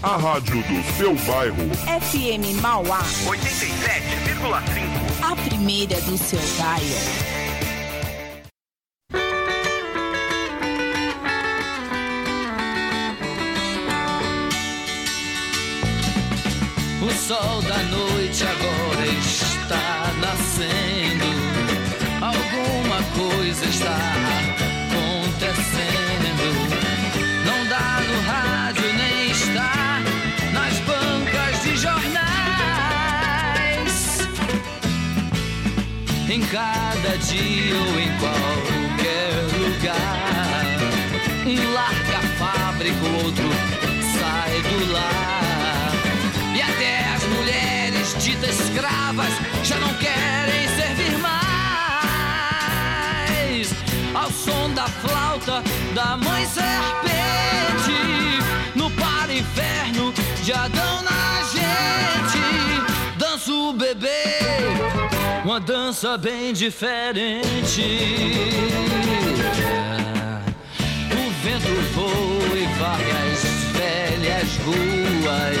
[0.00, 1.56] A rádio do seu bairro.
[2.00, 3.02] FM Mauá.
[3.26, 5.22] 87,5.
[5.22, 7.38] A primeira do seu bairro.
[17.02, 20.77] O sol da noite agora está nascendo.
[36.38, 40.78] Em cada dia ou em qualquer lugar.
[41.44, 43.48] Um larga a fábrica, o outro
[44.16, 45.90] sai do lar.
[46.54, 49.32] E até as mulheres ditas escravas
[49.64, 51.34] já não querem servir mais.
[54.14, 57.98] Ao som da flauta da mãe serpente,
[58.76, 60.14] no para inferno
[60.44, 62.37] de Adão na gente,
[65.48, 67.80] uma dança bem diferente.
[71.10, 75.56] O vento voa e várias velhas ruas.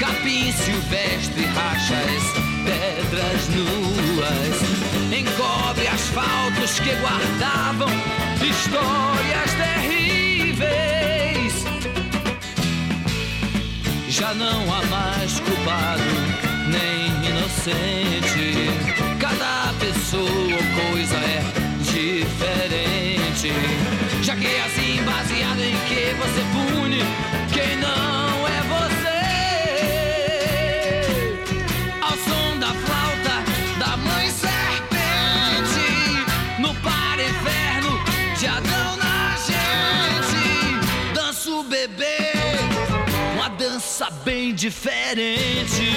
[0.00, 2.24] Capim silvestre, rachas,
[2.64, 4.56] pedras nuas.
[5.16, 7.90] Encobre asfaltos que guardavam
[8.42, 10.52] histórias terríveis.
[14.08, 16.31] Já não há mais culpado,
[19.20, 21.42] Cada pessoa ou coisa é
[21.80, 23.52] diferente.
[24.20, 26.98] Já que é assim baseado em que você pune
[27.52, 29.22] quem não é você?
[32.00, 33.44] Ao som da flauta
[33.78, 36.24] da mãe serpente
[36.58, 38.02] No para inferno
[38.38, 40.80] de Adão na gente
[41.14, 42.32] Dança o bebê,
[43.36, 45.92] uma dança bem diferente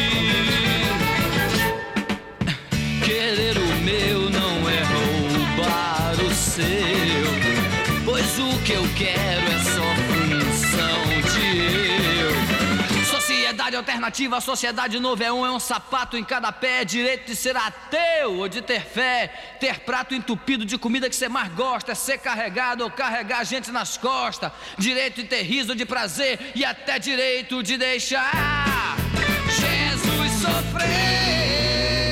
[3.15, 6.65] Querer o meu não é roubar o seu,
[8.03, 11.57] pois o que eu quero é só função de
[12.19, 13.05] eu.
[13.05, 17.37] Sociedade alternativa, sociedade novo é um, é um sapato em cada pé, é direito de
[17.37, 19.27] ser ateu ou de ter fé,
[19.61, 23.71] ter prato entupido de comida que você mais gosta, é ser carregado ou carregar gente
[23.71, 28.97] nas costas, direito de ter riso de prazer e até direito de deixar
[29.47, 32.04] Jesus sofrer.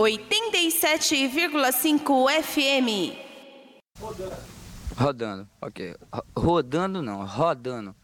[0.00, 3.12] 87,5 FM.
[4.98, 5.94] Rodando, ok.
[6.12, 7.94] Ro- Rodando não, rodando.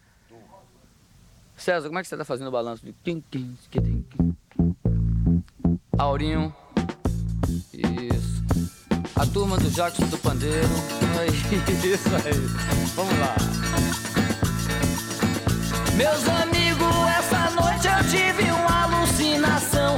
[1.56, 2.94] César, como é que você tá fazendo o balanço de.
[5.98, 6.54] Aurinho.
[7.72, 8.44] Isso.
[9.16, 10.68] A turma do Jackson do Pandeiro.
[11.82, 12.34] Isso aí.
[12.94, 13.34] Vamos lá.
[15.96, 19.96] Meus amigos, essa noite eu tive uma alucinação.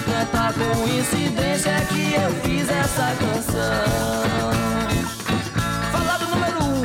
[0.00, 4.50] Tanta coincidência que eu fiz essa canção.
[5.92, 6.84] Fala do número um.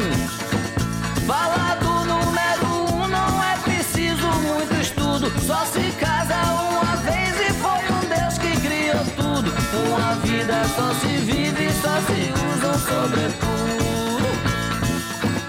[1.26, 5.32] Fala do número um, não é preciso muito estudo.
[5.46, 9.50] Só se casa uma vez e foi um Deus que criou tudo.
[9.88, 14.28] Uma vida só se vive e só se usa um sobretudo.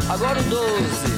[0.08, 1.09] Agora o 12.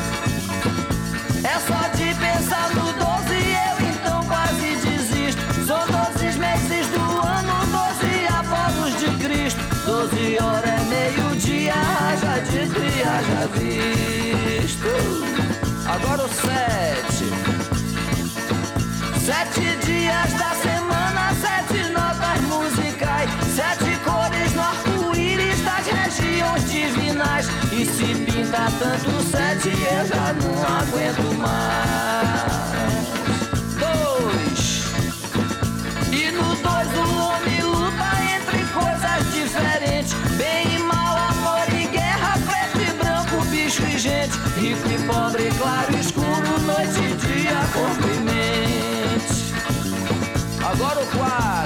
[19.24, 27.46] Sete dias da semana, sete notas musicais, sete cores no arco-íris das regiões divinais.
[27.70, 32.31] E se pinta tanto sete, eu já não aguento mais.
[51.14, 51.61] Agora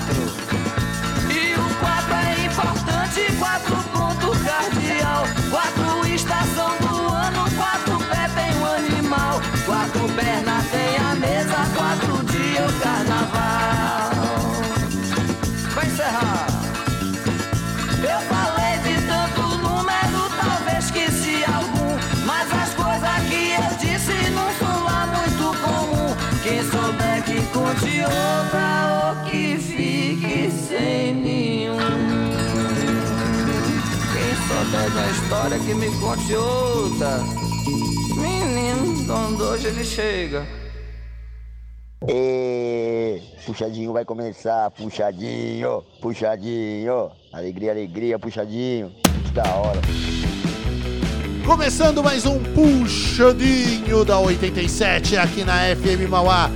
[35.26, 37.19] história que me conte outra.
[38.14, 40.46] Menino, quando hoje ele chega.
[42.08, 49.81] E puxadinho vai começar, puxadinho, puxadinho, alegria, alegria, puxadinho, muito da hora.
[51.44, 56.49] Começando mais um puxadinho da 87 aqui na FM Mauá.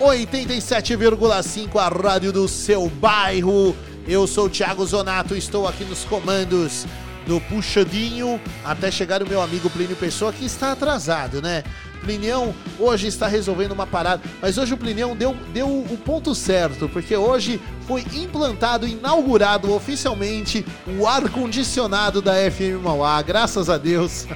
[0.00, 3.76] 87,5 a rádio do seu bairro.
[4.04, 6.86] Eu sou o Thiago Zonato, estou aqui nos comandos
[7.26, 11.64] do puxadinho até chegar o meu amigo Plínio Pessoa que está atrasado, né?
[12.06, 16.88] Plinião hoje está resolvendo uma parada, mas hoje o Plinião deu, deu o ponto certo,
[16.88, 24.26] porque hoje foi implantado, inaugurado oficialmente o ar-condicionado da FM Mauá, graças a Deus.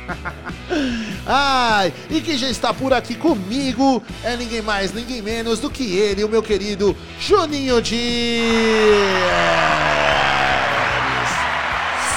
[1.26, 5.96] Ai, e quem já está por aqui comigo é ninguém mais, ninguém menos do que
[5.96, 8.00] ele, o meu querido Juninho Dias.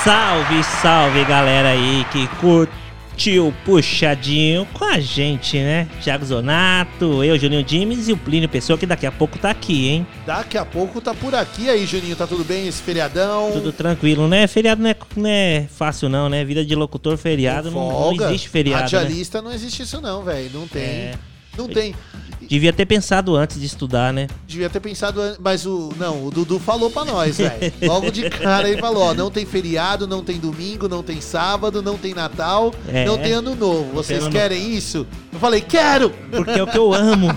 [0.03, 5.88] Salve, salve galera aí que curtiu puxadinho com a gente, né?
[6.01, 9.88] Thiago Zonato, eu, Juninho Dimes e o Plínio Pessoa que daqui a pouco tá aqui,
[9.88, 10.07] hein?
[10.25, 13.51] Daqui a pouco tá por aqui aí, Juninho, tá tudo bem esse feriadão?
[13.53, 14.45] Tudo tranquilo, né?
[14.45, 16.44] Feriado não é, não é fácil não, né?
[16.44, 18.97] Vida de locutor, feriado, não, não existe feriado, né?
[18.97, 20.83] Radialista não existe isso não, velho, não tem.
[20.83, 21.13] É.
[21.57, 21.95] Não tem.
[22.41, 24.27] Devia ter pensado antes de estudar, né?
[24.45, 27.73] Devia ter pensado, an- mas o não, o Dudu falou pra nós, velho.
[27.81, 31.81] Logo de cara ele falou, ó, não tem feriado, não tem domingo, não tem sábado,
[31.81, 33.05] não tem Natal, É.
[33.05, 33.91] não tem ano novo.
[33.94, 35.07] Vocês ano querem isso?
[35.31, 36.09] Eu falei, quero.
[36.31, 37.27] Porque é o que eu amo.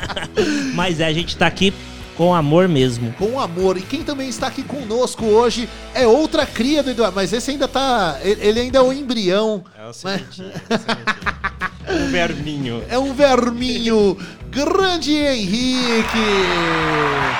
[0.74, 1.72] Mas é, a gente tá aqui
[2.16, 3.12] com amor mesmo.
[3.18, 3.76] Com amor.
[3.78, 7.66] E quem também está aqui conosco hoje é outra cria do Eduardo, mas esse ainda
[7.66, 9.64] tá, ele ainda é o embrião.
[9.78, 11.29] É o Mas- sementinho, é o sementinho.
[11.92, 12.82] Um verminho.
[12.88, 14.16] É um verminho
[14.50, 16.18] grande Henrique.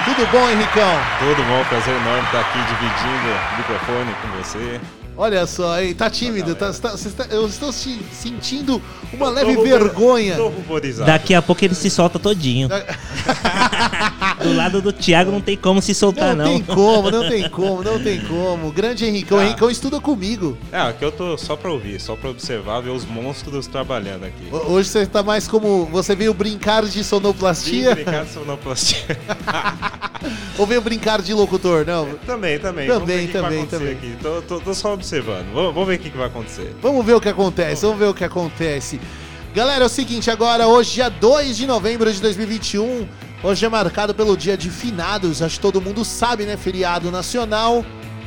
[0.05, 0.93] Tudo bom, Henricão?
[1.19, 4.81] Tudo bom, prazer enorme estar aqui dividindo o microfone com você.
[5.17, 8.81] Olha só, hein, tá tímido, tá, tá- está- eu estou se- sentindo
[9.12, 10.37] uma leve vergonha.
[11.05, 12.69] Daqui a pouco ele se solta todinho.
[14.42, 16.52] Do lado do Thiago não tem como se soltar, Não, não.
[16.52, 18.70] tem como, não tem como, não tem como.
[18.72, 19.44] Grande Henricão, Ah.
[19.44, 20.56] Henricão estuda comigo.
[20.72, 24.48] É, aqui eu tô só pra ouvir, só pra observar, ver os monstros trabalhando aqui.
[24.50, 25.84] Ho- Hoje você tá mais como.
[25.87, 29.19] Você veio brincar de Sim, sonoplastia brincar de sonoplastia.
[30.58, 31.84] ou veio brincar de locutor?
[31.86, 32.06] Não.
[32.26, 32.86] também, também.
[32.88, 33.93] Também, também, também.
[33.93, 34.16] Aqui.
[34.22, 35.52] Tô, tô- tô só observando.
[35.52, 36.75] Vamos, vamos ver o que, que vai acontecer.
[36.82, 39.00] Vamos ver o que acontece, vamos ver o que acontece.
[39.54, 43.06] Galera, é o seguinte, agora, hoje, dia 2 de novembro de 2021,
[43.42, 46.56] hoje é marcado pelo dia de finados, acho que todo mundo sabe, né?
[46.56, 47.84] Feriado nacional,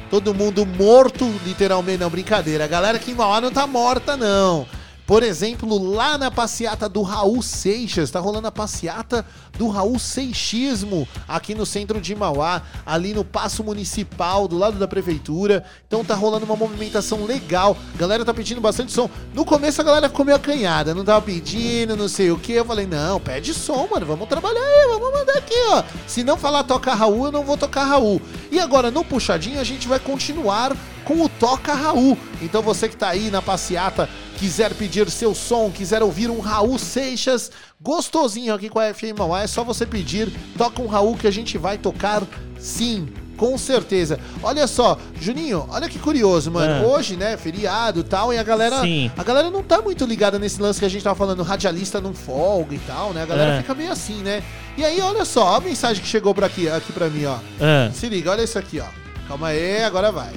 [0.10, 2.66] todo mundo morto, literalmente, não, brincadeira.
[2.66, 4.68] A galera aqui em Mauá não tá morta, não.
[5.06, 9.26] Por exemplo, lá na passeata do Raul Seixas, tá rolando a passeata
[9.58, 14.88] do Raul Seixismo aqui no centro de Mauá, ali no Paço Municipal, do lado da
[14.88, 15.66] prefeitura.
[15.86, 17.78] Então tá rolando uma movimentação legal.
[17.94, 19.10] A galera tá pedindo bastante som.
[19.34, 22.54] No começo a galera ficou meio acanhada, não tava pedindo, não sei o que.
[22.54, 25.84] Eu falei, não, pede som, mano, vamos trabalhar aí, vamos mandar aqui, ó.
[26.08, 28.22] Se não falar toca Raul, eu não vou tocar Raul.
[28.50, 32.18] E agora, no Puxadinho, a gente vai continuar com o Toca Raul.
[32.42, 36.78] Então você que tá aí na passeata, quiser pedir seu som, quiser ouvir um Raul
[36.80, 37.52] Seixas
[37.82, 41.32] gostosinho aqui com a FM Mauá, é só você pedir, toca um Raul que a
[41.32, 42.24] gente vai tocar
[42.60, 43.08] sim.
[43.36, 44.20] Com certeza.
[44.44, 46.86] Olha só, Juninho, olha que curioso, mano.
[46.86, 46.88] Ah.
[46.88, 48.80] Hoje, né, feriado e tal, e a galera.
[48.82, 49.12] Sim.
[49.18, 52.14] A galera não tá muito ligada nesse lance que a gente tava falando, radialista não
[52.14, 53.24] folga e tal, né?
[53.24, 53.58] A galera É.
[53.58, 54.44] fica meio assim, né?
[54.78, 57.38] E aí, olha só, a mensagem que chegou por aqui, aqui pra mim, ó.
[57.60, 58.86] Ah, Se liga, olha isso aqui, ó.
[59.28, 60.32] Calma aí, agora vai.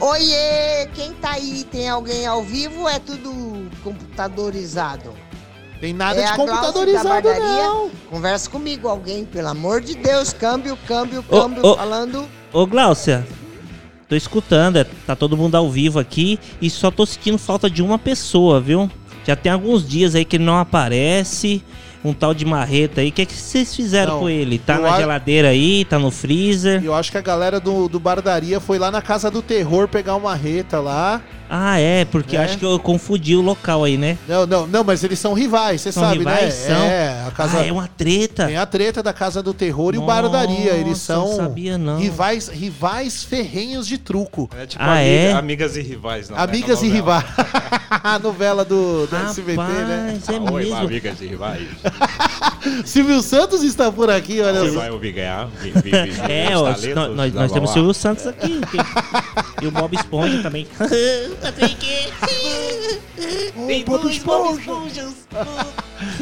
[0.00, 1.64] Oiê, quem tá aí?
[1.64, 5.12] Tem alguém ao vivo ou é tudo computadorizado?
[5.80, 7.90] Tem nada É de a Glaucia da computadorizado, não.
[8.10, 10.32] Conversa comigo, alguém, pelo amor de Deus.
[10.32, 11.76] Câmbio, câmbio, Ô, câmbio, ô.
[11.76, 12.28] falando.
[12.52, 13.26] Ô Gláucia,
[14.08, 17.82] tô escutando, é- tá todo mundo ao vivo aqui e só tô sentindo falta de
[17.82, 18.90] uma pessoa, viu?
[19.24, 21.62] Já tem alguns dias aí que ele não aparece.
[22.04, 23.08] Um tal de marreta aí.
[23.08, 24.58] O que, é que vocês fizeram Não, com ele?
[24.58, 25.84] Tá na a- geladeira aí?
[25.84, 26.82] Tá no freezer?
[26.84, 30.14] Eu acho que a galera do, do Bardaria foi lá na Casa do Terror pegar
[30.14, 31.20] uma reta lá.
[31.50, 32.40] Ah, é, porque É.
[32.44, 34.18] acho que eu confundi o local aí, né?
[34.28, 36.42] Não, não, não, mas eles são rivais, você São sabe, rivais?
[36.44, 36.50] né?
[36.50, 36.82] São?
[36.84, 37.58] É, a casa.
[37.60, 38.46] Ah, é uma treta.
[38.46, 40.72] Tem a treta da Casa do Terror e o Nossa, Bardaria.
[40.72, 41.98] Eles não são sabia, não.
[41.98, 44.48] rivais rivais ferrenhos de truco.
[44.58, 45.32] É tipo Ah, amiga- é?
[45.32, 46.36] amigas e rivais, não.
[46.36, 46.42] né?
[46.42, 47.24] Amigas e rivais.
[47.90, 50.18] a novela do, do SBT, né?
[50.20, 50.76] Rapaz, é Oi, mesmo.
[50.76, 51.66] amigas e rivais.
[52.84, 54.80] Silvio Santos está por aqui, olha Você só.
[54.80, 55.46] vai ouvir ganhar?
[55.62, 57.70] vi- vi- vi- É, os ó, nós, nós, nós temos.
[57.70, 58.60] Silvio Santos aqui.
[59.62, 60.66] e o Bob Esponja também.
[61.40, 62.12] Patrick!
[63.56, 65.08] Ô, Bob Esponja.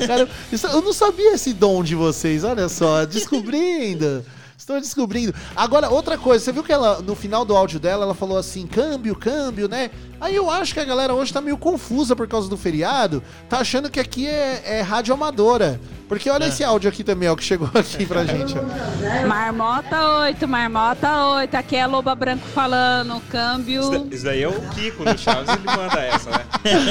[0.06, 0.28] Cara,
[0.72, 4.24] eu não sabia esse dom de vocês, olha só, descobrindo.
[4.58, 5.34] Estou descobrindo.
[5.54, 8.66] Agora, outra coisa, você viu que ela, no final do áudio dela, ela falou assim,
[8.66, 9.90] câmbio, câmbio, né?
[10.20, 13.58] Aí eu acho que a galera hoje tá meio confusa por causa do feriado, tá
[13.58, 15.78] achando que aqui é, é rádio amadora.
[16.08, 18.54] Porque olha esse áudio aqui também, ó, que chegou aqui pra gente.
[18.58, 19.26] ó.
[19.26, 21.54] Marmota 8, Marmota 8.
[21.54, 23.80] Aqui é a Loba Branco falando, câmbio.
[23.82, 26.44] Isso, da- isso daí é o Kiko no Chaves, ele manda essa, né?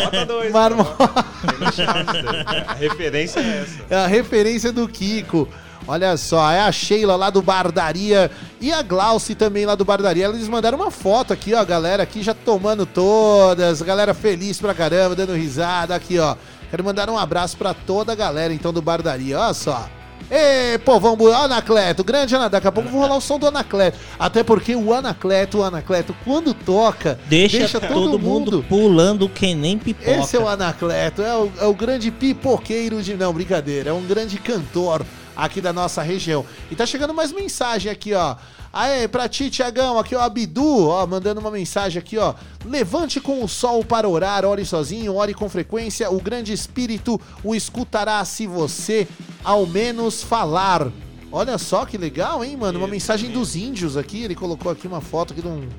[0.04, 0.52] Bota dois.
[0.54, 1.26] Marmota.
[1.50, 2.64] Tem no Chaves, né?
[2.68, 3.84] a referência é essa.
[3.90, 5.48] É a referência do Kiko.
[5.88, 10.26] Olha só, é a Sheila lá do Bardaria e a Glauci também lá do Bardaria.
[10.26, 14.60] Eles mandaram uma foto aqui, ó, a galera aqui já tomando todas, a galera feliz
[14.60, 16.36] pra caramba, dando risada aqui, ó.
[16.72, 19.88] Quero mandar um abraço pra toda a galera então do Bardaria, olha só.
[20.32, 22.52] Ê, povão, ó, Anacleto, grande Anacleto.
[22.54, 24.00] Daqui a pouco vou rolar o som do Anacleto.
[24.18, 30.10] Até porque o Anacleto, o Anacleto, quando toca, Deixa, todo, mundo pulando que nem pipoca.
[30.10, 33.14] esse é o Anacleto, é o, é o grande pipoqueiro de.
[33.14, 36.46] Não, brincadeira, é um grande cantor aqui da nossa região.
[36.70, 38.36] E tá chegando mais mensagem aqui, ó.
[38.72, 42.34] Aê, pra ti, Tiagão, aqui ó, Abdu, ó, mandando uma mensagem aqui, ó.
[42.66, 47.56] Levante com o sol para orar, ore sozinho, ore com frequência, o grande espírito o
[47.56, 49.08] escutará se você
[49.44, 50.92] ao menos falar.
[51.32, 52.80] Olha só que legal, hein, mano?
[52.80, 55.70] Uma mensagem dos índios aqui, ele colocou aqui uma foto aqui de um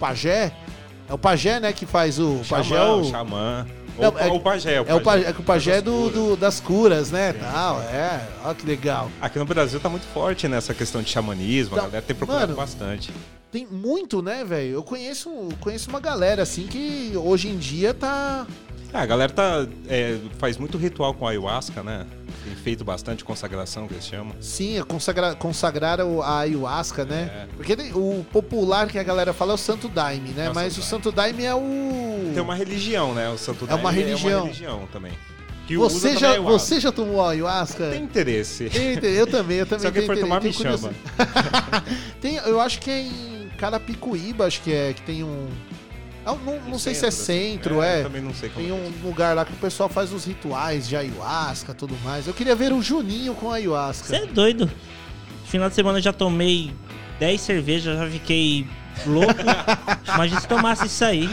[0.00, 0.52] pajé.
[1.08, 2.40] É o pajé, né, que faz o...
[2.48, 3.00] pajé Xamã, o...
[3.00, 3.66] o xamã.
[3.98, 4.74] Não, Ou é- o pajé.
[4.74, 6.12] É o pajé, é o pajé é das do, curas.
[6.14, 7.32] do- das curas, né?
[7.34, 8.20] Tal, é.
[8.44, 9.10] Olha que legal.
[9.20, 12.46] Aqui no Brasil tá muito forte nessa questão de xamanismo, Não, a galera tem procurado
[12.48, 13.10] mano, bastante.
[13.50, 14.70] Tem muito, né, velho?
[14.72, 15.30] Eu conheço,
[15.60, 18.46] conheço uma galera assim que hoje em dia tá.
[18.94, 22.06] Ah, a galera tá, é, faz muito ritual com ayahuasca, né?
[22.44, 24.34] Tem feito bastante consagração, que eles chamam.
[24.40, 27.30] Sim, a consagra, consagraram a ayahuasca, né?
[27.34, 27.46] É.
[27.56, 30.46] Porque tem- o popular que a galera fala é o Santo Daime, né?
[30.46, 32.30] É o Mas Santo o Santo Daime é o.
[32.34, 33.28] Tem uma religião, né?
[33.30, 34.30] O Santo É uma Daime religião.
[34.30, 35.12] É uma religião também.
[35.68, 37.90] Você já, você já tomou ayahuasca?
[37.90, 38.68] Tem interesse.
[38.68, 39.18] Tem interesse.
[39.20, 40.94] Eu também, eu também Se alguém for tomar, me interesse, tenho chama.
[42.20, 45.48] tem, eu acho que é em Carapicuíba, acho que é, que tem um.
[46.24, 48.00] É um- não, não sei se é centro, É, é.
[48.00, 48.78] eu também não sei como Tem é.
[48.78, 52.26] um lugar lá que o pessoal faz os rituais de ayahuasca e tudo mais.
[52.26, 54.08] Eu queria ver o Juninho com ayahuasca.
[54.08, 54.70] Você é doido.
[55.46, 56.72] Final de semana eu já tomei
[57.18, 58.66] 10 cervejas, já fiquei
[59.06, 59.34] louco.
[60.14, 61.28] Imagina se tomasse isso aí.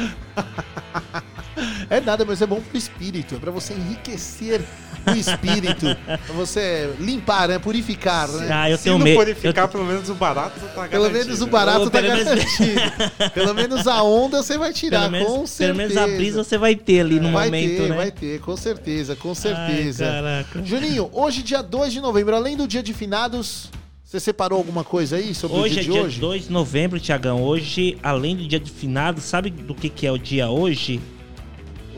[1.90, 3.36] É nada, mas é bom pro espírito.
[3.36, 4.62] É pra você enriquecer
[5.08, 5.86] o espírito.
[6.06, 7.60] pra você limpar, né?
[7.60, 8.50] Purificar, né?
[8.52, 9.18] Ah, eu Se tenho não medo.
[9.20, 11.14] purificar, pelo menos o barato tá Pelo garantido.
[11.26, 13.32] menos o barato Ou tá pelo menos- garantido.
[13.34, 15.74] Pelo menos a onda você vai tirar, Pelo menos, com pelo certeza.
[15.78, 17.96] menos a brisa você vai ter ali no vai momento, ter, né?
[17.96, 20.06] vai ter, com certeza, com Ai, certeza.
[20.06, 20.64] caraca.
[20.64, 23.70] Juninho, hoje, dia 2 de novembro, além do dia de finados,
[24.04, 26.20] você separou alguma coisa aí sobre o Hoje dia é de dia hoje?
[26.20, 27.44] 2 de novembro, Tiagão.
[27.44, 31.00] Hoje, além do dia de finado, sabe do que, que é o dia hoje?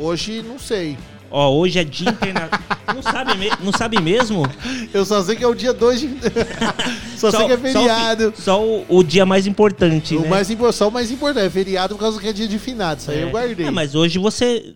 [0.02, 0.98] Hoje, não sei.
[1.30, 2.60] Ó, hoje é dia internacional.
[2.94, 4.44] não, sabe me- não sabe mesmo?
[4.94, 6.10] Eu só sei que é o dia 2 de...
[7.16, 8.34] só, sei que é Só o feriado.
[8.38, 10.28] Só, o, o dia mais importante, O né?
[10.30, 13.04] mais, só o mais importante, é feriado por causa que é dia de finados.
[13.04, 13.24] Isso aí É.
[13.24, 13.66] eu guardei.
[13.68, 14.76] Ah, mas hoje você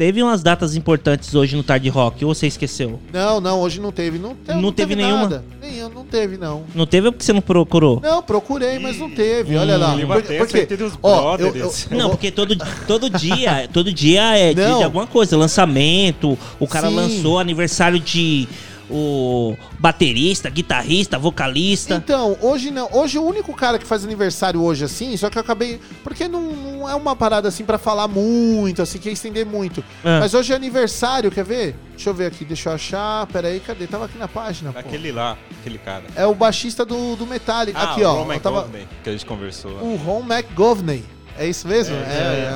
[0.00, 2.98] teve umas datas importantes hoje no Tarde Rock, ou você esqueceu?
[3.12, 4.18] Não, não, hoje não teve.
[4.18, 5.24] Não, te- Não teve nenhuma?
[5.24, 5.44] Nada.
[5.60, 6.62] Nenhum, não teve, não.
[6.74, 8.00] Não teve ou porque você não procurou?
[8.02, 9.54] Não, procurei, mas não teve.
[9.58, 9.92] Olha lá.
[9.92, 11.86] clima Porque- porque- entre os ó, eu- brothers.
[11.90, 14.78] eu- Não, porque todo, todo dia, todo dia é dia Não.
[14.78, 16.94] de alguma coisa, lançamento, o cara Sim.
[16.96, 18.48] lançou aniversário de
[18.90, 21.94] o baterista, guitarrista, vocalista.
[21.94, 22.88] Então, hoje não.
[22.92, 25.80] Hoje o único cara que faz aniversário hoje assim, só que eu acabei.
[26.02, 29.82] Porque não, não é uma parada assim pra falar muito, assim, que estender muito.
[30.04, 30.20] É.
[30.20, 31.74] Mas hoje é aniversário, quer ver?
[31.92, 33.26] Deixa eu ver aqui, deixa eu achar.
[33.26, 33.86] Pera aí, cadê?
[33.86, 34.78] Tava aqui na página, pô.
[34.78, 36.04] Aquele lá, aquele cara.
[36.16, 37.78] É o baixista do, do Metallica.
[37.78, 38.22] Ah, aqui, o ó.
[38.24, 39.72] Ron eu tava- McGovney, que a gente conversou.
[39.72, 41.04] O Ron McGovney.
[41.38, 41.94] É isso mesmo?
[41.96, 42.50] É,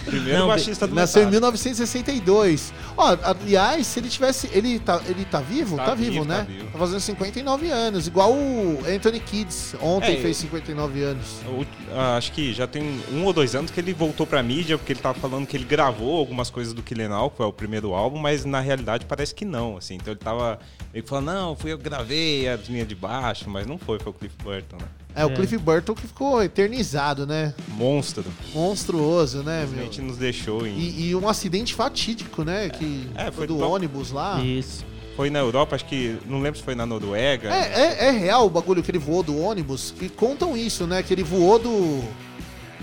[0.00, 0.04] É.
[0.04, 1.46] Primeiro Não, baixista do Nasceu em Metallica.
[1.52, 2.72] 1962.
[2.96, 4.48] Ó, aliás, se ele tivesse.
[4.52, 5.76] Ele tá, ele tá vivo?
[5.76, 6.38] Tá, Tá vivo, vivo, né?
[6.38, 6.66] tá vivo.
[6.72, 8.06] Tá fazendo 59 anos.
[8.06, 9.74] Igual o Anthony Kids.
[9.80, 11.26] Ontem É, fez 59 anos.
[11.46, 11.64] O-
[11.94, 14.92] ah, acho que já tem um ou dois anos que ele voltou pra mídia, porque
[14.92, 17.94] ele tava falando que ele gravou algumas coisas do Killing All, que é o primeiro
[17.94, 19.94] álbum, mas na realidade parece que não, assim.
[19.94, 20.58] Então ele tava
[20.92, 23.98] meio que falando, não, fui eu que gravei as linhas de baixo, mas não foi,
[23.98, 24.88] foi o Cliff Burton, né?
[25.14, 27.52] É, o Cliff Burton que ficou eternizado, né?
[27.68, 28.24] Monstro.
[28.54, 29.68] Monstruoso, né, meu?
[29.68, 30.78] Simplesmente nos deixou em...
[30.78, 32.68] E, e um acidente fatídico, né?
[32.70, 34.40] Que É, foi foi do do- ônibus lá.
[34.40, 34.84] Isso.
[35.16, 37.50] Foi na Europa, acho que, não lembro se foi na Noruega.
[37.52, 41.02] É, é, é real o bagulho que ele voou do ônibus, que contam isso, né?
[41.02, 42.00] Que ele voou do.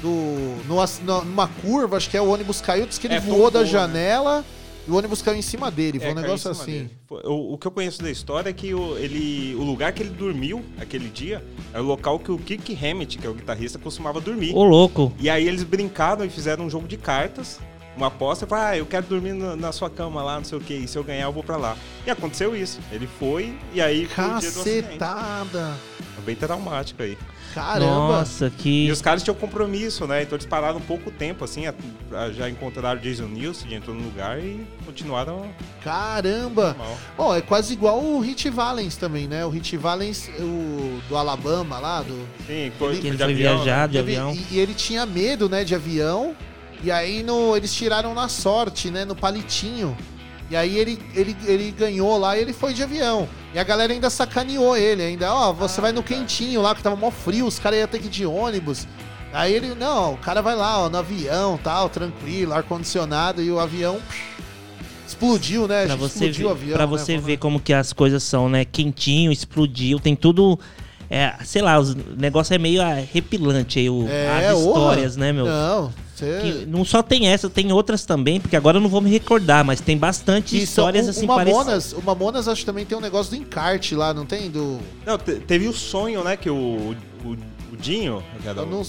[0.02, 3.50] do no, numa curva, acho que é o ônibus caiu, diz que ele É, voou
[3.50, 3.90] da tombou, né?
[4.88, 6.00] E o ônibus caiu em cima dele.
[6.00, 6.90] Foi É, um negócio assim.
[7.10, 10.12] O, o que eu conheço da história é que o, ele, o lugar que ele
[10.12, 14.22] dormiu aquele dia é o local que o Kirk Hammett, que é o guitarrista, costumava
[14.22, 14.54] dormir.
[14.56, 15.12] Ô, louco.
[15.20, 17.60] E aí eles brincaram e fizeram um jogo de cartas,
[17.98, 20.58] uma aposta, e falaram, ah, eu quero dormir na, na sua cama lá, não sei
[20.58, 21.76] o que, e se eu ganhar eu vou pra lá.
[22.06, 22.80] E aconteceu isso.
[22.92, 24.98] Ele foi, e aí foi o dia do acidente.
[24.98, 25.78] Cacetada.
[26.26, 27.18] bem traumático aí.
[27.62, 27.86] Caramba.
[28.20, 28.86] Nossa, que.
[28.88, 30.22] E os caras tinham compromisso, né?
[30.24, 31.74] Então eles pararam um pouco tempo, assim, a-
[32.14, 35.50] a- já encontraram Jason Newsted, entrou no lugar e continuaram
[35.84, 36.76] Caramba.
[37.18, 39.46] Bom, é quase igual o Hit Valens também, né?
[39.46, 42.14] O Hit Valens, o do Alabama lá, do.
[42.46, 44.34] Sim, foi, Ele- Que ele de foi avião, viajar de Teve- avião.
[44.52, 46.36] E, e ele tinha medo, né, de avião.
[46.84, 49.98] E aí no, eles tiraram na sorte, né, no palitinho.
[50.50, 53.28] E aí ele, ele, ele ganhou lá e ele foi de avião.
[53.54, 56.96] E a galera ainda sacaneou ele, ainda, ó, você vai no quentinho lá, que tava
[56.96, 58.88] mó frio, os caras iam ter que ir de ônibus.
[59.34, 63.60] Aí ele, não, o cara vai lá, ó, no avião, tal, tranquilo, ar-condicionado, e o
[63.60, 64.22] avião psh,
[65.08, 65.86] explodiu, né?
[65.86, 66.78] Pra Gente, você, explodiu ver, o avião.
[66.78, 66.92] pra né?
[66.92, 68.64] você ver como que as coisas são, né?
[68.64, 70.58] Quentinho, explodiu, tem tudo.
[71.10, 71.84] É, sei lá, o
[72.18, 74.68] negócio é meio arrepilante aí, o, É, as orra.
[74.70, 75.46] histórias, né, meu?
[75.46, 75.94] Não,
[76.26, 79.64] Que não só tem essa, tem outras também, porque agora eu não vou me recordar,
[79.64, 81.58] mas tem bastante Isso, histórias o, assim o parecidas.
[81.66, 84.50] Mamonas, o Mamonas acho que também tem um negócio do encarte lá, não tem?
[84.50, 84.80] Do...
[85.06, 87.32] Não, te- teve o sonho, né, que o, o,
[87.74, 88.24] o Dinho...
[88.42, 88.86] que era Eu, não, o-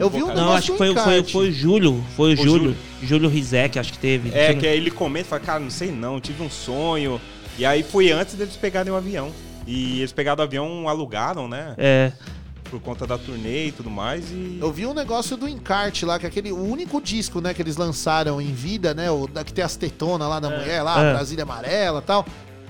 [0.00, 1.32] eu vi um Não, acho que foi, foi, encarte.
[1.32, 2.04] foi o Júlio.
[2.16, 2.52] Foi o, O Júlio.
[2.52, 2.76] Júlio.
[3.02, 4.30] Júlio Rizek, acho que teve.
[4.36, 7.20] É, que aí ele comenta, fala, cara, não sei não, tive um sonho.
[7.58, 9.30] E aí foi antes deles pegarem o avião.
[9.66, 11.74] E eles pegaram o avião, alugaram, né?
[11.78, 12.10] É.
[12.72, 14.24] Por conta da turnê e tudo mais.
[14.30, 17.52] E Eu vi um negócio do encarte lá, que é aquele o único disco, né,
[17.52, 19.10] que eles lançaram em vida, né?
[19.10, 21.12] O da que tem as tetonas lá da mulher, lá, É.
[21.12, 22.26] Brasília Amarela e tal.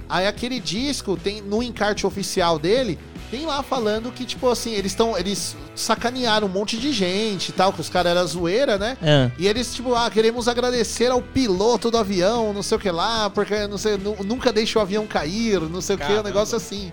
[0.09, 2.99] Aí aquele disco tem no encarte oficial dele,
[3.31, 5.17] tem lá falando que, tipo assim, eles estão.
[5.17, 8.99] Eles sacanearam um monte de gente e tal, que os caras eram zoeira, né?
[9.01, 9.31] É.
[9.39, 13.31] E eles, tipo, ah, queremos agradecer ao piloto do avião, não sei o que lá,
[13.31, 16.29] porque não sei, nu- nunca deixa o avião cair, não sei o que, um Caramba.
[16.29, 16.93] negócio assim.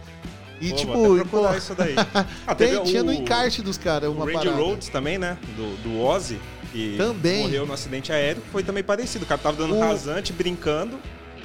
[0.61, 1.95] E Pô, tipo, pô, procurar isso daí.
[2.45, 4.55] Ah, tem, tinha no o- encarte dos caras O uma Randy parada.
[4.57, 5.37] Rhodes também, né?
[5.55, 6.39] Do, do Ozzy.
[6.71, 7.43] Que Também.
[7.43, 9.25] morreu no acidente aéreo, foi também parecido.
[9.25, 10.99] O cara tava dando O- rasante, brincando.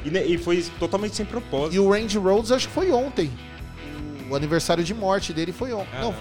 [0.04, 1.74] E, e foi totalmente sem propósito.
[1.76, 3.30] E o Randy Rhodes acho que foi ontem.
[4.28, 5.88] O aniversário de morte dele foi ontem.
[5.94, 6.14] Ah, não,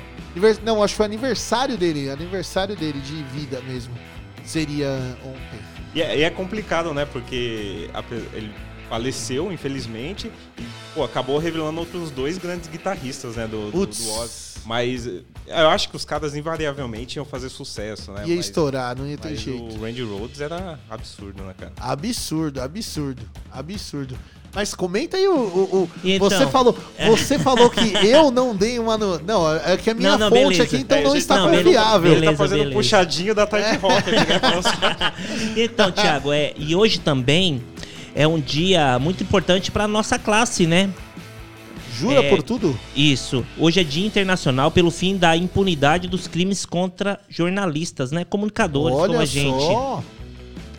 [0.63, 0.83] não.
[0.83, 2.09] acho que foi aniversário dele.
[2.09, 3.93] Aniversário dele de vida mesmo.
[4.45, 4.89] Seria
[5.25, 5.59] ontem.
[5.95, 7.05] E é, e é complicado, né?
[7.05, 8.03] Porque a
[8.33, 8.51] ele
[8.89, 10.31] faleceu, infelizmente.
[10.57, 13.47] E, pô, acabou revelando outros dois grandes guitarristas, né?
[13.47, 14.53] Do, do, do Ozzy.
[14.65, 18.23] Mas eh, eu acho que os caras invariavelmente iam fazer sucesso, né?
[18.25, 19.75] Ia mas, estourar, não ia ter mas jeito.
[19.75, 21.73] o Randy Rhodes era absurdo, né, cara?
[21.79, 24.17] Absurdo, absurdo, absurdo.
[24.55, 25.33] Mas comenta aí o.
[25.35, 26.29] o- o- E então?
[26.29, 26.77] você falou,
[27.07, 29.17] você falou que eu não dei uma no.
[29.19, 30.63] Não, é que a minha Não, não, fonte beleza.
[30.63, 32.11] aqui então É, não está não, beleza, confiável.
[32.11, 32.75] Ele tá Beleza, fazendo beleza.
[32.75, 33.97] puxadinho da Tide Rock.
[33.97, 35.13] aqui, né?
[35.63, 37.63] Então, Thiago, é, e hoje também
[38.15, 40.89] é um dia muito importante para nossa classe, né?
[41.95, 42.77] Jura É, por tudo?
[42.95, 43.45] Isso.
[43.57, 48.25] Hoje é Dia Internacional pelo fim da impunidade dos crimes contra jornalistas, né?
[48.25, 49.59] Comunicadores como a gente.
[49.61, 50.03] só.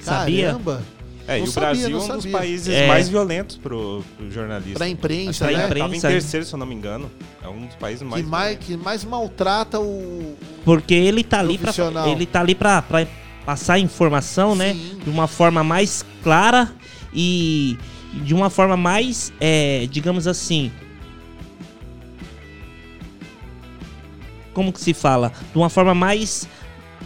[0.01, 0.47] Sabia?
[0.47, 0.83] Caramba.
[1.27, 2.33] É, Não e o sabia, Brasil é um dos sabia.
[2.33, 2.87] países É.
[2.87, 4.75] mais violentos pro, pro jornalista.
[4.79, 5.65] Pra imprensa, Pra né?
[5.65, 5.85] imprensa.
[5.85, 7.11] Tava em terceiro, se eu não me engano.
[7.43, 8.23] É um dos países mais.
[8.23, 10.37] que, mais, que mais maltrata o.
[10.65, 11.73] Porque ele tá ali pra,
[12.11, 13.07] ele tá ali pra, pra
[13.47, 14.75] passar informação, né?
[14.75, 14.99] Sim.
[15.05, 16.71] De uma forma mais clara
[17.15, 17.79] e
[18.23, 20.71] de uma forma mais, é, digamos assim,
[24.53, 25.33] como que se fala?
[25.53, 26.49] De uma forma mais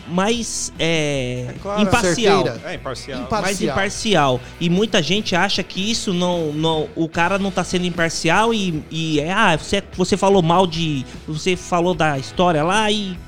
[0.06, 2.44] mais é, É claro, imparcial.
[2.64, 3.20] É, imparcial.
[3.22, 3.76] Impar- mais Parcial.
[3.76, 4.40] imparcial.
[4.60, 6.52] E muita gente acha que isso não.
[6.52, 10.66] não o cara não tá sendo imparcial e, e é, ah, você, você falou mal
[10.66, 11.04] de.
[11.26, 13.18] Você falou da história lá e.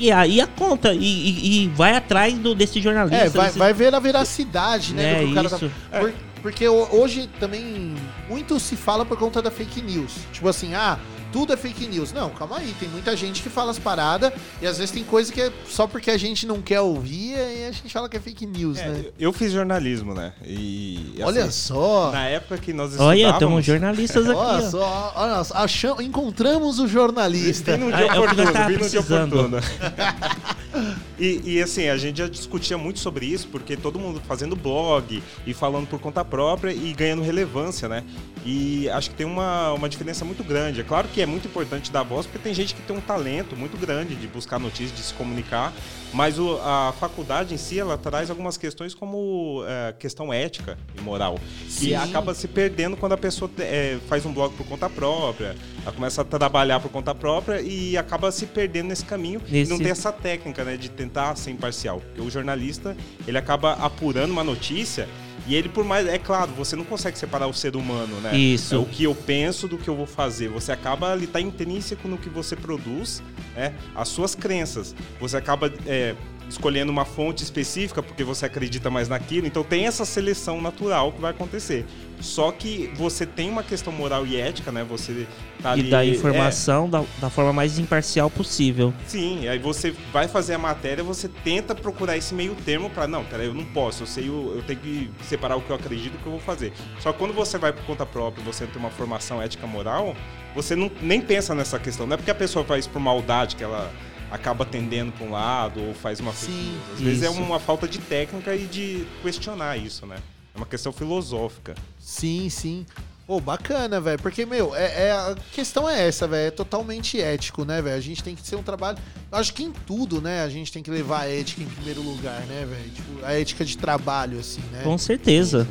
[0.00, 0.92] E aí a conta.
[0.94, 3.24] E, e- e vai atrás do, desse jornalista.
[3.24, 5.24] É, vai, desse- vai ver a veracidade, né?
[5.30, 5.70] É, tá- isso.
[5.90, 7.94] Por- porque ho- hoje também
[8.28, 10.12] muito se fala por conta da fake news.
[10.32, 10.98] Tipo assim, ah,
[11.32, 12.12] tudo é fake news.
[12.12, 12.74] Não, calma aí.
[12.78, 15.86] Tem muita gente que fala as paradas e às vezes tem coisa que é só
[15.86, 18.88] porque a gente não quer ouvir e a gente fala que é fake news, É,
[18.88, 19.04] né?
[19.18, 20.32] eu fiz jornalismo, né?
[20.44, 21.12] E.
[21.14, 22.10] assim, Olha só.
[22.12, 23.38] Na época que nós Olha, estudávamos...
[23.38, 24.38] temos jornalistas aqui.
[24.38, 24.70] Olha ó.
[24.70, 27.76] só, olha só, acham- encontramos o jornalista.
[27.76, 29.56] Vim num É, dia é nós oportuno, vim num dia oportuno.
[31.18, 35.22] e, e, assim, a gente já discutia muito sobre isso, porque todo mundo fazendo blog
[35.46, 38.04] e falando por conta própria e ganhando relevância, né?
[38.44, 40.80] E acho que tem uma, uma diferença muito grande.
[40.80, 43.56] É claro que é muito importante dar voz, porque tem gente que tem um talento
[43.56, 45.72] muito grande de buscar notícias, de se comunicar,
[46.12, 51.00] mas o- a faculdade em si, ela traz algumas questões como é, questão ética e
[51.00, 51.86] moral, Sim.
[51.88, 55.92] que acaba se perdendo quando a pessoa é, faz um blog por conta própria, ela
[55.92, 59.90] começa a trabalhar por conta própria e acaba se perdendo nesse caminho e não tem
[59.90, 62.00] essa técnica né, de tentar ser imparcial.
[62.00, 65.08] Porque o jornalista, ele acaba apurando uma notícia
[65.50, 66.06] e ele, por mais.
[66.06, 68.36] É claro, você não consegue separar o ser humano, né?
[68.36, 68.72] Isso.
[68.72, 70.46] É o que eu penso do que eu vou fazer.
[70.48, 73.20] Você acaba ali, tá intrínseco no que você produz,
[73.56, 73.74] né?
[73.92, 74.94] As suas crenças.
[75.18, 75.66] Você acaba.
[75.88, 76.14] é,
[76.50, 79.46] escolhendo uma fonte específica porque você acredita mais naquilo.
[79.46, 81.86] Então tem essa seleção natural que vai acontecer.
[82.20, 84.84] Só que você tem uma questão moral e ética, né?
[84.90, 85.26] Você
[85.62, 88.92] tá ali, E dar é, informação da, da forma mais imparcial possível.
[89.06, 93.24] Sim, aí você vai fazer a matéria, você tenta procurar esse meio termo para não,
[93.24, 96.12] peraí, eu não posso, eu sei, o- eu tenho que separar o que eu acredito
[96.14, 96.72] e o que eu vou fazer.
[96.98, 100.14] Só que quando você vai por conta própria, você tem uma formação ética moral,
[100.54, 102.06] você não, nem pensa nessa questão.
[102.06, 103.90] Não é porque a pessoa faz por maldade que ela
[104.30, 106.92] acaba tendendo para um lado ou faz uma fake Sim, news.
[106.94, 107.40] Às vezes é isso.
[107.40, 110.16] uma falta de técnica e de questionar isso, né?
[110.54, 111.74] É uma questão filosófica.
[111.98, 112.86] Sim, sim.
[113.26, 114.18] Pô, bacana, velho.
[114.20, 116.48] Porque, meu, é, é- a questão é essa, velho.
[116.48, 117.96] É totalmente ético, né, velho?
[117.96, 118.98] A gente tem que ser um trabalho.
[119.30, 122.02] Eu acho que em tudo, né, a gente tem que levar a ética em primeiro
[122.02, 122.90] lugar, né, velho?
[122.90, 124.82] Tipo, a ética de trabalho, assim, né?
[124.82, 125.68] Com certeza.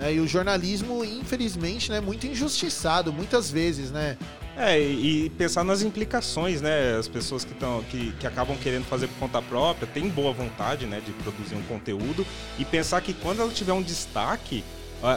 [0.00, 4.16] É, e o jornalismo, infelizmente, né, muito injustiçado, muitas vezes, né?
[4.56, 6.96] É, e pensar nas implicações, né?
[6.98, 10.84] As pessoas que, tão, que, que acabam querendo fazer por conta própria têm boa vontade,
[10.84, 12.26] né, de produzir um conteúdo
[12.58, 14.62] e pensar que quando ela tiver um destaque,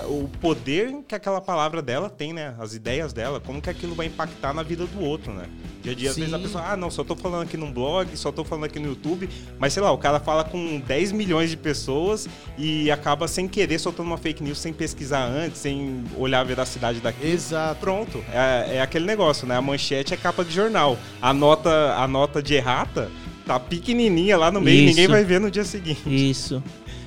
[0.08, 2.56] o poder que aquela palavra dela tem, né?
[2.58, 5.45] As ideias dela, como que aquilo vai impactar na vida do outro, né?
[5.84, 6.43] Dia a dia, às vezes a Sim.
[6.43, 9.30] pessoa, ah, não, só tô falando aqui num blog, só tô falando aqui no YouTube,
[9.60, 13.78] mas sei lá, o cara fala com 10 milhões de pessoas e acaba sem querer
[13.78, 17.32] soltando uma fake news, sem pesquisar antes, sem olhar a veracidade daquilo.
[17.32, 17.80] Exato.
[17.80, 19.56] Pronto, é, é aquele negócio, né?
[19.56, 20.98] A manchete é capa de jornal.
[21.21, 23.12] A nota, a nota de errata
[23.45, 24.88] tá pequenininha lá no meio Isso.
[24.88, 26.02] ninguém vai ver no dia seguinte.
[26.08, 26.63] Isso.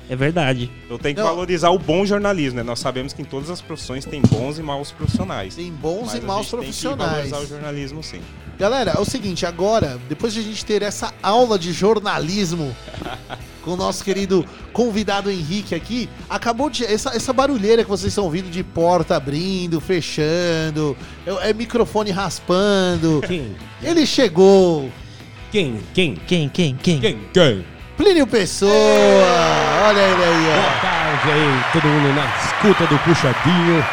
[0.09, 0.71] É verdade.
[0.85, 1.27] Então tem que Não.
[1.27, 2.63] valorizar o bom jornalismo, né?
[2.63, 5.55] Nós sabemos que em todas as profissões tem bons e maus profissionais.
[5.55, 7.01] Tem bons Mas e a maus gente Tem profissionais.
[7.03, 8.19] que valorizar o jornalismo, sim.
[8.57, 12.75] Galera, é o seguinte, agora, depois de a gente ter essa aula de jornalismo
[13.63, 14.43] com o nosso querido
[14.73, 16.83] convidado Henrique aqui, acabou de.
[16.85, 23.21] Essa, essa barulheira que vocês estão ouvindo de porta abrindo, fechando, é, é microfone raspando.
[23.27, 23.55] Quem?
[23.83, 24.89] Ele chegou!
[25.51, 25.79] Quem?
[25.93, 26.15] Quem?
[26.15, 26.99] Quem, quem, quem?
[26.99, 27.19] Quem?
[27.31, 27.65] Quem?
[27.99, 28.71] Plínio Pessoa!
[28.71, 33.83] Olha ele aí, Boa tarde aí, todo mundo na escuta do Puxadinho.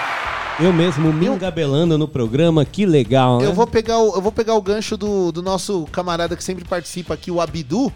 [0.60, 3.40] Eu mesmo me engabelando no programa, que legal, ó.
[3.40, 3.46] né?
[3.46, 6.64] Eu vou pegar o, eu vou pegar o gancho do, do nosso camarada que sempre
[6.64, 7.92] participa aqui, o Abidu.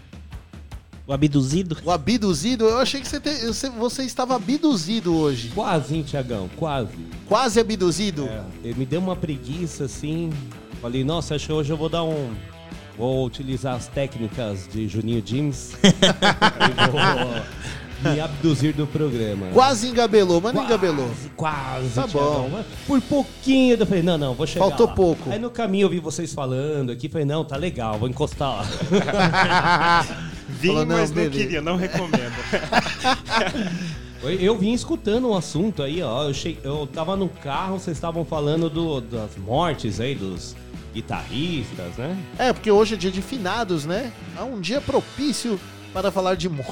[1.07, 1.77] O abduzido?
[1.85, 5.49] O abduzido, eu achei que você, te- você, você estava abduzido hoje.
[5.55, 6.49] Quase, hein, Tiagão?
[6.57, 6.91] Quase.
[7.25, 8.27] Quase abduzido?
[8.27, 10.29] É, ele me deu uma preguiça assim.
[10.81, 12.33] Falei, nossa, acho que hoje eu vou dar um.
[12.97, 19.47] Vou utilizar as técnicas de Juninho James e vou me abduzir do programa.
[19.53, 21.09] Quase engabelou, mas não engabelou.
[21.35, 22.63] Quase, Tá Thiagão, bom.
[22.85, 24.93] Por pouquinho eu falei, não, não, vou chegar Faltou lá.
[24.93, 25.29] pouco.
[25.31, 28.65] Aí no caminho eu vi vocês falando aqui, falei, não, tá legal, vou encostar lá.
[30.49, 31.37] Vim, Falou, não, mas não beleza.
[31.39, 32.33] queria, não recomendo.
[34.21, 36.25] Eu- Eu vim escutando um assunto aí, ó.
[36.25, 36.59] Eu, che...
[36.63, 40.55] eu tava no carro, vocês estavam falando do- das mortes aí dos
[40.93, 42.17] guitarristas, né?
[42.37, 44.11] É, porque hoje é dia de finados, né?
[44.37, 45.59] É um dia propício
[45.93, 46.71] para falar de morte.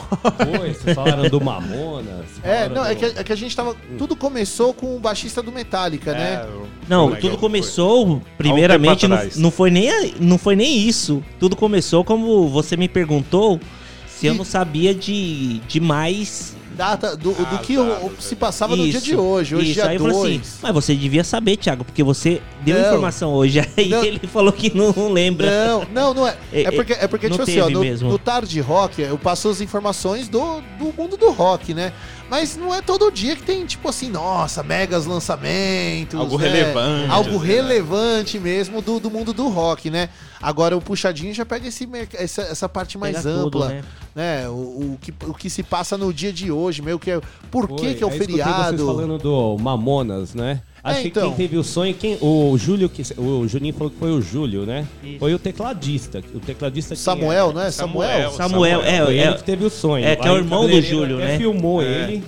[0.58, 2.26] Foi, vocês falaram do Mamonas.
[2.42, 3.76] É, não, é do- que, é que a gente tava.
[3.98, 6.46] Tudo começou com o baixista do Metallica, né?
[6.88, 9.36] Não, tudo começou, primeiramente, não, atrás.
[9.38, 11.24] não, foi nem, não foi nem isso.
[11.40, 13.60] Tudo começou como você me perguntou
[14.08, 16.56] se eu não sabia de, de mais.
[16.80, 19.54] Data do, do Ah, que tá, o- se passava no dia Isso, de hoje.
[19.54, 19.74] Hoje isso.
[19.74, 20.60] dia Aí eu falei assim, 2.
[20.62, 22.86] mas você devia saber, Thiago, porque você deu Não.
[22.88, 23.60] informação hoje.
[23.76, 24.02] Aí Não.
[24.02, 25.68] ele falou que não lembra.
[25.68, 26.38] Não, não, não é.
[26.54, 28.10] É, É porque, é porque tipo assim, ó, no, mesmo.
[28.10, 31.92] no Tarde Rock eu passo as informações do, do mundo do rock, né?
[32.30, 36.18] Mas não é todo dia que tem, tipo assim, nossa, megas lançamentos.
[36.20, 36.48] Algo né?
[36.48, 37.46] relevante, Algo assim, né?
[37.56, 40.10] relevante mesmo do, do mundo do rock, né?
[40.42, 43.84] Agora o puxadinho já pega esse, essa, essa parte mais Pega tudo, ampla, né?
[44.16, 44.50] né?
[44.50, 44.54] O,
[44.94, 47.22] o, que, o que se passa no dia de hoje, meio que é.
[47.52, 48.78] Por que, Foi, que é o feriado?
[48.78, 50.62] Vocês falando do Mamonas, né?
[50.82, 51.28] Acho É, que então.
[51.30, 54.66] quem teve o sonho, quem, o Júlio, que, o Juninho falou que foi o Júlio,
[54.66, 54.88] né?
[55.04, 55.20] Isso.
[55.20, 56.24] Foi o tecladista.
[56.34, 57.54] O tecladista Samuel, era?
[57.54, 57.72] não é?
[57.72, 58.32] Samuel?
[58.32, 60.06] Samuel, é, Foi ele é, que teve o sonho.
[60.06, 61.38] é, que é o irmão do Júlio, né?
[61.38, 61.86] filmou É.
[61.86, 62.24] ele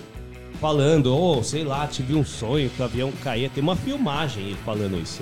[0.60, 3.50] falando, oh, sei lá, tive um sonho que o avião caía.
[3.50, 5.22] Tem uma filmagem ele falando isso.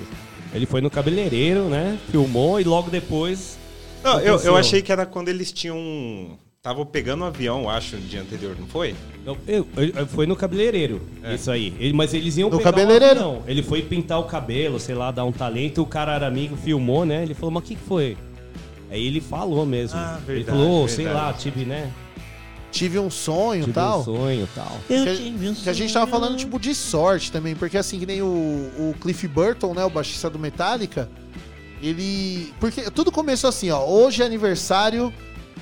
[0.52, 1.98] Ele foi no cabeleireiro, né?
[2.10, 3.58] Filmou e logo depois.
[4.02, 6.38] Não, eu, eu achei que era quando eles tinham.
[6.56, 8.94] Estavam pegando um avião, acho, no dia anterior, não foi?
[9.24, 11.34] Eu, eu- eu- foi no cabeleireiro, É.
[11.34, 11.72] isso aí.
[11.80, 13.20] Ele- mas eles iam No pegar cabeleireiro?
[13.20, 13.42] Um avião.
[13.46, 15.80] Ele foi pintar o cabelo, sei lá, dar um talento.
[15.80, 17.22] O cara era amigo, filmou, né?
[17.22, 18.14] Ele falou, mas o que, que foi?
[18.90, 19.98] Aí ele falou mesmo.
[19.98, 21.26] Ah, ele verdade, falou, sei verdade.
[21.26, 21.90] lá, tive, né?
[22.70, 24.00] Tive um sonho e Tive tal.
[24.00, 24.78] um sonho e tal.
[24.88, 26.20] Eu Que, tive um que a gente tava sonho.
[26.20, 29.90] falando, tipo, de sorte também, porque assim, que nem o, o Cliff Burton, né, o
[29.90, 31.08] baixista do Metallica,
[31.82, 32.52] ele...
[32.60, 35.12] Porque tudo começou assim, ó, hoje é aniversário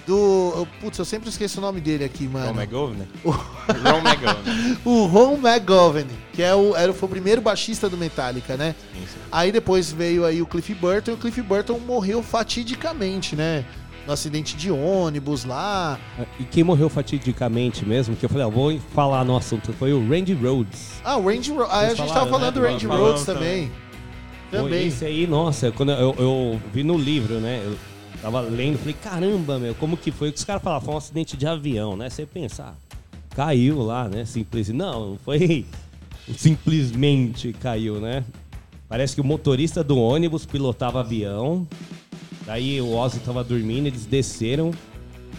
[0.07, 0.66] do...
[0.81, 2.61] Putz, eu sempre esqueço o nome dele aqui, Ron mano.
[2.61, 3.07] McGovney?
[3.25, 4.79] O- Ron McGovney.
[4.85, 8.75] O Ron McGovney, que é o, era, foi o primeiro baixista do Metallica, né?
[8.94, 9.18] Sim, sim.
[9.31, 13.64] Aí depois veio aí o Cliff Burton, e o Cliff Burton morreu fatidicamente, né?
[14.09, 16.01] No acidente de ônibus lá.
[16.40, 20.09] E quem morreu fatidicamente mesmo, que eu falei, ó, vou falar no assunto, foi o
[20.09, 21.03] Randy Rhodes.
[21.05, 21.71] Ah, o Randy Rhodes.
[21.71, 22.61] Ah, a gente falaram, tava falando né?
[22.61, 23.71] do Randy Falamos Rhodes também.
[24.51, 24.88] Também.
[24.88, 27.61] Esse aí, nossa, quando eu, eu vi no livro, né?
[27.62, 27.77] Eu
[28.23, 30.31] tava lendo, falei, caramba, meu, como que foi?
[30.31, 32.09] Os caras falavam, foi um acidente de avião, né?
[32.09, 32.75] Você pensar,
[33.37, 34.25] caiu lá, né?
[34.25, 34.71] Simples.
[34.71, 35.66] Não foi
[36.35, 38.25] simplesmente caiu, né?
[38.88, 41.68] Parece que o motorista do ônibus pilotava avião.
[42.48, 44.70] Daí o Ozzy tava dormindo, eles desceram.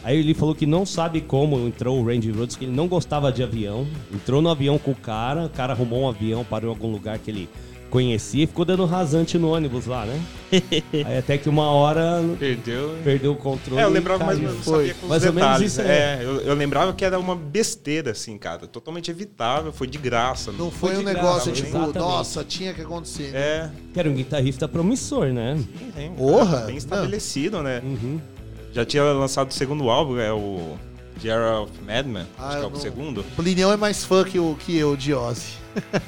[0.03, 3.31] Aí ele falou que não sabe como entrou o Randy Rhodes, que ele não gostava
[3.31, 3.87] de avião.
[4.13, 7.17] Entrou no avião com o cara, o cara arrumou um avião, parou em algum lugar
[7.17, 7.49] que ele
[7.89, 10.19] conhecia e ficou dando rasante no ônibus lá, né?
[11.06, 12.95] Aí até que uma hora Perdeu.
[13.04, 13.80] perdeu o controle.
[13.82, 15.71] É, eu e lembrava, mas não sabia com os Mais ou menos detalhes.
[15.71, 15.88] isso aí.
[15.88, 18.67] é, eu, eu lembrava que era uma besteira, assim, cara.
[18.67, 20.52] Totalmente evitável, foi de graça.
[20.52, 21.56] Não foi um de graça, negócio né?
[21.56, 21.97] tipo, Exatamente.
[21.99, 23.32] nossa, tinha que acontecer.
[23.32, 23.39] né?
[23.39, 25.58] É, Que era um guitarrista promissor, né?
[25.95, 26.58] tem, Porra!
[26.62, 27.82] bem estabelecido, né?
[27.84, 28.19] Uhum.
[28.71, 30.78] Já tinha lançado o segundo álbum, é o
[31.21, 33.21] The Era of Madman, Ah, acho que é o não- segundo.
[33.21, 35.60] O Plinião é mais fã que, o, que eu de Ozzy.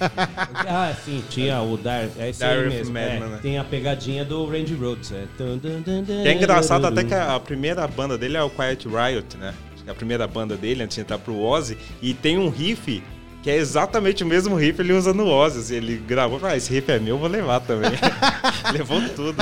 [0.67, 2.93] Ah, sim, tinha o Dar, é esse of mesmo.
[2.93, 3.39] Madman, é, né?
[3.41, 5.11] Tem a pegadinha do Randy Rhodes.
[5.11, 5.25] É.
[5.37, 9.53] Que é engraçado até que a, a primeira banda dele é o Quiet Riot, né?
[9.73, 11.77] Acho que é a primeira banda dele antes de entrar pro Ozzy.
[12.01, 13.03] E tem um riff
[13.41, 15.73] que é exatamente o mesmo riff ele usa no Ozzy.
[15.73, 17.91] Ele gravou, ah, esse riff é meu, vou levar também.
[18.71, 19.35] Levou tudo.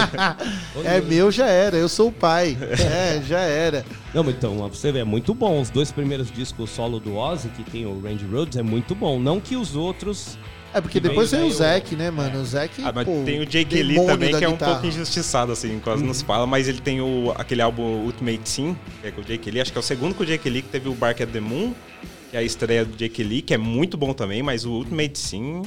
[0.86, 1.76] É meu, já era.
[1.76, 2.58] Eu sou o pai.
[2.62, 3.86] É, já era.
[4.14, 5.60] Não, mas então, você ver, é muito bom.
[5.60, 9.20] Os dois primeiros discos solo do Ozzy, que tem o Randy Rhodes, é muito bom.
[9.20, 10.38] Não que os outros.
[10.74, 12.42] É porque Que depois veio o Zack, né, mano?
[12.42, 12.82] O Zack.
[12.84, 14.74] Ah, mas pô, tem o Jake Lee também, que é um guitarra.
[14.74, 18.78] pouco injustiçado, assim, quase não se fala, mas ele tem o, aquele álbum Ultimate Sim,
[19.02, 20.62] que é com o Jake Lee, acho que é o segundo com o Jake Lee,
[20.62, 21.74] que teve o Bark at the Moon,
[22.30, 25.18] que é a estreia do Jake Lee, que é muito bom também, mas o Ultimate
[25.18, 25.64] Sim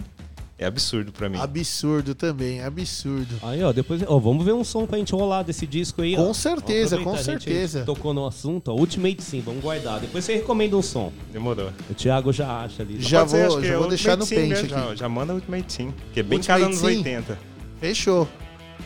[0.59, 1.39] é absurdo pra mim.
[1.41, 3.35] Absurdo também, absurdo.
[3.43, 4.03] Aí, ó, depois.
[4.07, 6.15] Ó, vamos ver um som pra gente rolar desse disco aí.
[6.15, 6.33] Com ó.
[6.33, 7.85] certeza, com a gente certeza.
[7.85, 8.75] Tocou no assunto, ó.
[8.75, 9.99] Ultimate sim, vamos guardar.
[9.99, 11.13] Depois você recomenda um som.
[11.33, 11.71] Demorou.
[11.91, 13.01] O Thiago já acha ali.
[13.01, 14.69] Já ser, vou- que já é vou deixar no pente aqui.
[14.69, 16.87] Já, já manda o Ultimate Sim, que é bem Ultimate cara Sim.
[16.99, 17.39] 80.
[17.81, 18.29] Fechou.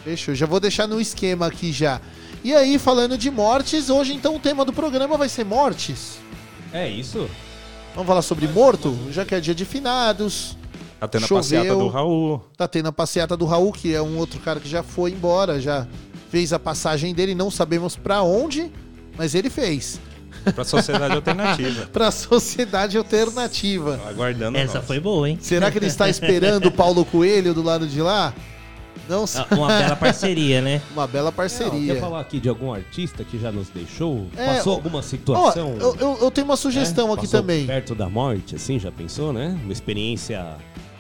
[0.03, 0.35] Fechou.
[0.35, 2.01] Já vou deixar no esquema aqui já.
[2.43, 6.19] E aí, falando de mortes, hoje então o tema do programa vai ser mortes.
[6.73, 7.29] É isso?
[7.97, 10.57] Vamos falar sobre morto, já que é dia de finados.
[11.01, 11.43] Tá tendo a Choveu.
[11.43, 12.45] passeata do Raul.
[12.57, 15.59] Tá tendo a passeata do Raul, que é um outro cara que já foi embora,
[15.61, 15.87] já
[16.31, 18.71] fez a passagem dele, não sabemos pra onde,
[19.17, 19.99] mas ele fez.
[20.55, 21.87] Pra Sociedade Alternativa.
[21.87, 23.99] Pra sociedade alternativa.
[24.07, 24.87] Aguardando Essa nós.
[24.87, 25.39] foi boa, hein?
[25.41, 28.33] Será que ele está esperando o Paulo Coelho do lado de lá?
[29.09, 29.25] Não.
[29.37, 30.83] Ah, Uma bela parceria, né?
[30.93, 31.95] Uma bela parceria.
[31.95, 34.27] quer falar aqui de algum artista que já nos deixou?
[34.37, 35.77] É, Passou ó, alguma Ó, situação?
[35.79, 37.13] eu, eu- eu tenho uma sugestão né?
[37.15, 37.67] aqui Passou também.
[37.67, 39.57] Perto da morte, assim, já pensou, né?
[39.63, 40.45] Uma experiência.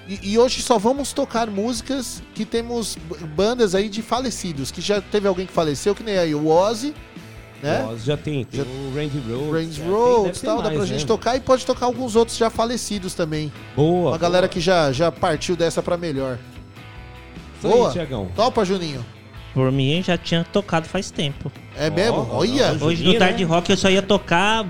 [0.08, 2.96] E, e hoje só vamos tocar músicas que temos
[3.34, 6.94] bandas aí de falecidos, que já teve alguém que faleceu, que nem aí o Ozzy,
[7.60, 7.82] né?
[7.82, 9.18] Nós já tem, tem Já- o Randy
[9.80, 10.36] Rhodes.
[10.36, 10.92] E ter tal, dá mais, pra né?
[10.92, 13.52] gente tocar e pode tocar alguns outros já falecidos também.
[13.74, 14.10] Boa.
[14.12, 14.52] Uma galera boa.
[14.52, 16.38] que já, já partiu dessa pra melhor.
[17.58, 17.90] Isso aí, Boa.
[17.92, 18.28] Tiagão.
[18.34, 19.04] Topa, Juninho.
[19.54, 21.50] Por mim, já tinha tocado faz tempo.
[21.76, 22.26] É mesmo?
[22.30, 23.50] Ó, Olha, ó, Hoje Juninho, no Tarde né?
[23.50, 24.66] Rock eu só ia tocar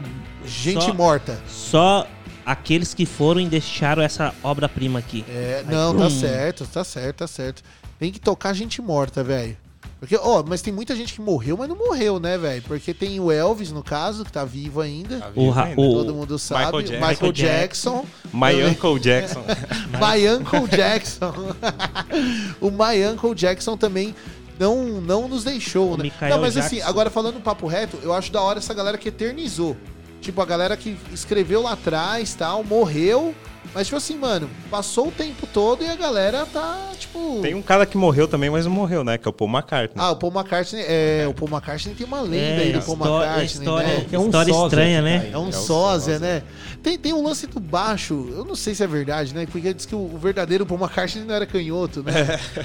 [0.46, 1.38] gente só- morta.
[1.49, 2.07] só
[2.44, 5.25] aqueles que foram e deixaram essa obra-prima aqui.
[5.29, 6.11] É, não, tá Hum.
[6.11, 7.62] certo, tá certo, tá certo.
[7.99, 9.57] Tem que tocar gente morta, velho.
[9.99, 12.61] Porque, ó, mas tem muita gente que morreu, mas não morreu, né, velho?
[12.63, 15.21] Porque tem o Elvis, no caso, que tá vivo ainda.
[15.21, 15.81] Tá O vivo Ra- ainda.
[15.81, 16.65] o- Todo mundo sabe.
[16.67, 18.05] Michael Michael Jackson.
[18.05, 18.05] Jackson.
[18.33, 19.45] My Uncle Jackson.
[19.97, 21.33] My Uncle Jackson.
[22.61, 24.15] o My Uncle Jackson também
[24.59, 26.05] não, não nos deixou, O né?
[26.05, 26.91] Michael não, mas assim, Jackson.
[26.91, 29.77] agora falando papo reto, eu acho da hora essa galera que eternizou.
[30.21, 33.35] Tipo, a galera que escreveu lá atrás tal, morreu.
[33.75, 37.41] Mas, tipo assim, mano, passou o tempo todo e a galera tá, tipo.
[37.43, 39.19] Tem um cara que morreu também, mas não morreu, né?
[39.19, 39.95] Que é o Paul McCartney.
[39.97, 40.83] Ah, o Paul McCartney.
[40.87, 44.07] É, o Paul McCartney tem uma lenda É, aí do Paul McCartney, história, né?
[44.13, 45.31] É um história sósia estranha, né?
[45.33, 46.19] É um É sósia, sósia.
[46.19, 46.43] né?
[46.83, 49.47] Tem, tem um lance do baixo, eu não sei se é verdade, né?
[49.51, 52.13] Porque diz que o, o verdadeiro Paul McCartney não era canhoto, né?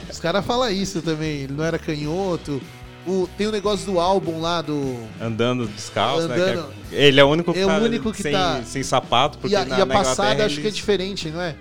[0.09, 2.61] Os caras falam isso também, ele não era canhoto.
[3.07, 4.95] O, tem o negócio do álbum lá do.
[5.19, 6.35] Andando descalço, né?
[6.35, 6.67] Andando.
[6.89, 8.83] que é- Ele é o único que É o tá único que sem, tá- sem
[8.83, 11.55] sapato, porque E a, na, e a passada acho que é diferente, não é?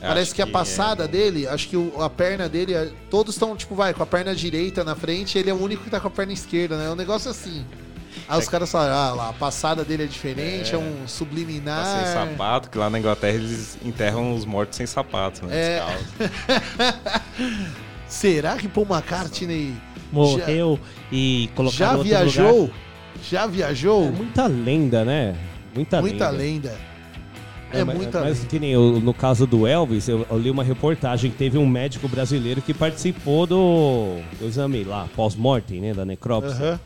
[0.00, 1.08] Parece que a que passada é.
[1.08, 4.34] dele, acho que o- a perna dele, é- todos estão, tipo, vai, com a perna
[4.34, 6.86] direita na frente, ele é o único que tá com a perna esquerda, né?
[6.86, 7.64] É um negócio assim.
[8.28, 12.04] Aí os caras falam, ah lá, a passada dele é diferente, é, um Tá subliminar.
[12.04, 15.56] sem sapato, que lá na Inglaterra eles enterram os mortos sem sapato, né?
[15.56, 15.82] É.
[18.08, 19.74] Será que Paul McCartney
[20.14, 20.78] Morreu
[21.12, 22.60] e colocaram já viajou?
[22.62, 22.74] lugar.
[23.30, 24.04] Já viajou?
[24.06, 25.34] É muita lenda, né?
[25.74, 26.70] Muita, muita lenda.
[26.70, 26.94] lenda.
[27.72, 28.48] É, mas, muita mas lenda.
[28.50, 31.66] que nem eu- no caso do Elvis, eu, eu li uma reportagem que teve um
[31.66, 36.78] médico brasileiro que participou do, do exame lá, pós-mortem, né, da necrópsia.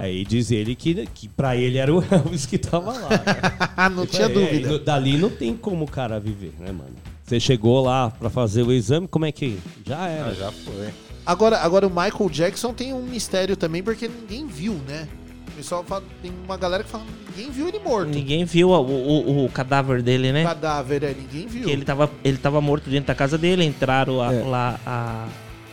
[0.00, 3.18] Aí diz ele que, que pra ele era o Elvis que tava lá.
[3.18, 3.90] cara.
[3.90, 4.68] não tinha É, dúvida.
[4.68, 6.94] no- dali não tem como o cara viver, né, mano?
[7.24, 9.58] Você chegou lá pra fazer o exame, como é que.
[9.84, 10.28] Já era.
[10.28, 10.88] Ah, já foi.
[11.26, 15.08] Agora, agora o Michael Jackson tem um mistério também, porque ninguém viu, né?
[15.48, 18.10] O pessoal fala, tem uma galera que fala, ninguém viu ele morto.
[18.10, 20.44] Ninguém viu o, o- o cadáver dele, né?
[20.44, 21.64] Cadáver, é, ninguém viu.
[21.64, 24.42] Que ele tava, ele tava morto dentro da casa dele, entraram a- É.
[24.44, 25.26] lá a,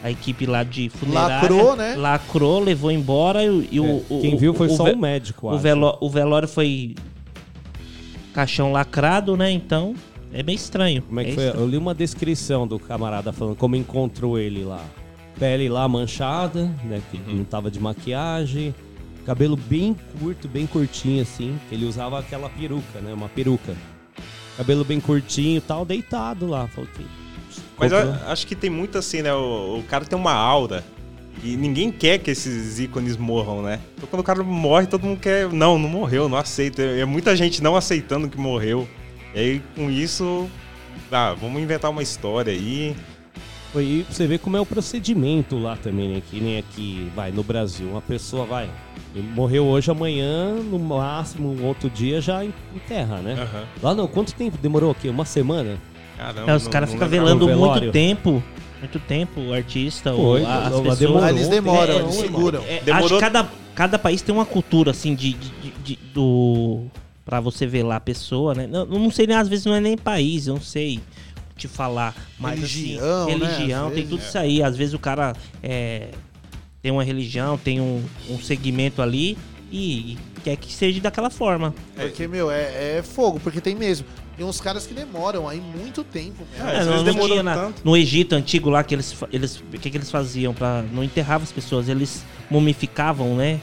[0.04, 1.36] a equipe lá de funerária.
[1.42, 1.96] Lacrou, né?
[1.98, 5.48] Lacrou, levou embora e, o- e o, o- Quem viu foi o só o médico,
[5.48, 5.60] O, acho.
[5.60, 6.96] veló- o velório foi
[8.34, 9.52] caixão lacrado, né?
[9.52, 9.94] Então
[10.34, 11.02] é bem estranho.
[11.04, 11.44] Como é que É foi?
[11.46, 11.63] estranho.
[11.66, 14.82] Eu li uma descrição do camarada falando como encontrou ele lá.
[15.39, 17.02] Pele lá manchada, né?
[17.12, 17.38] Que Uhum.
[17.38, 18.74] não tava de maquiagem.
[19.26, 21.58] Cabelo bem curto, bem curtinho assim.
[21.72, 23.13] Ele usava aquela peruca, né?
[23.13, 23.74] Uma peruca.
[24.58, 26.67] Cabelo bem curtinho e tal, deitado lá.
[26.67, 27.06] Falou que...
[27.78, 29.34] Mas acho que tem muito assim, né?
[29.34, 30.84] O, o cara tem uma aura.
[31.43, 33.80] E ninguém quer que esses ícones morram, né?
[33.98, 35.52] Então quando o cara morre, todo mundo quer.
[35.52, 36.82] Não, não morreu, não aceita.
[36.82, 38.88] É muita gente não aceitando que morreu.
[39.34, 40.48] E aí, com isso.
[41.12, 42.96] Ah, vamos inventar uma história aí.
[43.74, 46.22] Foi aí pra você ver como é o procedimento lá também, né?
[46.30, 47.88] Que nem aqui, vai, no Brasil.
[47.90, 48.70] Uma pessoa vai.
[49.34, 53.34] Morreu hoje, amanhã, no máximo, um outro dia já enterra, né?
[53.34, 53.64] Aham.
[53.82, 55.10] Lá não, quanto tempo demorou aqui?
[55.10, 55.78] Uma semana?
[56.18, 57.92] Caramba, É, os caras ficam velando No muito velório.
[57.92, 58.44] tempo.
[58.80, 61.00] Muito tempo, o artista, Foi, a- as pessoas.
[61.00, 61.30] demorou.
[61.30, 62.60] Eles demoram, É, eles é, seguram.
[62.64, 66.00] é, acho Demorou- que cada, cada país tem uma cultura, assim, de, de, de- de-
[66.14, 66.82] do.
[67.26, 68.68] Pra você lá a pessoa, né?
[68.68, 71.00] Não, não sei nem, às vezes não é nem país, eu não sei
[71.56, 72.16] te falar.
[72.39, 74.10] Mas Religião, assim, né, religião, às tem vezes.
[74.10, 74.63] tudo isso aí.
[74.63, 76.10] Às vezes o cara é,
[76.82, 79.38] tem uma religião, tem um, um segmento ali
[79.72, 81.74] e, e quer que seja daquela forma.
[81.96, 84.06] Porque, meu, é, é fogo, porque tem mesmo.
[84.36, 86.44] Tem uns caras que demoram aí muito tempo.
[86.58, 87.82] É, É, não, tinha na- tanto.
[87.86, 91.44] no Egito antigo lá que eles eles o que, que eles faziam para não enterravam
[91.44, 93.60] as pessoas eles mumificavam né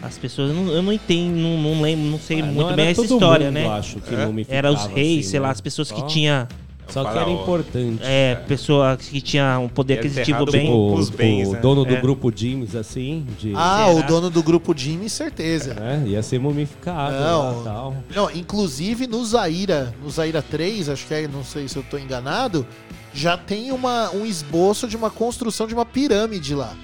[0.00, 2.74] as pessoas eu não, eu não entendo não, não lembro não sei Ah, muito não
[2.74, 4.24] bem essa história mundo, né acho, que É?
[4.24, 5.52] mumificava, era os reis assim, sei lá né?
[5.52, 6.48] as pessoas que tinha
[6.94, 8.00] Só que era importante.
[8.02, 11.60] é pessoa que tinha um poder aquisitivo bem com- o, os bens, o né?
[11.60, 12.00] dono do É.
[12.00, 13.52] grupo James, assim, de.
[13.54, 13.98] Ah, Será?
[13.98, 15.74] o dono do grupo Jimmy, certeza.
[15.74, 17.56] né, ia ser mumificado Não.
[17.58, 17.96] lá tal.
[18.14, 21.98] Não, inclusive no Zaira, no Zaira 3, acho que é, não sei se eu tô
[21.98, 22.66] enganado,
[23.12, 26.74] já tem uma, um esboço de uma construção de uma pirâmide lá.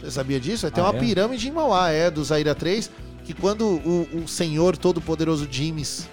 [0.00, 0.70] Você sabia disso?
[0.70, 1.00] Tem Ah, uma é?
[1.00, 2.90] pirâmide em Mauá, é, do Zaira 3,
[3.24, 6.08] que quando o, o senhor todo-poderoso Jimmys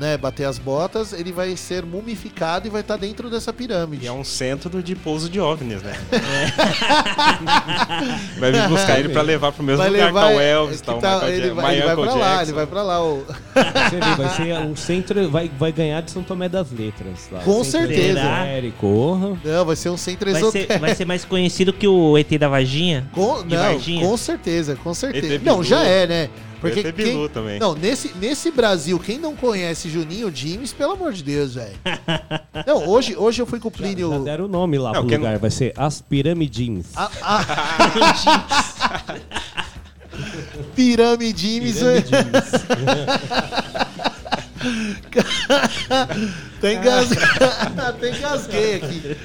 [0.00, 4.06] né, bater as botas, ele vai ser mumificado e vai estar dentro dessa pirâmide.
[4.06, 5.92] E é um centro de pouso de OVNIs, né?
[8.38, 10.80] Vai vir buscar ele pra levar pro mesmo Vai lugar levar, que tá o Elvis,
[10.80, 13.04] tá o tá- Michael ele, Jackson, vai, ele vai pra lá, ele vai pra lá.
[13.04, 13.24] O...
[13.24, 15.30] Você vê, vai ser um centro.
[15.30, 17.28] Vai, vai ganhar de São Tomé das Letras.
[17.30, 17.40] Lá.
[17.40, 18.20] Com Centro certeza.
[18.20, 19.38] esotérico.
[19.44, 20.78] Não, vai ser um centro vai ser, esotérico.
[20.78, 24.06] vai ser mais conhecido que o ET da Vaginha Com, não, Varginha?
[24.06, 25.40] com certeza, com certeza.
[25.44, 26.30] Não, já é, né?
[26.60, 27.58] Porque Bilu quem, também.
[27.58, 31.74] não, nesse, nesse Brasil, quem não conhece Juninho Dimes, pelo amor de Deus, velho.
[32.66, 34.10] Não, hoje, hoje eu fui com o Já, Plínio.
[34.10, 35.38] já deram o nome lá Não, pro lugar.
[35.38, 36.86] Vai ser As Piramidins.
[36.94, 37.40] A, a...
[40.76, 42.02] Piramidimes, velho.
[42.02, 42.50] Piramidins.
[46.60, 47.16] Tem engasgue...
[47.80, 49.16] Até engasguei aqui.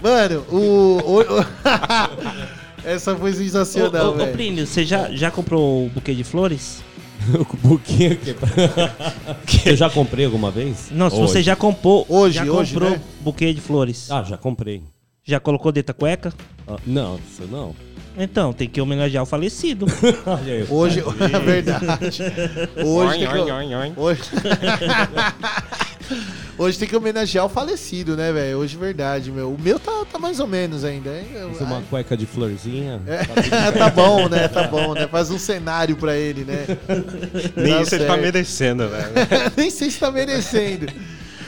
[0.00, 1.22] Mano, o.
[2.84, 4.32] Essa foi Ô, sensacional, ô, ô, velho.
[4.32, 6.82] Plínio, você já, já comprou o buquê de flores?
[7.34, 8.34] o buquê aqui.
[9.70, 10.88] Eu já comprei alguma vez?
[10.90, 11.32] Não, se Hoje.
[11.32, 13.00] você já comprou, Hoje, já hoje, comprou né?
[13.20, 14.10] buquê de flores.
[14.10, 14.82] Ah, já comprei.
[15.24, 16.32] Já colocou dentro da cueca?
[16.66, 17.74] Ah, não, isso não.
[18.18, 19.86] Então, tem que homenagear o falecido.
[20.68, 22.22] Hoje, é verdade.
[22.84, 23.92] Hoje que.
[23.96, 24.20] Hoje...
[26.58, 28.58] Hoje tem que homenagear o falecido, né, velho?
[28.58, 29.52] Hoje, verdade, meu.
[29.52, 31.10] O meu tá, tá mais ou menos ainda.
[31.10, 31.26] hein?
[31.34, 33.00] Eu- uma cueca de florzinha.
[33.06, 33.24] É,
[33.72, 34.48] tá bom, né?
[34.48, 35.06] Tá bom, né?
[35.08, 36.66] Faz um cenário pra ele, né?
[37.56, 38.20] Nem Tá isso ele tá certo.
[38.22, 39.12] merecendo, velho.
[39.56, 40.86] Nem sei se tá merecendo.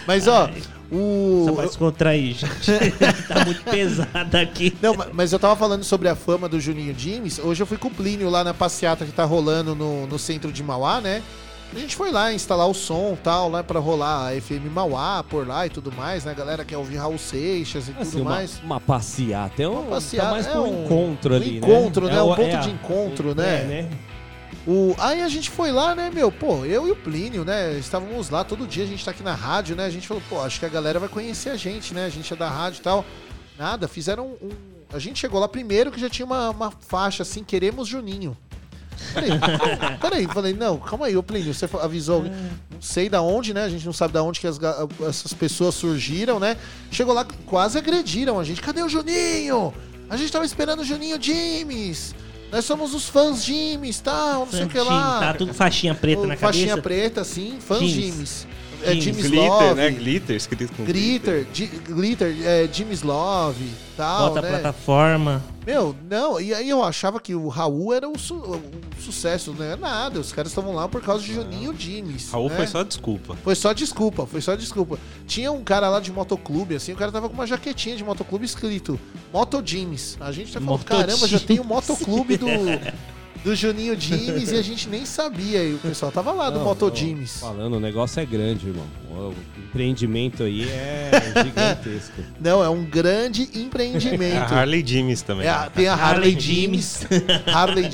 [0.07, 0.51] Mas, ó,
[0.93, 1.45] o.
[1.49, 2.73] Só pra descontrair, gente.
[3.29, 4.77] tá muito pesado aqui.
[4.83, 7.39] Não, ma- mas eu tava falando sobre a fama do Juninho Dimes.
[7.39, 10.53] Hoje eu fui com o Plínio lá na passeata que tá rolando no, no centro
[10.53, 11.23] de Mauá, né?
[11.73, 15.25] A gente foi lá instalar o som e tal, lá pra rolar a FM Mauá
[15.25, 16.31] por lá e tudo mais, né?
[16.31, 18.61] A galera quer ouvir Raul Seixas e Assim, tudo uma, mais.
[18.63, 19.61] uma passeata.
[19.61, 21.67] É um, Uma passeata, tá mais é pra um um- encontro um ali, né?
[21.67, 22.15] encontro, né?
[22.17, 23.65] É Um o- ponto é de encontro, é, né?
[23.65, 23.91] né?
[24.67, 24.95] O...
[24.99, 26.31] Aí a gente foi lá, né, meu?
[26.31, 27.73] Pô, eu e o Plínio, né?
[27.77, 29.85] Estávamos lá todo dia, a gente tá aqui na rádio, né?
[29.85, 32.05] A gente falou, pô, acho que a galera vai conhecer a gente, né?
[32.05, 33.05] A gente é da rádio e tal.
[33.59, 34.51] Nada, fizeram um.
[34.93, 38.37] A gente chegou lá primeiro que já tinha uma, uma faixa assim, queremos Juninho.
[39.13, 39.31] Falei,
[40.01, 42.17] peraí, falei, não, calma aí, ô Plínio, você avisou.
[42.17, 42.33] alguém?
[42.71, 43.65] Não sei da onde, né?
[43.65, 44.59] A gente não sabe da onde que as
[45.07, 46.57] essas pessoas surgiram, né?
[46.91, 48.61] Chegou lá, quase agrediram a gente.
[48.61, 49.73] Cadê o Juninho?
[50.09, 52.15] A gente tava esperando o Juninho James.
[52.53, 55.19] Nós somos os fãs Jimmys, tal, não sei o que lá.
[55.19, 56.83] Tá tudo faixinha preta O na faixinha cabeça.
[56.83, 58.47] preta, sim, fãs Jimmys.
[58.85, 59.05] É Jimmys.
[59.05, 59.91] Jimmy's Glitter, Love, né?
[59.91, 63.65] Glitter, escrito com Glitter, Gi- Glitter, é, Jimmy's Love,
[63.97, 64.49] tal, Bota a né?
[64.51, 65.43] plataforma.
[65.67, 68.61] Meu, não, e aí eu achava que o Raul era o, su- o
[69.01, 70.21] sucesso, não é nada.
[70.21, 72.31] Os caras estavam lá por causa de Juninho Jimmys.
[72.31, 72.57] Raul né?
[72.57, 73.37] foi só desculpa.
[73.43, 74.99] Foi só desculpa, foi só desculpa.
[75.27, 78.45] Tinha um cara lá de motoclube, assim, o cara tava com uma jaquetinha de motoclube
[78.45, 79.01] escrito
[79.33, 80.19] Moto Jimmys.
[80.21, 82.47] A gente tá falando, Moto caramba, já tem o motoclube do,
[83.45, 85.63] do Juninho Jimmys e a gente nem sabia.
[85.63, 87.41] E o pessoal tava lá do Não, Moto Jimmys.
[87.41, 88.87] Falando, o negócio é grande, irmão.
[89.11, 91.11] O empreendimento aí é
[91.45, 92.23] gigantesco.
[92.41, 94.51] Não, é um grande empreendimento.
[94.55, 95.47] A Harley Jimmys também.
[95.47, 97.07] É, a- tem a Harley, Jimmys.
[97.53, 97.85] Harley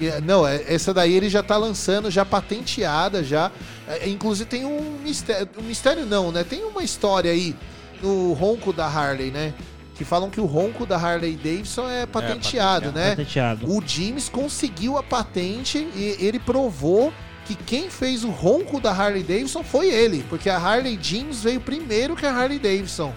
[0.00, 3.52] é, Não, é- essa daí ele já tá lançando, já patenteada, já.
[3.86, 5.48] É, inclusive tem um mistério.
[5.58, 6.42] Um mistério não, né?
[6.42, 7.54] Tem uma história aí
[8.02, 9.54] no ronco da Harley, né?
[10.00, 12.92] Que falam que o ronco da Harley Davidson é patenteado, patenteado.
[12.92, 13.10] né?
[13.10, 13.70] Patenteado.
[13.70, 17.12] O Jimmys conseguiu a patente e ele provou
[17.44, 21.60] que quem fez o ronco da Harley Davidson foi ele, porque a Harley Jimmys veio
[21.60, 23.12] primeiro que a Harley Davidson.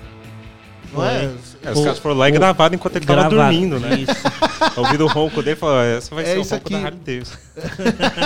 [0.91, 1.31] Não é?
[1.63, 4.01] É, os caras foram lá e gravaram enquanto ele tava Gravado, dormindo, né?
[4.01, 4.11] Isso.
[4.75, 6.73] Ouviram o ronco dele e falaram, essa vai É ser o ronco aqui.
[6.73, 7.37] da Harley Davidson.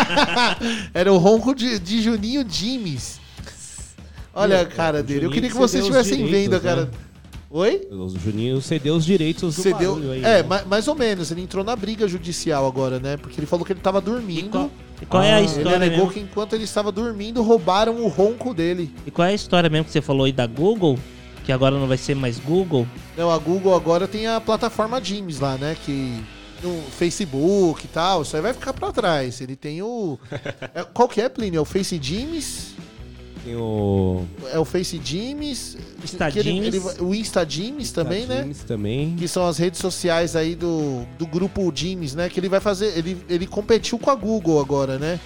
[0.96, 3.20] Era o ronco de, de Juninho Jimmys.
[4.34, 5.26] Olha a cara dele.
[5.28, 6.86] Eu queria que vocês estivessem vendo a cara.
[6.86, 6.90] né?
[7.50, 7.88] Oi?
[7.90, 9.94] O Juninho cedeu os direitos do Você deu.
[9.96, 10.20] barulho aí.
[10.24, 10.44] É, né?
[10.44, 11.32] ma- mais ou menos.
[11.32, 13.16] Ele entrou na briga judicial agora, né?
[13.18, 14.50] Porque ele falou que ele tava E dormindo.
[14.52, 14.72] qual,
[15.02, 16.12] e qual é a Ah, Ele história alegou mesmo?
[16.12, 18.94] que enquanto ele estava dormindo, roubaram o ronco dele.
[19.06, 21.00] E qual é a história mesmo que você falou aí da Google?
[21.46, 22.86] Que agora não vai ser mais Google?
[23.16, 25.78] Não, a Google agora tem a plataforma Jims lá, né?
[25.86, 26.22] Que
[26.62, 29.40] no Facebook e tal, isso aí vai ficar pra trás.
[29.40, 30.20] Ele tem o.
[30.76, 31.60] É, qual que é, Plínio?
[31.60, 32.76] É o Face Jims?
[33.48, 34.26] Tem o.
[34.52, 35.78] É o Face Jims?
[36.04, 37.14] Insta que ele- ele o
[37.94, 38.50] também, né?
[38.68, 39.16] Também.
[39.18, 42.28] Que são as redes sociais aí do, do grupo Jims, né?
[42.28, 42.98] Que ele vai fazer.
[42.98, 45.18] Ele, ele competiu com a Google agora, né?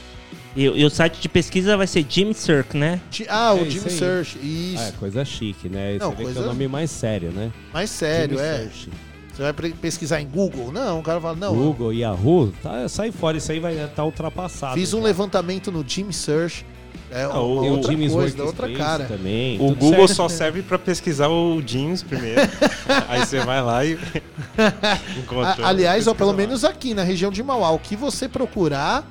[0.55, 3.01] E, e o site de pesquisa vai ser Jimmy Cirque, né?
[3.27, 3.89] Ah, o É Jim isso.
[3.89, 4.37] Search.
[4.39, 4.83] Ah, Isso.
[4.83, 5.97] é coisa chique, né?
[5.97, 7.51] Não, Você vê coisa- que é o nome mais sério, né?
[7.73, 8.57] Mais sério, Jimmy é.
[8.59, 8.89] Search.
[9.33, 10.71] Você vai pesquisar em Google?
[10.71, 11.55] Não, o cara fala, não.
[11.55, 14.75] Google, Yahoo, tá, sai fora, isso aí vai estar ultrapassado.
[14.75, 15.05] Fiz um já.
[15.05, 16.65] levantamento no Jim Search.
[17.11, 19.05] É Ah, uma o- Tem o outra Jimmy's coisa, da outra cara.
[19.05, 19.55] também.
[19.57, 20.15] O tudo Google certo.
[20.15, 22.39] só serve pra pesquisar o jeans primeiro.
[23.09, 23.97] Aí você vai lá e
[25.17, 25.63] encontra.
[25.65, 26.37] A- aliás, ó, pesquisa pelo lá.
[26.37, 29.05] menos aqui na região de Mauá, o que você procurar,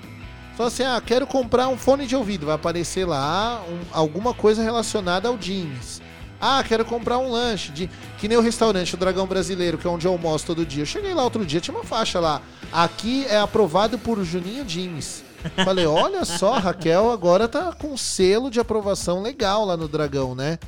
[0.56, 4.62] só assim, ah, quero comprar um fone de ouvido, vai aparecer lá um- alguma coisa
[4.62, 6.00] relacionada ao jeans.
[6.40, 9.90] Ah, quero comprar um lanche, de, que nem o restaurante o Dragão Brasileiro, que é
[9.90, 10.82] onde eu almoço todo dia.
[10.82, 12.40] Eu cheguei lá outro dia, tinha uma faixa lá.
[12.72, 15.22] Aqui é aprovado por Juninho Jeans.
[15.64, 20.58] Falei, olha só, Raquel agora tá com selo de aprovação legal lá no Dragão, né?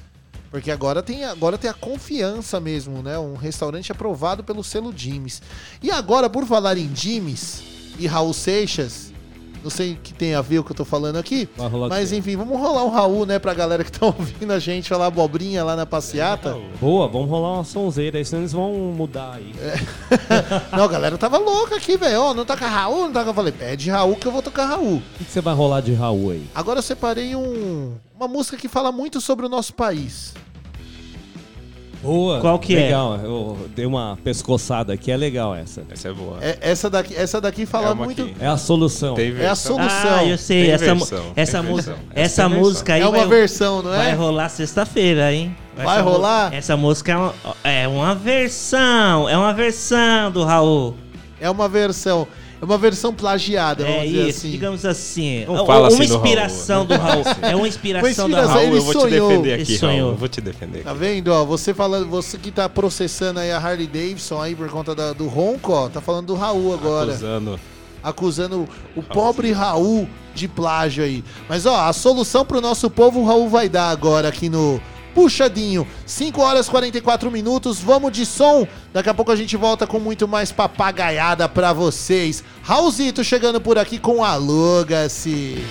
[0.50, 3.18] Porque agora tem, agora tem a confiança mesmo, né?
[3.18, 5.40] Um restaurante aprovado pelo selo Jimmys.
[5.82, 7.62] E agora, por falar em Jimmys
[7.98, 9.11] e Raul Seixas,
[9.62, 11.48] não sei o que tem a ver o que eu tô falando aqui,
[11.88, 15.06] mas enfim, vamos rolar um Raul, né, pra galera que tá ouvindo a gente falar
[15.06, 16.56] abobrinha lá na passeata.
[16.80, 19.52] Boa, vamos rolar uma sonzeira aí, senão eles vão mudar aí.
[20.76, 22.20] Não, a galera tava louca aqui, velho.
[22.20, 23.30] Ó, não toca Raul, não toca.
[23.30, 24.96] Eu falei, pede Raul que eu vou tocar Raul.
[24.96, 26.46] O que, que você vai rolar de Raul aí?
[26.54, 30.34] Agora eu separei um, uma música que fala muito sobre o nosso país.
[32.02, 32.40] Boa.
[32.40, 32.80] Qual que é?
[32.80, 33.16] legal.
[33.22, 35.82] Eu dei uma pescoçada aqui, é legal essa.
[35.90, 36.38] Essa é boa.
[36.40, 38.24] É, essa, daqui, essa daqui fala É muito.
[38.26, 39.14] que- É a solução.
[39.18, 40.14] É a solução.
[40.18, 40.64] Ah, eu sei.
[40.64, 43.90] Tem essa versão, essa, música, essa Essa tem música aí É uma vai, versão, não
[43.90, 44.14] vai é?
[44.14, 45.56] rolar sexta-feira, hein?
[45.76, 46.52] Vai mu- rolar?
[46.52, 47.34] Essa música é uma,
[47.64, 49.28] é uma versão.
[49.28, 50.94] É uma versão do Raul.
[51.40, 52.26] É uma versão.
[52.62, 54.50] É uma versão plagiada, vamos É dizer isso, assim.
[54.52, 55.44] digamos assim.
[55.46, 57.24] Não Uma- fala uma assim inspiração do Raul.
[57.42, 58.48] É uma inspiração do Raul.
[58.48, 59.28] Raul, ele eu vou te sonhou.
[59.28, 59.96] defender Ele aqui, sonhou.
[59.98, 60.10] Raul.
[60.12, 60.84] Eu vou te defender.
[60.84, 61.44] Tá vendo, ó?
[61.44, 65.26] Você falando, você que tá processando aí a Harley Davidson aí por conta da- do
[65.26, 67.10] ronco, ó, tá falando do Raul agora.
[67.10, 67.60] Acusando.
[68.00, 71.22] acusando o pobre Raul de plágio aí.
[71.48, 74.80] Mas ó, a solução pro nosso povo o Raul vai dar agora aqui no
[75.14, 75.86] Puxadinho.
[76.06, 78.66] 5 horas e 44 minutos, vamos de som.
[78.92, 82.42] Daqui a pouco a gente volta com muito mais papagaiada pra vocês.
[82.62, 85.64] Raulzito chegando por aqui com Aluga-se.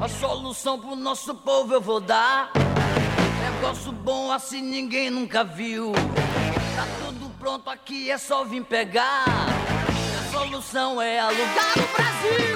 [0.00, 2.65] A solução pro nosso povo eu vou dar.
[3.56, 5.92] Negócio bom assim ninguém nunca viu.
[6.76, 9.24] Tá tudo pronto aqui, é só vir pegar.
[9.26, 12.55] A solução é alugar no Brasil.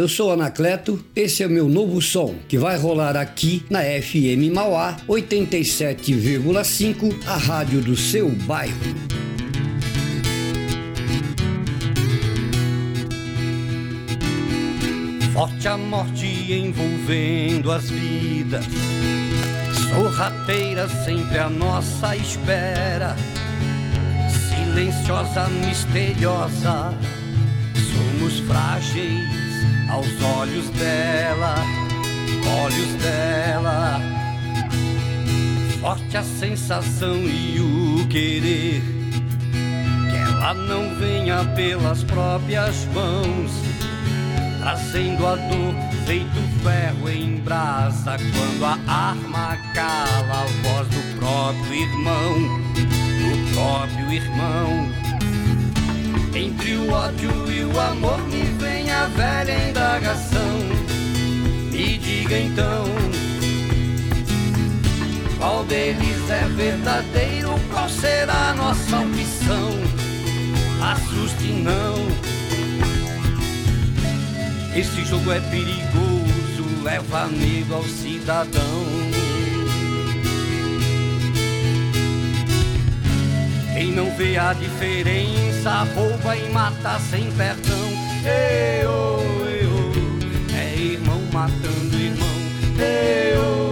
[0.00, 4.50] eu sou Anacleto, esse é o meu novo som que vai rolar aqui na FM
[4.54, 8.72] Mauá 87,5, a rádio do seu bairro.
[15.34, 18.64] Forte a morte envolvendo as vidas,
[19.90, 23.14] sorrateira sempre à nossa espera,
[24.48, 26.94] silenciosa, misteriosa,
[27.92, 29.39] somos frágeis
[29.90, 31.54] aos olhos dela,
[32.62, 34.00] olhos dela.
[35.80, 38.82] Forte a sensação e o querer,
[40.10, 43.70] que ela não venha pelas próprias mãos
[44.60, 45.74] trazendo a dor
[46.06, 52.34] feito ferro em brasa quando a arma cala a voz do próprio irmão,
[52.74, 54.88] do próprio irmão.
[56.34, 58.42] Entre o ódio e o amor me
[59.06, 60.58] velha indagação.
[61.72, 62.84] Me diga então,
[65.38, 67.54] qual deles é verdadeiro?
[67.72, 69.70] Qual será a nossa opção?
[70.82, 72.30] Assuste não.
[74.74, 79.10] Esse jogo é perigoso, leva medo ao cidadão.
[83.72, 87.79] Quem não vê a diferença, rouba e mata sem perdão.
[88.24, 89.18] Eu,
[89.48, 92.28] eu, é irmão matando irmão.
[92.78, 93.69] Eu, eu,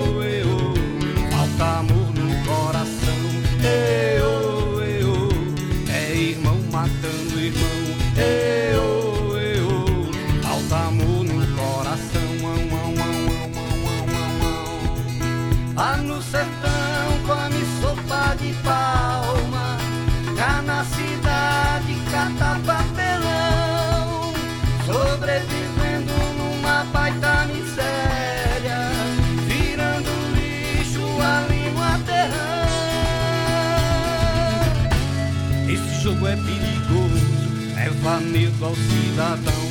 [38.58, 39.68] medo ao cidadão.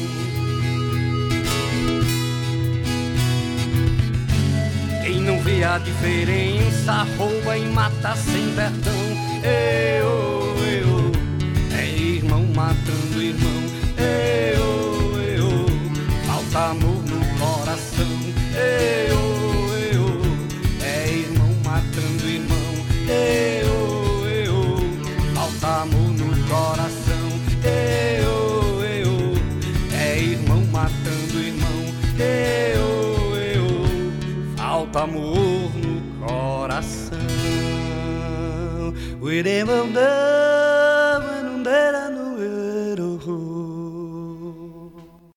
[5.03, 8.93] Quem não vê a diferença, rouba e mata sem perdão.
[9.43, 11.11] Eu, eu,
[11.77, 13.63] é irmão matando irmão.
[13.97, 14.76] Eu,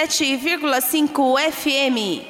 [0.00, 2.29] Oitenta e sete vírgula cinco FM.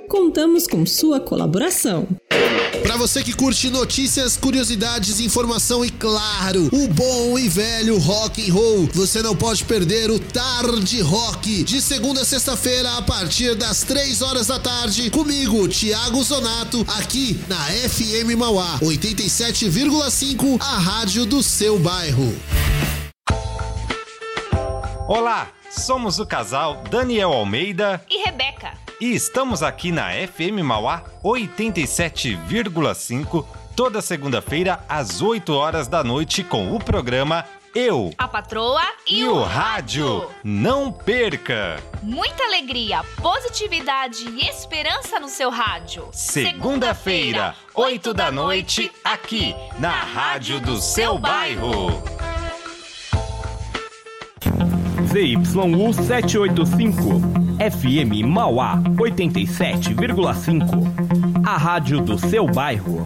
[0.08, 2.08] Contamos com sua colaboração.
[2.84, 8.54] Pra você que curte notícias, curiosidades, informação e claro, o bom e velho rock and
[8.54, 13.82] roll, você não pode perder o Tarde Rock de segunda a sexta-feira a partir das
[13.82, 21.42] 3 horas da tarde comigo, Thiago Zonato, aqui na FM Mauá 87,5, a rádio do
[21.42, 22.38] seu bairro.
[25.08, 28.74] Olá, somos o casal Daniel Almeida E Rebeca.
[29.00, 33.44] e estamos aqui na FM Mauá 87,5
[33.76, 37.44] toda segunda-feira às 8 horas da noite com o programa
[37.74, 40.30] Eu A patroa e, e o rádio.
[40.44, 41.82] Não perca!
[42.04, 46.10] Muita alegria, positividade e esperança no seu rádio.
[46.12, 51.92] Segunda-feira, 8 da noite, aqui na Rádio do seu bairro.
[55.08, 57.22] ZYU 785,
[57.72, 61.48] FM Mauá 87,5.
[61.48, 63.06] A rádio do seu bairro.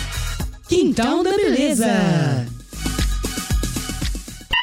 [0.71, 2.47] Quintal da Beleza.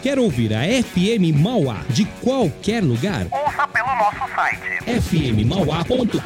[0.01, 3.27] Quer ouvir a FM Mauá de qualquer lugar?
[3.57, 4.61] Ouça pelo nosso site.
[5.01, 6.19] fmmauá.com.br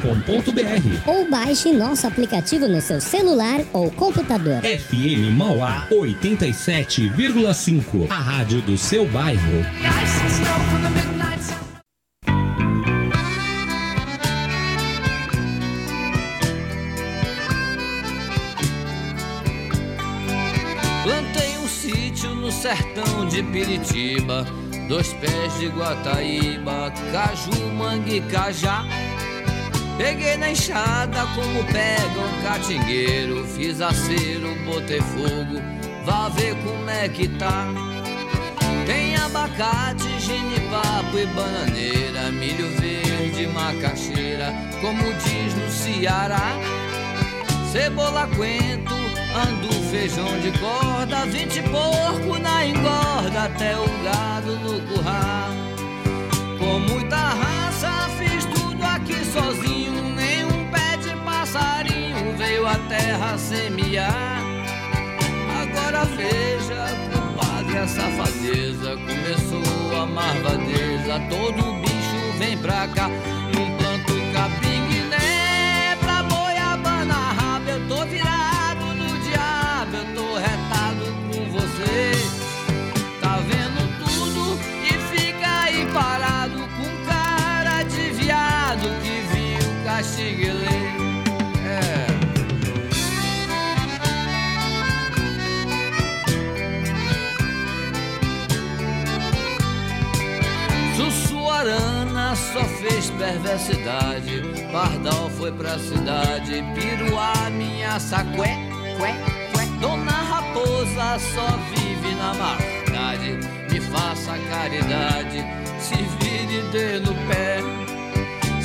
[1.06, 4.60] Ou baixe nosso aplicativo no seu celular ou computador.
[4.60, 8.10] FM Mauá 87,5.
[8.10, 9.64] A rádio do seu bairro.
[21.02, 24.44] Plantei um sítio no sertão de Piritiba,
[24.88, 28.84] dois pés de Guataíba, caju, mangue, cajá.
[29.98, 35.60] Peguei na enxada como pega um catingueiro, fiz acero, botei fogo,
[36.04, 37.66] vá ver como é que tá.
[38.86, 46.56] Tem abacate, genipapo e bananeira, milho verde, macaxeira, como diz no Ceará.
[47.70, 49.01] Cebola, coentro,
[49.34, 55.50] andu, feijão de corda, vinte porco na engorda, até o gado no curral.
[56.58, 64.42] Com muita raça fiz tudo aqui sozinho, nenhum pé de passarinho veio a terra semear.
[65.62, 74.12] Agora veja, compadre, a safadeza começou a marvadeza, todo bicho vem pra cá, num planto
[74.32, 74.81] capim
[103.02, 104.42] fez perversidade.
[104.70, 106.62] Pardal foi pra cidade.
[106.74, 108.56] Piruá, minha sacué,
[108.98, 109.14] cué,
[109.52, 109.66] cué.
[109.80, 113.38] Dona Raposa só vive na maldade.
[113.70, 115.44] Me faça caridade,
[115.80, 117.58] se vire dê no pé.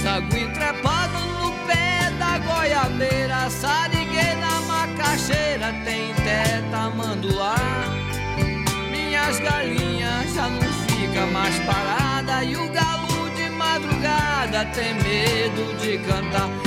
[0.02, 3.50] Sagui trepado no pé da goiabeira.
[3.50, 7.56] Sariguei na macaxeira, tem teta, manduá.
[8.92, 12.97] Minhas galinhas já não fica mais parada e o galo
[13.80, 16.66] madrugada tem medo de cantar.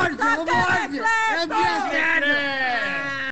[0.00, 1.04] Morto, ô, morto!
[1.42, 3.30] É minha série!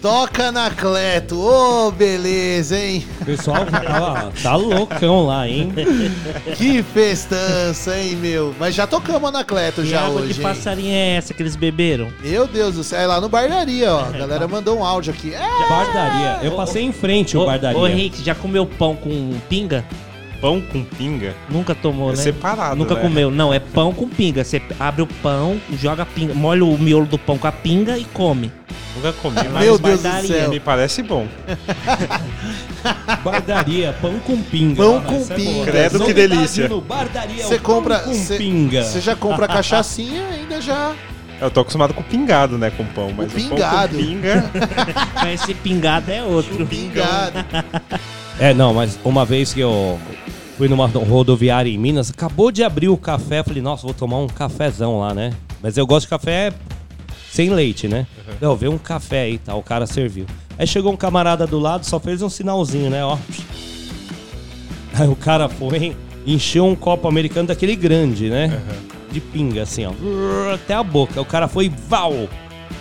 [0.00, 1.38] Toca na Cleto.
[1.38, 3.04] Ô, beleza, hein?
[3.20, 5.70] O pessoal tá, tá loucão lá, hein?
[6.56, 8.54] Que festança, hein, meu?
[8.58, 10.42] Mas já tocamos Anacleto Que já água hoje, hein?
[10.42, 12.08] passarinho é essa que eles beberam?
[12.22, 14.06] Meu Deus do céu, é lá no Bardaria, ó.
[14.06, 15.34] A galera mandou um áudio aqui.
[15.34, 16.38] É, Bardaria.
[16.42, 17.78] Eu passei em frente o Ô, Bardaria.
[17.78, 19.84] Ô, Henrique, já comeu pão com pinga?
[20.40, 21.34] Pão com pinga?
[21.50, 22.22] Nunca tomou, É né?
[22.22, 23.00] separado, Nunca né?
[23.02, 23.30] comeu.
[23.30, 24.42] Não, é pão com pinga.
[24.42, 27.98] Você abre o pão, joga a pinga, molha o miolo do pão com a pinga
[27.98, 28.50] e come.
[28.96, 30.50] Nunca comi, mas Meu Deus do céu.
[30.50, 31.26] Me parece bom.
[33.22, 34.82] Bardaria, pão com pinga.
[34.82, 35.64] Pão Ah, com essa é pinga.
[35.70, 36.68] Credo que Novidade delícia.
[36.68, 37.98] Você o compra.
[38.00, 38.82] com Você pinga.
[38.84, 40.92] você já compra a cachaçinha ainda já.
[41.40, 42.70] Eu tô acostumado com pingado, né?
[42.70, 43.96] Com pão, mas o, pingado.
[43.96, 44.50] pão com pinga.
[45.14, 46.66] Mas esse pingado é outro.
[46.66, 47.44] Pingado.
[48.42, 50.00] É, não, mas uma vez que eu
[50.60, 54.26] fui numa rodoviária em Minas, acabou de abrir o café, falei, nossa, vou tomar um
[54.26, 55.32] cafezão lá, né?
[55.62, 56.52] Mas eu gosto de café
[57.32, 58.06] sem leite, né?
[58.38, 59.54] Não, veio um café aí, tá?
[59.54, 60.26] O cara serviu.
[60.58, 63.02] Aí chegou um camarada do lado, só fez um sinalzinho, né?
[63.02, 63.16] Ó.
[64.92, 65.96] Aí o cara foi,
[66.26, 68.60] encheu um copo americano daquele grande, né?
[69.10, 69.92] De pinga, assim, ó.
[70.52, 71.22] Até a boca.
[71.22, 72.28] O cara foi, val!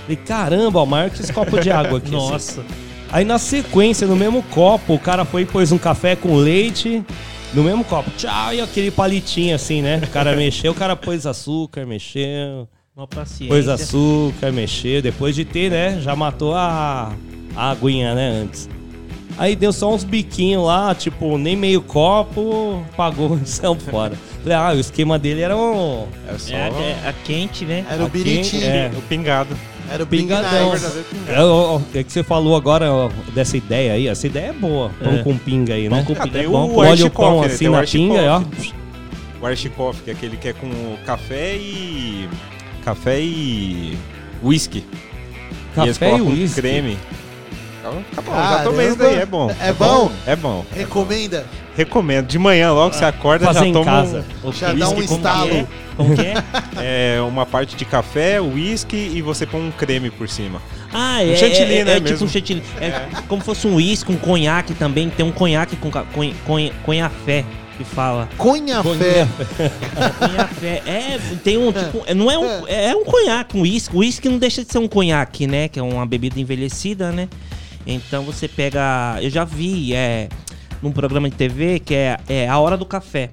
[0.02, 2.12] Falei, caramba, ó, maior que esse copo de água aqui.
[2.14, 2.18] assim.
[2.18, 2.66] Nossa.
[3.10, 7.06] Aí na sequência, no mesmo copo, o cara foi e pôs um café com leite
[7.54, 8.10] no mesmo copo.
[8.18, 10.02] Tchau, e aquele palitinho assim, né?
[10.04, 12.68] O cara mexeu, o cara pôs açúcar, mexeu.
[12.96, 13.48] Uma paciência.
[13.48, 15.02] Pôs açúcar, mexeu.
[15.02, 16.00] Depois de ter, né?
[16.02, 17.14] Já matou a,
[17.56, 18.42] a aguinha, né?
[18.44, 18.70] Antes.
[19.38, 24.18] Aí deu só uns biquinhos lá, tipo, nem meio copo, pagou e saiu fora.
[24.44, 26.08] Falei, ah, o esquema dele era um.
[26.28, 26.68] É só É,
[27.06, 27.86] é a quente, né?
[27.90, 28.66] Era o Aqui, biritinho.
[28.66, 28.92] é.
[28.98, 29.56] o pingado.
[29.92, 30.74] Era o Pingadão.
[31.94, 34.08] É, é que você falou agora ó, dessa ideia aí.
[34.08, 34.92] Essa ideia é boa.
[35.04, 35.24] Pão É.
[35.24, 36.04] com pinga aí, né?
[36.04, 36.68] Pão com Ah, pinga tem é bom.
[36.68, 37.48] o Molha o pão né?
[37.48, 38.44] assim na pinga, ó.
[39.42, 40.70] O Archikoff, que é aquele que é com
[41.06, 42.28] café e...
[42.84, 43.98] Café e...
[44.44, 44.80] Whisky.
[45.72, 46.62] e Café e colocam uísque.
[46.62, 46.98] creme.
[47.80, 49.50] Então, Tá bom, já tomei isso daí, é bom.
[49.62, 50.12] É bom?
[50.28, 50.66] É bom.
[50.76, 51.46] Recomenda.
[51.78, 52.28] Recomendo.
[52.28, 54.26] De manhã, logo que você acorda, Fazer já em toma casa.
[54.44, 54.52] um...
[54.52, 55.50] Já dá um estalo.
[55.50, 55.66] quê?
[55.96, 57.16] Como que é?
[57.18, 60.62] É uma parte de café, uísque e você põe um creme por cima.
[60.94, 62.26] Ah, é, Um chantilly, é, né, é tipo mesmo?
[62.26, 62.64] um chantilly.
[62.82, 65.10] É, como fosse um uísque, um conhaque também.
[65.10, 67.46] Tem um conhaque com conha- conha- conhafé
[67.78, 68.28] que fala.
[68.38, 69.26] Conhafé.
[70.20, 70.82] Conhafé.
[70.86, 72.04] É, tem um tipo.
[72.06, 72.68] é, Não é um.
[72.68, 73.96] É um conhaque, um uísque.
[73.96, 75.68] O uísque não deixa de ser um conhaque, né?
[75.68, 77.28] Que é uma bebida envelhecida, né?
[77.92, 79.18] Então você pega.
[79.22, 80.30] Eu já vi, é.
[80.82, 83.32] Num programa de TV que é, é A Hora do Café.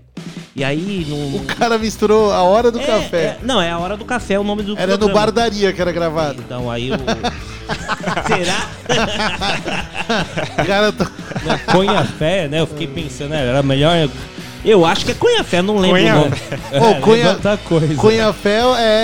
[0.56, 1.36] E aí, no.
[1.36, 3.18] O cara misturou a hora do É, café.
[3.22, 5.14] é, não, é A Hora do Café, é o nome do Era no programa.
[5.26, 6.42] Bardaria que era gravado.
[6.44, 6.94] Então aí o.
[8.26, 8.68] Será?
[10.66, 11.10] Cara to-
[11.70, 12.60] Conha fé, né?
[12.60, 13.46] Eu fiquei pensando, né?
[13.46, 14.08] Era melhor.
[14.64, 16.34] Eu acho que é Conhafé, não lembro Conha- o nome.
[16.72, 17.94] Ô, conha- Levanta coisa.
[17.94, 18.60] Conhafé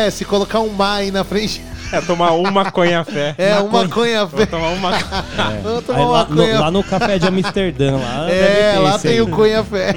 [0.07, 1.63] é se colocar um mar aí na frente.
[1.93, 3.35] É tomar uma conhafé.
[3.37, 4.37] É, uma conhafé.
[4.37, 4.93] Vou tomar uma...
[5.87, 8.31] Tomar lá, uma no, conha- lá no café de Amsterdã, lá.
[8.31, 9.21] É, lá tem aí.
[9.21, 9.95] o conhafé.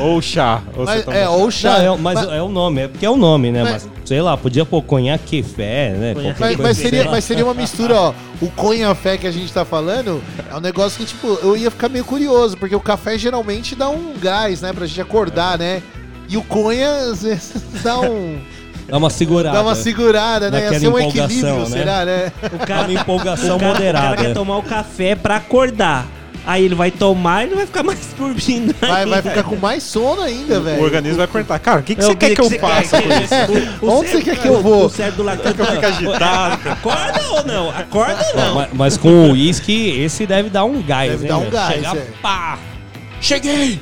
[0.00, 0.62] Ou chá.
[0.76, 1.78] Ou Mas, é, ou chá.
[1.80, 3.62] Não, é, mas, é o nome, é porque é o nome, né?
[3.64, 6.14] Mas, Mas- sei lá, podia pôr conhaque fé, né?
[6.38, 6.82] Mas, mas assim.
[6.82, 8.14] seria, mas seria uma mistura, ó.
[8.40, 11.88] O conhafé que a gente tá falando é um negócio que, tipo, eu ia ficar
[11.88, 14.72] meio curioso, porque o café geralmente dá um gás, né?
[14.72, 15.82] Pra gente acordar, né?
[16.28, 17.52] E o conha, às vezes,
[17.82, 18.38] dá um.
[18.90, 19.56] Dá uma segurada.
[19.56, 20.70] Dá uma segurada, né?
[20.72, 21.66] Ia ser um empolgação, equilíbrio, né?
[21.78, 22.32] será, né?
[22.52, 24.06] O cara, uma empolgação o cara, moderada.
[24.06, 26.06] O cara quer tomar o café pra acordar.
[26.46, 28.74] Aí ele vai tomar e ele vai ficar mais dormindo.
[28.80, 30.80] Vai, vai ficar com mais sono ainda, velho.
[30.80, 32.96] O organismo vai perguntar, cara, o que, que É, você quer que eu você faça
[33.82, 34.86] Onde você quer que eu vou?
[34.86, 35.42] O cérebro do lado.
[35.42, 36.68] que eu fique agitado?
[36.70, 37.70] Acorda ou não?
[37.70, 38.54] Acorda ou não?
[38.54, 41.28] Mas, mas com o uísque, esse deve dar um gás, Deve né?
[41.28, 42.06] dar um gás, Chegar, é.
[42.22, 42.58] pá!
[43.20, 43.78] Cheguei!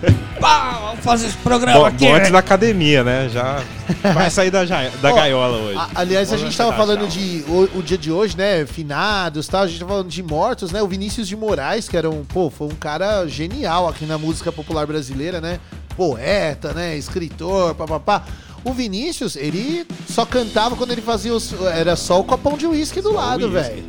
[0.40, 0.78] pá!
[0.86, 2.06] Vamos fazer esse programa Bom, aqui!
[2.06, 3.28] antes da academia, né?
[3.28, 3.62] Já
[4.14, 5.78] vai sair da, da gaiola hoje.
[5.78, 7.08] A- aliás, a Vamos gente tava dar falando tchau.
[7.08, 8.66] de o, o dia de hoje, né?
[8.66, 9.62] Finados e tal.
[9.62, 10.82] A gente tava falando de mortos, né?
[10.82, 14.50] O Vinícius de Moraes, que era um, pô, foi um cara genial aqui na música
[14.52, 15.58] popular brasileira, né?
[15.96, 16.96] Poeta, né?
[16.96, 18.24] Escritor, papapá.
[18.64, 21.54] O Vinícius, ele só cantava quando ele fazia os.
[21.74, 23.54] Era só o copão de uísque do lado, uísque.
[23.72, 23.84] velho.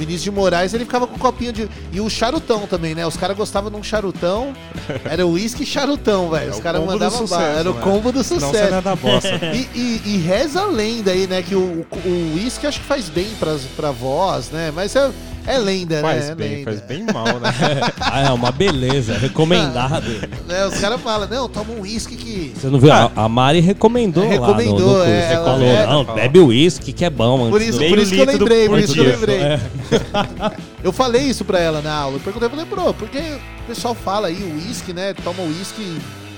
[0.00, 1.68] Vinícius de Moraes, ele ficava com o copinho de.
[1.92, 3.06] E o charutão também, né?
[3.06, 4.52] Os caras gostavam de um charutão.
[5.04, 6.48] Era uísque e charutão, velho.
[6.48, 7.40] É Os caras mandavam sucesso.
[7.58, 7.80] Era o né?
[7.82, 8.70] combo do Senão sucesso.
[8.70, 9.28] não é da bossa.
[9.54, 11.42] E, e- e reza a lenda aí, né?
[11.42, 14.72] Que o o uísque acho que faz bem pra, pra voz, né?
[14.74, 15.10] Mas é,
[15.46, 16.32] é lenda, Faz né?
[16.32, 16.64] É bem, lenda.
[16.70, 17.50] faz bem mal, né?
[18.00, 20.04] Ah, é uma beleza, recomendado.
[20.46, 22.52] Né, Os caras falam, não, toma um uísque que.
[22.56, 22.92] Você não viu?
[22.92, 25.02] A, a Mari recomendou, Recomendou, lá no, no curso.
[25.10, 25.86] é, Você ela- falou, é.
[25.86, 27.50] não, bebe uísque que é bom.
[27.50, 29.36] Por isso, por isso que eu lembrei, por isso que eu lembrei.
[29.38, 29.60] É.
[30.82, 32.16] Eu falei isso pra ela na aula.
[32.16, 35.12] Eu perguntei, eu falei, bro, porque o pessoal fala aí, o uísque, né?
[35.22, 35.82] Toma uísque,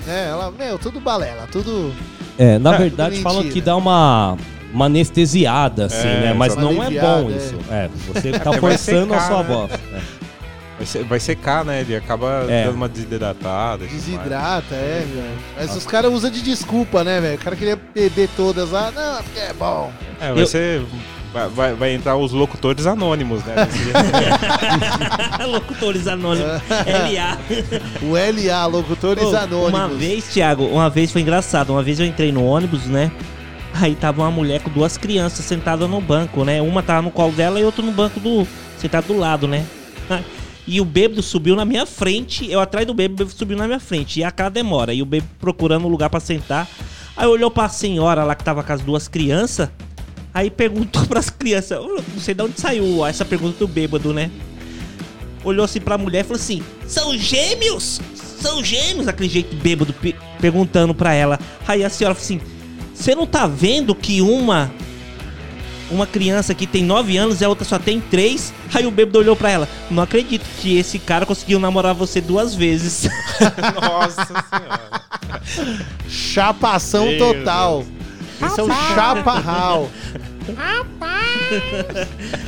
[0.05, 0.27] né?
[0.31, 1.93] Ela, meu, tudo balela, tudo.
[2.37, 4.35] É, na É, verdade falam que dá uma,
[4.73, 6.33] uma anestesiada, assim, É, né?
[6.33, 7.37] Mas não é bom é.
[7.37, 7.55] isso.
[7.69, 9.53] É, você tá porque vai forçando a secar, sua né?
[9.55, 9.71] voz.
[9.71, 10.23] É.
[10.75, 11.81] Vai, se- vai secar, né?
[11.81, 12.65] Ele acaba É.
[12.65, 13.85] dando uma desidratada.
[13.85, 15.31] Desidrata, é, velho.
[15.55, 17.35] Mas os caras usam de desculpa, né, velho?
[17.35, 18.91] O cara queria beber todas lá.
[18.91, 19.91] Não, porque é bom.
[20.19, 20.81] É, vai Eu- ser.
[21.31, 23.55] Vai, vai- vai entrar os locutores anônimos, né?
[25.47, 26.61] Locutores anônimos.
[26.85, 27.37] LA.
[28.01, 29.69] O LA, Locutores Ô, Anônimos.
[29.69, 31.71] Uma vez, Thiago, uma vez foi engraçado.
[31.71, 33.11] Uma vez eu entrei no ônibus, né?
[33.73, 36.61] Aí tava uma mulher com duas crianças sentadas no banco, né?
[36.61, 38.47] Uma tava no colo dela e outra no banco do.
[38.77, 39.65] sentado do lado, né?
[40.65, 43.65] E o bêbado subiu na minha frente, eu atrás do bêbado, o bêbado subiu na
[43.67, 44.19] minha frente.
[44.19, 44.93] E a cara demora.
[44.93, 46.67] E o bêbado procurando um lugar pra sentar.
[47.17, 49.69] Aí olhou pra senhora lá que tava com as duas crianças.
[50.33, 51.71] Aí perguntou pras crianças.
[51.71, 54.29] "Eu Não sei de onde saiu essa pergunta do bêbado, né?
[55.43, 57.99] Olhou assim pra mulher e falou assim: São gêmeos?
[58.39, 59.07] São gêmeos?
[59.07, 61.39] Aquele jeito bêbado pe- perguntando pra ela.
[61.67, 62.41] Aí a senhora falou assim:
[63.03, 64.71] Você não tá vendo que uma.
[65.91, 68.53] Uma criança que tem 9 anos e a outra só tem 3.
[68.73, 69.67] Aí o bêbado olhou pra ela.
[69.91, 73.09] Não acredito que esse cara conseguiu namorar você duas vezes.
[73.75, 75.01] Nossa senhora.
[76.07, 77.83] Chapação Meu total.
[78.41, 79.89] Esse é o chaparral.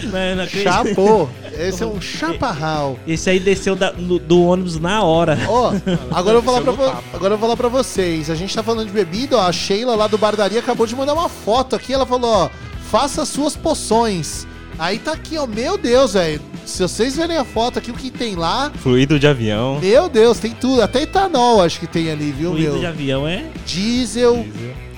[0.04, 0.64] Não, não acredito.
[0.64, 1.30] Chapou.
[1.58, 3.00] Esse é um chaparral.
[3.08, 5.38] Esse aí desceu da- no- do ônibus na hora.
[5.48, 5.74] Ó,
[6.12, 8.30] agora eu vou falar pra, agora eu vou falar pra vocês.
[8.30, 9.48] A gente tá falando de bebida, ó.
[9.48, 11.94] A Sheila lá do Bardaria acabou de mandar uma foto aqui.
[11.94, 12.50] Ela falou, ó,
[12.90, 14.48] faça suas poções.
[14.78, 15.46] Aí tá aqui, ó.
[15.48, 16.42] Meu Deus, velho.
[16.66, 18.72] Se vocês verem a foto aqui, o que tem lá.
[18.82, 19.80] Fluido de avião.
[19.80, 20.82] Meu Deus, tem tudo.
[20.82, 22.80] Até etanol acho que tem ali, viu, Fluido meu?
[22.80, 23.46] de avião é.
[23.66, 24.46] Diesel.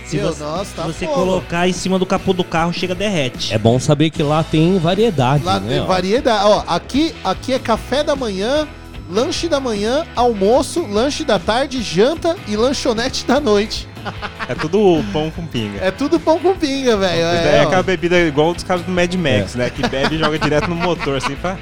[0.07, 1.17] Se Meu, você, nossa, tá se você fogo.
[1.17, 3.53] colocar em cima do capô do carro, chega derrete.
[3.53, 5.67] É bom saber que lá tem variedade, Lá né?
[5.69, 5.85] tem ó.
[5.85, 6.45] variedade.
[6.45, 8.65] Ó, aqui, aqui é café da manhã,
[9.09, 13.85] lanche da manhã, almoço, lanche da tarde, janta e lanchonete da noite.
[14.47, 15.79] É tudo pão com pinga.
[15.81, 17.21] É tudo pão com pinga, velho.
[17.25, 17.67] É, é ó.
[17.67, 19.69] aquela bebida igual dos caras do Mad Max, né?
[19.69, 21.57] Que bebe e joga direto no motor, assim, pra...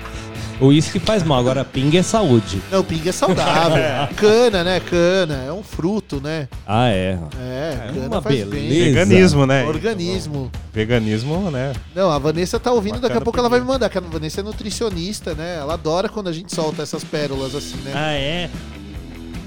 [0.60, 2.62] O uísque faz mal, agora pinga é saúde.
[2.72, 3.76] Não, pinga é saudável.
[3.86, 4.08] É.
[4.16, 4.80] Cana, né?
[4.80, 5.44] Cana.
[5.48, 6.48] É um fruto, né?
[6.66, 7.18] Ah, é.
[7.40, 8.52] É, cana uma faz beleza.
[8.52, 8.94] bem.
[8.94, 9.66] Veganismo, né?
[9.66, 10.52] Organismo.
[10.74, 11.74] Veganismo, né?
[11.94, 14.02] Não, a Vanessa tá ouvindo, daqui a Bacana pouco ela vai me mandar, que a
[14.02, 15.58] Vanessa é nutricionista, né?
[15.58, 17.92] Ela adora quando a gente solta essas pérolas assim, né?
[17.94, 18.50] Ah, é?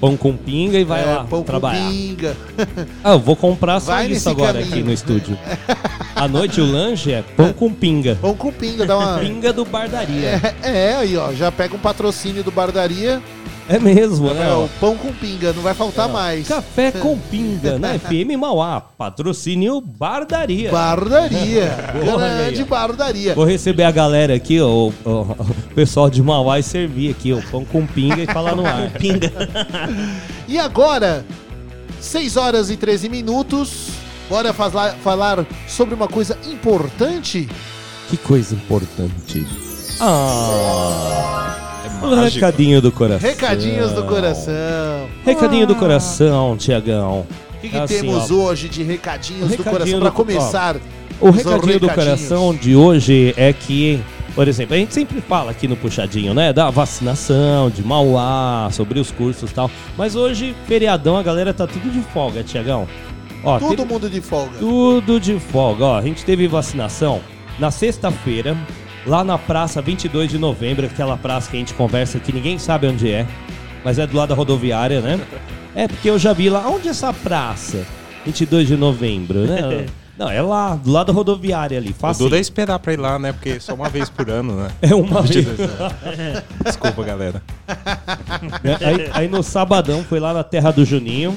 [0.01, 1.89] Pão com pinga e vai É, lá pão com trabalhar.
[1.91, 2.37] pinga.
[3.03, 4.73] Ah, eu vou comprar só Vai isso agora caminho.
[4.73, 5.37] aqui no estúdio.
[6.15, 8.17] À noite o lanche é pão com pinga.
[8.21, 9.19] Pão com pinga, dá uma.
[9.19, 10.41] Pinga do Bardaria.
[10.63, 13.23] É, é, aí, ó, já pega um patrocínio do Bardaria.
[13.69, 14.49] É mesmo, né?
[14.49, 16.49] É, o pão com pinga, não vai faltar mais.
[16.49, 18.81] Café com pinga na FM Mauá.
[18.81, 20.71] Patrocínio Bardaria.
[20.71, 21.77] Bardaria.
[21.93, 23.35] Grande bardaria.
[23.35, 27.33] Vou receber a galera aqui, ó, o, o- o pessoal de Mauá e servir aqui
[27.33, 28.91] o pão com pinga e falar no ar.
[28.99, 29.31] Pinga.
[30.49, 31.25] E agora,
[32.01, 33.89] 6 horas e 13 minutos.
[34.31, 37.49] Bora falar, falar sobre uma coisa importante?
[38.09, 39.47] Que coisa importante.
[40.01, 41.57] Ah,
[42.03, 43.29] É o recadinho do coração.
[43.29, 45.09] Recadinhos do coração.
[45.25, 47.27] Recadinho do coração, Tiagão.
[47.57, 50.77] O que, que Assim, temos ó, hoje de recadinhos O do recadinho coração para começar?
[51.21, 54.01] O os recadinho do coração de hoje é que,
[54.37, 56.53] por exemplo, a gente sempre fala aqui no Puxadinho, né?
[56.53, 59.69] Da vacinação, de Mauá, sobre os cursos e tal.
[59.97, 62.87] Mas hoje, feriadão, a galera tá tudo de folga, Tiagão.
[63.43, 64.59] Ó, Todo teve- mundo de folga.
[64.61, 65.99] Tudo de folga, ó.
[65.99, 67.21] A gente teve vacinação
[67.59, 68.57] na sexta-feira,
[69.09, 72.87] lá na praça 22 de novembro, aquela praça que a gente conversa que ninguém sabe
[72.87, 73.27] onde é,
[73.85, 75.19] mas é do lado da rodoviária, né?
[75.75, 76.69] É porque eu já vi lá.
[76.69, 77.85] Onde é essa praça?
[78.25, 79.87] 22 de novembro, né?
[80.19, 81.91] Não, é lá, do lado da rodoviária ali.
[81.91, 82.25] O Fácil.
[82.25, 83.33] Duda é esperar pra ir lá, né?
[83.33, 84.69] Porque é só uma vez por ano, né?
[84.83, 85.47] É uma vez.
[86.65, 87.41] Desculpa, galera.
[88.65, 88.77] Né?
[88.85, 91.37] Aí, aí no sabadão foi lá na terra do Juninho,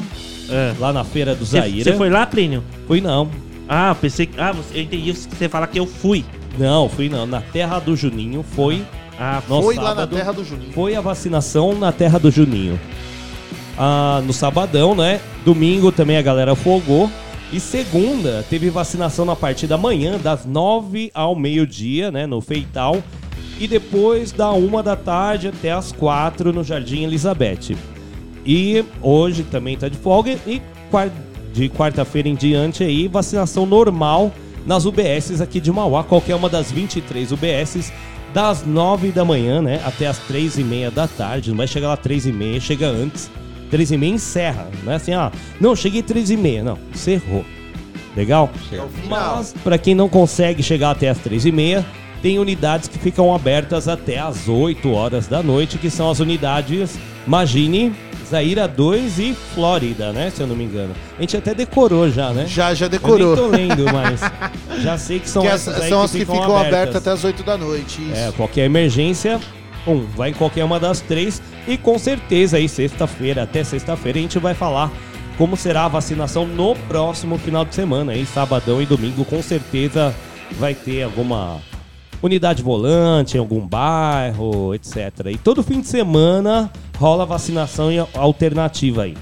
[0.80, 1.84] lá na feira do Zaira.
[1.84, 2.64] você foi lá, Plínio?
[2.88, 3.30] Fui não.
[3.70, 4.42] Ah, pensei que.
[4.42, 6.26] Ah, você- eu entendi que você fala que eu fui.
[6.58, 7.26] Não, fui não.
[7.26, 8.84] Na terra do Juninho foi.
[9.20, 10.74] Ah, Foi lá na sábado, terra do Juninho.
[10.74, 12.80] Foi a vacinação na terra do Juninho.
[13.78, 15.22] Ah, no sabadão, né?
[15.46, 17.10] Domingo também a galera folgou.
[17.54, 22.26] E segunda teve vacinação na parte da manhã, das nove ao meio-dia, né?
[22.26, 23.04] No Feital.
[23.60, 27.76] E depois da uma da tarde até as quatro no Jardim Elizabeth.
[28.46, 30.38] E hoje também tá de folga.
[30.48, 30.62] E
[31.54, 34.32] de quarta-feira em diante aí, vacinação normal
[34.66, 36.04] nas UBSs aqui de Mauá.
[36.04, 37.92] Qualquer uma das 23 UBSs,
[38.34, 39.82] das 9 da manhã, né?
[39.86, 41.50] Até as 3 e meia da tarde.
[41.50, 43.30] Não vai chegar lá 3 e meia, chega antes.
[43.70, 44.68] 3 e meia encerra.
[44.84, 46.64] Não é assim, ah, não, cheguei 3 e meia.
[46.64, 47.46] Não, encerrou.
[48.16, 48.50] Legal?
[49.08, 51.86] Mas, para quem não consegue chegar até as 3 e meia,
[52.22, 57.00] tem unidades que ficam abertas até as 8 horas da noite, que são as unidades
[57.26, 57.94] Magine,
[58.32, 60.30] Zaira 2 e Flórida, né?
[60.34, 60.94] Se eu não me engano.
[61.18, 62.46] A gente até decorou já, né?
[62.48, 63.36] Já, já decorou.
[63.36, 64.22] Eu nem tô lendo, mas
[64.82, 66.66] já sei que são Que essas as- aí são as que ficam abertas.
[66.68, 68.02] abertas até as 8 da noite.
[68.02, 68.14] Isso.
[68.16, 69.40] é, qualquer emergência,
[69.86, 71.42] um, vai em qualquer uma das três.
[71.68, 74.90] E com certeza aí, sexta-feira, até sexta-feira, a gente vai falar
[75.38, 78.14] como será a vacinação no próximo final de semana.
[78.14, 80.16] Aí, sabadão e domingo, com certeza
[80.60, 81.60] vai ter alguma
[82.22, 85.12] unidade volante em algum bairro, etc.
[85.32, 86.72] E todo fim de semana
[87.02, 89.18] rola vacinação em alternativa aí.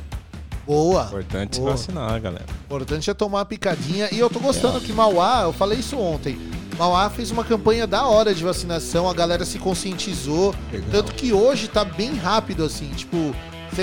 [0.68, 1.06] Boa.
[1.06, 1.72] Importante Boa.
[1.72, 2.46] vacinar, galera.
[2.66, 4.10] importante é tomar uma picadinha.
[4.12, 6.38] E eu tô gostando que Mauá, eu falei isso ontem.
[6.78, 10.54] Mauá fez uma campanha da hora de vacinação, a galera se conscientizou.
[10.92, 13.34] Tanto que hoje tá bem rápido, assim, tipo,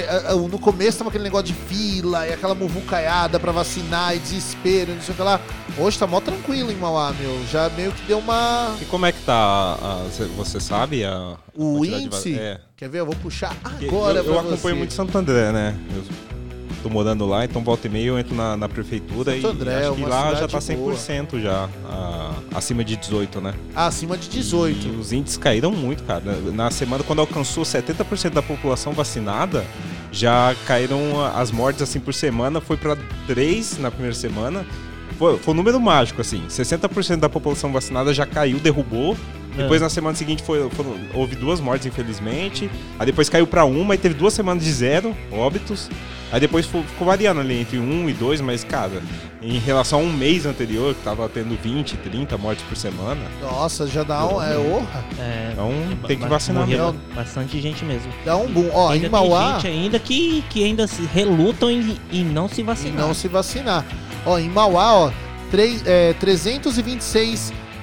[0.09, 4.19] ah, ah, no começo tava aquele negócio de fila e aquela muvucaiada pra vacinar e
[4.19, 5.41] desespero, não sei o que lá.
[5.79, 7.45] Hoje tá mó tranquilo em Mauá, meu.
[7.51, 8.77] Já meio que deu uma.
[8.81, 12.35] E como é que tá, a- a- cê- você sabe, a, O de índice.
[12.35, 12.61] va- É.
[12.77, 12.99] Quer ver?
[13.01, 14.75] Eu vou puxar agora eu, eu acompanho você.
[14.75, 15.75] muito Santo André, né?
[15.97, 16.05] Eu
[16.83, 19.73] tô morando lá, então volta e meia eu entro na, na prefeitura Santo e André
[19.73, 20.95] é acho que lá já tá boa.
[20.95, 23.55] 100% já, a- acima de 18, né?
[23.75, 24.89] Ah, acima de 18.
[24.89, 26.23] E os índices caíram muito, cara.
[26.53, 29.65] Na semana, quando alcançou 70% da população vacinada,
[30.13, 32.95] já caíram as mortes assim por semana, foi pra
[33.27, 34.67] 3 na primeira semana.
[35.19, 36.45] Foi, foi um número mágico, assim.
[36.47, 39.17] 60% da população vacinada já caiu, derrubou.
[39.57, 39.63] É.
[39.63, 42.71] Depois na semana seguinte foi, foram- houve duas mortes, infelizmente.
[42.99, 45.89] Aí depois caiu pra uma e teve duas semanas de zero óbitos.
[46.33, 49.01] Aí depois ficou variando ali entre um e dois, mas, cara,
[49.41, 53.21] em relação a um mês anterior, que tava tendo 20, 30 mortes por semana.
[53.41, 54.43] Nossa, já dá um.
[54.43, 55.05] É honra.
[55.21, 55.71] É, Então
[56.09, 56.97] tem que vacinar mesmo.
[57.15, 58.13] Bastante gente mesmo.
[58.25, 58.69] Dá um boom.
[58.75, 59.45] Ó, ainda em Mauá.
[59.45, 63.07] tem gente ainda que, que ainda se relutam em, em não se E vacinar.
[63.07, 63.85] não se vacinar.
[64.27, 65.11] Ó, em Mauá, ó,
[65.53, 66.13] três- é,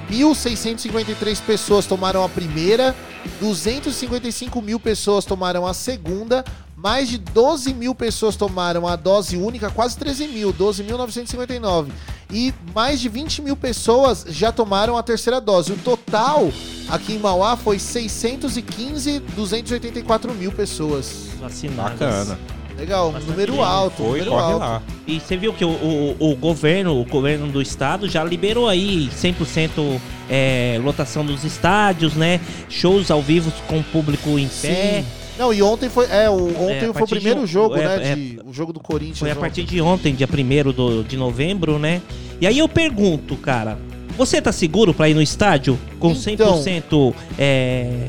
[0.09, 2.95] 326.653 pessoas tomaram a primeira,
[3.39, 9.69] 255 mil pessoas tomaram a segunda, mais de 12 mil pessoas tomaram a dose única,
[9.69, 11.87] quase 13 mil, 12.959.
[12.31, 15.71] E mais de 20 mil pessoas já tomaram a terceira dose.
[15.71, 16.51] O total
[16.89, 21.27] aqui em Mauá foi 615.284 mil pessoas.
[21.39, 21.99] Vacinadas.
[21.99, 22.39] Bacana.
[22.83, 23.95] Legal, um número alto.
[23.97, 24.59] Foi, número corre alto.
[24.59, 24.81] lá.
[25.07, 29.09] E você viu que o, o, o governo, o governo do estado já liberou aí
[29.15, 29.99] 100%
[30.29, 32.39] é, lotação dos estádios, né?
[32.69, 35.01] Shows ao vivo com público em pé.
[35.01, 35.05] Sim.
[35.37, 36.05] Não, e ontem foi.
[36.11, 38.11] É, o, ontem É, a foi o partir primeiro de- jogo, é, né?
[38.11, 39.19] é, de, o jogo do Corinthians.
[39.19, 39.39] Foi a ontem.
[39.41, 42.01] partir de ontem, dia 1 do- de novembro, né?
[42.39, 43.77] E aí eu pergunto, cara,
[44.17, 46.61] você tá seguro pra ir no estádio com Então.
[46.61, 48.07] 100% é,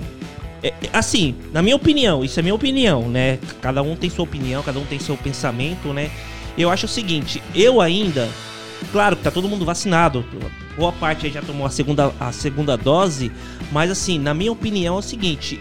[0.65, 3.39] é, é, assim, na minha opinião, isso é minha opinião, né?
[3.61, 6.11] Cada um tem sua opinião, cada um tem seu pensamento, né?
[6.57, 8.27] Eu acho o seguinte, eu ainda,
[8.91, 10.25] claro que tá todo mundo vacinado,
[10.75, 13.31] boa parte aí já tomou a segunda, a segunda dose,
[13.71, 15.61] mas assim, na minha opinião é o seguinte,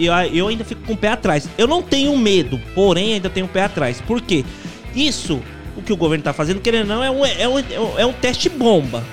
[0.00, 1.48] eu, eu ainda fico com o pé atrás.
[1.56, 4.00] Eu não tenho medo, porém ainda tenho o pé atrás.
[4.00, 4.44] Por quê?
[4.92, 5.40] Isso,
[5.76, 8.12] o que o governo tá fazendo, querendo ou não, é um, é um, é um
[8.12, 9.04] teste bomba.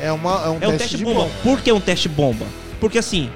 [0.00, 1.22] É, uma, é um É um teste, bomba.
[1.22, 1.30] bomba.
[1.42, 2.46] Por que um teste bomba?
[2.78, 3.30] Porque assim,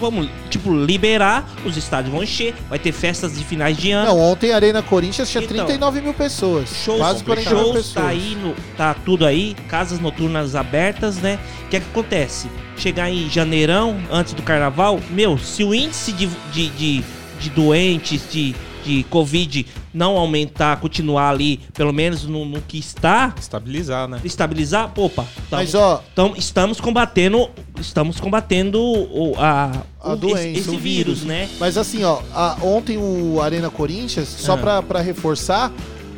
[0.00, 4.08] vamos, tipo, liberar, os estádios vão encher, vai ter festas de finais de ano.
[4.08, 6.68] Não, ontem a Arena Corinthians tinha Então, 39 mil pessoas.
[6.84, 7.94] Shows, quase 40 mil shows pessoas.
[7.94, 11.38] tá aí, no, tá tudo aí, casas noturnas abertas, né?
[11.66, 12.48] O que é que acontece?
[12.76, 17.04] Chegar em janeirão, antes do carnaval, meu, se o índice de, de, de,
[17.38, 23.34] de doentes, de, de Covid não aumentar, continuar ali, pelo menos no, no que está,
[23.38, 24.20] Estabilizar, né?
[24.24, 27.48] estabilizar, opa, tamo- Mas, ó- tam- estamos combatendo,
[27.80, 31.48] estamos combatendo o, a, A o- doença, esse, esse o vírus, né?
[31.58, 34.58] Mas assim, ó, a- ontem o Arena Corinthians, só Ah.
[34.58, 35.72] pra, pra reforçar,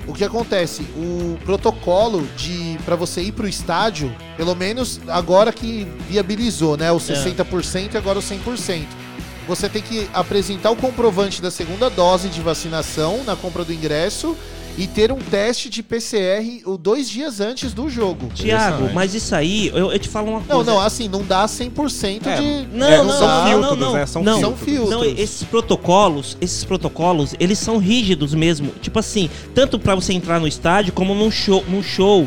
[0.06, 0.82] o que acontece?
[0.96, 6.90] O protocolo de para você ir pro estádio, pelo menos agora que viabilizou, né?
[6.90, 8.86] O 60% e agora o 100%.
[9.48, 14.36] Você tem que apresentar o comprovante da segunda dose de vacinação na compra do ingresso
[14.78, 18.28] e ter um teste de PCR o dois dias antes do jogo.
[18.32, 20.70] Tiago, mas isso aí, eu, eu te falo uma Não, coisa.
[20.70, 22.66] não, assim, não dá 100% É, de...
[22.74, 24.06] Não, É, não, são não, filtros, não, não, né?
[24.06, 24.60] São não, filtros.
[24.64, 24.90] filtros.
[24.90, 28.72] Não, esses protocolos, esses protocolos, eles são rígidos mesmo.
[28.80, 32.26] Tipo assim, tanto pra você entrar no estádio como num show, num show.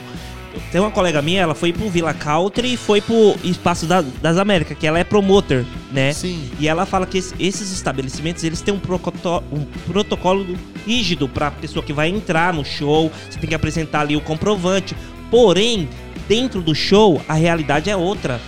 [0.72, 4.38] Tem uma colega minha, ela foi pro Villa Country e foi pro Espaço da- das
[4.38, 6.14] Américas, que ela é promoter, né?
[6.14, 6.50] Sim.
[6.60, 10.46] E ela fala que esse- esses estabelecimentos, eles têm um, procoto- um protocolo
[10.86, 14.96] rígido pra pessoa que vai entrar no show, você tem que apresentar ali o comprovante.
[15.32, 15.90] Porém,
[16.28, 18.40] dentro do show, a realidade é outra.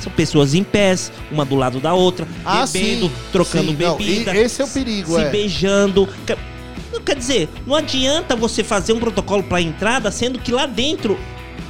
[0.00, 3.12] São pessoas em pés, uma do lado da outra, Ah, bebendo, sim.
[3.32, 4.34] trocando Sim, não, bebida.
[4.34, 5.30] e esse é o perigo, se é.
[5.30, 6.08] beijando.
[6.26, 6.38] Quer-
[6.92, 11.18] Não quer dizer, não adianta você fazer um protocolo pra entrada, sendo que lá dentro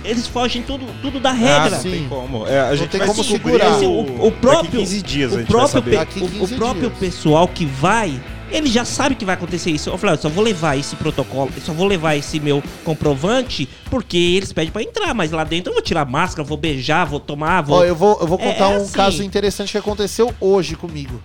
[0.09, 1.70] eles fogem tudo, tudo da Ah, regra.
[1.70, 2.47] não tem como.
[2.47, 3.78] É, a Não gente tem como segurar.
[3.82, 5.90] O, o próprio, Daqui 15 dias o próprio, saber.
[5.90, 6.98] pe- Daqui o- 15 o, próprio dias.
[6.98, 8.20] pessoal que vai,
[8.51, 9.90] ele já sabe que vai acontecer isso.
[9.90, 13.68] Eu falei, eu só vou levar esse protocolo, eu só vou levar esse meu comprovante,
[13.90, 17.05] porque eles pedem pra entrar, mas lá dentro eu vou tirar a máscara, vou beijar,
[17.05, 17.78] vou tomar, vou...
[17.78, 18.93] Ó, eu vou, eu vou É, contar é um assim.
[18.93, 21.20] caso interessante que aconteceu hoje comigo.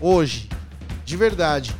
[0.00, 0.48] Hoje.
[1.04, 1.72] De verdade.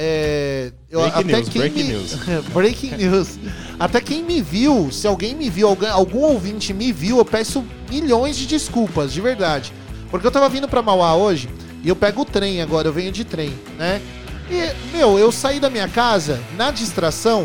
[0.00, 2.14] É, eu, Breaking até news, quem breaking me- news.
[2.54, 3.38] breaking news.
[3.80, 7.64] Até quem me viu, se alguém me viu, alguém, algum ouvinte me viu, eu peço
[7.90, 9.72] milhões de desculpas, de verdade.
[10.08, 11.48] Porque eu tava vindo pra Mauá hoje
[11.82, 14.00] e eu pego o trem agora, eu venho de trem, né?
[14.48, 17.44] E, meu, eu saí da minha casa, na distração,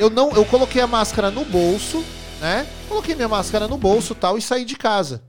[0.00, 2.04] eu não, eu coloquei a máscara no bolso,
[2.40, 2.66] né?
[2.88, 5.22] Coloquei minha máscara no bolso tal e saí de casa.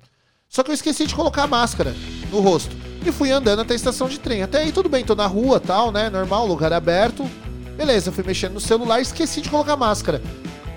[0.50, 1.94] Só que eu esqueci de colocar a máscara
[2.32, 2.76] no rosto.
[3.10, 4.42] E fui andando até a estação de trem.
[4.44, 6.10] Até aí tudo bem, tô na rua tal, né?
[6.10, 7.30] Normal, lugar aberto.
[7.78, 10.22] Beleza, fui mexendo no celular, esqueci de colocar máscara.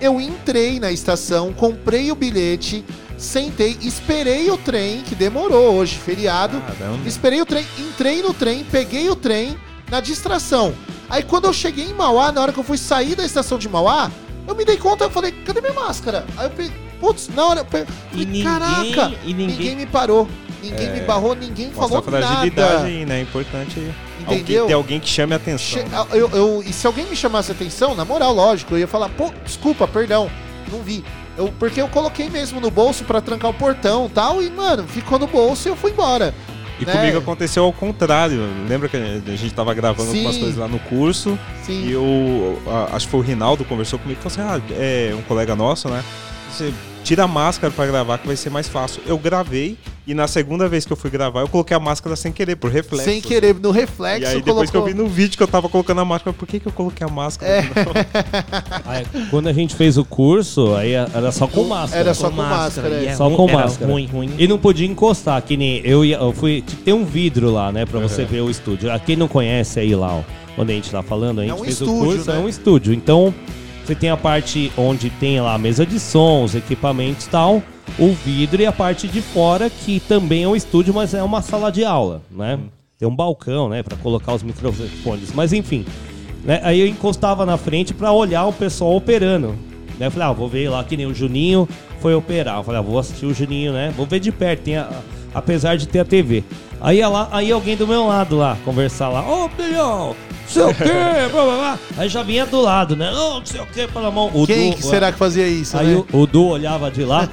[0.00, 2.84] Eu entrei na estação, comprei o bilhete,
[3.16, 6.60] sentei, esperei o trem, que demorou hoje, feriado.
[6.60, 7.06] Caramba.
[7.08, 9.56] Esperei o trem, entrei no trem, peguei o trem
[9.90, 10.74] na distração.
[11.08, 13.68] Aí quando eu cheguei em Mauá, na hora que eu fui sair da estação de
[13.68, 14.10] Mauá,
[14.46, 16.26] eu me dei conta, eu falei, cadê minha máscara?
[16.36, 20.28] Aí eu peguei, putz, na hora eu pe- falei, ninguém- caraca, e ninguém- me parou,
[20.70, 22.84] ninguém É, me barrou, ninguém Mostra falou a fragilidade nada.
[22.86, 23.18] aí, né?
[23.18, 23.80] É importante
[24.20, 24.62] Entendeu?
[24.62, 25.80] Alguém, ter alguém que chame a atenção.
[25.82, 25.86] Che-
[26.16, 29.30] eu, eu- e se alguém me chamasse atenção, na moral, lógico, eu ia falar, pô,
[29.44, 30.30] desculpa, perdão,
[30.70, 31.04] não vi.
[31.38, 34.84] Eu, porque eu coloquei mesmo no bolso pra trancar o portão e tal, e, mano,
[34.88, 36.34] ficou no bolso e eu fui embora.
[36.80, 36.92] E né?
[36.92, 38.38] comigo aconteceu ao contrário.
[38.68, 40.16] Lembra que a gente tava gravando Sim.
[40.18, 41.38] algumas coisas lá no curso?
[41.64, 41.86] Sim.
[41.86, 42.58] E eu,
[42.92, 45.88] acho que foi o Rinaldo conversou comigo e falou assim: ah, é um colega nosso,
[45.88, 46.02] né?
[46.50, 46.72] Você
[47.06, 49.00] tira a máscara pra gravar que vai ser mais fácil.
[49.06, 52.32] Eu gravei e na segunda vez que eu fui gravar, eu coloquei a máscara sem
[52.32, 53.04] querer, por reflexo.
[53.08, 55.46] Sem querer, no reflexo, E aí depois que eu colocou- vi no vídeo que eu
[55.48, 57.50] tava colocando a máscara, por que, que eu coloquei a máscara?
[57.52, 57.62] É.
[58.84, 62.00] Aí, quando a gente fez o curso, aí era só com máscara.
[62.00, 63.14] Era só com máscara, é.
[63.14, 63.90] Só ruim- com era máscara.
[63.92, 64.30] ruim, ruim.
[64.38, 66.16] E não podia encostar, que nem eu ia.
[66.16, 66.62] Eu fui.
[66.84, 67.84] Tem um vidro lá, né?
[67.86, 68.28] Pra você Uhum.
[68.28, 68.90] ver o estúdio.
[68.92, 70.22] Ah, Quem não conhece aí lá, ó,
[70.58, 72.36] onde a gente tá falando, a gente um fez estúdio, o curso, né?
[72.36, 72.92] é um estúdio.
[72.94, 73.34] Então,
[73.86, 77.62] você tem a parte onde tem lá a mesa de sons, equipamentos e tal,
[77.98, 81.40] o vidro e a parte de fora, que também é um estúdio, mas é uma
[81.40, 82.58] sala de aula, né?
[82.98, 85.32] Tem um balcão, né, Pra colocar os microfones.
[85.34, 85.84] Mas enfim,
[86.44, 86.60] né?
[86.64, 89.54] Aí eu encostava na frente pra olhar o pessoal operando.
[89.98, 90.06] Né?
[90.06, 91.68] Eu falei, ah, vou ver lá que nem o Juninho
[92.00, 92.56] foi operar.
[92.58, 93.92] Eu falei, ah, vou assistir o Juninho, né?
[93.96, 94.90] Vou ver de perto, tem a-
[95.34, 96.42] apesar de ter a TV.
[96.80, 100.14] Aí, lá, aí alguém do meu lado lá, conversar lá, ô, bilhão,
[100.46, 101.78] não sei o quê, blá, blá, blá.
[101.98, 103.10] Aí já vinha do lado, né?
[103.12, 104.30] Ô, não sei o quê, pela mão.
[104.32, 106.04] O Quem Du- que será que fazia isso, Aí né?
[106.12, 107.28] o, o Du olhava de lá,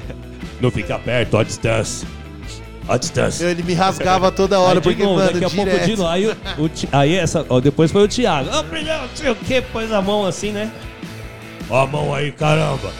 [0.60, 2.06] não fica perto, ó a distância.
[2.88, 3.44] Ó a distância.
[3.46, 5.84] Ele me rasgava toda hora, Aí, porque, novo, mano, daqui a pouco direto.
[5.86, 6.08] de novo.
[6.08, 8.48] Aí, o, o aí essa, ó, depois foi o Thiago.
[8.56, 10.70] Ô, brilhão, não sei o que, pôs a mão assim, né?
[11.70, 12.90] Ó a mão aí, caramba.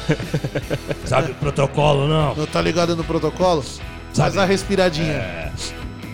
[1.06, 2.35] Sabe o protocolo, não?
[2.35, 3.62] Não tá ligado no protocolo?
[3.62, 4.39] Faz Sabe?
[4.40, 5.12] a respiradinha.
[5.14, 5.51] É.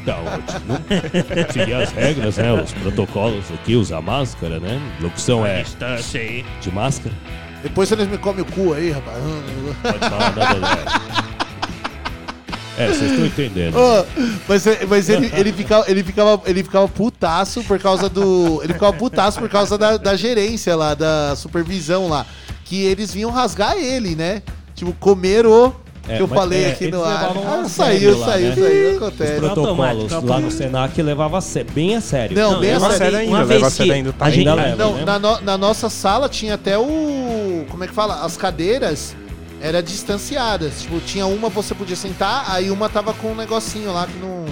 [0.04, 0.22] Então,
[1.50, 2.52] seguir as regras, né?
[2.52, 4.78] Os protocolos aqui, usar máscara, né?
[5.00, 6.44] Locução é Distância aí.
[6.60, 7.14] de máscara.
[7.62, 9.16] Depois eles me comem o cu aí, rapaz.
[9.82, 11.24] Pode falar nada, né?
[12.76, 13.76] É, vocês estão entendendo.
[13.76, 14.04] Ô,
[14.46, 18.60] mas mas ele, ele, ficava, ele, ficava, ele ficava putaço por causa do.
[18.62, 22.26] Ele ficava putaço por causa da, da gerência lá, da supervisão lá.
[22.64, 24.42] Que eles vinham rasgar ele, né?
[24.74, 25.74] Tipo, comer o.
[26.06, 27.32] É, que eu mas, falei é, aqui no ar.
[27.46, 28.54] Ah, saiu, lá, saiu, né?
[28.56, 29.32] saiu, Os acontece.
[29.40, 29.68] protocolos
[30.12, 32.36] Automático, lá no Senac levava a sé- bem a sério.
[32.36, 33.18] Não, bem a sério.
[33.18, 34.12] ainda, uma vez a sério que ainda.
[34.12, 35.04] Tá a gente- ainda leva, Não, né?
[35.04, 37.64] na, no- na nossa sala tinha até o.
[37.70, 38.22] Como é que fala?
[38.22, 39.16] As cadeiras
[39.62, 40.82] eram distanciadas.
[40.82, 44.44] Tipo, tinha uma você podia sentar, aí uma tava com um negocinho lá que não.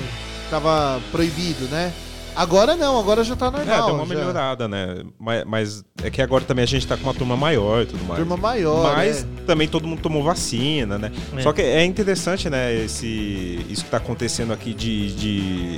[0.50, 1.92] Tava proibido, né?
[2.34, 3.86] Agora não, agora já tá É, normal.
[3.86, 4.14] deu uma já.
[4.14, 5.02] melhorada, né?
[5.18, 8.02] Mas, mas é que agora também a gente tá com uma turma maior e tudo
[8.04, 8.18] mais.
[8.20, 9.26] Turma maior, Mas é.
[9.46, 11.12] também todo mundo tomou vacina, né?
[11.36, 11.42] É.
[11.42, 15.14] Só que é interessante, né, esse, isso que tá acontecendo aqui de,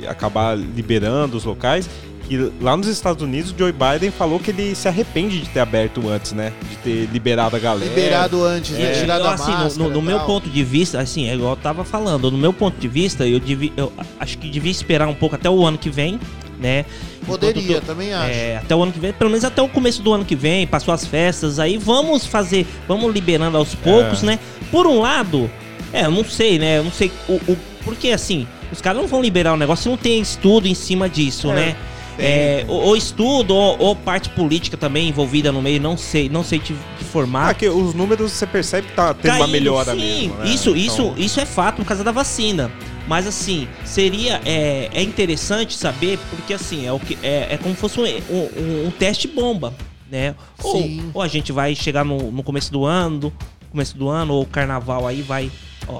[0.01, 1.89] de acabar liberando os locais.
[2.27, 5.59] Que lá nos Estados Unidos, o Joe Biden falou que ele se arrepende de ter
[5.59, 6.53] aberto antes, né?
[6.71, 7.85] De ter liberado a galera.
[7.87, 8.81] Liberado antes, né?
[8.97, 10.25] É, Tirado eu, a assim, no- máscara no, no e meu tal.
[10.25, 13.39] ponto de vista, assim, é igual eu tava falando, no meu ponto de vista, eu,
[13.39, 16.19] devia, eu acho que devia esperar um pouco até o ano que vem,
[16.59, 16.85] né?
[17.25, 18.29] Poderia, também acho.
[18.31, 20.65] É, até o ano que vem, pelo menos até o começo do ano que vem,
[20.67, 24.25] passou as festas, aí vamos fazer, vamos liberando aos poucos, É.
[24.27, 24.39] né?
[24.71, 25.49] Por um lado,
[25.91, 26.77] é, eu não sei, né?
[26.77, 29.89] Eu não sei o, o porque assim, os caras não vão liberar o negócio se
[29.89, 31.75] não tem estudo em cima disso, É, né?
[32.17, 36.45] É, ou, ou estudo, ou, ou parte política também envolvida no meio, não sei, não
[36.45, 37.49] sei te, te formar.
[37.49, 39.99] Ah, que os números você percebe que tá tendo uma Caindo, melhora sim,
[40.29, 40.35] mesmo.
[40.37, 40.47] né?
[40.49, 42.71] Isso, isso, Então, isso é fato por causa da vacina.
[43.07, 47.75] Mas assim, seria é, é interessante saber, porque assim, é, o que, é, é como
[47.75, 49.73] se fosse um, um- um teste bomba,
[50.11, 50.33] né?
[50.63, 51.11] Ou, Sim.
[51.13, 53.31] ou a gente vai chegar no, no começo do ano,
[53.69, 55.51] começo do ano, ou o carnaval aí vai,
[55.87, 55.99] ó,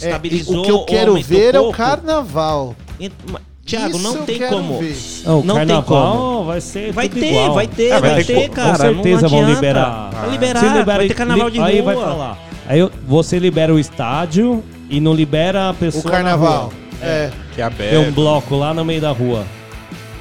[0.00, 0.60] É, estabilizou.
[0.60, 2.74] o que eu quero ver é o carnaval.
[2.98, 4.78] Isso não tem como.
[4.78, 4.96] ver.
[5.24, 6.44] Não, o Não tem carnaval como.
[6.44, 7.54] vai ser Vai tudo ter, igual.
[7.54, 8.70] vai ter, É, vai vai ter cara.
[8.70, 10.10] Com certeza não vão liberar.
[10.12, 11.94] Vai liberar, libera- vai ter carnaval de Aí rua.
[11.94, 12.38] vai falar.
[12.68, 16.02] Aí você libera o estádio e não libera a pessoa.
[16.02, 16.64] O na carnaval.
[16.64, 16.72] rua.
[17.00, 17.30] É.
[17.54, 18.14] Que é Tem um aberto.
[18.14, 19.44] bloco lá no meio da rua.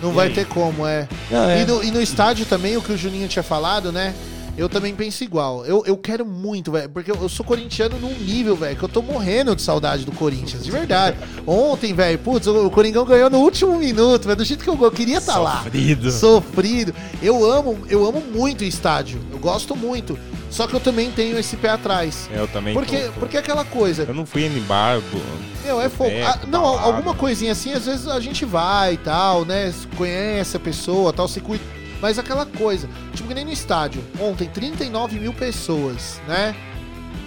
[0.02, 1.08] Não vai ter como, é.
[1.32, 1.62] Ah, é.
[1.62, 4.14] E, no, e no estádio também, o que o Juninho tinha falado, né?
[4.58, 5.66] Eu também penso igual.
[5.66, 6.88] Eu, eu quero muito, velho.
[6.90, 10.14] Porque eu, eu sou corintiano num nível, velho, que eu tô morrendo de saudade do
[10.14, 11.18] Corinthians, de verdade.
[11.46, 14.38] Ontem, velho, putz, o, o Coringão ganhou no último minuto, velho.
[14.38, 15.64] Do jeito que eu, eu queria estar lá.
[15.64, 16.12] Sofrido.
[16.12, 16.96] Sofrido.
[17.22, 19.20] Eu amo, eu amo muito o estádio.
[19.32, 20.18] Eu gosto muito.
[20.56, 22.30] Só que eu também tenho esse pé atrás.
[22.34, 22.74] É, Eu também.
[22.74, 24.04] Porque, tô- tô- porque é aquela coisa.
[24.08, 25.02] Eu não fui em bar.
[25.12, 25.20] bo-
[25.66, 26.12] Meu, é fogo.
[26.26, 26.84] Ah, não, balada.
[26.88, 29.74] alguma coisinha assim, às vezes a gente vai e tal, né?
[29.98, 31.62] Conhece a pessoa tal, se cuida.
[32.02, 34.02] Mas aquela coisa, tipo que nem no estádio.
[34.20, 36.56] Ontem, 39 mil pessoas, né?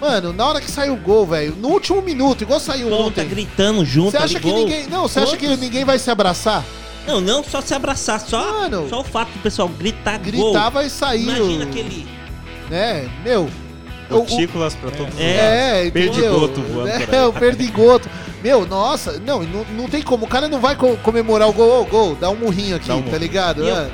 [0.01, 3.23] Mano, na hora que saiu o gol, velho, no último minuto, igual saiu Todo ontem.
[3.23, 4.59] tá gritando junto Você acha ali, que gol.
[4.59, 4.87] ninguém.
[4.87, 6.63] Não, você acha que ninguém vai se abraçar?
[7.05, 10.25] Não, não só se abraçar, só, só o fato do pessoal gritar gol.
[10.51, 11.23] Gritar vai sair.
[11.23, 12.07] Imagina o- aquele...
[12.69, 13.09] Né?
[13.23, 13.49] Meu.
[14.09, 15.87] Gotículas pra todos os É, lados.
[15.87, 16.13] entendeu?
[16.13, 17.25] Perdigoto voando por É, aí.
[17.27, 18.09] o perdigoto.
[18.43, 20.25] Meu, nossa, não, não, não tem como.
[20.25, 23.01] O cara não vai co- comemorar o gol, gol, dá um murrinho aqui, Dá um
[23.01, 23.17] tá murro.
[23.19, 23.63] ligado?
[23.63, 23.91] E eu-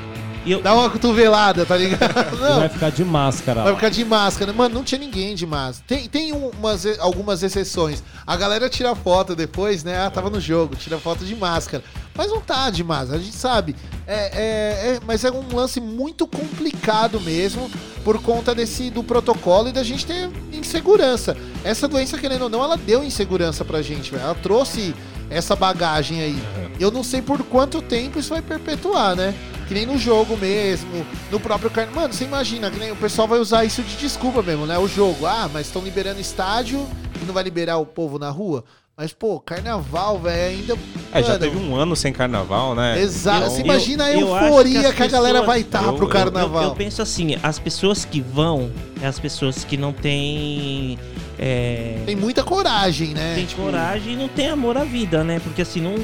[0.54, 0.58] É.
[0.60, 2.36] Dá uma cotovelada, tá ligado?
[2.38, 2.60] Não.
[2.60, 3.76] vai ficar de máscara Vai lá.
[3.76, 4.52] ficar de máscara.
[4.52, 5.84] Mano, não tinha ninguém de máscara.
[5.86, 8.02] Tem, tem um- umas, algumas exceções.
[8.26, 9.98] A galera tira foto depois, né?
[10.06, 11.82] Ah, tava no jogo, tira foto de máscara.
[12.14, 13.76] Mas não tá de máscara, a gente sabe.
[14.06, 17.70] É, é- é- mas é um lance muito complicado mesmo
[18.04, 21.36] por conta desse do protocolo e da gente ter insegurança.
[21.64, 24.22] Essa doença, querendo ou não, ela deu insegurança pra gente, velho.
[24.22, 24.94] Ela trouxe
[25.30, 26.36] essa bagagem aí.
[26.78, 29.34] Eu não sei por quanto tempo isso vai perpetuar, né?
[29.66, 32.02] Que nem no jogo mesmo, no próprio carnaval.
[32.02, 34.78] Mano, você imagina, que nem o pessoal vai usar isso de desculpa mesmo, né?
[34.78, 35.26] O jogo.
[35.26, 36.86] Ah, mas estão liberando estádio
[37.20, 38.64] e não vai liberar o povo na rua?
[38.98, 40.74] Mas, pô, carnaval, velho, ainda.
[41.12, 42.98] É, já Mano, teve um ano sem carnaval, né?
[42.98, 43.44] Exato.
[43.50, 46.10] Você Então- imagina a Eu euforia as que, a galera vai estar Eu- pro eu-
[46.10, 46.62] carnaval.
[46.62, 48.70] Eu, eu penso assim, as pessoas que vão
[49.02, 50.98] é as pessoas que não têm.
[51.38, 53.34] É, Tem muita coragem, né?
[53.34, 55.40] tem Tipo, coragem e não tem amor à vida, né?
[55.44, 55.94] Porque assim, não.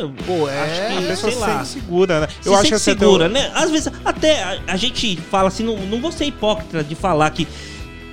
[0.00, 0.60] eu Pô, é.
[0.60, 1.64] acho que, A pessoa sei se lá.
[1.64, 2.28] segura, né?
[2.40, 3.50] Se Eu acho que segura, teu- né?
[3.52, 7.28] Às vezes, até a, a gente fala assim, não, não vou ser hipócrita de falar
[7.30, 7.48] que,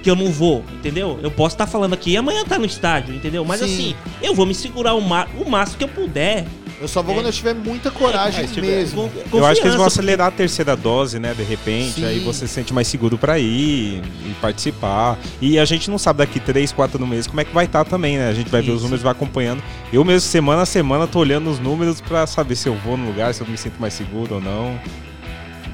[0.06, 1.20] que eu não vou, entendeu?
[1.24, 3.44] Eu posso estar falando aqui e amanhã tá no estádio, entendeu?
[3.44, 3.66] Mas Sim.
[3.66, 6.46] assim, eu vou me segurar o, o máximo que eu puder.
[6.80, 9.10] Eu só vou quando eu tiver muita coragem É, se tiver- mesmo.
[9.34, 11.34] Eu acho que eles vão acelerar a terceira dose, né?
[11.34, 12.06] De repente, Sim.
[12.06, 15.18] aí você se sente mais seguro pra ir e participar.
[15.42, 18.20] E a gente não sabe daqui três, quatro meses como é que vai estar também,
[18.20, 18.30] né?
[18.30, 18.84] A gente vai ver os Isso.
[18.84, 19.64] números, vai acompanhando.
[19.92, 23.08] Eu mesmo, semana a semana, tô olhando os números pra saber se eu vou no
[23.08, 24.80] lugar, se eu me sinto mais seguro ou não.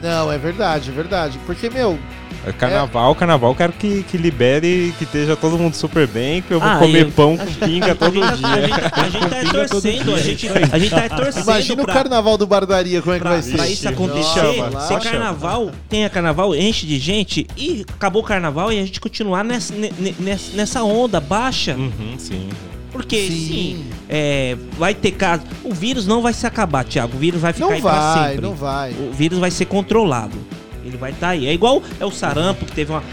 [0.01, 1.37] Não, é verdade, é verdade.
[1.45, 1.99] Porque, meu,
[2.43, 6.59] É Carnaval, carnaval, quero que, que libere, que esteja todo mundo super bem, que eu
[6.59, 8.25] vou Ah, comer eu- pão com pinga todo dia.
[8.25, 11.95] a gente- a gente tá torcendo, a gente, a gente tá torcendo imagina pra- o
[11.95, 13.55] carnaval do Bardaria, como é que Pra, vai ser.
[13.57, 18.71] pra isso acontecer, Nossa, se carnaval, tenha carnaval, enche de gente e acabou o carnaval
[18.73, 21.75] e a gente continuar nessa, ne- ne- nessa, nessa onda baixa.
[21.75, 22.49] Uhum, sim.
[22.91, 23.47] Porque Sim.
[23.47, 25.43] sim, é, vai ter caso.
[25.63, 27.15] O vírus não vai se acabar, Thiago.
[27.15, 28.41] O vírus vai ficar Não aí pra vai, sempre.
[28.41, 28.91] não vai.
[28.93, 30.37] O vírus vai ser controlado.
[30.85, 31.47] Ele vai estar aí.
[31.47, 33.03] É igual é o sarampo que teve uma.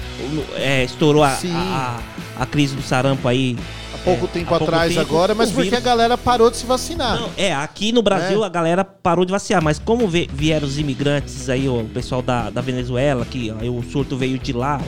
[0.57, 2.01] é, estourou a, a,
[2.41, 3.57] a crise do sarampo aí.
[3.95, 6.57] Há pouco é, tempo há pouco atrás tempo, agora, mas porque a galera parou de
[6.57, 7.21] se vacinar.
[7.21, 8.47] não, é, aqui no Brasil É.
[8.47, 12.49] a galera parou de vacinar, mas como vieram os imigrantes aí, ó, o pessoal da,
[12.49, 14.81] da Venezuela, que ó, o surto veio de lá,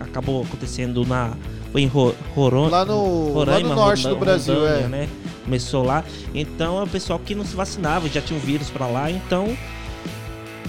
[0.00, 1.32] ó, acabou acontecendo na.
[1.72, 4.82] Foi em Ro, Roron- Lá no- lá no norte do Brasil, é.
[4.88, 5.08] né?
[5.44, 6.04] Começou lá.
[6.34, 9.56] Então é o pessoal que não se vacinava, já tinha um vírus pra lá, então.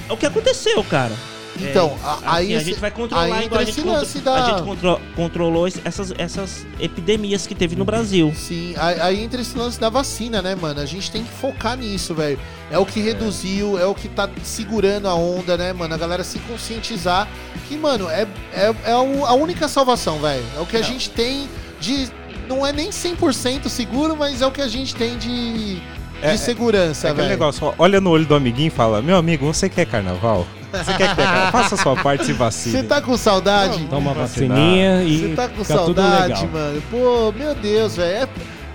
[0.10, 1.14] É o que aconteceu, cara.
[1.60, 3.82] Então, É, a- assim, aí a esse- gente vai controlar aí igual a entra gente,
[3.84, 8.34] contro- da- a gente contro- controlou es- essas, essas epidemias que teve no Brasil.
[8.36, 10.82] Sim, aí, entra esse lance da vacina, né, mano?
[10.82, 12.40] A gente tem que focar nisso, velho.
[12.72, 15.94] É o que reduziu, é o que tá segurando a onda, né, mano?
[15.94, 17.28] A galera se conscientizar
[17.68, 20.44] que, mano, é, é, é a única salvação, velho.
[20.58, 21.48] É o que a gente tem
[21.80, 22.10] de.
[22.48, 25.82] Não é nem 100% seguro, mas é o que a gente tem de, de
[26.22, 27.40] É- segurança, É aquele velho.
[27.40, 30.46] negócio, olha no olho do amiguinho e fala: Meu amigo, você quer carnaval?
[30.74, 31.52] Você quer que carnaval?
[31.52, 32.78] Faça a sua parte e se vacine.
[32.78, 33.86] Você tá com saudade?
[33.86, 34.58] Toma uma Vacinar.
[34.58, 36.48] vacininha e Você tá com fica tudo saudade, legal.
[36.48, 36.84] mano?
[36.90, 38.24] Pô, meu Deus, velho.
[38.24, 38.30] É-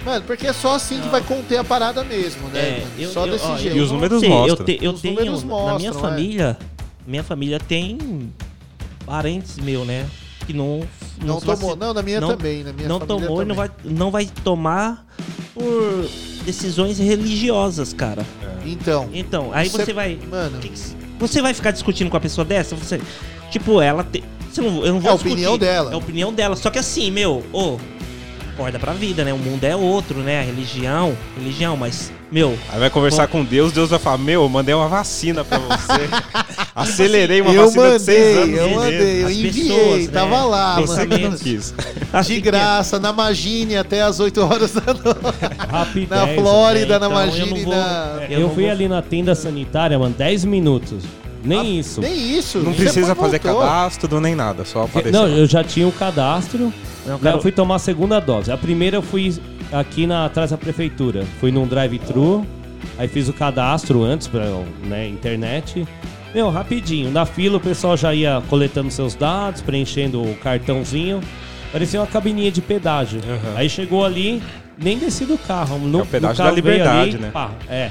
[0.05, 2.61] Mano, porque é só assim que vai conter a parada mesmo, né?
[2.61, 2.91] É, mano?
[2.99, 3.77] eu- só eu- desse ó, jeito.
[3.77, 4.57] E os números Sim, mostram.
[4.59, 6.01] Eu, te- eu Os tenho números na minha mostram, é.
[6.01, 6.59] família,
[7.07, 8.33] minha família tem
[9.05, 10.07] parentes meu, né,
[10.47, 10.83] que não
[11.21, 11.71] Não se tomou.
[11.71, 12.63] vaci- Não, na minha não- também.
[12.63, 15.05] Na minha não família tomou e não vai não vai tomar
[15.53, 16.09] por
[16.45, 18.25] decisões religiosas, cara.
[18.65, 19.11] Então.
[19.13, 20.59] Então, aí Você- você vai Mano.
[20.61, 23.01] que que- você vai ficar discutindo com a pessoa dessa, você
[23.51, 25.91] tipo, ela te, você não, eu não vou É a opinião dela.
[25.91, 27.79] É a opinião dela, só que assim, meu, ô,
[28.59, 29.33] acorda pra vida, né?
[29.33, 30.41] O mundo é outro, né?
[30.41, 34.49] A religião, religião, mas meu, Aí vai conversar com Deus, Deus vai falar: Meu, eu
[34.49, 36.09] mandei uma vacina pra você.
[36.75, 38.59] Acelerei uma Eu vacina de seis mandei, anos.
[38.61, 40.13] eu de mandei, eu enviei, pessoas, né?
[40.13, 41.39] tava lá, Você que não mano.
[41.39, 41.75] quis.
[42.27, 45.69] De graça, na Magine até as 8 horas da noite.
[45.71, 46.11] Rapidez.
[46.11, 46.99] Na Flórida, né?
[46.99, 48.19] na Então, eu Magine, não vou- na...
[48.29, 51.05] Eu, não fui vou- ali na tenda sanitária, mano, 10 minutos.
[51.43, 52.01] Nem isso.
[52.01, 52.59] Nem isso.
[52.59, 53.63] Não precisa fazer voltou.
[53.63, 55.13] cadastro nem nada, só aparecer.
[55.13, 55.29] Não, lá.
[55.29, 56.73] eu já tinha o cadastro.
[57.09, 58.53] Não, cara, fui tomar a segunda dose.
[58.53, 59.35] A primeira eu fui
[59.73, 61.25] aqui na, atrás da prefeitura.
[61.41, 62.47] Fui num drive-thru.
[62.99, 64.45] Aí fiz o cadastro antes pra
[64.85, 65.87] né, internet.
[66.35, 67.11] Meu, rapidinho.
[67.11, 71.21] Na fila o pessoal já ia coletando seus dados, preenchendo o cartãozinho.
[71.73, 73.21] Parecia uma cabininha de pedágio.
[73.57, 74.43] Aí chegou ali,
[74.77, 75.79] nem desci do carro.
[75.79, 77.31] No, É o pedágio no carro da Liberdade, ali, né?
[77.31, 77.91] pá, é.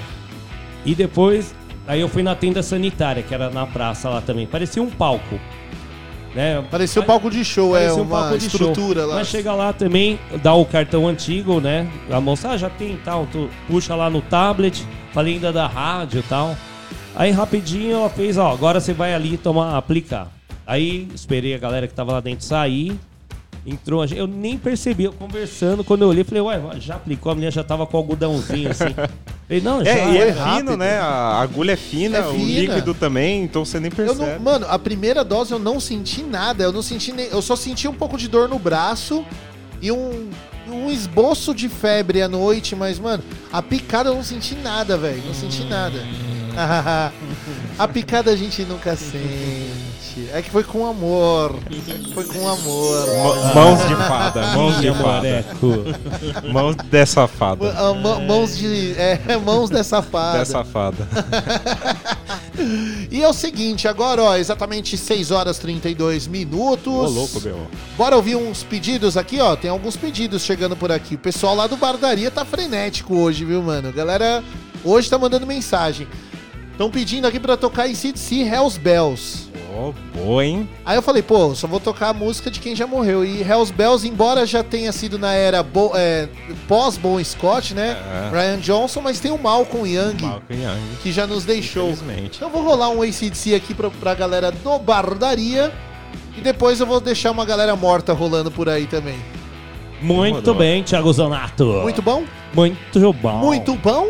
[0.85, 1.53] E depois,
[1.87, 4.47] aí eu fui na tenda sanitária, que era na praça lá também.
[4.47, 5.39] Parecia um palco.
[6.37, 6.63] Né?
[6.69, 9.09] Parecia um palco de show, é um uma palco de estrutura show.
[9.09, 9.15] lá.
[9.15, 11.89] Mas chega lá também, dá o cartão antigo, né?
[12.11, 13.25] A moça, ah, já tem tal.
[13.31, 16.55] Tu puxa lá no tablet, falei ainda da rádio e tal.
[17.15, 20.27] Aí rapidinho ela fez, ó, agora você vai ali tomar, aplicar.
[20.67, 22.95] Aí esperei a galera que tava lá dentro sair.
[23.69, 27.31] Entrou, a gente- eu nem percebi, eu conversando, quando eu olhei, falei, ué, já aplicou,
[27.31, 28.85] a menina já tava com algodãozinho assim.
[29.47, 30.57] Falei, não, já É, e é rápido.
[30.57, 30.97] fino, né?
[30.99, 32.45] A agulha é fina, É o fina.
[32.45, 34.19] líquido também, então você nem Eu percebe.
[34.33, 36.63] não, mano, a primeira dose eu não senti nada.
[36.65, 37.27] Eu não senti nem.
[37.27, 39.23] Eu só senti um pouco de dor no braço
[39.81, 40.29] e um,
[40.69, 45.21] um esboço de febre à noite, mas, mano, a picada eu não senti nada, velho.
[45.25, 45.97] Não senti nada.
[47.79, 49.86] a picada a gente nunca sente.
[50.33, 51.55] É que foi com amor.
[52.13, 53.07] Foi com amor.
[53.53, 55.45] Mã- Mãos de fada, mãos de fada.
[56.51, 57.93] Mãos dessa fada.
[57.95, 58.93] Mã- mãos de.
[58.97, 60.39] É, mãos dessa fada.
[60.39, 61.07] Dessa fada.
[63.11, 66.87] E é o seguinte, agora, ó, exatamente 6 horas e 32 minutos.
[66.91, 67.67] Ô, louco, meu.
[67.95, 69.55] Bora ouvir uns pedidos aqui, ó.
[69.55, 71.13] Tem alguns pedidos chegando por aqui.
[71.15, 73.89] O pessoal lá do Bardaria tá frenético hoje, viu, mano?
[73.89, 74.43] A galera
[74.83, 76.07] hoje tá mandando mensagem.
[76.71, 79.46] Estão pedindo aqui pra tocar em CDC Hells Bells.
[79.77, 80.67] Ó, boa, hein?
[80.85, 83.23] Aí eu falei, pô, só vou tocar a música de quem já morreu.
[83.23, 86.27] E Hells Bells, embora já tenha sido na era Bo- é,
[86.67, 87.95] pós-Bon Scott, né?
[88.25, 88.29] É.
[88.29, 90.79] Brian Johnson, mas tem o Malcolm Young, Malcolm Young.
[91.03, 91.91] que já nos deixou.
[91.91, 92.37] Infelizmente.
[92.37, 95.71] Então eu vou rolar um ACDC aqui pra, pra galera do Bardaria.
[96.37, 99.17] E depois eu vou deixar uma galera morta rolando por aí também.
[100.01, 101.65] Muito bem, Thiago Zonato.
[101.81, 102.23] Muito bom?
[102.53, 103.37] Muito bom.
[103.37, 104.09] Muito bom?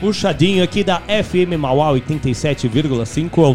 [0.00, 3.54] Puxadinho aqui da FM Mauá 87,5 ao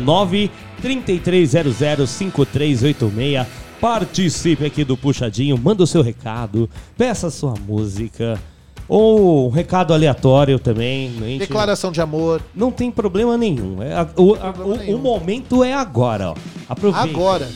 [0.82, 3.46] 933005386.
[3.80, 8.40] Participe aqui do Puxadinho, manda o seu recado, peça a sua música.
[8.88, 11.12] Ou um recado aleatório também.
[11.20, 12.42] gente- Declaração de amor.
[12.54, 13.82] Não tem problema nenhum.
[13.82, 16.36] É o, a- o- o momento é agora, ó.
[16.68, 17.10] Aproveita.
[17.10, 17.50] Agora.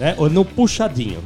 [0.00, 1.20] É, no puxadinho.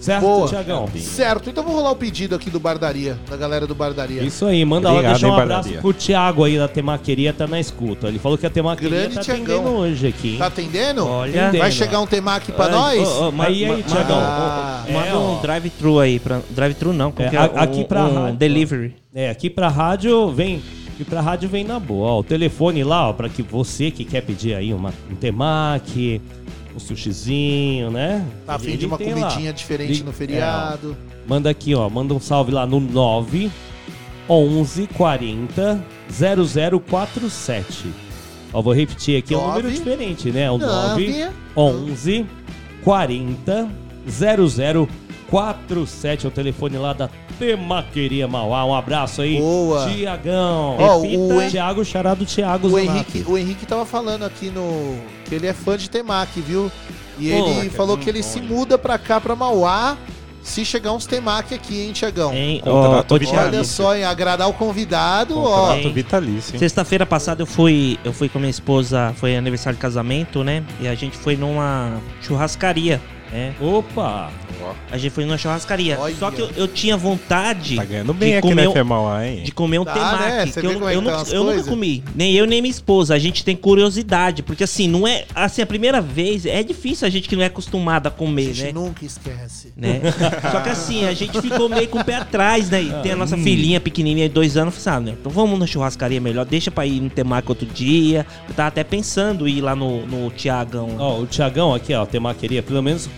[0.00, 0.48] Certo, Boa.
[0.48, 0.88] Tiagão?
[0.96, 4.22] Certo, então vou rolar o pedido aqui do Bardaria, da galera do Bardaria.
[4.22, 5.80] Isso aí, manda lá, Obrigado, deixar um hein, abraço Bardaria.
[5.82, 8.08] pro Thiago aí da Temaqueria, tá na escuta.
[8.08, 9.44] Ele falou que a Temaqueria Grande tá Thiagão.
[9.58, 10.28] atendendo hoje aqui.
[10.32, 10.38] hein?
[10.38, 11.06] Tá atendendo?
[11.06, 11.52] Olha.
[11.52, 13.08] Vai chegar um temaki pra Ai, nós?
[13.08, 14.18] ô, ô, ma- Aí, aí, ma- Thiagão.
[14.18, 15.38] Ah, É, Manda ó.
[15.38, 16.18] um drive-thru aí.
[16.18, 16.40] Pra...
[16.50, 17.58] Drive-thru não, como É, que a- é?
[17.62, 18.36] aqui um, pra um rádio.
[18.38, 18.94] delivery.
[19.14, 20.62] É, aqui pra rádio vem.
[20.98, 22.10] E pra rádio vem na boa.
[22.10, 26.20] Ó, o telefone lá, ó, pra que você que quer pedir aí uma, um temaki,
[26.74, 28.24] um sushizinho, né?
[28.46, 29.28] Tá afim de uma tem lá.
[29.28, 30.96] comidinha diferente Ele- no é, feriado.
[31.00, 31.28] ó.
[31.28, 31.88] manda aqui, ó.
[31.88, 33.50] Manda um salve lá no 9
[34.28, 37.88] 11 40 0047.
[38.52, 40.50] Ó, vou repetir aqui, é um número diferente, né?
[40.50, 41.08] O Nove.
[41.08, 42.26] 9 11
[42.82, 43.68] 40
[44.06, 44.88] 0047
[45.38, 47.08] é o telefone lá da
[47.38, 48.64] Temaqueria Mauá.
[48.64, 49.88] Um abraço aí, Boa.
[49.90, 50.76] Tiagão.
[50.76, 52.90] Repita, o Hen- Thiago Charado Thiago O Zonato.
[52.90, 54.96] Henrique, o Henrique tava falando aqui no.
[55.26, 56.70] que ele é fã de temaki, viu?
[57.18, 59.36] E Pô, ele que falou é que ele muito se bom, muda pra cá, pra
[59.36, 59.96] Mauá,
[60.42, 62.32] se chegar uns temaki aqui, hein, Tiagão?
[62.62, 63.38] Contrato vitalício.
[63.56, 64.04] Olha só, hein?
[64.04, 65.60] Agradar o convidado, ó.
[65.68, 65.92] Contrato Hein?
[65.92, 66.58] vitalício?
[66.58, 70.64] Sexta-feira passada eu fui, eu fui com minha esposa, foi aniversário de casamento, né?
[70.80, 73.00] E a gente foi numa churrascaria,
[73.32, 73.54] né?
[73.60, 74.30] Opa!
[74.92, 75.98] A gente foi numa churrascaria.
[75.98, 76.14] Olha.
[76.16, 79.26] Só que eu, eu tinha vontade Tá ganhando bem de aqui comer na um- FMA,
[79.26, 79.42] hein?
[79.42, 80.46] de comer um Tá, temaki, né?
[80.52, 82.04] Que eu, é eu, nunca, tá as eu nunca comi.
[82.14, 83.14] Nem eu, nem minha esposa.
[83.14, 85.24] A gente tem curiosidade, porque assim, não é.
[85.34, 88.52] Assim, a primeira vez é difícil a gente que não é acostumado a A comer,
[88.52, 88.72] gente né?
[88.72, 89.72] nunca esquece.
[89.76, 90.00] né?
[90.52, 92.82] Só que assim, a gente ficou meio com o pé atrás, né?
[92.82, 95.16] E tem a nossa filhinha pequenininha de dois anos, sabe, né?
[95.18, 98.26] Então vamos na churrascaria melhor, deixa pra ir no temaki outro dia.
[98.46, 100.96] Eu tava até pensando em ir lá no, no Tiagão.
[100.98, 103.08] Ó, o Tiagão aqui, ó, Temaqueria, pelo menos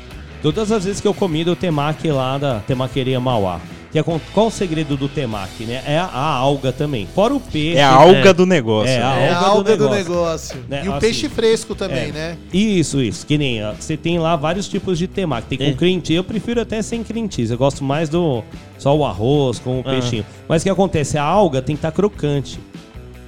[0.42, 3.60] todas as vezes que eu comi do temaki lá da Temaqueria Mauá.
[3.92, 5.82] Que é com- qual o segredo do temaki, né?
[5.86, 7.06] É a, a alga também.
[7.14, 7.76] Fora o peixe.
[7.76, 8.88] É a alga do negócio.
[8.90, 10.56] É, a É a alga, do do negócio.
[10.56, 10.64] negócio.
[10.66, 12.12] Né, E o assim, peixe fresco também, É.
[12.12, 12.38] né?
[12.54, 13.26] Isso, isso.
[13.26, 15.46] Que nem, você tem lá vários tipos de temaki.
[15.46, 15.72] Tem com É.
[15.74, 16.14] cream cheese.
[16.14, 17.52] Eu prefiro até sem cream cheese.
[17.52, 18.42] Eu gosto mais do
[18.78, 19.90] só o arroz com o Ah.
[19.90, 20.24] peixinho.
[20.48, 21.18] Mas o que acontece?
[21.18, 22.58] A alga tem que estar crocante.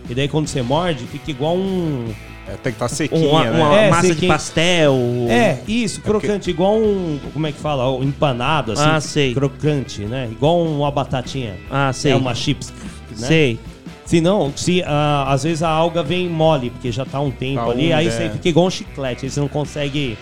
[0.08, 2.06] E daí quando você morde, fica igual um...
[2.46, 3.50] É, tem que estar sequinha, Uma, né?
[3.50, 4.94] uma É, massa sei de pastel.
[5.28, 7.18] É, isso, crocante, igual um.
[7.32, 7.90] Como é que fala?
[7.90, 8.84] Um empanado, assim.
[8.86, 9.32] Ah, sei.
[9.34, 10.28] Crocante, né?
[10.30, 11.56] Igual uma batatinha.
[11.70, 12.12] Ah, sei.
[12.12, 12.72] É uma chips.
[13.18, 13.26] Né?
[13.26, 13.58] Sei.
[14.04, 17.64] Se não, se, ah, às vezes a alga vem mole, porque já tá um tempo
[17.64, 18.10] Tá ali, aí é.
[18.10, 20.18] você fica igual um chiclete, aí você não consegue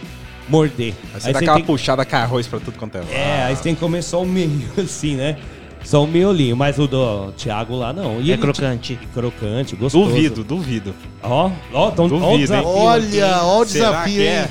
[0.49, 0.95] morder.
[1.13, 3.03] Aí você dá aquela puxada com arroz pra tudo quanto é.
[3.13, 5.37] É, aí você tem que comer só o meio, assim, né?
[5.85, 8.19] São miolinho, mas o do Thiago lá não.
[8.27, 8.99] É crocante.
[9.13, 10.07] Crocante, gostoso.
[10.09, 10.95] Duvido, duvido.
[11.23, 12.67] Ó, ó, tão, ó o Duvido, aqui.
[12.67, 14.27] Olha, ó o Será desafio, que hein?
[14.29, 14.49] é?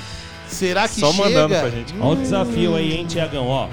[0.47, 1.23] Será que Só chega?
[1.29, 1.95] mandando pra gente.
[1.99, 3.67] Ó o desafio aí, hein, Tiagão, ó.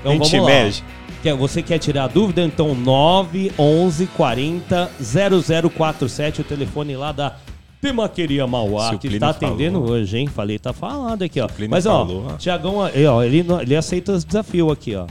[0.00, 0.54] Então A gente vamos lá.
[0.62, 0.84] mede.
[1.22, 2.42] Quer, você quer tirar a dúvida?
[2.44, 7.34] Então 911 40 0047, o telefone lá da
[7.80, 9.94] Temaqueria Mauá, que está atendendo falou.
[9.94, 10.26] hoje, hein?
[10.26, 11.48] Falei, tá falado aqui, ó.
[11.68, 12.36] Mas ó, falou, ó.
[12.36, 15.06] Tiagão, ó, ele, ele aceita os desafios aqui, ó.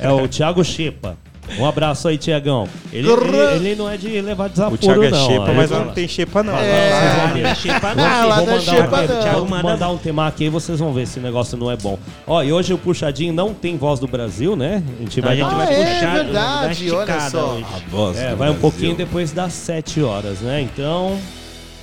[0.00, 1.16] É o Thiago Xepa.
[1.58, 2.68] Um abraço aí, Tiagão.
[2.92, 3.36] Ele, ele,
[3.68, 5.26] ele não é de levar desaforo, O Thiago é não.
[5.26, 5.54] xepa, ó.
[5.54, 6.56] mas Ele não tem xepa não.
[6.58, 7.42] É, vocês vão lá ver.
[7.42, 8.04] não é xepa Vou- não.
[8.04, 9.22] Lá não é mandar, xepa um, não.
[9.22, 11.76] Thiago, Manda- mandar um tema aqui e vocês vão ver se o negócio não é
[11.76, 11.98] bom.
[12.26, 14.82] Ó, e hoje o Puxadinho não tem voz do Brasil, né?
[14.98, 17.52] A gente vai a gente vai Ah, é puxar, uma verdade, olha só.
[17.54, 17.64] hoje.
[17.74, 18.60] A voz É, vai um Brasil.
[18.60, 20.60] pouquinho depois das 7 horas, né?
[20.62, 21.18] Então,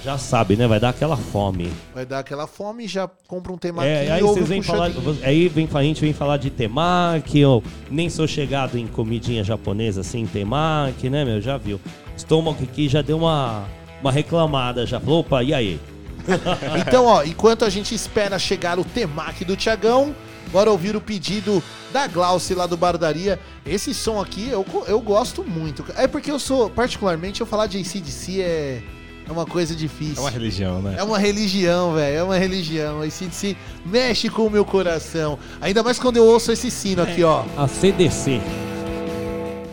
[0.04, 0.68] já sabe, né?
[0.68, 1.72] Vai dar aquela fome.
[1.94, 4.92] Vai dar aquela fome e já compra um temaki É, aí vocês vêm falar,
[5.24, 10.02] aí vem, a gente vem falar de temaki, eu nem sou chegado em comidinha japonesa
[10.02, 11.40] assim, temaki, né, meu?
[11.40, 11.80] Já viu.
[12.18, 13.66] Estômago aqui já deu uma,
[14.02, 15.80] uma reclamada, já falou, opa, e aí?
[16.86, 20.16] Então, ó, enquanto a gente espera chegar o temaki do Tiagão,
[20.52, 23.40] bora ouvir o pedido da Glauce lá do Bardaria.
[23.66, 25.86] Esse som aqui eu, eu gosto muito.
[25.98, 28.82] É porque eu sou, particularmente, eu falar de ACDC é,
[29.28, 30.22] é uma coisa É difícil.
[30.22, 30.96] uma religião, né?
[30.98, 32.18] É uma religião, velho.
[32.18, 33.02] É uma religião.
[33.02, 33.56] ACDC
[33.86, 35.38] mexe com o meu coração.
[35.62, 37.44] Ainda mais quando eu ouço esse sino aqui, ó.
[37.58, 38.42] A CDC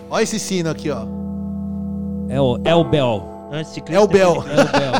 [0.08, 1.04] Ó esse sino aqui, ó.
[2.28, 3.48] é o El Bel.
[3.52, 4.44] Antes de É o Bel.
[4.48, 4.92] É o Bel.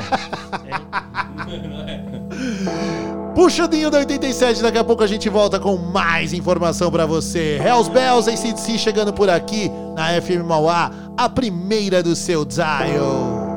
[3.35, 7.59] Puxadinho da 87, daqui a pouco a gente volta com mais informação pra você.
[7.64, 13.49] Hells Bells, ACDC chegando por aqui na FM Mauá, a primeira do seu dial.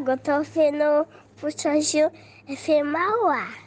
[0.00, 1.06] Tiago, tô vendo
[1.42, 2.10] o Jorginho
[3.28, 3.59] ar.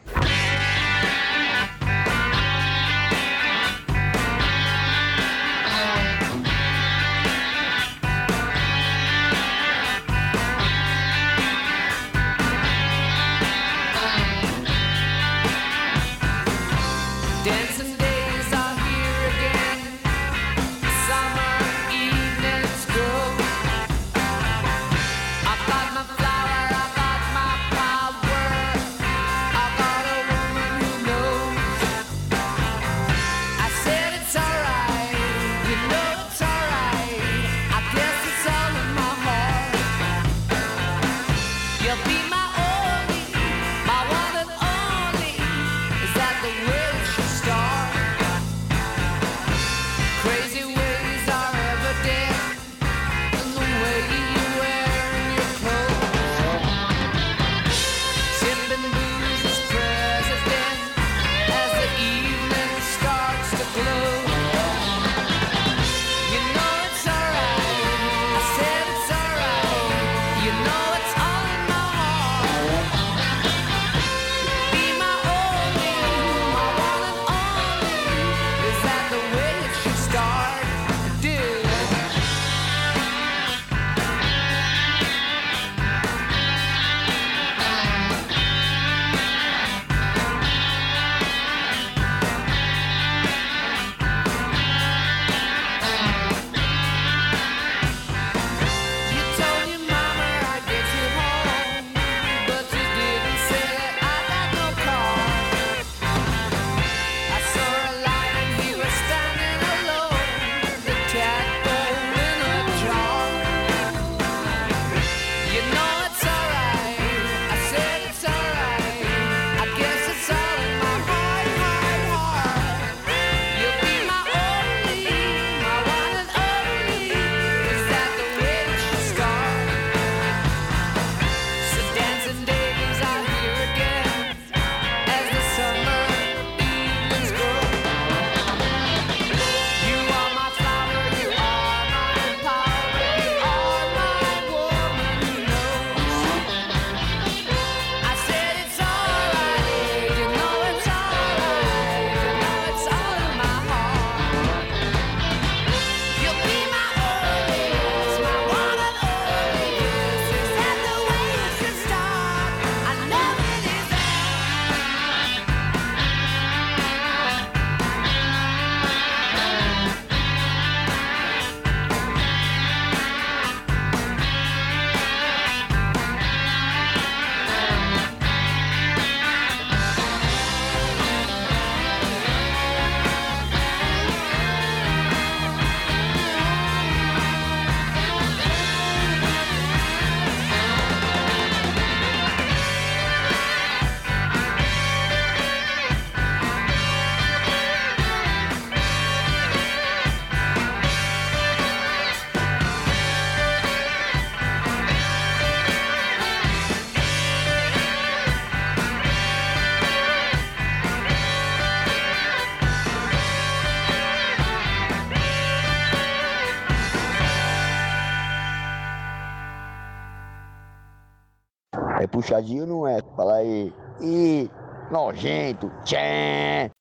[222.24, 223.02] puxadinho não é.
[223.16, 223.74] Fala aí.
[224.02, 224.50] E
[224.90, 226.72] nojento, tchê,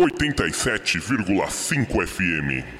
[0.00, 2.79] 87,5 FM.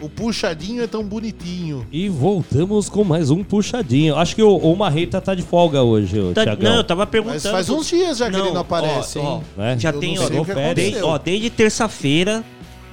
[0.00, 1.84] O puxadinho é tão bonitinho.
[1.90, 4.16] E voltamos com mais um puxadinho.
[4.16, 6.70] Acho que o, o Marreta tá de folga hoje, Tá- Thiagão.
[6.70, 7.42] não, eu tava perguntando.
[7.42, 9.44] Mas faz uns dias já que ele não aparece, ó, hein?
[9.56, 9.76] ó, Né?
[9.78, 10.28] Já Eu tem, não ó,
[10.74, 12.44] desde, ó, desde terça-feira,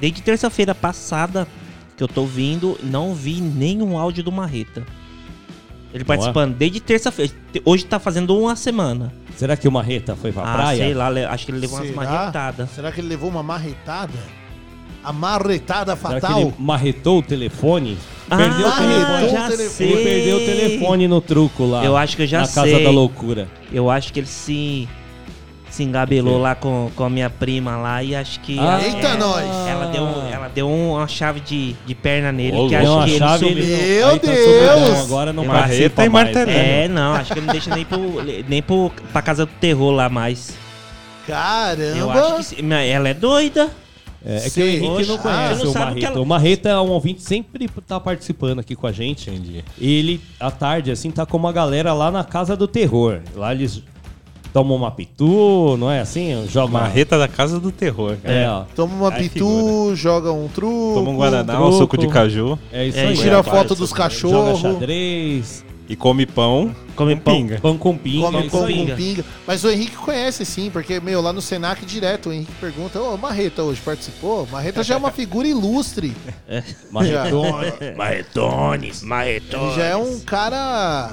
[0.02, 1.48] desde terça-feira passada
[1.96, 4.84] que eu tô vindo, não vi nenhum áudio do Marreta.
[5.94, 7.32] Ele participando desde terça-feira.
[7.64, 9.14] Hoje tá fazendo uma semana.
[9.38, 10.84] Será que o Marreta foi pra Ah, praia?
[10.84, 12.02] sei lá, acho que ele levou umas Será?
[12.04, 12.70] marretadas.
[12.72, 14.12] Será que ele levou uma marretada?
[15.06, 16.40] A marretada fatal?
[16.42, 17.98] ele marretou o telefone?
[18.30, 19.00] Ah, perdeu o telefone.
[19.04, 19.70] marretou o já telefone.
[19.70, 19.92] sei.
[19.92, 21.86] Ele perdeu o telefone no truco lá.
[21.86, 22.64] Eu acho que eu já na sei.
[22.74, 23.48] Casa da Loucura.
[23.72, 24.88] Eu acho que ele se
[25.70, 28.80] se engabelou lá com, com a minha prima lá e acho que Ah.
[28.82, 29.44] Eita, nós!
[29.68, 33.46] ela deu ela deu uma chave de, de perna nele Ô, que acho que chave,
[33.48, 33.78] ele sumiu.
[33.78, 34.46] Meu Aí tá Deus!
[34.46, 36.26] subidão, agora não Marreta participa e mais.
[36.34, 36.58] martelando.
[36.58, 39.92] É, não, acho que ele não deixa nem pro, nem pro, pra casa do terror
[39.92, 40.54] lá mais.
[41.28, 41.98] Caramba!
[41.98, 43.70] Eu acho que ela é doida.
[44.26, 44.62] É, é que Sim.
[44.62, 46.08] o Henrique não ah, conhece não o Marreta.
[46.08, 49.30] ela- O Marreta é um ouvinte sempre tá participando aqui com a gente.
[49.80, 53.20] Ele, à tarde, assim, tá com uma galera lá na Casa do Terror.
[53.36, 53.84] Lá eles
[54.52, 56.46] tomam uma pitu, não é assim?
[56.50, 58.16] Jogam Marreta da Casa do Terror.
[58.24, 58.34] cara.
[58.34, 58.64] É, ó.
[58.76, 60.94] Toma uma Aí pitu, joga um truco.
[60.96, 61.78] Toma um Guaraná, um truco.
[61.78, 63.18] suco de caju É isso É, aí.
[63.18, 64.60] Tira É, foto dos Joga cachorros.
[64.62, 67.34] xadrez, e come pão Come com pão.
[67.36, 67.60] pinga.
[67.62, 68.26] pão com pinga.
[68.26, 69.26] Come é pão com pinga.
[69.46, 73.18] Mas o Henrique conhece sim, porque, meu, lá no Senac direto, o Henrique pergunta, ô,
[73.18, 74.48] Marreta hoje participou?
[74.52, 76.14] Marreta já é uma figura ilustre.
[76.92, 77.96] Marretone.
[77.98, 79.76] Marretones, Ele marretones.
[79.76, 81.12] já é um cara,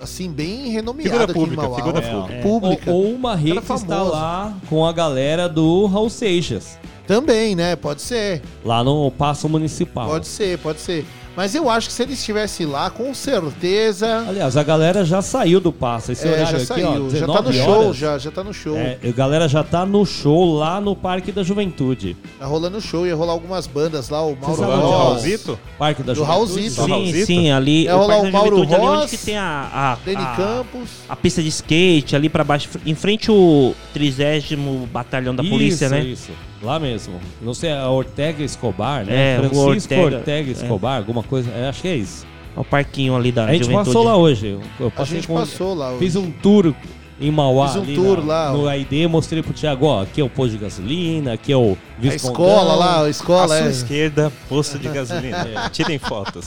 [0.00, 1.76] assim, bem renomeado Figura aqui pública, em Mauá.
[1.76, 2.42] figura É, pública.
[2.42, 2.90] pública.
[2.90, 6.78] Ou, ou Marreta Cara está lá com a galera do Raul Seixas.
[7.06, 7.74] Também, né?
[7.76, 8.42] Pode ser.
[8.64, 10.08] Lá no Paço Municipal.
[10.08, 11.06] Pode ser, pode ser.
[11.38, 14.24] Mas eu acho que se ele estivesse lá, com certeza.
[14.28, 16.10] Aliás, a galera já saiu do Paço.
[16.10, 16.88] Esse É, horário já aqui, saiu.
[16.88, 17.96] ó, já tá 19 no show, horas.
[17.96, 18.76] já, já tá no show.
[18.76, 22.16] É, a galera já tá no show lá no Parque da Juventude.
[22.40, 25.60] Tá rolando show, ia rolar algumas bandas lá, o Mauro é o Ross, Raulzito?
[25.78, 26.36] Parque da do Juventude.
[26.36, 26.82] Raulzito.
[26.82, 27.26] Sim, Raulzito?
[27.26, 27.84] sim, ali.
[27.84, 30.36] Ia rolar Parque o da Mauro Juventude, ali Ross, onde que tem a, a, a,
[30.36, 30.88] Campos.
[31.08, 34.56] a pista de skate ali pra baixo, em frente ao 30
[34.92, 36.00] batalhão da polícia, Isso, né?
[36.02, 36.47] Isso.
[36.62, 37.20] Lá mesmo.
[37.40, 39.36] Não sei, a Ortega Escobar, né?
[39.36, 40.52] É, o Francisco Ortega, Ortega, é.
[40.52, 41.50] Escobar, alguma coisa.
[41.52, 42.26] é, acho que é isso.
[42.56, 43.86] O parquinho ali da A gente juventude.
[43.86, 44.58] passou lá hoje.
[44.96, 45.98] Passei gente com- passou lá hoje.
[46.00, 46.74] Fiz um tour
[47.20, 47.68] em Mauá.
[47.68, 48.68] Fiz um ali tour na- lá, No.
[48.74, 52.44] ID, mostrei pro Thiago, ó, aqui é o posto de gasolina, aqui é o Viscontão.
[52.46, 53.70] escola lá, a À escola sua é.
[53.70, 55.46] esquerda, posto de gasolina.
[55.66, 55.68] É.
[55.68, 56.46] Tirem fotos.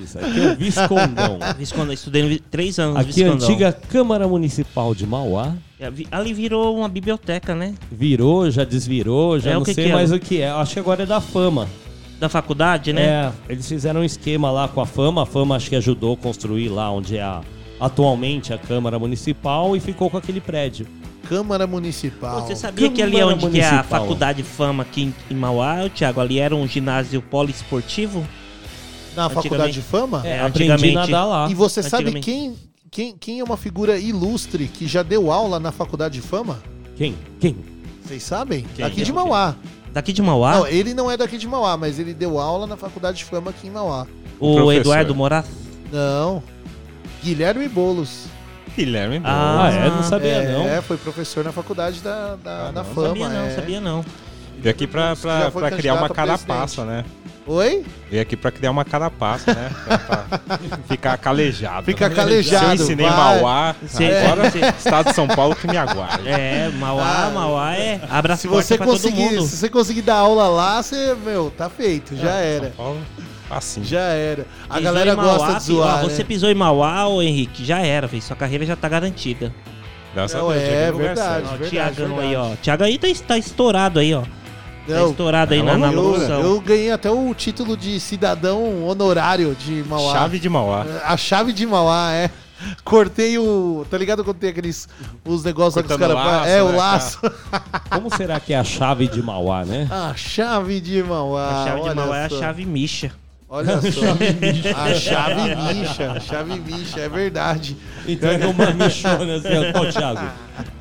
[0.00, 1.38] Isso, aqui é o Viscondão.
[1.58, 5.54] Viscondão, estudei três anos no Aqui é a antiga Câmara Municipal de Mauá.
[5.80, 7.74] É, Ali virou uma biblioteca, né?
[7.90, 9.94] Virou, já desvirou, já É, o não que sei que é?
[9.94, 10.50] mais o que é.
[10.50, 11.68] Acho que agora é da fama.
[12.18, 13.02] Da faculdade, né?
[13.02, 15.22] É, eles fizeram um esquema lá com a fama.
[15.22, 17.42] A fama acho que ajudou a construir lá onde é a-
[17.78, 20.84] atualmente a Câmara Municipal e ficou com aquele prédio.
[21.28, 22.40] Câmara Municipal.
[22.44, 25.34] Você sabia que ali é Câmara onde que é a faculdade Fama aqui em, em
[25.34, 26.20] Mauá, Thiago?
[26.20, 28.26] Ali era um ginásio poliesportivo?
[29.14, 30.22] Na faculdade de fama?
[30.26, 31.10] É, antigamente.
[31.50, 32.54] E você sabe quem,
[32.90, 36.62] quem, quem é uma figura ilustre que já deu aula na faculdade de fama?
[36.96, 37.16] Quem?
[37.40, 37.56] Quem?
[38.04, 38.64] Vocês sabem?
[38.74, 38.84] Quem?
[38.84, 39.54] Daqui de Mauá.
[39.92, 40.56] Daqui de Mauá?
[40.56, 43.50] Não, ele não é daqui de Mauá, mas ele deu aula na faculdade de fama
[43.50, 44.06] aqui em Mauá.
[44.40, 45.46] O Eduardo Moraes?
[45.92, 46.42] Não.
[47.22, 48.26] Guilherme Boulos.
[48.76, 49.36] Guilherme Boulos.
[49.36, 49.90] Ah, é?
[49.90, 50.68] Não sabia, é, não.
[50.68, 53.08] É, foi professor na faculdade da, da, da não fama.
[53.08, 53.50] sabia não, é.
[53.50, 54.04] sabia não.
[54.60, 57.04] Veio aqui pra, pra, pra criar uma carapaça, né?
[57.46, 57.82] Oi?
[58.10, 59.70] Veio aqui pra criar uma carapaça, né?
[60.06, 61.86] Pra, ficar calejado.
[61.86, 62.14] Fica né?
[62.14, 63.16] calejado, Se eu ensinei vai.
[63.16, 64.60] Mauá, Sim, agora sim.
[64.76, 66.28] Estado de São Paulo que me aguarde.
[66.28, 68.00] É, Mauá, Mauá é.
[68.10, 69.42] Abra as Se você, conseguir, mundo.
[69.46, 72.66] se você conseguir dar aula lá, você, meu, tá feito, já era.
[72.66, 73.00] São Paulo,
[73.50, 73.82] assim.
[73.82, 74.44] Já era.
[74.68, 76.24] A Pisou galera Mauá, gosta de zoar, Você né?
[76.24, 78.20] pisou em Mauá, ô Henrique, já era, filho.
[78.20, 79.54] Sua carreira já tá garantida.
[80.14, 81.44] Graças Não, a Deus, é verdade.
[81.46, 82.50] Ó, verdade, Tiagão aí, ó.
[82.60, 84.22] Tiago aí tá, tá estourado aí, ó.
[84.94, 89.54] Tá estourado aí é na, na eu, eu ganhei até o título de cidadão honorário
[89.54, 90.12] de Mauá.
[90.12, 90.86] Chave de Mauá.
[91.04, 92.30] A chave de Mauá, é.
[92.84, 93.86] Cortei o.
[93.88, 94.88] Tá ligado quando tem aqueles.
[95.24, 96.48] Os negócios lá que os caras.
[96.48, 97.20] É, o né, laço.
[97.90, 99.86] Como será que é a chave de Mauá, né?
[99.90, 101.62] A chave de Mauá.
[101.62, 103.12] a chave de Mauá é a chave micha.
[103.50, 104.00] Olha só.
[104.76, 106.12] a chave micha.
[106.12, 107.76] A chave micha, é verdade.
[108.06, 110.30] Entrega uma michona assim, ó, ó, Thiago.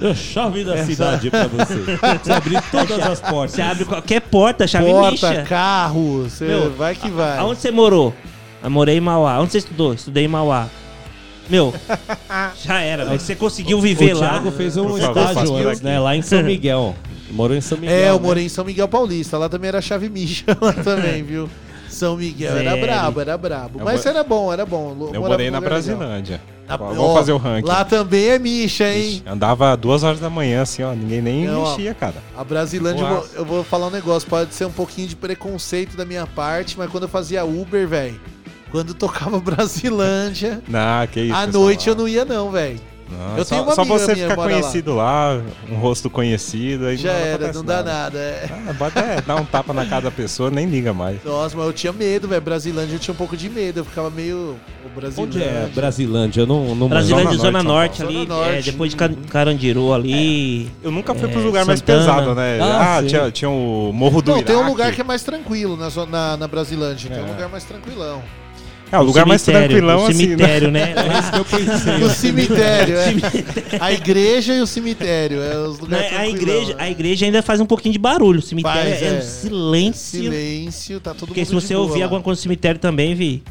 [0.02, 1.76] A chave da cidade pra você.
[2.24, 3.52] Você abrir todas as portas.
[3.52, 5.44] Você abre qualquer porta, a chave Porta, micha.
[5.44, 7.38] carro, você Meu, vai que vai.
[7.38, 8.14] Aonde você morou?
[8.62, 9.40] Eu morei em Mauá.
[9.40, 9.94] Onde você estudou?
[9.94, 10.68] Estudei em Mauá.
[11.50, 11.74] Meu,
[12.66, 13.18] já era, velho.
[13.18, 14.30] Você conseguiu viver o lá.
[14.32, 15.98] Thiago fez um Por favor, estágio antes, né?
[16.00, 16.94] Lá em São Miguel.
[17.32, 17.96] Morou em São Miguel.
[17.96, 18.20] É, eu né?
[18.20, 19.38] morei em São Miguel Paulista.
[19.38, 21.50] Lá também era chave micha, lá também, viu?
[21.98, 23.80] São Miguel era brabo, era brabo.
[23.80, 25.10] Eu Mas era bom, era bom.
[25.14, 25.60] Eu morei na.
[25.60, 26.40] Brasilândia.
[26.68, 27.68] Na- Vamos ó, fazer o ranking.
[27.68, 29.24] Lá também é micha, hein?
[29.26, 30.94] Andava duas horas da manhã, assim, ó.
[30.94, 32.16] Ninguém nem Não, mexia, cara.
[32.36, 35.96] A Brasilândia, eu vou, eu vou falar um negócio, pode ser um pouquinho de preconceito
[35.96, 38.20] da minha parte, mas quando eu fazia Uber, velho,
[38.70, 41.34] quando tocava Brasilândia, Não, que isso.
[41.36, 42.80] à noite eu não ia não, velho.
[43.10, 44.60] Não, Eu só, tenho uma só amiga você minha ficar mora lá.
[44.62, 45.42] conhecido lá.
[45.72, 48.18] um rosto conhecido, aí Já não era, não dá nada.
[48.20, 48.50] é.
[48.68, 51.24] Ah, bota é, dar um tapa na cara da pessoa, nem liga mais.
[51.24, 52.42] Nossa, mas eu tinha medo, velho.
[52.42, 54.38] Brasilândia eu tinha um pouco de medo, eu ficava meio.
[54.38, 55.72] O Onde é Brasilândia.
[55.76, 56.42] Brasilândia?
[56.42, 58.28] Eu não, não Brasilândia, Zona Zona Norte, Norte, ali.
[58.28, 58.72] Zona é, Norte.
[58.72, 60.70] depois de Ca- Carandiru ali.
[60.84, 62.60] Eu nunca fui É, pros lugares mais pesados, né?
[62.62, 64.52] Ah, Ah, tinha, tinha o Morro do Não, Iraque.
[64.54, 67.10] tem um lugar que é mais tranquilo na, na, na Brasilândia.
[67.10, 67.32] Tem um É.
[67.32, 68.22] lugar mais tranquilão.
[68.92, 70.14] É, o lugar mais tranquilão, o assim.
[70.14, 70.94] cemitério, né?
[70.98, 72.04] É isso que eu pensei.
[72.04, 73.14] O cemitério, é.
[73.82, 75.42] A igreja e o cemitério.
[75.42, 76.84] É os lugares a, tranquilão, igreja, né?
[76.84, 78.40] a igreja ainda faz um pouquinho de barulho.
[78.40, 79.20] O cemitério Faz, é, é.
[79.20, 80.22] um silêncio.
[80.22, 82.06] Silêncio, tá todo Porque mundo se você ouvir lá.
[82.06, 83.44] alguma coisa no cemitério também, Vi.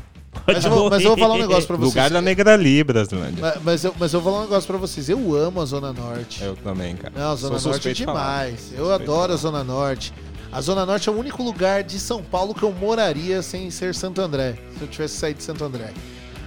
[0.46, 1.94] Mas eu, vou, mas eu vou falar um negócio pra vocês.
[1.94, 3.38] Lugar da Negra Libra, Brasilândia.
[3.40, 5.08] Mas, mas eu, mas eu vou falar um negócio pra vocês.
[5.08, 6.42] Eu amo a Zona Norte.
[6.42, 7.12] Eu também, cara.
[7.16, 8.44] Não, a Zona Sou Norte é falar.
[8.46, 8.72] demais.
[8.76, 10.12] Eu adoro a Zona Norte.
[10.52, 13.94] A Zona Norte é o único lugar de São Paulo que eu moraria sem ser
[13.94, 14.54] Santo André.
[14.78, 15.90] Se eu tivesse saído de Santo André.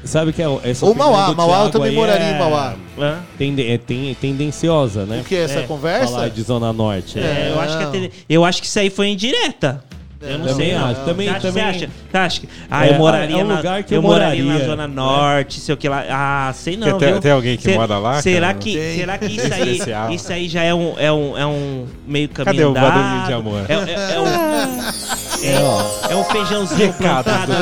[0.03, 2.73] Sabe que é essa Ou Mauá, do Mauá eu também moraria é em Mauá.
[2.97, 3.19] Hã?
[3.37, 5.19] tende- é ten- tendenciosa, né?
[5.19, 6.13] O que é essa É, conversa?
[6.13, 7.19] Falar de Zona Norte.
[7.19, 9.83] É, eu, acho que até- eu acho que isso aí foi indireta.
[10.21, 10.75] Eu não Também sei.
[10.75, 11.89] acho, também- Você acha, também- Você acha?
[12.11, 14.43] Você acha que- Ah, É, eu moraria é um na, lugar que eu eu moraria
[14.43, 14.93] na Zona né?
[14.93, 16.03] Norte, sei o que lá.
[16.09, 17.21] Ah, sei não, Tem- viu?
[17.21, 18.59] tem alguém que Se- mora lá, Será cara?
[18.59, 18.97] que, Tem.
[18.97, 22.53] será que isso aí, isso aí já é um, é um, é um meio caminho
[22.53, 23.61] Cadê o barulhinho de amor?
[23.69, 24.25] É, é- é um,
[26.09, 27.57] é, é um feijãozinho Recados plantado do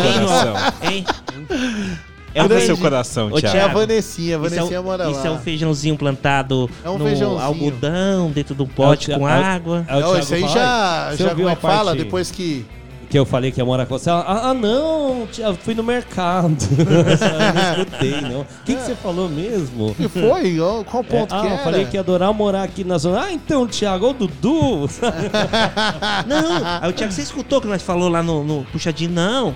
[0.82, 0.96] ali.
[0.96, 1.06] Hein?
[2.34, 3.58] É Cadê grande- seu coração, Ô, Thiago?
[3.58, 5.28] É a Vanessinha, a Isso é, Vanessinha um, mora isso lá.
[5.28, 7.42] é um feijãozinho plantado É um no feijãozinho.
[7.42, 9.86] algodão, dentro de um pote É o com é o- água.
[9.88, 11.96] é o Não, isso aí fala, já, "Você já como é que fala?
[11.96, 12.66] Depois que...
[13.10, 14.10] Que eu falei que ia morar com você.
[14.10, 16.58] Ela, Ah, ah, não, tia, fui no mercado.
[16.78, 18.42] eu não escutei, não.
[18.42, 19.92] O que, que você falou mesmo?
[19.92, 20.58] O que foi?
[20.92, 21.64] Qual ponto É, ah, que eu era?
[21.64, 23.22] falei que ia adorar morar aqui na zona.
[23.22, 24.90] Ah, então, Thiago, ô Dudu.
[26.28, 29.12] Não, aí o Thiago, você escutou que nós falou lá no, no puxadinho?
[29.12, 29.56] Não,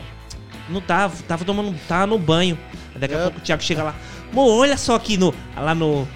[0.72, 2.58] não tava, tava tomando, tava no banho.
[2.96, 3.22] Daqui a É.
[3.24, 3.96] pouco o Thiago chega lá,
[4.34, 6.08] Mô, olha só aqui no, lá no...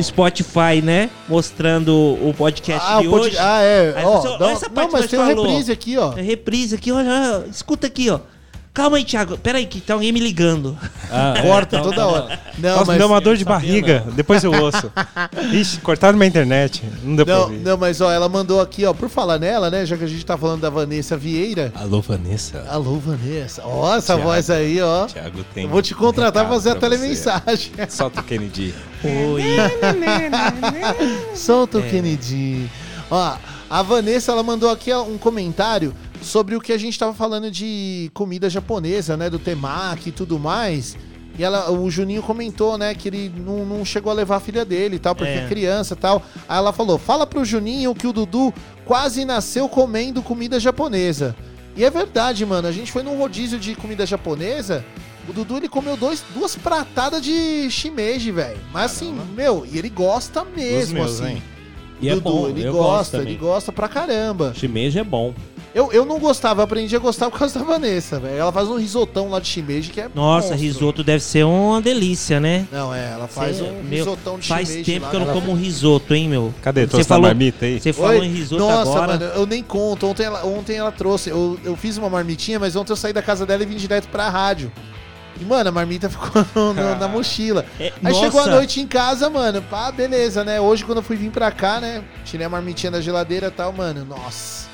[0.00, 1.10] Spotify, né?
[1.28, 3.36] Mostrando o podcast Ah, de o pod- hoje.
[3.38, 3.92] ah, é.
[3.96, 6.14] Aí Ó, você, dá- essa não, parte mas tem falou, reprise aqui, ó.
[6.16, 8.20] É reprise aqui, olha, escuta aqui, ó.
[8.74, 9.36] Calma aí, Thiago.
[9.36, 10.78] Pera aí, que tá alguém me ligando.
[11.10, 12.40] Ah, é, Corta então toda tá hora.
[12.56, 12.88] Não, Nossa, mas...
[12.94, 14.02] me deu uma dor de barriga.
[14.16, 14.90] Depois eu ouço.
[15.52, 16.82] Ixi, cortaram minha internet.
[17.04, 17.58] Não deu pra Não, ouvir.
[17.58, 20.24] não, mas ó, ela mandou aqui, ó, por falar nela, né, já que a gente
[20.24, 21.70] tá falando da Vanessa Vieira.
[21.74, 22.64] Alô, Vanessa.
[22.70, 23.60] Alô, Vanessa.
[23.62, 24.22] Ó, essa Thiago.
[24.30, 25.04] voz aí, ó.
[25.06, 27.72] Thiago tem Eu vou te contratar pra fazer a pra telemensagem.
[27.90, 28.74] Solta o Kennedy.
[29.04, 29.42] Oi.
[31.36, 31.88] Solta o É.
[31.90, 32.70] Kennedy.
[33.10, 33.36] Ó,
[33.68, 37.50] a Vanessa, ela mandou aqui ó, um comentário sobre o que a gente tava falando
[37.50, 40.96] de comida japonesa, né, do temaki e tudo mais.
[41.38, 44.64] E ela, o Juninho comentou, né, que ele não, não chegou a levar a filha
[44.64, 45.44] dele e tal, porque É.
[45.44, 46.22] é criança e tal.
[46.48, 48.52] Aí ela falou: fala pro Juninho que o Dudu
[48.84, 51.34] quase nasceu comendo comida japonesa.
[51.74, 52.68] E é verdade, mano.
[52.68, 54.84] A gente foi num rodízio de comida japonesa.
[55.26, 58.58] O Dudu ele comeu dois, duas pratadas de shimeji, velho.
[58.72, 61.34] Mas assim, meu, e ele gosta mesmo, meus, assim.
[61.36, 61.42] hein?
[62.00, 64.52] E é Dudu, bom, ele gosta, ele gosta pra caramba.
[64.54, 65.32] Shimeji é bom.
[65.74, 68.36] Eu, eu não gostava, eu aprendi a gostar por causa da Vanessa, velho.
[68.36, 70.56] Ela faz um risotão lá de shimeji que é Nossa, monstro.
[70.66, 72.66] risoto deve ser uma delícia, né?
[72.70, 75.32] Não, é, ela faz um meu, risotão de Faz shimeji tempo lá, que eu não
[75.32, 76.52] como um risoto, hein, meu?
[76.60, 76.84] Cadê?
[76.86, 77.80] Você falou, marmita aí?
[77.80, 78.26] você falou Oi?
[78.26, 79.06] em risoto Nossa, agora.
[79.18, 80.06] mano, eu nem conto.
[80.06, 81.30] Ontem ela, ontem ela trouxe.
[81.30, 84.08] Eu, eu fiz uma marmitinha, mas ontem eu saí da casa dela e vim direto
[84.08, 84.70] pra rádio.
[85.40, 87.64] E, mano, a marmita ficou no- no- na mochila.
[87.80, 88.56] É, Aí chegou a nossa.
[88.56, 89.62] noite em casa, mano.
[89.62, 90.60] Pá, beleza, né?
[90.60, 92.04] Hoje, quando eu fui vir pra cá, né?
[92.26, 94.04] Tirei a marmitinha da geladeira e tal, mano.
[94.04, 94.70] Nossa.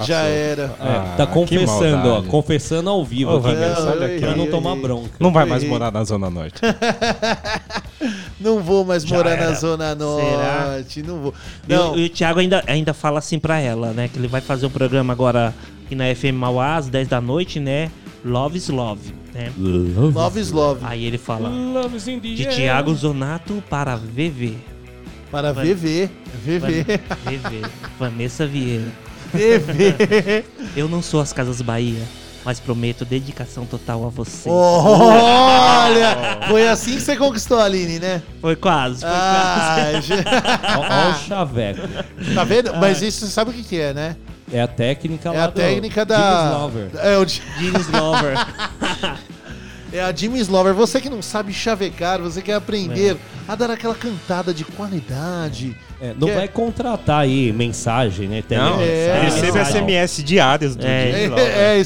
[0.00, 0.16] Já Passou.
[0.16, 0.62] era.
[0.62, 2.22] É, Ah, tá que confessando, ó.
[2.22, 3.90] Confessando ao vivo aqui, Vanessa, né?
[3.92, 4.36] olha aqui, pra ó.
[4.36, 5.10] não tomar bronca.
[5.20, 6.60] Não vai mais morar na Zona Norte.
[8.40, 9.54] Não vou mais Já morar na era.
[9.54, 10.66] Zona Será?
[10.74, 11.02] Norte.
[11.02, 11.34] Não vou.
[11.68, 11.96] E o- Não.
[11.96, 14.08] E o Thiago ainda, ainda fala assim pra ela, né?
[14.08, 15.54] Que ele vai fazer um programa agora
[15.84, 17.90] aqui na FM Mauá, às 10 da noite, né?
[18.24, 19.52] Love is Love, né?
[19.56, 20.80] Love is love.
[20.84, 21.50] Aí ele fala
[22.34, 22.46] de.
[22.46, 24.54] Thiago Zonato para VV.
[25.30, 26.08] Para VV.
[26.44, 26.84] VV.
[27.24, 27.62] VV.
[27.98, 28.84] Vanessa Vieira.
[29.32, 30.44] VV.
[30.76, 32.02] Eu não sou as Casas Bahia,
[32.44, 34.48] mas prometo dedicação total a você.
[34.48, 36.38] Olha!
[36.48, 38.22] Foi assim que você conquistou a Aline, né?
[38.40, 40.12] Foi quase, foi Ah, quase.
[40.78, 41.80] Ó, ó o chaveco.
[42.34, 42.74] Tá vendo?
[42.76, 44.16] Mas isso você sabe o que, que é, né?
[44.52, 46.48] É a técnica É lá a do técnica Jimmy da.
[46.50, 46.90] Slover.
[46.98, 48.34] É, o Ji- Jeans Lover.
[49.92, 50.74] é a Jimmy Slover.
[50.74, 53.16] Você que não sabe chavecar, você quer aprender
[53.48, 55.74] a dar aquela cantada de qualidade.
[56.04, 58.42] É, não Que é- vai contratar aí mensagem, né?
[58.50, 59.82] Não, É, recebe mensagem.
[59.82, 61.06] SMS diárias do É.
[61.06, 61.46] Jimmy É, Lawler.
[61.46, 61.80] é,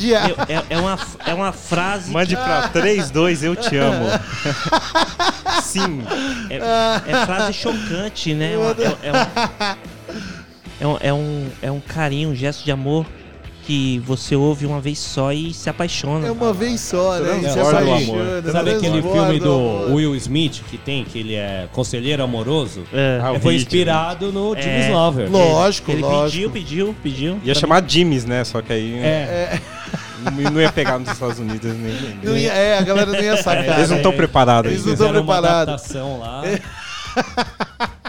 [0.00, 0.30] de ar.
[0.30, 2.10] Eu- é, é uma, é uma frase.
[2.10, 4.06] Mande pra 32, eu te amo.
[5.62, 6.02] Sim.
[6.48, 6.56] É,
[7.12, 8.54] é frase chocante, né?
[8.54, 9.76] É, uma- é-
[10.80, 13.04] é um, é, um, é, um, é um carinho, um gesto de amor
[13.66, 16.26] que você ouve uma vez só e se apaixona.
[16.26, 17.34] É uma vez só, né?
[17.34, 18.52] Se Transborda o apaixona, amor.
[18.52, 19.94] Sabe aquele filme do.
[19.94, 22.82] Will Smith que tem, que ele é conselheiro amoroso?
[22.92, 23.20] É.
[23.22, 23.66] Ah, o foi vídeo.
[23.66, 24.86] inspirado no Jimmy É.
[24.88, 25.30] Slover.
[25.30, 26.50] Lógico, Ele lógico.
[26.52, 27.40] pediu, pediu, pediu.
[27.44, 28.42] Ia chamar Jimmy's, né?
[28.44, 29.60] Só que aí É.
[30.42, 31.94] não não ia pegar nos Estados Unidos nem.
[32.22, 33.64] Não ia- é, a galera não ia sacar.
[33.78, 33.96] Eles não né?
[33.96, 35.74] estão preparados Eles não estão Fizeram uma preparados.
[35.74, 36.42] adaptação lá.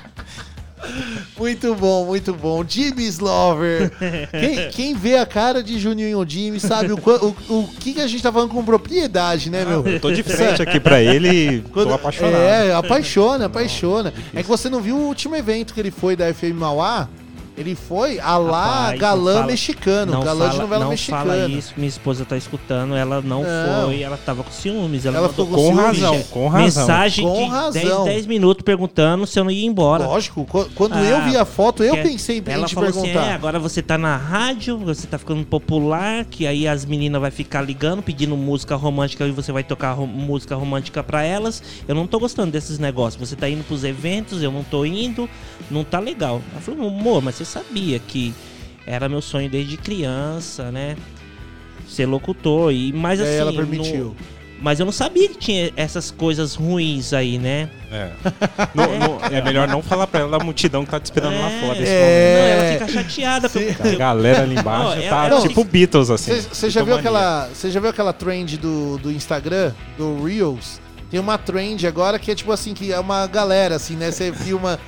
[1.38, 2.63] Muito bom, muito bom.
[2.68, 3.91] Jimmy Slover.
[4.31, 8.07] Quem, quem vê a cara de Juninho Jimmy sabe o, o, o que, que a
[8.07, 9.85] gente tá falando com propriedade, né, meu?
[9.85, 12.35] Eu tô de frente aqui pra ele e tô Quando- apaixonado.
[12.35, 14.13] É, apaixona, apaixona.
[14.34, 17.07] É que você não viu o último evento que ele foi da FM Mauá?
[17.61, 21.19] Ele foi a lá Rapaz, galã fala- mexicano, não galã de fala- novela não mexicana.
[21.23, 23.85] fala isso, minha esposa tá escutando, ela não, Não.
[23.85, 25.05] foi, ela tava com ciúmes.
[25.05, 26.01] Ela, Ela mandou ficou com Com ciúmes.
[26.01, 26.81] razão, com razão.
[26.81, 28.03] mensagem Com de razão.
[28.03, 30.05] 10, 10 minutos perguntando se eu não ia embora.
[30.05, 33.01] Lógico, qu- quando Ah, eu vi a foto, eu pensei em Ela te falou assim,
[33.03, 33.27] perguntar.
[33.27, 37.31] é, agora você tá na rádio, você tá ficando popular, que aí as meninas vai
[37.31, 41.61] ficar ligando, pedindo música romântica e você vai tocar ro- música romântica pra elas.
[41.88, 43.19] Eu não tô gostando desses negócios.
[43.29, 45.29] Você tá indo pros eventos, eu não tô indo,
[45.69, 46.41] não tá legal.
[46.51, 48.34] Ela falou, amor, mas você sabia que
[48.86, 50.95] era meu sonho desde criança, né?
[51.88, 52.72] Ser locutor.
[52.73, 53.34] E, mas E assim.
[53.36, 54.06] ela permitiu.
[54.06, 57.68] não- mas eu não sabia que tinha essas coisas ruins aí, né?
[57.91, 58.11] É.
[58.76, 61.49] Não- não- é melhor não falar pra ela a multidão que tá te esperando lá
[61.49, 61.80] fora.
[61.82, 62.36] esse É.
[62.38, 63.49] Não, ela fica chateada.
[63.49, 63.88] Porque-.
[63.90, 66.40] A galera ali embaixo Não, tá ela tipo Beatles, assim.
[66.41, 70.80] Você já viu aquela, você já viu aquela trend do, do Instagram, do Reels?
[71.10, 74.11] Tem uma trend agora que é tipo assim, que é uma galera assim, né?
[74.11, 74.80] Você filma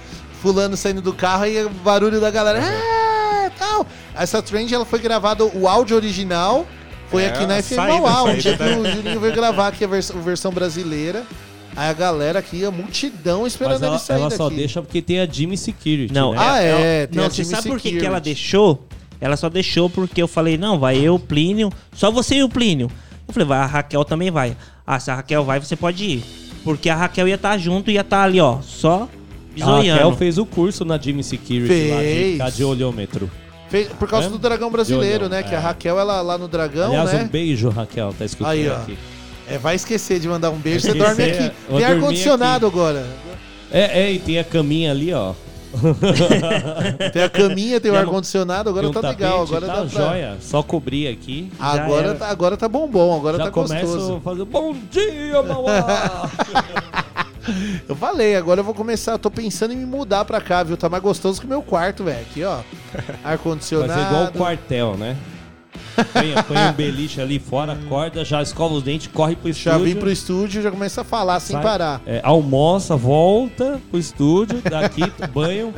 [0.43, 3.87] fulano saindo do carro e o barulho da galera, ah, tal.
[4.13, 6.67] Essa trend ela foi gravada o áudio original
[7.09, 10.11] foi É, aqui na a FM Mauá, da- o Juninho veio gravar aqui a vers-
[10.11, 11.23] a versão brasileira.
[11.75, 14.57] Aí a galera aqui, a multidão esperando Mas ela, ele sair ela só daqui.
[14.57, 16.13] deixa porque tem a Jimmy Security.
[16.13, 16.37] Não, né?
[16.39, 18.05] Ah, é, não, a você Jimmy sabe por que, que Security.
[18.05, 18.85] ela deixou?
[19.21, 22.91] Ela só deixou porque eu falei, não, vai eu, Plínio, só você e o Plínio.
[23.27, 24.57] Eu falei, vai, a Raquel também vai.
[24.85, 26.23] Ah, se a Raquel vai, você pode ir.
[26.63, 29.07] Porque a Raquel ia estar junto e ia estar ali, ó, só
[29.61, 29.75] A.
[29.77, 32.37] Raquel fez o curso na Jimmy Security lá de Fez.
[32.37, 33.29] cardiolômetro.
[33.69, 34.29] Fez- por causa É?
[34.29, 35.37] do Dragão Brasileiro, De né?
[35.37, 35.61] olhão, Que a é.
[35.61, 37.23] Raquel, ela lá no Dragão, Aliás, né?
[37.23, 38.75] um beijo, Raquel, tá escutando Aí, ó.
[38.75, 38.97] aqui.
[39.47, 41.55] É, vai esquecer de mandar um beijo, você dorme esquecer, aqui.
[41.75, 43.05] Tem ar-condicionado agora.
[43.71, 45.33] É, é, e tem a caminha ali, ó.
[47.11, 49.39] Tem a caminha, tem o Tem um- ar-condicionado, agora um tá legal.
[49.47, 50.05] tapete, Agora tá dá pra...
[50.11, 50.37] joia.
[50.39, 51.51] Só cobrir aqui.
[51.59, 54.15] já Agora tá, agora tá bombom, agora Já tá começo gostoso.
[54.17, 56.29] a fazer bom dia, Mauá!
[57.87, 59.13] Eu falei, agora eu vou começar.
[59.13, 60.77] Eu tô pensando em me mudar pra cá, viu?
[60.77, 62.19] Tá mais gostoso que o meu quarto, velho.
[62.21, 62.59] Aqui, ó.
[63.23, 63.93] Ar-condicionado.
[63.99, 65.15] ser igual o quartel, né?
[65.95, 69.93] Põe, põe um beliche ali fora, acorda, já escova os dentes, corre pro Já estúdio.
[69.93, 72.01] vim pro estúdio e já começa a falar sem sai, parar.
[72.05, 75.01] é, almoça, volta pro estúdio, daqui,
[75.33, 75.73] banho,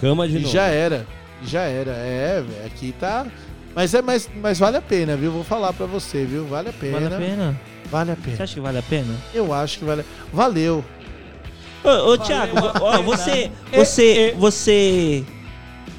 [0.00, 0.52] cama de E novo.
[0.52, 1.04] já era.
[1.44, 1.90] Já era.
[1.92, 3.26] É, velho, aqui tá.
[3.74, 5.30] Mas é mas, mas vale a pena, viu?
[5.32, 6.46] Vou falar pra você, viu?
[6.46, 7.00] Vale a pena.
[7.00, 7.60] Vale a pena?
[7.90, 8.36] Vale a pena.
[8.36, 9.14] Você acha que vale a pena?
[9.34, 10.04] Eu acho que vale.
[10.32, 10.84] Valeu.
[11.86, 15.24] Ô, ô Thiago, ó, você, você, você,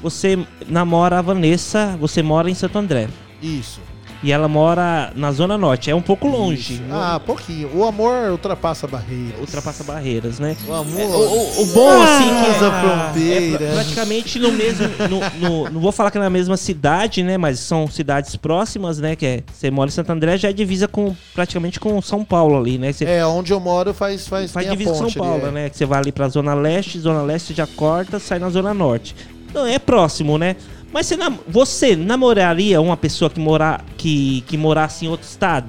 [0.02, 0.38] você
[0.68, 3.08] namora a Vanessa, você mora em Santo André.
[3.42, 3.80] Isso.
[4.20, 6.82] E ela mora na Zona Norte, é um pouco longe.
[6.90, 7.70] Ah, pouquinho.
[7.72, 9.38] O amor ultrapassa barreiras.
[9.38, 10.56] Ultrapassa barreiras, né?
[10.66, 11.00] O amor.
[11.00, 13.68] É, o, o- o bom, assim, que é, fronteiras.
[13.70, 14.88] é praticamente no mesmo.
[15.08, 15.20] No,
[15.64, 17.38] no- não vou falar que é na mesma cidade, né?
[17.38, 19.14] Mas são cidades próximas, né?
[19.14, 22.58] Que é, você mora em Santo André, já é divisa com praticamente com São Paulo
[22.58, 22.92] ali, né?
[22.92, 25.50] Você É, onde eu moro faz faz, faz divisa com São ali, Paulo, é.
[25.52, 25.70] né?
[25.70, 29.14] Que você vai ali pra Zona Leste, Zona Leste já corta, sai na Zona Norte.
[29.50, 30.56] Então é próximo, né?
[30.92, 35.66] Mas você, nam- você namoraria uma pessoa que, mora, que, que morasse em outro estado?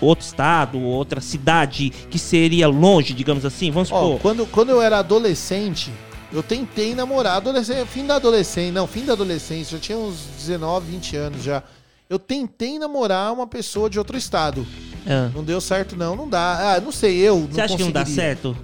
[0.00, 3.70] Outro estado, outra cidade que seria longe, digamos assim?
[3.70, 4.20] Vamos supor.
[4.20, 5.90] quando, quando eu era adolescente,
[6.32, 7.36] eu tentei namorar.
[7.38, 11.62] Adolescente, fim da adolescência, não, fim da adolescência, eu tinha uns 19, 20 anos já.
[12.08, 14.66] Eu tentei namorar uma pessoa de outro estado.
[15.06, 15.30] Ah.
[15.34, 16.14] Não deu certo, não.
[16.14, 16.74] Não dá.
[16.76, 17.48] Ah, não sei, eu.
[17.50, 18.56] Você acha que não dá certo?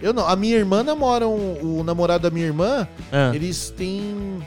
[0.00, 0.26] Eu não.
[0.26, 2.88] A minha irmã namora um- o namorado da minha irmã.
[3.12, 3.30] Ah.
[3.34, 4.40] Eles têm.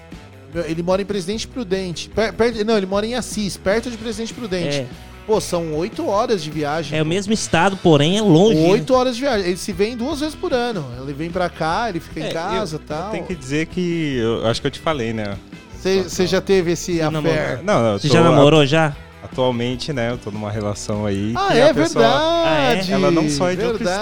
[0.65, 2.09] Ele mora em Presidente Prudente.
[2.09, 4.77] Per- perto- não, ele mora em Assis, perto de Presidente Prudente.
[4.77, 4.87] É.
[5.27, 6.97] Pô, são oito horas de viagem.
[6.97, 8.55] É o mesmo estado, porém é longe.
[8.59, 8.69] né?
[8.69, 9.45] Oito horas de viagem.
[9.47, 10.83] Ele se vem duas vezes por ano.
[11.03, 13.05] Ele vem pra cá, ele fica É, em casa e tal.
[13.07, 14.17] eu tenho que dizer que.
[14.17, 15.37] Eu acho que eu te falei, né?
[15.81, 17.61] Você já teve esse affair?
[17.63, 17.91] Não, não.
[17.93, 18.95] eu Você já namorou já?
[19.21, 20.11] Atualmente, né?
[20.11, 21.33] Eu tô numa relação aí.
[21.35, 22.93] Ah, que é a pessoa- verdade.
[22.93, 23.99] Ela não só é de outro verdade.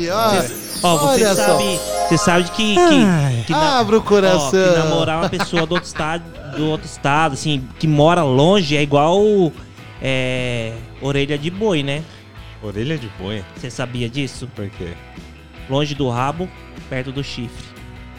[0.00, 0.50] estado, né?
[0.82, 1.46] Ó, você Olha só.
[1.46, 4.50] sabe, você sabe que, que, que na- Abra o coração.
[4.50, 6.24] que namorar uma pessoa do outro estado,
[6.56, 9.20] do outro estado, assim, que mora longe é igual
[10.02, 10.72] é,
[11.02, 12.02] orelha de boi, né?
[12.62, 13.44] Orelha de boi?
[13.56, 14.48] Você sabia disso?
[14.54, 14.92] Por quê?
[15.68, 16.48] Longe do rabo,
[16.88, 17.64] perto do chifre.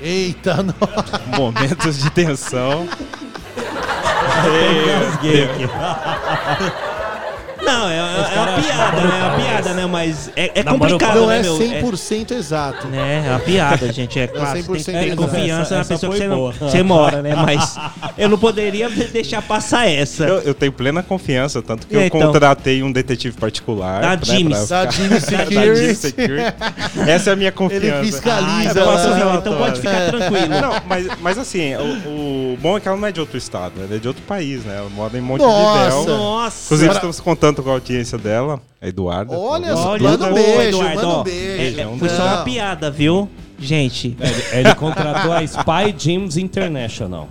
[0.01, 0.75] Eita, não.
[1.37, 2.87] Momentos de tensão.
[4.25, 5.69] Engasguei aqui.
[7.65, 7.99] Não, é, é-
[8.35, 9.19] é uma piada, né?
[9.19, 9.85] É uma piada, né?
[9.85, 11.57] Mas é, é complicado, não né, é meu?
[11.57, 12.87] 100% exato.
[12.93, 14.19] É, é uma piada, gente.
[14.19, 16.51] É claro, você tem que 100% ter confiança Essa- na essa pessoa que você, não-
[16.51, 17.35] você mora, né?
[17.35, 17.75] Mas
[18.17, 20.23] eu não poderia deixar passar essa.
[20.23, 22.19] Eu, eu tenho plena confiança, tanto que eu então?
[22.21, 24.01] contratei um detetive particular.
[24.01, 24.67] Da né, Jims.
[24.67, 24.91] pra Da Da
[25.95, 26.53] Security.
[27.07, 27.85] Essa é a minha confiança.
[27.85, 29.35] Ele fiscaliza Ah.
[29.37, 30.49] Então pode ficar tranquilo.
[30.49, 33.73] Não, mas, mas assim, o, o bom é que ela não é de outro estado,
[33.81, 34.77] ela é de outro país, né?
[34.77, 35.21] Ela mora em.
[35.21, 36.05] Montevidéu.
[36.05, 36.65] Nossa.
[36.65, 39.37] Inclusive, estamos contando com a audiência dela, a Eduarda.
[39.37, 41.79] Olha só, Olha, manda um beijo, Eduardo, manda um beijo.
[41.81, 43.29] é, foi só uma piada, viu?
[43.57, 44.17] Gente.
[44.19, 47.29] Ele, ele contratou a Spy Gyms International.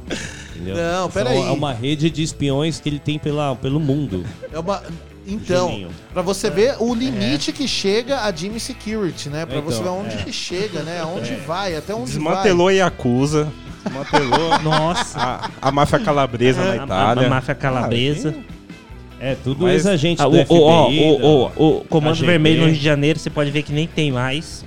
[0.54, 0.76] Entendeu?
[0.76, 1.36] Não, peraí.
[1.38, 4.24] É uma rede de espiões que ele tem pela, pelo mundo.
[4.52, 4.82] É uma...
[5.26, 9.46] Então, pra você ver o limite que chega a Jimmy Security, né?
[9.46, 10.18] Pra Então, você ver aonde é.
[10.18, 11.00] que chega, né?
[11.00, 11.36] Aonde É.
[11.36, 13.50] vai, até onde Desmantelou a Yakuza.
[13.84, 15.18] Desmantelou Nossa.
[15.18, 17.26] a, a máfia calabresa na A, a, Itália.
[17.26, 18.34] a máfia calabresa.
[19.24, 21.00] É, tudo Mas- ex-agente Ah, do o, o, FBI.
[21.00, 22.26] o, o, o Comando KGB.
[22.32, 24.62] Vermelho no Rio de Janeiro, você pode ver que nem tem mais.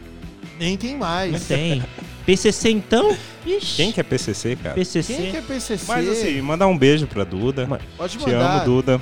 [0.59, 1.31] Nem tem mais.
[1.31, 1.83] Não tem.
[2.25, 3.15] PCC então?
[3.45, 3.75] Ixi.
[3.75, 4.73] Quem que é PCC, cara?
[4.73, 5.13] PCC.
[5.13, 5.85] Quem que é PCC?
[5.87, 7.67] Mas assim, mandar um beijo pra Duda.
[7.95, 8.55] Pode Te mandar.
[8.57, 8.99] amo, Duda.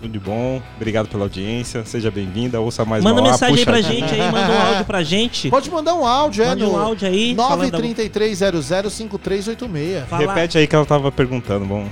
[0.00, 0.62] Tudo de bom.
[0.76, 1.84] Obrigado pela audiência.
[1.84, 2.58] Seja bem-vinda.
[2.58, 5.50] Ouça mais Manda Mauá, mensagem aí pra gente aí, manda um áudio pra gente.
[5.50, 10.06] Pode mandar um áudio, é Mande no um áudio aí, falando- 933005386.
[10.08, 11.66] Fala- Repete aí que ela tava perguntando.
[11.66, 11.86] Bom,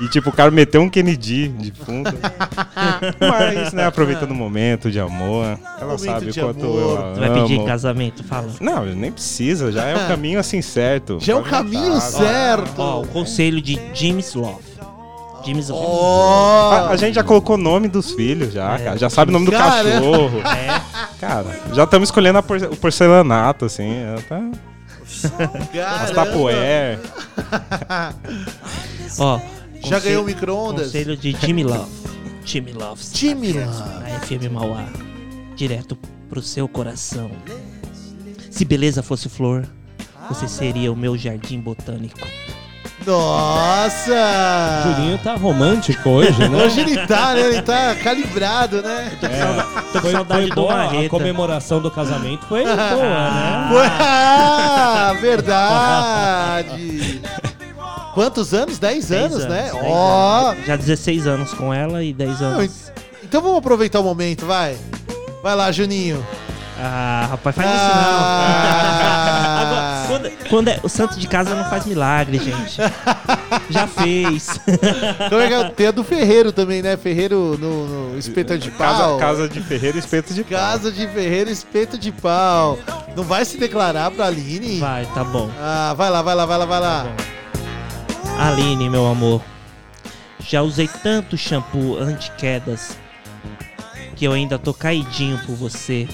[0.00, 2.10] E tipo, o cara meteu um Kennedy de fundo.
[3.20, 5.44] Mas, né, aproveitando o momento de amor.
[5.80, 6.80] Ela Momento sabe o quanto amor.
[6.80, 7.66] eu a Vai pedir amo.
[7.66, 8.48] casamento, fala.
[8.60, 11.18] Não, nem precisa, já é o caminho assim certo.
[11.20, 12.00] Já é o caminho voltar.
[12.00, 12.78] certo.
[12.78, 14.68] Ó, o conselho de James Love.
[15.44, 16.74] James Love.
[16.74, 18.96] A, a gente já colocou o nome dos filhos, já, cara.
[18.98, 19.82] Já sabe o nome do Cara.
[19.90, 20.40] cachorro.
[20.46, 20.80] É.
[21.20, 23.94] Cara, já estamos escolhendo a por- o porcelanato, assim.
[24.14, 26.02] já Tá...
[26.04, 26.98] As tapoé.
[29.18, 29.40] Ó,
[29.84, 30.86] Já ganhou micro-ondas?
[30.86, 31.90] Conselho de Jimmy Love.
[32.44, 33.02] Jimmy Love.
[33.14, 33.82] Jimmy Love.
[34.00, 34.84] Na FM Mauá.
[35.54, 35.96] Direto
[36.28, 37.30] pro seu coração.
[38.50, 39.66] Se beleza fosse flor,
[40.28, 42.18] você seria o meu jardim botânico.
[43.06, 44.82] Nossa!
[44.84, 46.56] Julinho tá romântico hoje, né?
[46.62, 47.40] Hoje ele tá, né?
[47.40, 49.10] Ele tá calibrado, né?
[49.92, 53.70] Tô com Foi, saudade foi do boa, a comemoração do casamento foi boa, né?
[54.00, 57.22] Ah, verdade!
[58.18, 58.78] Quantos anos?
[58.80, 59.70] 10 Dez anos, né?
[59.70, 60.48] 10 Ó!
[60.50, 60.66] anos.
[60.66, 62.90] Já 16 anos com ela e 10 anos.
[63.22, 64.76] Então vamos aproveitar o momento, vai.
[65.40, 66.26] Vai lá, Juninho.
[66.80, 67.76] Ah, rapaz, faz Ah.
[67.76, 69.58] isso não.
[69.62, 72.76] Agora, quando, quando é, o santo de casa não faz milagre, gente.
[73.70, 74.58] Já fez.
[75.26, 76.96] Então é que tem a do Ferreiro também, né?
[76.96, 79.18] Ferreiro no, no espeto de Casa, pau.
[79.18, 80.58] casa de Ferreira, espeto de pau.
[80.58, 82.78] Casa de Ferreiro, espeto de pau.
[83.14, 84.80] Não vai se declarar pra Aline?
[84.80, 85.48] Vai, tá bom.
[85.60, 87.06] Ah, vai lá, vai lá, vai lá, vai lá.
[88.38, 89.42] Aline, meu amor.
[90.46, 92.96] Já usei tanto shampoo anti-quedas
[94.16, 96.08] que eu ainda tô caidinho por você.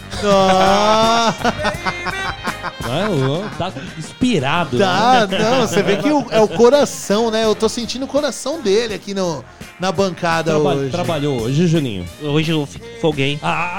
[2.83, 4.79] Não, tá inspirado.
[4.79, 5.39] Tá, né?
[5.39, 7.45] não, você vê que o- é o coração, né?
[7.45, 9.43] Eu tô sentindo o coração dele aqui no,
[9.81, 10.91] na bancada Traba- hoje.
[10.91, 12.05] Trabalhou hoje, Juninho?
[12.23, 12.69] Hoje eu
[13.01, 13.39] folguei.
[13.43, 13.75] Ah,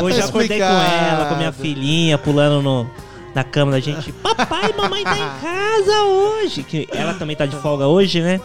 [0.02, 2.90] Hoje tá eu acordei com ela, com minha filhinha, pulando no,
[3.34, 4.12] na cama da gente.
[4.12, 6.62] Papai e mamãe tá em casa hoje.
[6.62, 8.40] Que ela também tá de folga hoje, né?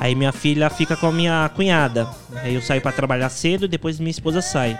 [0.00, 2.08] Aí minha filha fica com a minha cunhada.
[2.36, 4.78] Aí eu saio pra trabalhar cedo e depois minha esposa sai.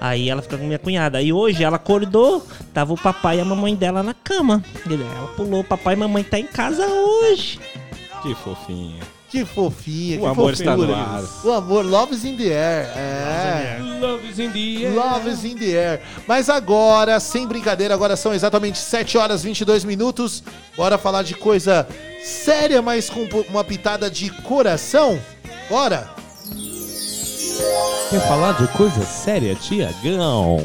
[0.00, 1.18] Aí ela fica com minha cunhada.
[1.18, 4.62] Aí hoje ela acordou, tava o papai e a mamãe dela na cama.
[4.88, 7.60] Ela pulou, papai e mamãe tá em casa hoje.
[8.22, 9.00] Que fofinha.
[9.30, 10.52] Que fofinha, O que amor fofura.
[10.54, 11.22] está no ar.
[11.44, 12.88] O amor, love is in the air.
[12.96, 13.78] É.
[14.00, 14.94] Love is in the air.
[14.94, 16.00] Love is in the air.
[16.26, 20.42] Mas agora, sem brincadeira, agora são exatamente 7 horas e 22 minutos.
[20.76, 21.86] Bora falar de coisa
[22.24, 25.18] séria, mas com uma pitada de coração?
[25.68, 26.08] Bora!
[28.10, 30.58] Quer falar de coisa séria, Tiagão?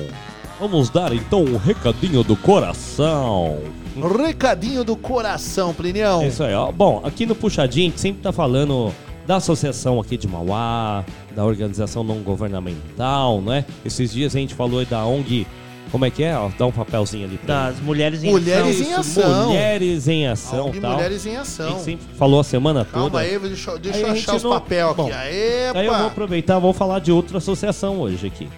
[0.60, 3.60] Vamos dar então um recadinho do coração.
[3.96, 6.26] Recadinho do coração, Plinião.
[6.26, 6.72] Isso aí, ó.
[6.72, 8.92] Bom, aqui no Puxadinho a gente sempre tá falando
[9.26, 11.04] da associação aqui de Mauá,
[11.36, 13.66] da organização não governamental, né?
[13.86, 15.48] Esses dias a gente falou aí da ONG.
[15.92, 16.36] Como é que é?
[16.38, 18.90] Ó, dá um papelzinho ali pra Das mulheres em Mulheres ação.
[18.90, 19.46] em ação.
[19.48, 20.92] Mulheres em ação, ONG tal.
[20.94, 21.70] Mulheres em A Ação.
[21.70, 23.00] gente sempre falou a semana toda.
[23.02, 24.98] Calma aí, deixa, eu- deixa Aí eu a achar os não- papel aqui.
[24.98, 28.50] Bom, Aê, Aí eu vou aproveitar, vou falar de outra associação hoje aqui.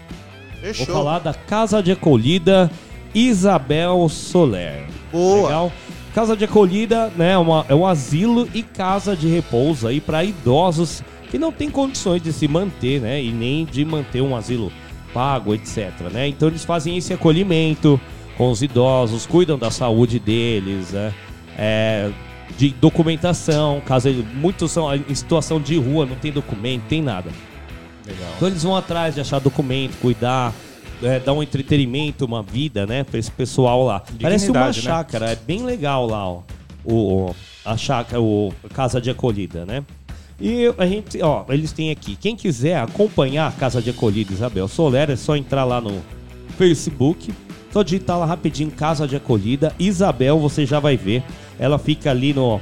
[0.61, 0.85] Fechou.
[0.87, 2.71] Vou falar da Casa de Acolhida
[3.13, 4.85] Isabel Soler.
[5.11, 5.47] Boa.
[5.47, 5.71] Legal?
[6.13, 10.23] Casa de Acolhida, né, é uma- é um asilo e casa de repouso aí para
[10.23, 14.71] idosos que não têm condições de se manter, né, e nem de manter um asilo
[15.13, 16.27] pago, etc, né?
[16.27, 17.99] Então eles fazem esse acolhimento
[18.37, 21.13] com os idosos, cuidam da saúde deles, né?
[21.57, 22.09] É,
[22.57, 27.29] de documentação, caso muitos são em situação de rua, não tem documento, tem nada.
[28.05, 28.29] Legal.
[28.37, 30.53] Então eles vão atrás de achar documento, cuidar,
[31.03, 33.99] é, dar um entretenimento, uma vida, né, pra esse pessoal lá.
[34.21, 34.83] Parece uma Dignidade, né?
[34.83, 36.41] chácara, é bem legal lá, ó.
[36.83, 36.93] O,
[37.29, 37.35] o-
[37.65, 39.83] a chácara, o a casa de acolhida, né?
[40.39, 42.15] E a gente, ó, eles têm aqui.
[42.15, 46.01] Quem quiser acompanhar a casa de acolhida Isabel Soler, é só entrar lá no
[46.57, 47.33] Facebook.
[47.73, 51.21] Só digitar lá rapidinho Casa de Acolhida Isabel, você já vai ver.
[51.59, 52.61] Ela fica ali no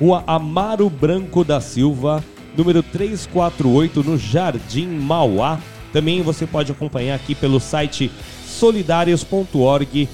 [0.00, 2.24] Rua Amaro Branco da Silva,
[2.56, 5.58] número 348, no Jardim Mauá.
[5.92, 8.10] Também você pode acompanhar aqui pelo site
[8.44, 10.08] solidarios.org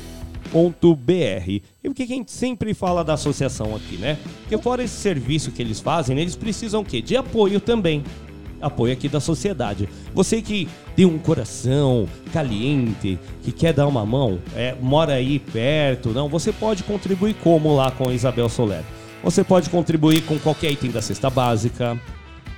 [0.52, 1.50] .br.
[1.50, 4.18] E por que a gente sempre fala da associação aqui, né?
[4.42, 7.00] Porque fora esse serviço que eles fazem, eles precisam o quê?
[7.00, 8.04] De apoio também.
[8.60, 9.88] apoio aqui da sociedade.
[10.14, 16.10] Você que tem um coração caliente, que quer dar uma mão, é, mora aí perto,
[16.10, 18.84] não, você pode contribuir como lá com a Isabel Soler.
[19.24, 21.98] Você pode contribuir com qualquer item da cesta básica,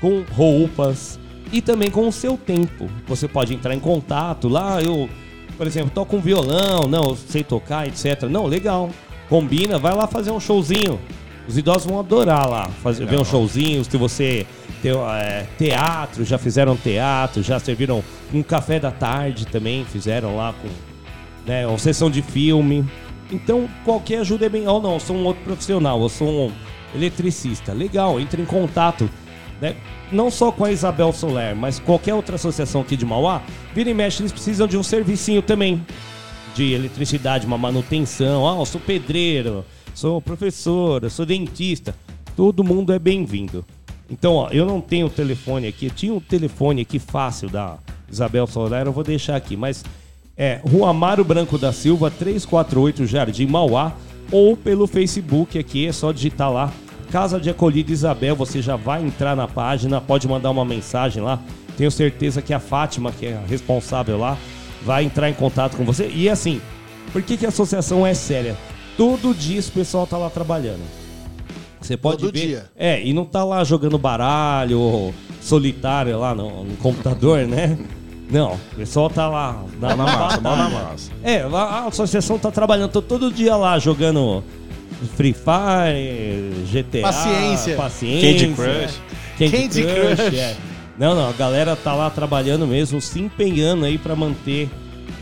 [0.00, 1.18] com roupas
[1.54, 2.90] e também com o seu tempo.
[3.06, 5.08] Você pode entrar em contato lá, eu,
[5.56, 8.24] por exemplo, toco um violão, não, sei tocar, etc.
[8.24, 8.90] Não, legal.
[9.28, 10.98] Combina, vai lá fazer um showzinho.
[11.46, 13.84] Os idosos vão adorar lá, fazer, ver um showzinho.
[13.84, 14.44] Se você
[14.82, 18.02] tem é, teatro, já fizeram teatro, já serviram
[18.32, 20.68] um café da tarde também, fizeram lá com
[21.46, 22.84] né, uma sessão de filme.
[23.30, 24.66] Então, qualquer ajuda é bem.
[24.66, 26.52] Ou não, eu sou um outro profissional, eu sou um
[26.96, 27.72] eletricista.
[27.72, 29.08] Legal, entre em contato.
[29.60, 29.76] Né?
[30.10, 33.42] Não só com a Isabel Soler, mas qualquer outra associação aqui de Mauá,
[33.74, 35.84] vira e mexe, eles precisam de um servicinho também.
[36.54, 38.48] De eletricidade, uma manutenção.
[38.48, 41.94] Ah, eu sou pedreiro, sou professor, eu sou dentista.
[42.36, 43.64] Todo mundo é bem-vindo.
[44.10, 45.86] Então, ó, eu não tenho o telefone aqui.
[45.86, 47.78] Eu tinha um telefone aqui fácil da
[48.10, 49.56] Isabel Soler, eu vou deixar aqui.
[49.56, 49.84] Mas
[50.36, 53.92] é Rua Amaro Branco da Silva, 348 Jardim Mauá.
[54.30, 56.72] Ou pelo Facebook aqui, é só digitar lá.
[57.14, 61.38] Casa de Acolhida Isabel, você já vai entrar na página, pode mandar uma mensagem lá.
[61.76, 64.36] Tenho certeza que a Fátima, que é a responsável lá,
[64.84, 66.10] vai entrar em contato com você.
[66.12, 66.60] E assim,
[67.12, 68.56] por que, que a associação é séria?
[68.96, 70.82] Todo dia esse pessoal tá lá trabalhando.
[71.80, 72.46] Você pode Todo ver.
[72.46, 72.64] dia.
[72.74, 77.78] É, e não tá lá jogando baralho ou solitário lá no, no computador, né?
[78.28, 81.12] Não, o pessoal tá lá Mão na massa, mão na massa.
[81.22, 84.42] É, a associação tá trabalhando tô todo dia lá jogando
[85.06, 87.76] Free Fire, GTA, Paciência.
[87.76, 89.00] paciência Candy Crush.
[89.38, 90.38] Candy, Candy Crush, Crush.
[90.38, 90.56] é.
[90.98, 94.68] Não, não, a galera tá lá trabalhando mesmo, se empenhando aí pra manter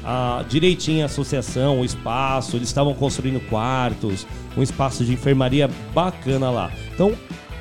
[0.04, 2.56] a, direitinho a associação, o espaço.
[2.56, 6.70] Eles estavam construindo quartos, um espaço de enfermaria bacana lá.
[6.94, 7.12] Então,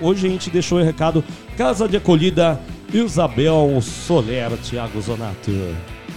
[0.02, 1.24] hoje a gente deixou o recado
[1.58, 2.60] Casa de Acolhida
[2.94, 5.52] Isabel Soler, Thiago Zonato.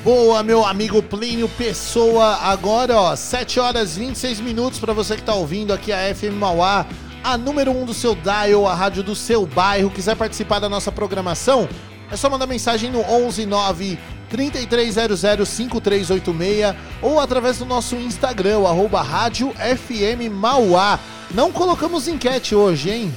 [0.05, 2.37] Boa, meu amigo Plínio Pessoa.
[2.43, 6.35] Agora, ó, 7 horas e 26 minutos para você que tá ouvindo aqui a FM
[6.39, 6.85] Mauá,
[7.23, 9.89] a número 1 um do seu dial, a rádio do seu bairro.
[9.89, 11.67] Quiser participar da nossa programação,
[12.13, 19.55] é só mandar mensagem no 119 3300 5386 ou através do nosso Instagram, arroba rádio
[19.55, 21.01] FM Mauá.
[21.31, 23.15] Não colocamos enquete hoje, hein?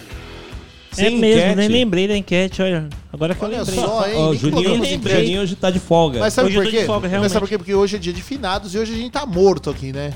[0.98, 1.56] É Sem mesmo, enquete.
[1.56, 2.90] nem lembrei da enquete, olha.
[3.14, 3.76] Agora que Olha eu lembrei.
[3.80, 4.16] só, hein?
[4.16, 4.86] Ó, Juninho.
[4.86, 6.20] Juninho hoje tá de folga.
[6.20, 6.86] Mas sabe Hoje por quê?
[6.86, 7.58] folga, Mas sabe por quê?
[7.58, 10.14] Porque hoje é dia de finados e hoje a gente tá morto aqui, né?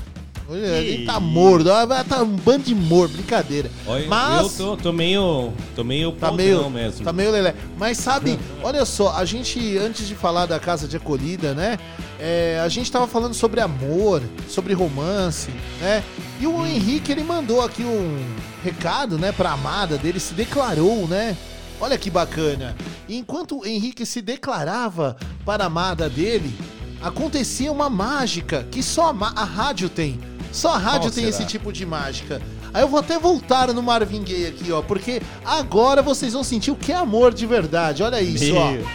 [0.48, 1.70] Hoje a gente tá morto.
[1.70, 3.70] Ah, Tá um bando de morto, brincadeira.
[3.86, 5.52] Olha, Mas eu tô, tô meio.
[5.74, 7.04] tô meio tá meio, mesmo.
[7.04, 7.54] tá meio lelé.
[7.78, 11.78] Mas sabe, olha só, a gente, antes de falar da casa de acolhida, né?
[12.20, 16.02] é, a gente tava falando sobre amor, sobre romance, né?
[16.40, 18.16] E o Henrique, ele mandou aqui um
[18.62, 21.36] recado, né, pra amada dele, se declarou, né?
[21.80, 22.76] Olha que bacana.
[23.08, 26.54] E enquanto o Henrique se declarava para a amada dele,
[27.02, 30.20] acontecia uma mágica que só a, a rádio tem.
[30.52, 31.28] Só a rádio Qual tem será?
[31.30, 32.40] esse tipo de mágica.
[32.72, 36.70] Aí eu vou até voltar no Marvin Gaye aqui, ó, porque agora vocês vão sentir
[36.70, 38.02] o que é amor de verdade.
[38.02, 38.70] Olha isso, ó.
[38.70, 38.86] Meu.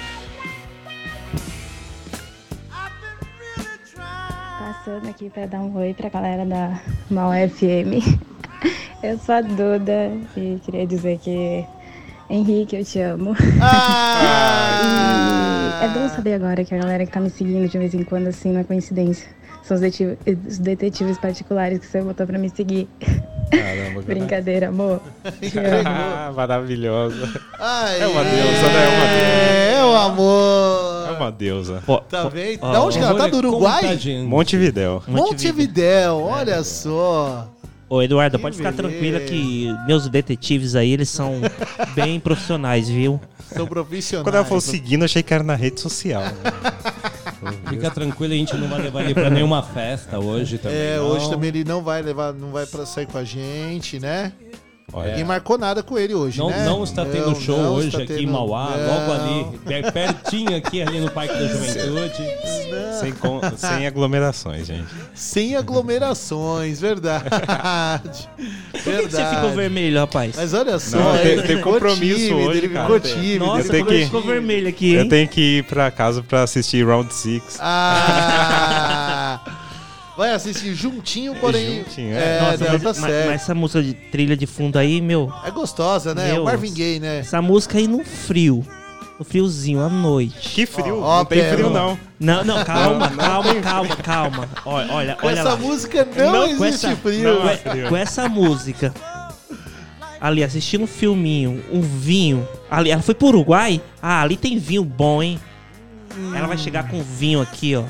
[4.60, 6.80] Passando aqui para dar um oi pra galera da
[7.10, 8.37] Mal FM.
[9.04, 11.66] Eu sou a Duda e queria dizer que
[12.30, 13.36] Henrique, eu te amo.
[13.62, 15.44] Ah!
[15.80, 18.04] E é bom saber agora que a galera que tá me seguindo de vez em
[18.04, 19.28] quando, assim, não é coincidência.
[19.62, 22.88] São os detetives, os detetives particulares que você botou pra me seguir.
[23.52, 24.06] Caramba, cara.
[24.06, 25.02] Brincadeira, amor.
[25.42, 25.84] Te amo.
[25.86, 27.42] Ah, maravilhosa.
[27.60, 28.84] Ai, É uma deusa, né?
[28.84, 29.78] É uma deusa.
[29.78, 31.08] É o amor.
[31.08, 31.84] É uma deusa.
[32.10, 32.60] Tá vendo?
[32.62, 33.28] Da onde que ela tá?
[33.28, 34.00] Do Olha, Uruguai?
[34.26, 35.04] Montevidéu.
[35.08, 37.48] Montevidéu, olha só.
[37.90, 38.90] Ô, Eduardo, Que pode ficar beleza.
[38.90, 41.40] tranquila que meus detetives aí, eles são
[41.96, 43.20] bem profissionais, viu?
[43.54, 44.26] São profissionais.
[44.26, 46.24] Quando ela falou seguindo, achei que era na rede social.
[47.70, 50.78] Fica tranquilo, a gente não vai levar ele pra nenhuma festa hoje também.
[50.78, 51.08] É, não.
[51.08, 54.34] hoje também ele não vai levar, não vai pra sair com a gente, né?
[54.94, 55.10] Olha.
[55.10, 56.64] Ninguém marcou nada com ele hoje, Não, né?
[56.66, 58.88] não está tendo Não, show não hoje aqui em tendo- Mauá, não.
[58.88, 62.24] logo ali, per- pertinho aqui ali no Parque da Juventude.
[63.02, 64.88] Sem, com- sem aglomerações, gente.
[65.14, 67.26] Sem aglomerações, verdade.
[68.72, 70.36] Por que, que você ficou vermelho, rapaz?
[70.38, 72.84] Mas olha só, Não, tem, tem compromisso tímido, hoje, ele cara.
[72.86, 73.46] ficou tímido.
[73.46, 75.10] Nossa, eu que- ficou vermelho aqui, Eu hein?
[75.10, 77.58] tenho que ir pra casa pra assistir Round 6.
[77.60, 78.97] Ah!
[80.18, 81.84] Vai assistir juntinho, porém.
[81.84, 82.42] Juntinho, é, é.
[82.42, 83.28] Nossa, não, mas, tá mas- certo.
[83.28, 85.32] mas essa música de trilha de fundo aí, meu.
[85.46, 86.34] É gostosa, né?
[86.34, 87.20] Meu, o Marvin Gaye, né?
[87.20, 88.66] Essa música aí no frio.
[89.20, 90.36] No friozinho, à noite.
[90.54, 92.00] Que frio, Ó, ó, não tem frio não.
[92.20, 94.50] Não, não, calma, Não, não calma, calma, calma.
[94.66, 95.56] Olha, olha, Com olha essa lá.
[95.56, 97.38] música não, com existe essa, frio.
[97.42, 97.90] com- frio.
[97.90, 98.94] Com essa música.
[100.22, 102.48] ali assistindo um filminho, um vinho.
[102.70, 103.82] Ali, ela foi pro Uruguai?
[104.02, 105.40] Ah, ali tem vinho bom, hein?
[106.36, 107.84] Ela vai chegar com vinho aqui, ó.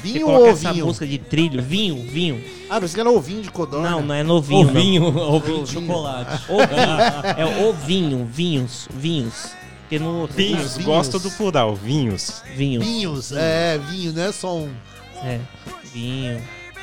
[0.00, 0.86] Você Vinho coloca ou essa vinho?
[0.86, 2.42] música de trilho, vinho, vinho.
[2.70, 3.90] Ah, mas que era ovinho de codorna.
[3.90, 5.32] Não, não é novinho, Ovinho, não.
[5.34, 6.42] ovinho de chocolate.
[6.50, 7.36] Ovinho.
[7.36, 9.52] É ovinho, vinhos, vinhos.
[9.82, 10.84] Porque no Vinhos, Vinhos.
[10.84, 12.42] gosto do plural, vinhos.
[12.54, 12.84] Vinhos.
[12.84, 14.70] Vinhos, é, vinho, não é só um.
[15.24, 15.40] É,
[15.94, 16.42] vinho.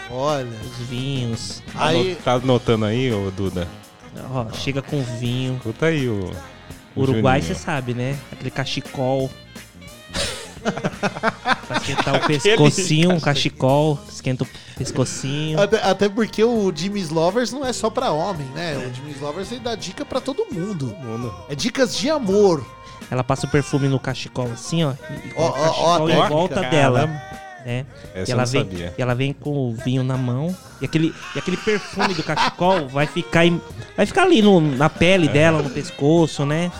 [0.09, 0.47] Olha.
[0.47, 1.61] Os vinhos.
[1.73, 3.67] Tá ano- Tá anotando aí, ô Duda?
[4.31, 5.55] Ó, chega com vinho.
[5.57, 6.31] Escuta aí o.
[6.95, 8.17] o Uruguai, você sabe, né?
[8.31, 9.29] Aquele cachecol.
[10.71, 13.99] Pra esquentar o pescocinho, um cachecol.
[14.09, 15.61] Esquenta o pescocinho.
[15.61, 18.77] Até, até porque o Jimmy's Lovers não é só pra homem, né?
[18.77, 20.95] O Jimmy's Lovers ele dá dica pra todo mundo.
[21.49, 22.65] É dicas de amor.
[23.11, 24.91] Ela passa o perfume no cachecol assim, ó.
[24.91, 26.69] E ó, o cachecol ó, em volta caramba.
[26.71, 27.21] dela.
[27.65, 27.83] Né?
[28.13, 28.93] Essa e, ela vem, sabia.
[28.95, 30.55] e ela vem com o vinho na mão.
[30.79, 33.59] E aquele, e aquele perfume do cachecol vai ficar, em-
[33.97, 36.71] vai ficar ali no- na pele dela, no pescoço, né?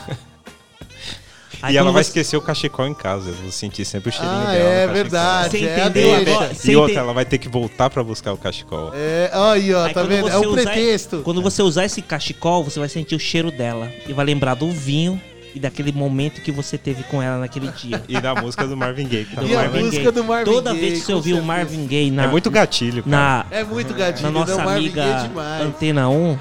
[1.65, 3.29] Aí e ela vai você- esquecer o cachecol em casa.
[3.29, 4.69] Eu vou sentir sempre o cheirinho Ah, dela.
[4.69, 6.31] é verdade, Você é a entendeu deixa.
[6.31, 6.51] agora?
[6.63, 8.91] E outra, ente- ela vai ter que voltar pra buscar o cachecol.
[8.93, 10.29] É, aí, ó, Aí tá vendo?
[10.29, 11.21] É um usar- pretexto.
[11.23, 13.89] Quando você usar esse cachecol, você vai sentir o cheiro dela.
[14.07, 15.19] E vai lembrar do vinho
[15.53, 18.01] e daquele momento que você teve com ela naquele dia.
[18.09, 19.25] E da música do Marvin Gaye.
[19.25, 20.11] tá Do E a Marvin música Gaye.
[20.11, 21.41] do Marvin Toda Gaye, vez que você ouvir o.
[21.43, 23.15] Marvin Gaye na, É muito gatilho, cara.
[23.15, 25.61] na, É muito gatilho, na nossa Marvin amiga é demais.
[25.65, 26.37] Antena 1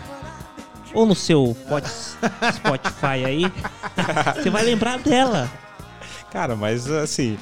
[0.94, 1.86] ou no seu pod-
[2.54, 3.52] Spotify aí,
[4.42, 5.50] você vai lembrar dela.
[6.32, 7.38] Cara, mas assim.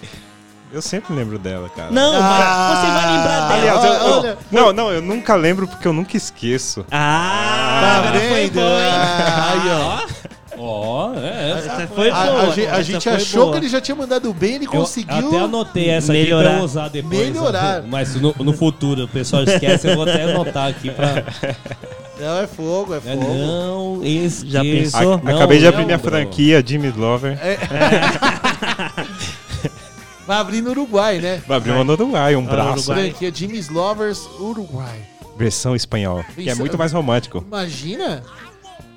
[0.75, 1.91] Eu sempre lembro dela, cara.
[1.91, 3.55] Não, mas você vai lembrar dela.
[3.55, 4.39] Aliás, eu- eu- olha.
[4.51, 6.85] não, não, eu nunca lembro porque eu nunca esqueço.
[6.91, 8.59] Ah, Tá agora foi vendo?
[8.59, 8.67] hein?
[8.91, 10.23] Ah, aí, ó.
[10.65, 12.43] Ó, é, essa foi A, boa.
[12.43, 13.53] a gente, a essa gente foi achou boa.
[13.53, 15.29] que ele já tinha mandado bem, ele Eu conseguiu.
[15.29, 16.51] até anotei essa aqui melhorar.
[16.51, 17.19] pra eu usar depois.
[17.19, 17.83] Melhorar.
[17.83, 21.25] Mas no, no futuro o pessoal esquece, eu vou até anotar aqui pra.
[22.23, 23.35] Não, é fogo, é É, fogo.
[23.35, 24.47] não esqueça.
[24.49, 25.15] Já pensou?
[25.15, 26.11] A- Não acabei de abrir minha lembro.
[26.11, 27.37] franquia, Jimmy Lover.
[27.43, 27.59] É.
[30.27, 31.43] Vai abrir no Uruguai, né?
[31.49, 32.91] Vai abrir uma no Uruguai, um Ah, braço.
[32.93, 33.11] Uruguai.
[33.11, 35.01] Franquia Jimmy's Lovers Uruguai.
[35.37, 36.25] Versão espanhol.
[36.35, 37.45] Que é Isso- muito mais romântico.
[37.47, 38.23] Imagina.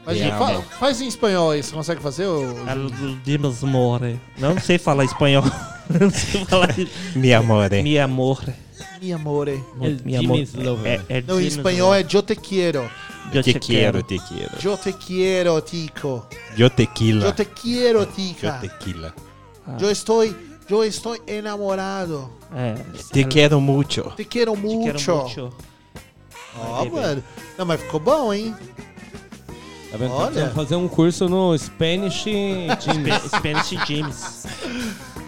[0.04, 2.28] Imagina, É, fa- faz em espanhol aí, você consegue fazer?
[2.28, 2.54] ô-
[3.24, 4.20] Dimos more.
[4.38, 5.44] Não sei falar espanhol.
[6.00, 6.70] Não sei falar.
[7.16, 7.82] Mi amore.
[7.82, 8.44] Mi amor.
[9.02, 9.64] Mi amore.
[10.04, 10.36] Mi amor.
[10.38, 11.02] Jimmy's Lover.
[11.10, 12.90] É, é Não, em Jimmy's espanhol é yo te quiero.
[13.34, 14.04] Eu Te te quiero, quero.
[14.04, 14.58] te quiero.
[14.62, 16.28] Yo te quiero, tico.
[16.56, 17.26] Yo tequila.
[17.26, 18.60] Yo te quiero, Yo tica.
[18.60, 19.14] tequila.
[19.80, 20.36] Yo estoy,
[20.70, 22.30] yo estoy enamorado.
[22.56, 22.76] É.
[23.12, 24.14] Te quero mucho.
[24.16, 25.52] Te quero Te mucho.
[26.58, 27.02] Ó, Vai, bebê.
[27.02, 27.24] mano.
[27.58, 28.56] Não, mas ficou bom, hein?
[29.92, 30.12] Tá vendo?
[30.14, 30.26] Olha.
[30.28, 33.24] Precisamos fazer um curso no Spanish Teams.
[33.26, 34.46] Sp- Spanish James.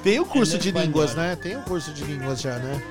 [0.04, 1.36] Tem o curso Ele é de línguas, né?
[1.36, 2.82] Tem um curso de línguas já, né?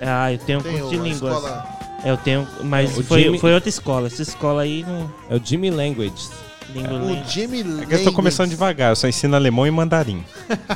[0.00, 1.14] Ah, eu tenho um Tem curso de línguas.
[1.34, 1.66] escola-
[2.04, 4.06] Eu tenho, mas O foi, Jimmy- foi outra escola.
[4.06, 5.10] Essa escola aí não.
[5.28, 6.28] É o Jimmy Language.
[6.72, 10.22] Língua O Jimmy É que eu tô começando devagar, eu só ensino alemão e mandarim.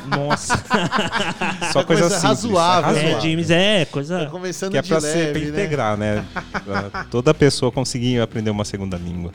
[0.07, 0.57] Nossa.
[1.71, 2.23] Só É coisa, coisa simples.
[2.23, 2.97] razoável.
[2.97, 4.25] É, James é coisa.
[4.25, 5.49] Tá começando Que é de pra, leve, ser, pra né?
[5.49, 6.25] integrar, né?
[6.65, 9.33] Pra toda pessoa conseguir aprender uma segunda língua.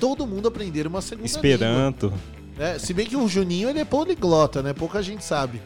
[0.00, 2.06] Todo mundo aprender uma segunda Esperanto.
[2.06, 2.18] língua.
[2.58, 4.72] É, se bem que o Juninho ele é poliglota, né?
[4.72, 5.60] Pouca gente sabe.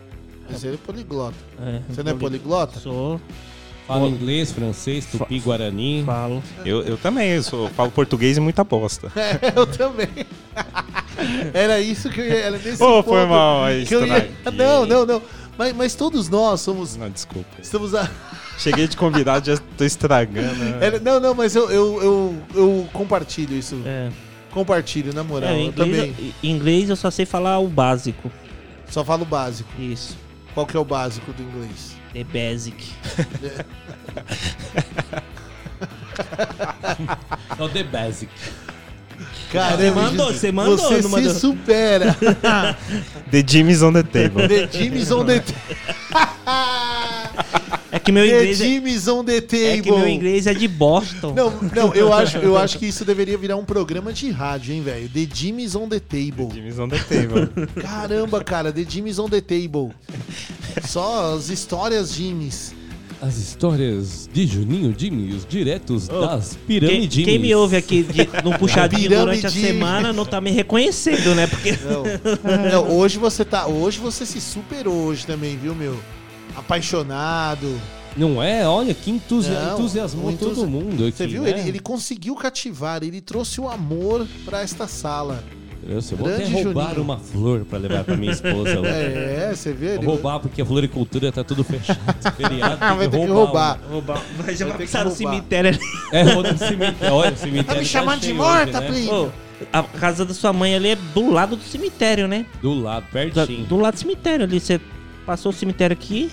[0.51, 1.37] Mas ele é poliglota.
[1.61, 2.79] É, Você não é poli- poliglota?
[2.81, 3.19] Sou.
[3.89, 6.05] Fala inglês, francês, tupi, guarani.
[6.05, 6.43] Falo.
[6.65, 9.11] Eu, eu também, eu sou, falo português e muita bosta.
[9.17, 10.09] É, eu também.
[11.53, 12.35] Era isso que eu ia.
[12.37, 14.31] Era nesse ponto foi mal, aí que eu ia...
[14.53, 15.23] Não, não, não.
[15.57, 16.97] Mas, mas todos nós somos.
[16.97, 17.49] Não, desculpa.
[17.61, 18.09] Estamos a...
[18.59, 20.55] Cheguei de convidado, já tô estragando.
[20.55, 20.79] né?
[20.81, 23.81] Era- Não, não, mas eu, eu, eu, eu compartilho isso.
[23.85, 24.11] É.
[24.53, 25.51] Compartilho, na moral.
[25.51, 26.35] É, em eu inglês, também.
[26.43, 28.31] inglês eu só sei falar o básico.
[28.91, 29.69] Só falo o básico.
[29.81, 30.17] Isso.
[30.55, 31.97] Qual que é o básico do inglês?
[32.13, 32.75] The basic.
[37.59, 38.31] É o The Basic.
[39.53, 41.35] Caramba, Você mandou, você mandou, Você se mandou?
[41.35, 42.17] supera.
[43.31, 44.47] The Jimmy's on the table.
[44.49, 45.43] The Jimmy's on the
[47.91, 49.67] É que meu The inglês é, Jimmy's on the table.
[49.67, 51.33] é que meu inglês é de Boston.
[51.35, 54.83] Não, não, eu acho, eu acho que isso deveria virar um programa de rádio, hein,
[54.83, 55.09] velho?
[55.09, 56.51] The Jimmy's on the table.
[56.53, 57.49] Jimmy's on the table.
[57.81, 59.91] Caramba, cara, The Jimmy's on the table.
[60.87, 62.75] Só as histórias Jimmy's.
[63.21, 67.25] As histórias de Juninho Jimmy, os diretos das Quem, pirâmides.
[67.25, 71.49] quem me ouve aqui de, no puxadinho durante a semana não tá me reconhecendo, né?
[71.49, 71.73] Porque.
[71.83, 72.05] Não.
[72.71, 75.99] Não, hoje você tá, hoje você se superou hoje também, viu, meu?
[76.55, 77.81] Apaixonado.
[78.17, 78.67] Não é?
[78.69, 81.17] Olha, que entusi Não, entusiasmou entusi- todo mundo aqui.
[81.17, 81.43] Você viu?
[81.43, 81.51] né?
[81.51, 85.43] Ele, ele conseguiu cativar, ele trouxe o amor pra esta sala.
[85.87, 87.03] Eu, eu vou até roubar Juninho.
[87.03, 88.81] uma flor pra levar pra minha esposa.
[88.81, 88.89] hoje.
[89.49, 89.97] É, você vê?
[89.97, 91.99] Vou roubar porque a floricultura tá tudo fechado.
[92.37, 93.79] Feriado, Vai ter que roubar.
[93.91, 94.23] Roubar.
[94.45, 95.79] Mas já Vai vai ter passar que no cemitério ali.
[96.13, 97.15] É, no cemitério.
[97.15, 99.31] Olha, o cemitério Tá me chamando de cheio morta, hoje, né?
[99.73, 102.47] A casa da sua mãe ali é do lado do cemitério, né?
[102.63, 103.65] Do lado, Do, pertinho.
[103.67, 104.61] do lado do cemitério ali.
[104.61, 104.81] Você
[105.27, 106.31] passou o cemitério aqui,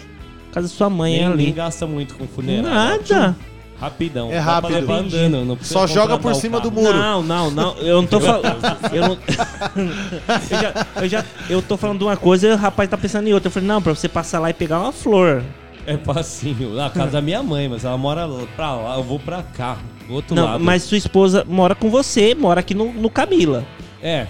[0.52, 1.44] casa da sua mãe nem, é ali.
[1.46, 2.70] nem gasta muito com funerária.
[2.70, 3.36] Nada.
[3.80, 4.32] Rapidão.
[4.32, 4.92] É rápido.
[4.92, 6.70] andando, não Só joga por cima carro.
[6.70, 6.98] do muro.
[6.98, 7.78] Não, não, não.
[7.78, 8.46] Eu não tô falando.
[8.94, 9.18] Eu não.
[10.50, 11.26] eu, já, eu já.
[11.50, 13.48] Eu tô falando de uma coisa e o rapaz tá pensando em outra.
[13.48, 15.44] Eu falei, não, pra você passar lá e pegar uma flor.
[15.86, 16.74] É facinho.
[16.74, 19.78] Na casa da minha mãe, mas ela mora pra lá, eu vou pra cá.
[20.10, 20.64] Outro Não, lado.
[20.64, 23.64] mas sua esposa mora com você, mora aqui no, no Camila.
[24.02, 24.26] É.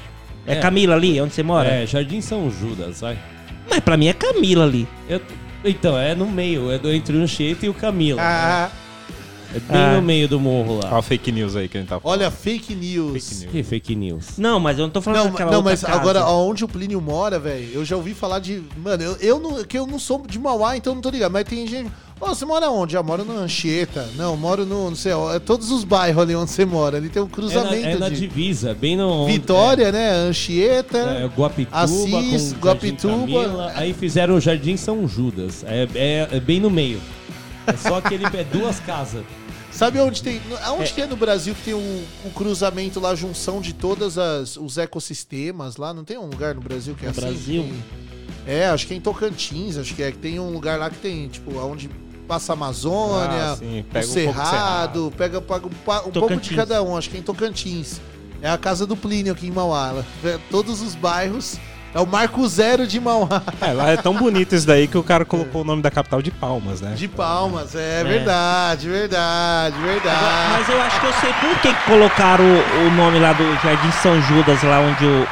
[0.48, 1.68] É, Camila ali, onde você mora?
[1.70, 3.18] É, Jardim São Judas, vai.
[3.70, 4.88] Mas pra mim é Camila ali.
[5.10, 5.22] Eu-
[5.64, 8.22] então, é no meio, é do- entre o Anchieta e o Camila.
[8.22, 8.70] Ah,
[9.54, 9.96] É bem Ah.
[9.96, 10.90] no meio do morro lá.
[10.90, 12.20] Olha a fake news aí que a gente tá falando.
[12.20, 13.46] olha, fake news.
[13.52, 14.38] Que fake news?
[14.38, 16.00] Não, mas eu não tô falando Não, daquela não outra mas casa.
[16.00, 18.64] agora, onde o Plínio mora, velho, eu já ouvi falar de.
[18.78, 21.32] Mano, eu, eu não, que eu não sou de Mauá, então eu não tô ligado.
[21.32, 21.92] Mas tem gente.
[22.20, 22.96] Ô, você mora onde?
[22.96, 24.08] Ah, moro na Anchieta.
[24.16, 24.90] Não, moro no.
[24.90, 26.96] Não sei, ó, é todos os bairros ali onde você mora.
[26.98, 28.16] Ali tem um É na, cruzamento é na de.
[28.22, 29.26] divisa, bem no.
[29.26, 30.12] Vitória, né?
[30.12, 30.98] Anchieta.
[30.98, 33.14] É, Guapituba, Assis, Guapituba.
[33.18, 35.64] Camila, aí fizeram o Jardim São Judas.
[35.68, 37.02] É, é- é bem no meio.
[37.68, 39.24] É só que ele é duas casas.
[39.72, 40.42] Sabe onde tem.
[40.64, 41.78] Aonde que é no Brasil que tem o,
[42.24, 44.16] o cruzamento lá, junção de todos
[44.58, 45.94] os ecossistemas lá?
[45.94, 47.22] Não tem um lugar no Brasil que é No assim?
[47.22, 47.64] Brasil?
[47.64, 47.84] Tem-
[48.48, 50.98] É, acho que é em Tocantins, acho que é que tem um lugar lá que
[50.98, 51.90] tem, tipo, aonde
[52.28, 55.70] passa a Amazônia, Ah, sim, o um Cerrado, pega, pega um,
[56.08, 58.00] um pouco de cada um, acho que é em Tocantins.
[58.42, 60.04] É a casa do Plínio aqui em Mauá.
[60.24, 61.58] É, Todos os bairros.
[61.96, 63.42] É o Marco Zero de Mauá.
[63.62, 66.22] É, lá é tão bonito isso daí que o cara colocou o nome da capital
[66.22, 66.94] de Palmas, né?
[66.94, 68.04] De Palmas, é, É.
[68.04, 70.52] verdade, verdade, verdade.
[70.52, 73.92] mas eu acho que eu sei por que colocaram o, o nome lá do Jardim
[74.04, 75.28] São Judas, lá onde o,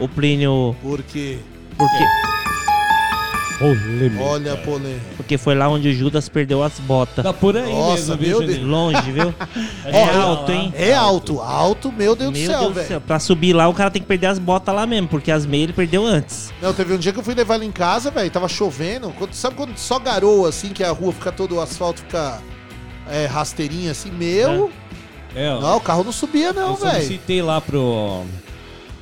[0.00, 0.76] o, o Plínio.
[0.80, 1.40] Por quê?
[1.76, 2.04] Porque,
[3.58, 4.22] Polêmica.
[4.22, 5.00] Olha a polêmica.
[5.16, 7.22] porque foi lá onde o Judas perdeu as botas.
[7.24, 8.58] Tá por aí Nossa, mesmo, viu, meu Juninho?
[8.58, 8.68] Deus.
[8.68, 9.34] Longe, viu?
[9.84, 10.74] É É alto, hein?
[10.76, 12.88] É alto, alto, meu Deus Meu do céu, Deus do velho.
[12.88, 13.00] céu.
[13.00, 15.64] Pra subir lá, o cara tem que perder as botas lá mesmo, porque as meias
[15.64, 16.52] ele perdeu antes.
[16.60, 19.10] Não, teve um dia que eu fui levar ele em casa, velho, tava chovendo.
[19.18, 22.40] Quando- sabe quando só garoa, assim, que a rua fica todo, o asfalto fica
[23.08, 24.10] é, rasteirinho, assim?
[24.10, 24.70] Meu,
[25.34, 25.60] É, ó.
[25.60, 26.92] não, o carro não subia não, eu velho.
[26.92, 28.24] solicitei lá pro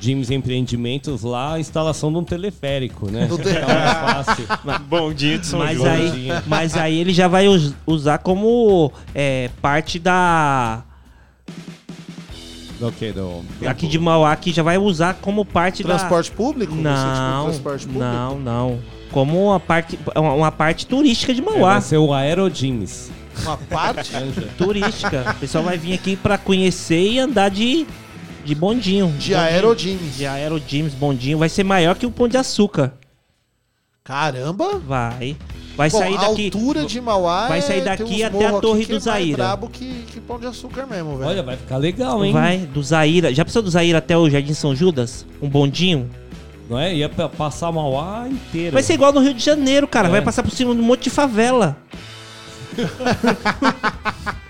[0.03, 3.27] Jims Empreendimentos lá a instalação de um teleférico, né?
[3.31, 4.45] Te- mais fácil.
[4.87, 5.91] Bondinho de São Mas João.
[5.91, 10.83] aí, mas aí ele já vai us- usar como é, parte da.
[12.81, 13.41] Ok, do...
[13.65, 16.75] Aqui de Mauá, que já vai usar como parte Transporte público?
[16.75, 16.95] da.
[16.95, 18.03] Você, tipo, Não, transporte público?
[18.05, 18.79] não, não.
[19.09, 21.73] Como uma parte, uma, uma parte turística de É, Mauá.
[21.73, 23.09] vai ser o Aerojims.
[23.43, 24.11] Uma parte?
[24.57, 25.31] turística.
[25.31, 27.87] O pessoal vai vir aqui pra conhecer e andar de,
[28.45, 29.07] de bondinho.
[29.07, 29.37] De Bondinho.
[29.39, 30.17] aerodimes.
[30.17, 31.37] De aerodimes, bondinho.
[31.37, 32.93] Vai ser maior que o Pão de Açúcar.
[34.03, 34.77] Caramba!
[34.79, 35.37] Vai.
[35.77, 36.45] Vai Bom, sair a daqui.
[36.45, 39.37] altura de Mauá vai é- sair tem daqui até a Torre do é mais Zaira.
[39.37, 41.29] brabo que, que pão de açúcar mesmo, velho.
[41.31, 42.31] Olha, vai ficar legal, hein?
[42.31, 43.33] Vai, do Zaira.
[43.33, 45.25] Já pensou do Zaira até o Jardim São Judas?
[45.41, 46.07] Um bondinho?
[46.69, 46.93] Não é?
[46.93, 48.73] Ia pa- passar Mauá inteiro.
[48.73, 50.09] Vai ser igual no Rio de Janeiro, cara.
[50.09, 50.11] É.
[50.11, 51.75] Vai passar por cima de um monte de favela.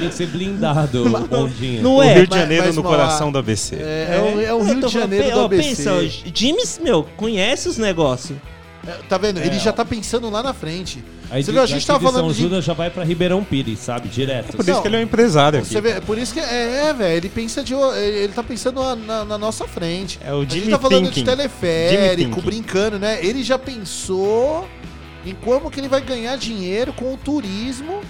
[0.00, 1.82] Tem que ser blindado o bondinho.
[1.82, 2.14] Não o é?
[2.14, 3.76] Rio de mas- Janeiro mas no Mauá- coração do ABC.
[3.76, 5.68] É, é o, é o Rio de Janeiro ó, ABC.
[5.76, 8.38] Pensa, o James, meu, conhece os negócios.
[8.86, 9.38] É, tá vendo?
[9.40, 9.72] Ele É, já ó.
[9.72, 11.02] tá pensando lá na frente.
[11.30, 12.38] Aí Você de- viu, a gente de falando São de...
[12.38, 14.10] Judas já vai pra Ribeirão Pires, sabe?
[14.10, 14.54] Direto.
[14.54, 15.68] Por isso que ele é um empresário aqui.
[15.68, 17.72] Você vê, por isso que é, é, velho, ele pensa de.
[17.72, 20.18] Ele ele tá pensando na, na- na nossa frente.
[20.22, 21.10] É o a gente Jimmy tá falando Thinking.
[21.24, 23.18] de Jimmy teleférico, brincando, né?
[23.24, 24.68] Ele já pensou
[25.24, 28.02] em como que ele vai ganhar dinheiro com o turismo.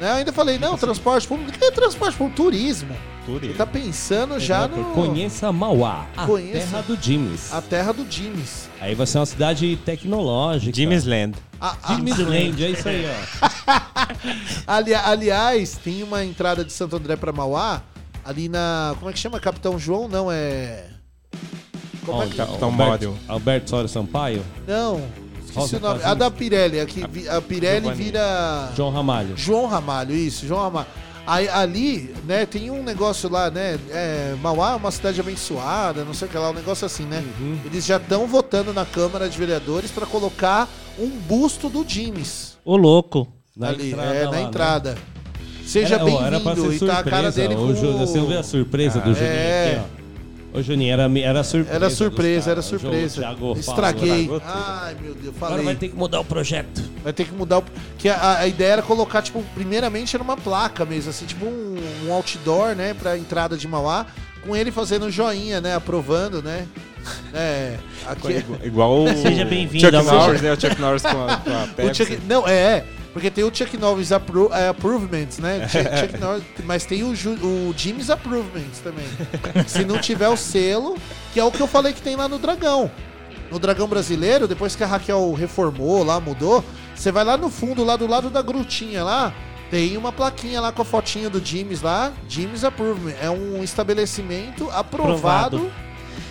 [0.00, 0.10] Né?
[0.10, 1.50] Eu ainda falei, não, transporte público.
[1.50, 2.36] O que é transporte público?
[2.36, 2.92] Turismo.
[2.92, 3.56] Ele Turismo.
[3.56, 4.84] tá pensando já no.
[4.92, 6.58] Conheça Mauá, a Conheça.
[6.68, 7.52] terra do Jims.
[7.52, 8.68] A terra do Jims.
[8.80, 10.76] Aí vai ser uma cidade tecnológica.
[10.76, 11.34] Jimmy's Land.
[11.60, 13.46] A- a- Jimmy's Land, é isso aí, ó.
[14.66, 17.82] Ali- aliás, tem uma entrada de Santo André pra Mauá,
[18.24, 18.94] ali na.
[18.98, 19.40] Como é que chama?
[19.40, 20.06] Capitão João?
[20.08, 20.84] Não, é.
[22.04, 22.36] Como é que.
[22.36, 23.18] Capitão Alberto, Módio.
[23.26, 25.02] Alberto Soares Sampaio, Não,
[25.60, 26.00] Rosa o nome.
[26.04, 28.70] A da Pirelli, a, que a Pirelli vira.
[28.76, 29.36] João Ramalho.
[29.36, 30.86] João Ramalho, isso, João Ramalho.
[31.26, 33.76] Aí, ali, né, tem um negócio lá, né?
[33.90, 37.24] É, Mauá é uma cidade abençoada, não sei o que lá, um negócio assim, né?
[37.40, 37.58] Uhum.
[37.64, 42.76] Eles já estão votando na Câmara de Vereadores pra colocar um busto do Jimes Ô,
[42.76, 43.26] louco.
[43.56, 44.42] Na ali, entrada é, lá, na né?
[44.42, 44.98] entrada.
[45.64, 46.74] Seja era pra bem-vindo.
[46.74, 49.28] E tá a cara surpresa, dele com o Ju- Você viu a surpresa do Juninho
[49.32, 49.72] É.
[49.72, 50.05] aqui, ó?
[50.56, 51.74] Ô, Juninho, era, era surpresa.
[51.76, 53.20] Era surpresa, era surpresa.
[53.20, 54.30] Thiago Estraguei.
[54.44, 55.64] Ai, meu Deus, Agora falei.
[55.66, 56.82] vai ter que mudar o projeto.
[57.04, 57.64] Vai ter que mudar o.
[57.98, 61.76] Que a, a ideia era colocar, tipo, primeiramente era uma placa mesmo, assim, tipo um,
[62.06, 64.06] um outdoor, né, pra entrada de Mauá,
[64.46, 66.66] com ele fazendo joinha, né, aprovando, né.
[67.32, 67.76] É.
[68.06, 70.52] Aqui, Igual, igual o Seja bem-vindo Chuck Norris, né?
[70.52, 71.94] O Chuck Norris com a, com a.
[71.94, 72.84] Chuck- não, é, é.
[73.16, 75.66] Porque tem o Chuck Norris appro é, Approvements, né?
[75.72, 79.06] Chuck- Norris- mas tem o, Ju- o Jimmy's Approvements também.
[79.66, 80.98] Se não tiver o selo,
[81.32, 82.90] que é o que eu falei que tem lá no Dragão.
[83.50, 86.62] No Dragão Brasileiro, depois que a Raquel reformou lá, mudou,
[86.94, 89.32] você vai lá no fundo, lá do lado da grutinha lá,
[89.70, 93.14] tem uma plaquinha lá com a fotinha do Jimmy's lá, Jimmy's Approvement.
[93.18, 95.56] É um estabelecimento aprovado.
[95.56, 95.72] Aprovado.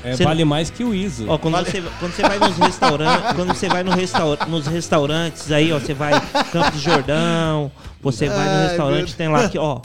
[0.06, 1.26] É, vale mais que o ISO.
[1.28, 5.52] Ó, quando, você, quando você vai nos restaurantes, quando você vai no restaur, nos restaurantes
[5.52, 6.14] aí, ó, você vai
[6.52, 9.82] Campos de Jordão, você vai no Ai, restaurante, meu tem lá aqui, ó,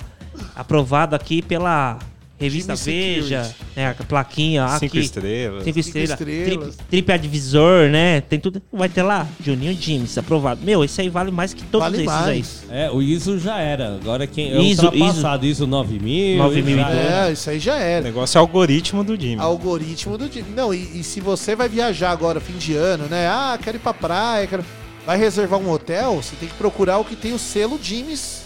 [0.55, 1.99] aprovado aqui pela
[2.41, 3.65] revista Jimmy Veja, Security.
[3.77, 4.79] é, a plaquinha aqui.
[4.81, 5.65] Cinco estrelas.
[5.65, 6.11] Cinco Cinco estrelas.
[6.21, 6.77] estrelas.
[6.77, 8.21] Trip, TripAdvisor, né?
[8.23, 8.63] Tem tudo.
[8.73, 10.61] Vai ter lá, Juninho James, aprovado.
[10.65, 12.65] Meu, esse aí vale mais que todos Vale esses mais.
[12.71, 12.79] aí.
[12.81, 13.95] É, o ISO já era.
[13.97, 16.39] Agora quem é ISO, ultrapassado, ISO, 9000.
[16.39, 17.29] 9000 já era.
[17.29, 18.01] É, isso aí já O era.
[18.03, 19.41] negócio é algoritmo do Jimmy.
[19.41, 20.51] Algoritmo do Jimmy.
[20.57, 23.29] Não, e, e se você vai viajar agora, fim de ano, né?
[23.29, 24.65] Ah, quero ir pra praia, quero...
[25.07, 28.40] Vai reservar um hotel, você tem que procurar o que tem o selo Jimmy's.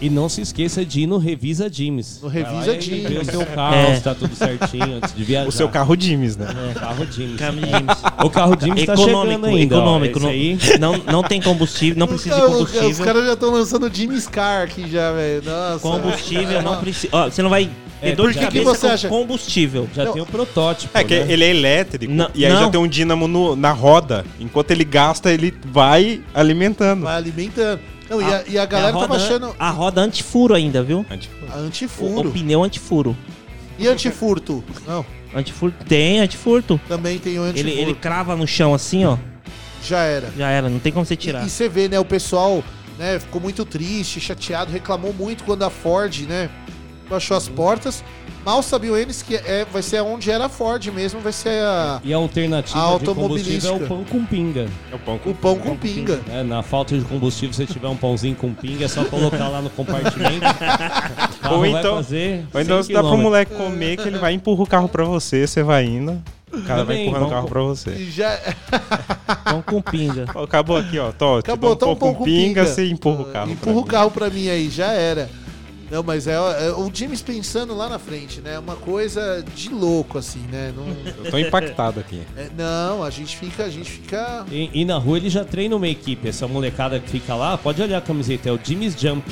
[0.00, 2.20] E não se esqueça de ir no Revisa Jims.
[2.22, 3.08] No Revisa Jims.
[3.08, 3.94] Ver o seu carro, É.
[3.96, 5.48] se tá tudo certinho antes de viajar.
[5.48, 6.48] O seu carro Jimmy's, né?
[6.70, 7.40] É, carro Jimmy's.
[8.22, 9.74] O carro Jims tá chegando ainda.
[9.76, 10.20] econômico.
[10.22, 10.28] ó.
[10.28, 10.58] aí...
[10.80, 13.04] não, não tem combustível, não precisa de Os- Os combustível.
[13.04, 15.42] caras já estão lançando o Jimmy's Car aqui já, velho.
[15.44, 15.78] Nossa.
[15.80, 17.08] Combustível não precisa.
[17.12, 19.88] Ó, você não vai ter É, dor por de que você acha- combustível.
[19.94, 20.12] Já Não.
[20.12, 20.90] tem o protótipo.
[20.98, 21.32] É que né?
[21.32, 22.70] ele é elétrico Não, e aí já não.
[22.70, 24.24] tem um dínamo no- na roda.
[24.38, 27.02] Enquanto ele gasta, ele vai alimentando.
[27.04, 27.80] Vai alimentando.
[28.08, 31.04] Não, e, a, e a É galera roda, tava achando A roda antifuro ainda, viu?
[31.08, 32.30] a O, o antifuro.
[32.30, 33.16] pneu antifuro.
[33.78, 34.62] E antifurto?
[34.86, 36.80] Não, Antifurto tem antifurto.
[36.86, 37.78] também tem o Ele, antifurto.
[37.80, 39.16] ele crava no chão assim, ó.
[39.82, 40.30] Já era.
[40.36, 41.42] Já era, não tem como você tirar.
[41.42, 42.62] E, e você vê, né, o pessoal
[42.98, 46.48] né, ficou muito triste, chateado, reclamou muito quando a Ford, né,
[47.10, 48.04] baixou as portas.
[48.44, 52.00] Mal sabiam eles que é, vai ser onde era a Ford mesmo, vai ser a,
[52.04, 53.86] E a alternativa A de combustível é o automobilística.
[53.86, 54.68] pão com pinga.
[54.92, 56.20] É o pão com o pão com pinga.
[56.30, 59.48] É, na falta de combustível, se você tiver um pãozinho com pinga, é só colocar
[59.48, 60.44] lá no compartimento.
[61.44, 64.08] O carro Ou vai então, fazer ou então 100 você dá pro moleque comer que
[64.08, 66.12] ele vai empurrar o carro pra você, você vai indo.
[66.50, 67.94] O cara vai Também, empurrando o carro pra você.
[68.10, 68.38] Já
[69.44, 70.24] Pão com pinga.
[70.42, 71.12] Acabou aqui, ó.
[71.12, 72.64] Tô, acabou, te tá dou um pão com pinga.
[72.64, 73.50] você empurra o carro.
[73.50, 75.28] Empurra o carro pra mim aí, já era.
[75.90, 78.58] Não, mas é, é o James pensando lá na frente, né?
[78.58, 80.72] Uma coisa de louco, assim, né?
[80.76, 80.86] Não.
[81.24, 82.22] Eu tô impactado aqui.
[82.36, 84.44] é, não, a gente fica, a gente fica.
[84.50, 86.28] E, e na rua ele já treina uma equipe.
[86.28, 89.28] Essa molecada que fica lá, pode olhar a camiseta, é o Jimmy's Jump.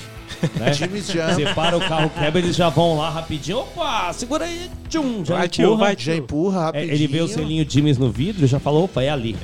[0.57, 0.73] Né?
[0.75, 1.35] Jimmy's Jump.
[1.35, 3.59] Você para o carro, quebra, eles já vão lá rapidinho.
[3.59, 5.79] Opa, segura aí, tchum, já Vai, tio, empurra.
[5.85, 6.93] vai, Já empurra É, rapidinho.
[6.95, 9.37] ele vê o selinho Jimmy's no vidro e já falou, opa, é ali.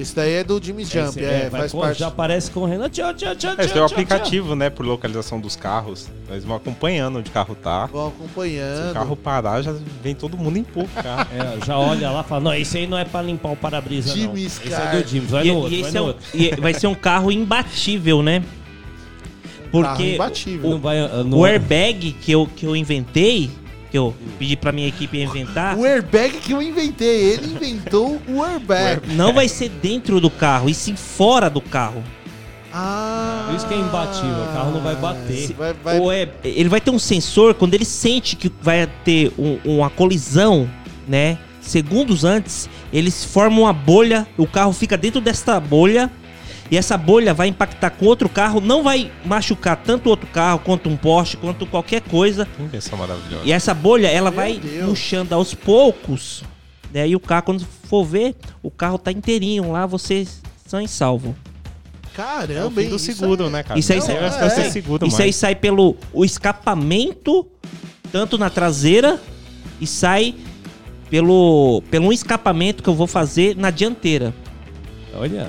[0.00, 1.98] Esse daí é do Jimmy's Jump, Esse- é, vai, faz pô, parte.
[1.98, 2.88] Já aparece correndo.
[2.88, 6.08] Tchau, tchau, tchau, É, tchau, tem o tchau, aplicativo, né, por localização dos carros.
[6.30, 7.86] Eles vão acompanhando onde o carro tá.
[7.86, 8.90] Vão Se acompanhando.
[8.90, 10.88] o carro parar, já vem todo mundo e o carro.
[11.02, 11.26] tchau.
[11.62, 14.08] É, já olha lá e fala, não, esse aí não é pra limpar o para-brisa,
[14.08, 14.16] não.
[14.16, 14.94] Jimmy's Esse car.
[14.96, 16.22] é do Jimmy's, vai E, no outro, e vai esse é no um- outro.
[16.34, 18.42] e vai ser um carro imbatível, né?
[19.70, 20.70] Carro Porque imbatível.
[20.70, 23.50] Não vai, não- o airbag que eu, que eu inventei,
[23.90, 28.42] que eu pedi pra minha equipe inventar, O airbag que eu inventei, ele inventou o
[28.42, 29.00] airbag.
[29.14, 32.02] não vai ser dentro do carro, e sim fora do carro.
[32.72, 33.46] Ah.
[33.48, 35.52] Por isso que é imbatível, o carro não vai bater.
[35.54, 39.32] Vai, vai, Ou é, ele vai ter um sensor, quando ele sente que vai ter
[39.38, 40.70] um- uma colisão,
[41.08, 41.36] né?
[41.60, 46.10] Segundos antes, eles formam uma bolha, o carro fica dentro desta bolha,
[46.70, 50.60] e essa bolha vai impactar com outro carro, não vai machucar tanto o outro carro,
[50.60, 52.46] quanto um poste, quanto qualquer coisa.
[52.56, 53.42] Que invenção maravilhosa.
[53.44, 54.86] E essa bolha, ela Meu vai Deus.
[54.86, 56.42] murchando aos poucos,
[56.92, 57.08] né?
[57.08, 61.34] E o carro, quando for ver, o carro tá inteirinho lá, vocês são em salvo.
[62.04, 63.78] É o Caramba, fim do seguro, é- né, cara?
[63.80, 64.50] Isso aí Não, sai- é.
[64.50, 67.46] ser seguro Isso aí sai pelo o escapamento,
[68.12, 69.18] tanto na traseira,
[69.80, 70.34] e sai
[71.08, 74.34] pelo, pelo um escapamento que eu vou fazer na dianteira.
[75.14, 75.48] Olha,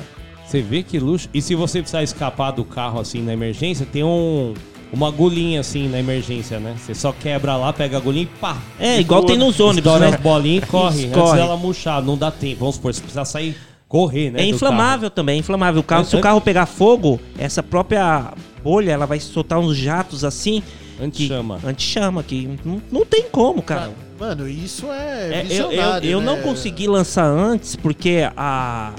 [0.52, 1.30] você vê que luxo.
[1.34, 4.54] E se você precisar escapar do carro assim na emergência, tem um
[4.94, 6.76] uma agulhinha assim na emergência, né?
[6.78, 8.58] Você só quebra lá, pega a agulhinha e pá.
[8.78, 10.08] É, E igual tem nos ônibus, né?
[10.10, 10.98] as bolinhas e corre.
[10.98, 11.38] Isso, Antes corre.
[11.40, 12.60] dela murchar, não dá tempo.
[12.60, 13.56] Vamos supor, você precisa sair,
[13.88, 14.42] correr, né?
[14.42, 15.80] é inflamável também, é inflamável.
[15.80, 19.60] O carro, É, se o é- carro pegar fogo, essa própria bolha, ela vai soltar
[19.60, 20.62] uns jatos assim.
[21.02, 21.60] Anti-chama.
[21.60, 23.92] Que, anti-chama, que não, não tem como, cara.
[24.20, 26.26] Mano, isso é, É, eu, eu, eu né?
[26.26, 28.92] não consegui lançar antes porque a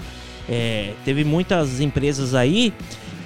[0.53, 2.73] é, teve muitas empresas aí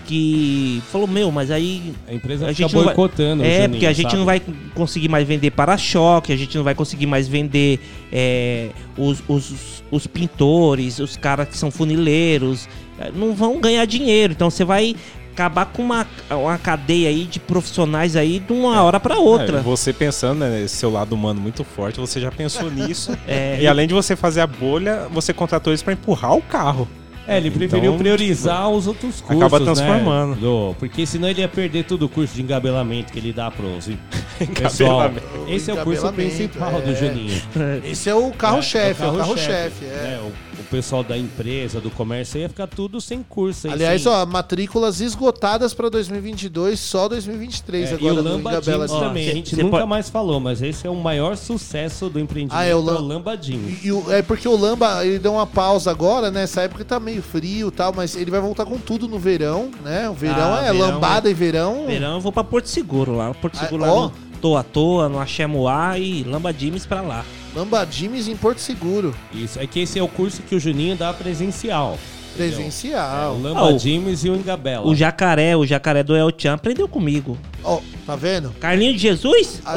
[0.07, 3.43] que falou meu, mas aí A empresa a gente vai- boicotando.
[3.43, 4.17] o é Juninho, porque a gente sabe?
[4.19, 4.41] não vai
[4.75, 7.81] conseguir mais vender para-choque, a gente não vai conseguir mais vender
[8.13, 12.69] é, os, os, os pintores, os caras que são funileiros,
[13.01, 14.33] é, não vão ganhar dinheiro.
[14.33, 14.95] Então você vai
[15.33, 19.59] acabar com uma, uma cadeia aí de profissionais aí de uma hora para outra.
[19.59, 23.11] É, você pensando né, nesse seu lado humano muito forte, você já pensou nisso.
[23.27, 26.89] É, E além de você fazer a bolha, você contratou eles pra empurrar o carro.
[27.29, 30.37] É, ele preferiu Então, priorizar os outros cursos, acaba né, transformando.
[30.37, 33.89] do- porque senão ele ia perder todo o curso de engabelamento que ele dá pros
[34.55, 35.09] pessoal.
[35.11, 35.27] Engabelamento.
[35.49, 36.95] Esse é o curso principal do é.
[36.95, 37.43] Juninho.
[37.85, 39.85] Esse é o carro-chefe, é, o carro-chefe, carro-chefe.
[39.87, 39.89] É.
[39.89, 40.21] né?
[40.23, 43.67] O, o pessoal da empresa, do comércio, ia ficar tudo sem curso.
[43.67, 48.61] aí, Aliás, sem- ó, matrículas esgotadas pra 2022, só 2023 É, agora e o Lamba
[48.63, 52.19] Jeans também, a gente nunca pode- mais falou, mas esse é o maior sucesso do
[52.19, 53.85] empreendimento, Ah, é o Lam- Lamba Jeans.
[53.85, 56.47] E o- é porque o Lamba, ele deu uma pausa agora, né?
[56.47, 59.71] Nessa época tá meio frio e tal, mas ele vai voltar com tudo no verão,
[59.83, 60.09] né?
[60.09, 61.87] O verão Ah, é verão lambada é- e verão.
[61.87, 63.35] Verão eu vou pra Porto Seguro lá.
[63.35, 63.87] Porto Ah, Seguro ó.
[63.87, 67.25] lá no Tô à Toa, no Axemoá e Lamba Jimes pra lá.
[67.57, 69.15] Lamba Jimes em Porto Seguro.
[69.33, 71.99] Isso, é que esse é o curso que o Juninho dá presencial.
[72.37, 73.25] Presencial.
[73.25, 74.87] É, o Lamba Ah, o- James e o Engabela.
[74.87, 77.39] O jacaré, o jacaré do El Chan aprendeu comigo.
[77.65, 78.51] Ó, tá vendo?
[78.61, 79.63] Carlinho de Jesus?
[79.65, 79.75] A,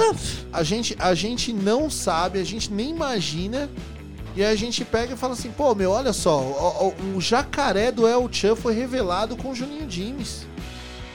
[0.52, 3.70] a gente, a gente não sabe, a gente nem imagina.
[4.36, 7.22] E aí a gente pega e fala assim, pô, meu, olha só, o, o- o
[7.22, 10.46] jacaré do El Chan foi revelado com o Juninho Jimes.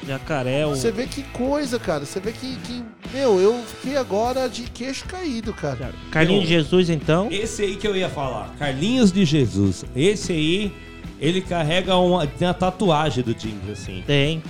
[0.06, 0.64] Jacaré.
[0.66, 2.04] Você vê que coisa, cara.
[2.04, 5.92] Você vê que, que, meu, eu fiquei agora de queixo caído, cara.
[6.10, 7.28] Carlinho de Jesus, então.
[7.30, 9.84] Esse aí que eu ia falar, Carlinhos de Jesus.
[9.94, 10.72] Esse aí,
[11.20, 14.02] ele carrega uma, tem a tatuagem do James, assim.
[14.06, 14.42] Tem.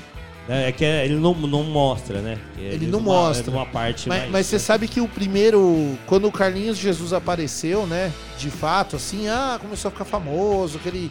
[0.47, 2.37] É, é que ele não, não mostra, né?
[2.59, 3.51] Ele não numa- mostra.
[3.51, 7.87] numa parte Mas, mais- mas você sabe que o primeiro, quando o Carlinhos Jesus apareceu,
[7.87, 8.13] né?
[8.39, 11.11] De fato, assim, ah, começou a ficar famoso, que ele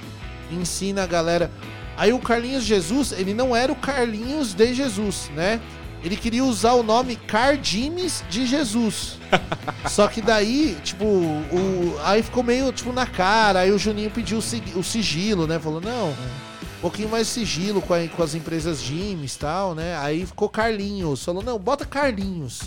[0.52, 1.50] ensina a galera.
[1.98, 5.60] Aí o Carlinhos Jesus, ele não era o Carlinhos de Jesus, né?
[6.04, 9.18] Ele queria usar o nome Cardimes de Jesus.
[9.90, 13.60] Só que daí, tipo, o, aí ficou meio, tipo, na cara.
[13.62, 15.60] Aí o Juninho pediu o sig- o sigilo, né?
[15.60, 19.96] Falou, não, um pouquinho mais sigilo com, a- com as empresas Jimes e tal, né?
[20.00, 21.24] Aí ficou Carlinhos.
[21.24, 22.64] Falou, não, bota Carlinhos.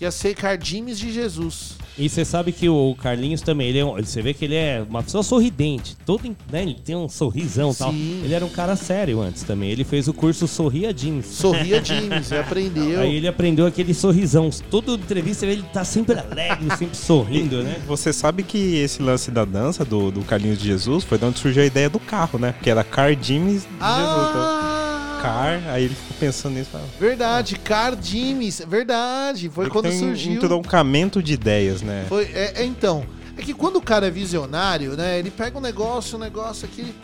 [0.00, 1.76] Ia ser Cardimes de Jesus.
[1.98, 4.82] E você sabe que o Carlinhos também, ele é um- você vê que ele é
[4.88, 5.94] uma pessoa sorridente.
[6.06, 7.92] Todo, né, ele tem um sorrisão e tal.
[7.92, 8.22] Sim.
[8.24, 9.70] Ele era um cara sério antes também.
[9.70, 11.26] Ele fez o curso Sorria Jeans.
[11.26, 13.00] Sorria Jeans, ele aprendeu.
[13.00, 14.48] Aí ele aprendeu aquele sorrisão.
[14.70, 17.76] Toda entrevista ele tá sempre alegre, sempre sorrindo, né?
[17.86, 21.38] Você sabe que esse lance da dança do, do Carlinhos de Jesus foi de onde
[21.38, 22.52] surgiu a ideia do carro, né?
[22.52, 24.28] Porque era Car Jimes de Jesus.
[24.30, 24.81] Então,
[25.22, 26.70] car, aí ele ficou pensando nisso.
[26.70, 29.48] falou, Verdade, Cardimes, verdade.
[29.48, 30.32] Foi "Tem que quando ter um surgiu.
[30.34, 32.06] entroncamento de ideias, né?
[32.08, 33.04] Foi, é, é, então.
[33.34, 35.18] É que quando o cara é visionário, né?
[35.18, 36.82] Ele pega um negócio, um negócio aqui.
[36.82, 36.94] ele-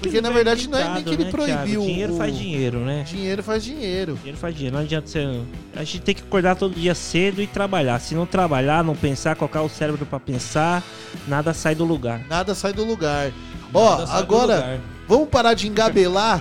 [0.00, 1.56] porque na verdade não é nem que ele né, proibiu.
[1.80, 1.86] Thiago?
[1.86, 3.04] Dinheiro o- faz dinheiro, né?
[3.04, 4.14] Dinheiro faz dinheiro.
[4.14, 4.76] Dinheiro faz dinheiro.
[4.76, 5.40] Não adianta você.
[5.74, 7.98] A gente tem que acordar todo dia cedo e trabalhar.
[7.98, 10.84] Se não trabalhar, não pensar, colocar o cérebro pra pensar,
[11.26, 12.20] nada sai do lugar.
[12.28, 13.32] Nada sai do lugar.
[13.74, 14.80] Ó, Nada agora, lugar.
[15.12, 16.40] Vamos parar de engabelar.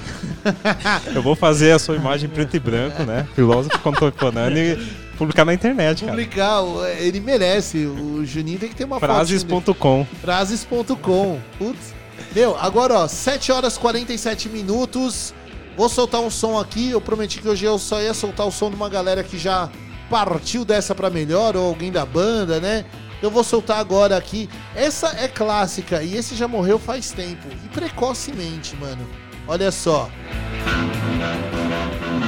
[1.14, 3.28] Eu vou fazer a sua imagem em preto e branco, né?
[3.36, 6.12] Filósofo contemporâneo e publicar na internet, cara.
[6.12, 7.86] Publicar, o- ele merece.
[7.86, 9.10] O Juninho tem que ter uma foto.
[9.10, 10.08] Frases.com.
[10.22, 11.40] Frases.com.
[11.58, 11.94] Putz.
[12.34, 15.34] Meu, agora ó, 7 horas e 47 minutos.
[15.78, 16.92] Vou soltar um som aqui.
[16.92, 19.70] Eu prometi que hoje eu só ia soltar o som de uma galera que já
[20.10, 22.86] partiu dessa pra melhor, ou alguém da banda, né?
[23.22, 24.50] Eu vou soltar agora aqui.
[24.76, 27.48] Essa é clássica e esse já morreu faz tempo.
[27.64, 29.08] E precocemente, mano.
[29.48, 30.10] Olha só.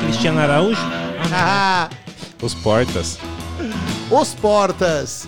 [0.06, 0.82] Cristiano Araújo?
[1.34, 1.90] Ah,
[2.42, 3.18] Os portas.
[4.12, 5.28] Os Portas.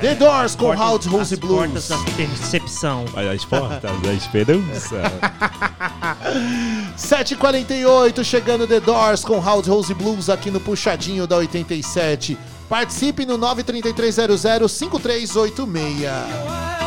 [0.00, 1.56] The Doors com House Rose Blues.
[1.58, 3.04] Portas da percepção.
[3.14, 5.00] Olha as portas da esperança.
[6.98, 12.36] 7h48, chegando The Doors com House Rose Blues aqui no Puxadinho da 87.
[12.68, 16.85] Participe no 93300 5386.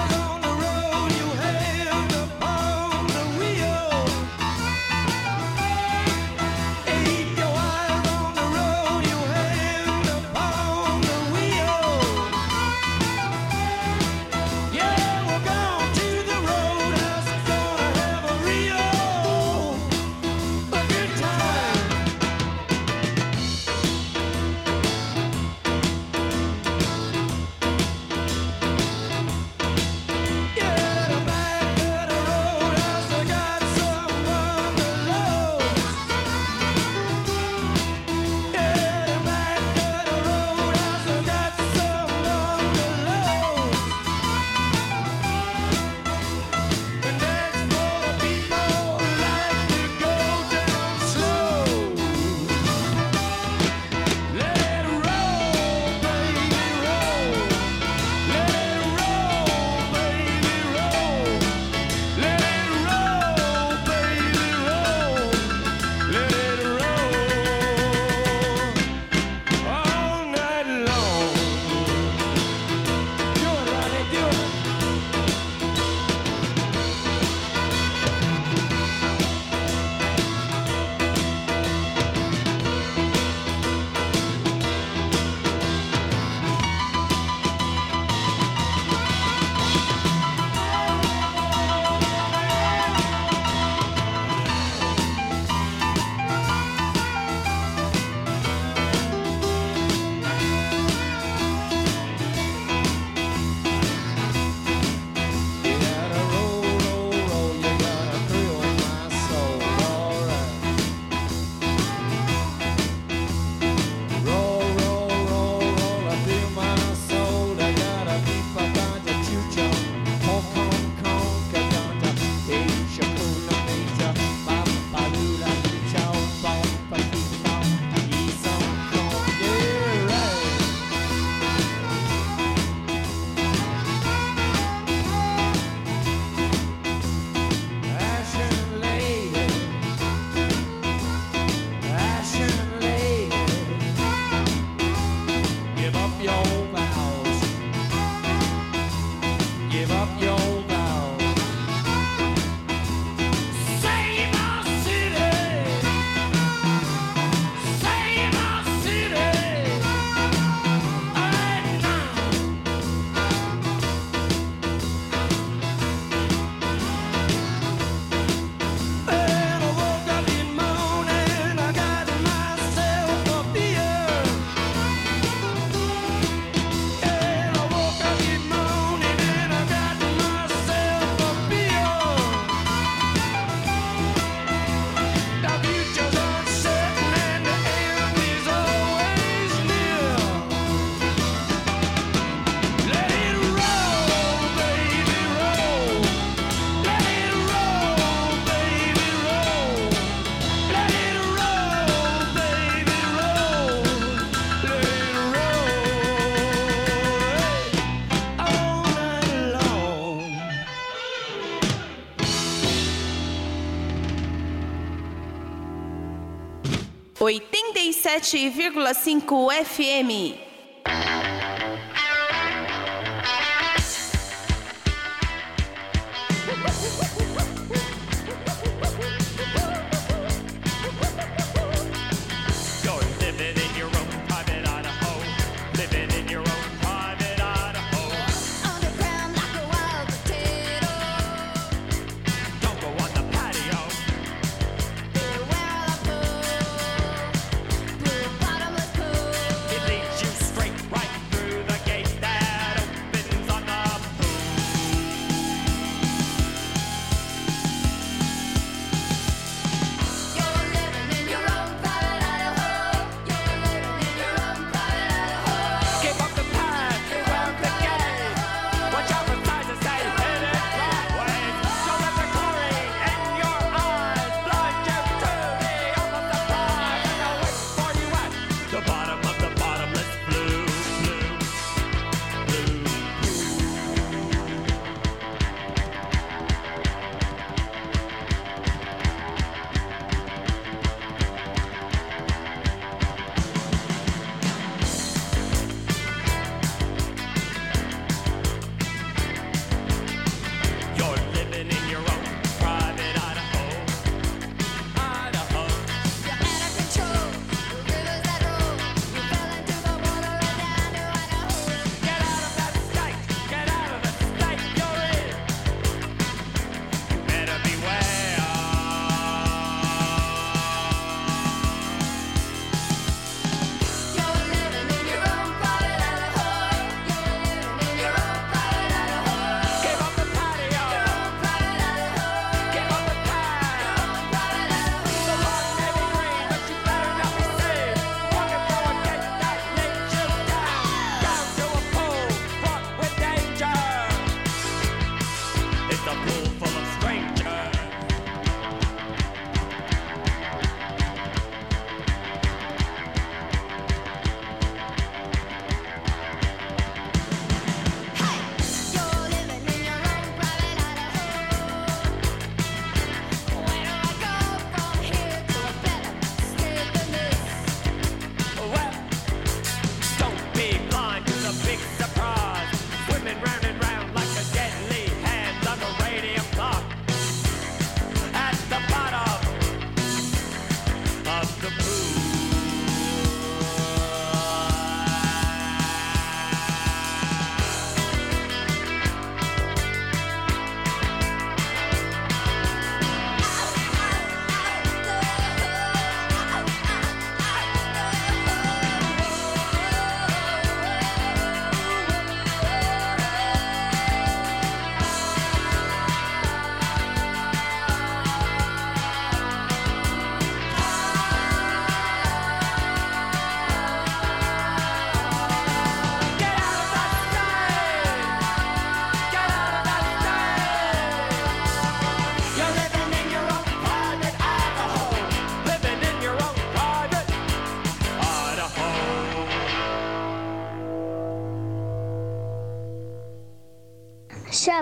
[218.18, 220.49] 97,5 FM.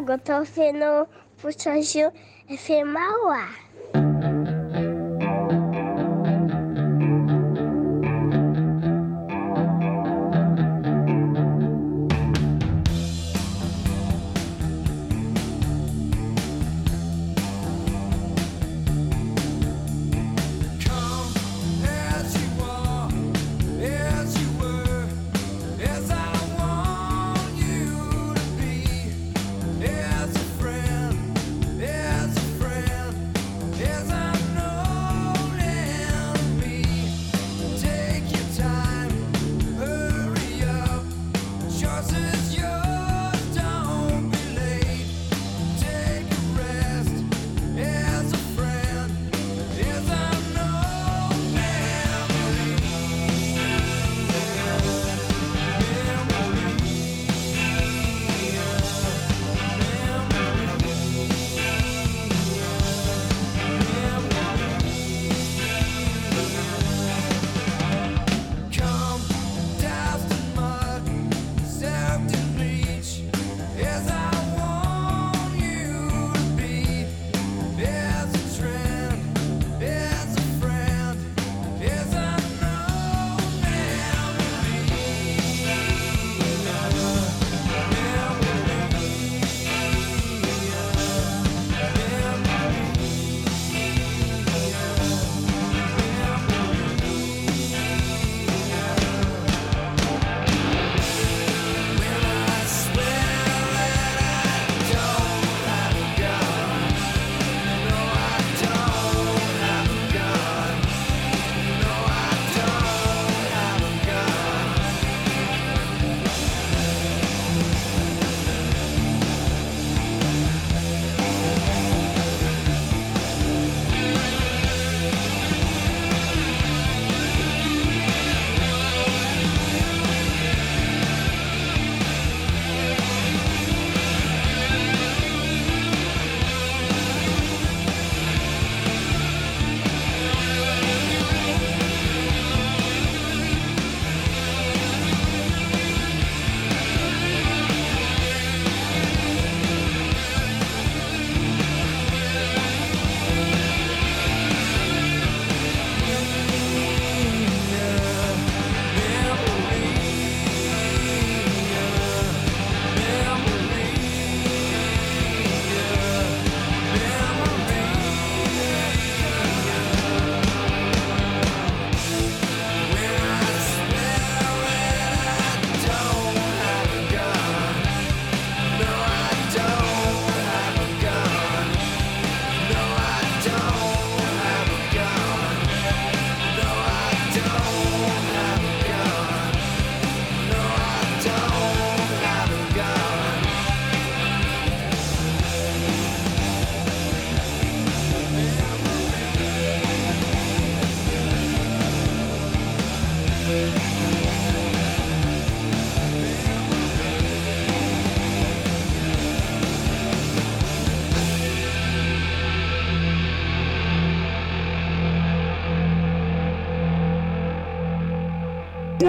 [0.08, 1.06] água para você não
[1.42, 1.82] puxar
[3.26, 3.67] o ar.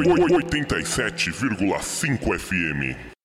[0.02, 3.17] 87,5 FM.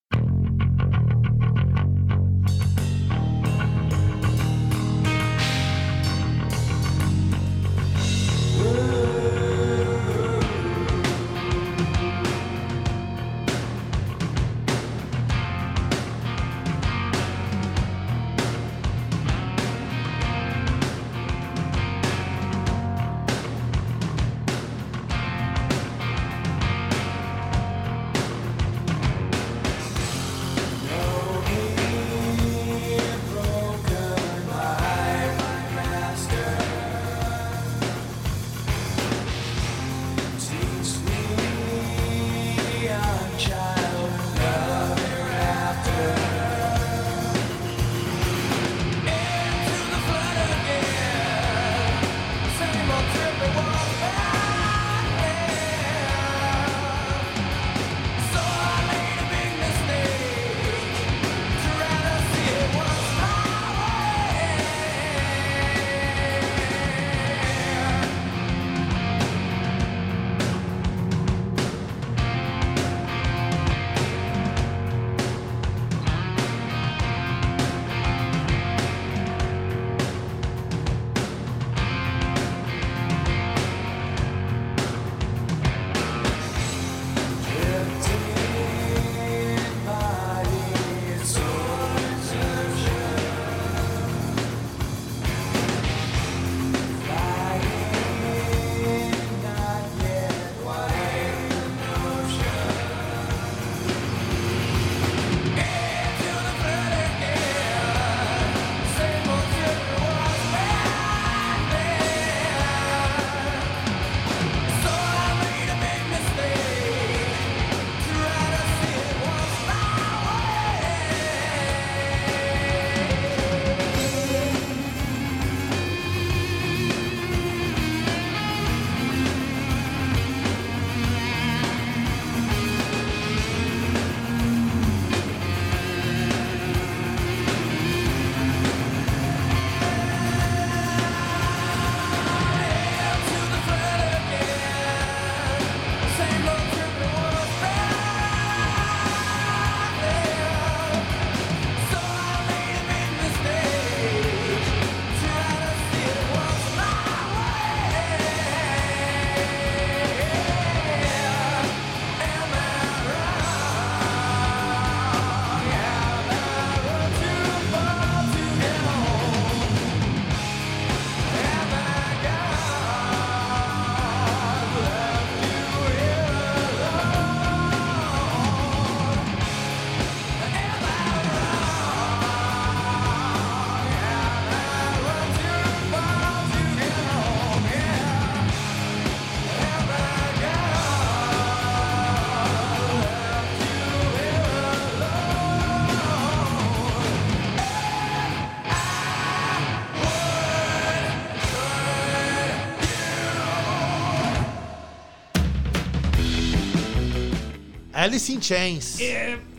[208.04, 209.00] Alice in Chains.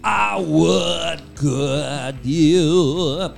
[0.05, 3.33] I would good you.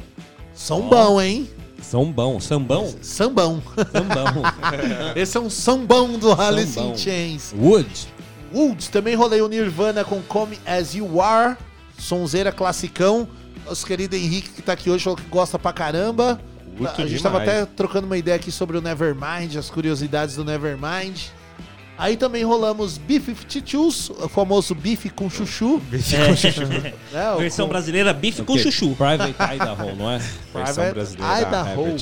[0.53, 1.49] Sambão, hein?
[1.81, 2.93] Sambão, sambão?
[3.01, 3.63] Sambão.
[3.93, 4.43] Sambão.
[5.15, 6.95] Esse é um sambão do Alice Sambão.
[6.95, 7.55] in Chains.
[7.57, 8.09] Wood.
[8.53, 8.89] Woods.
[8.89, 11.57] Também rolei o Nirvana com Come As You Are.
[11.97, 13.29] Sonzeira classicão.
[13.65, 16.41] Nosso querido Henrique que tá aqui hoje falou que gosta pra caramba.
[16.77, 17.63] Curto a gente tava demais.
[17.63, 21.31] até trocando uma ideia aqui sobre o Nevermind, as curiosidades do Nevermind.
[21.99, 25.79] Aí também rolamos B-52s, o famoso bife com chuchu.
[25.91, 26.27] Bife É.
[26.29, 26.61] com chuchu.
[26.67, 26.93] Né,
[27.35, 28.95] o Versão com- brasileira, bife com Ok, chuchu.
[28.97, 30.21] Private Idaho, não é?
[30.53, 31.97] Versão brasileira, Idaho.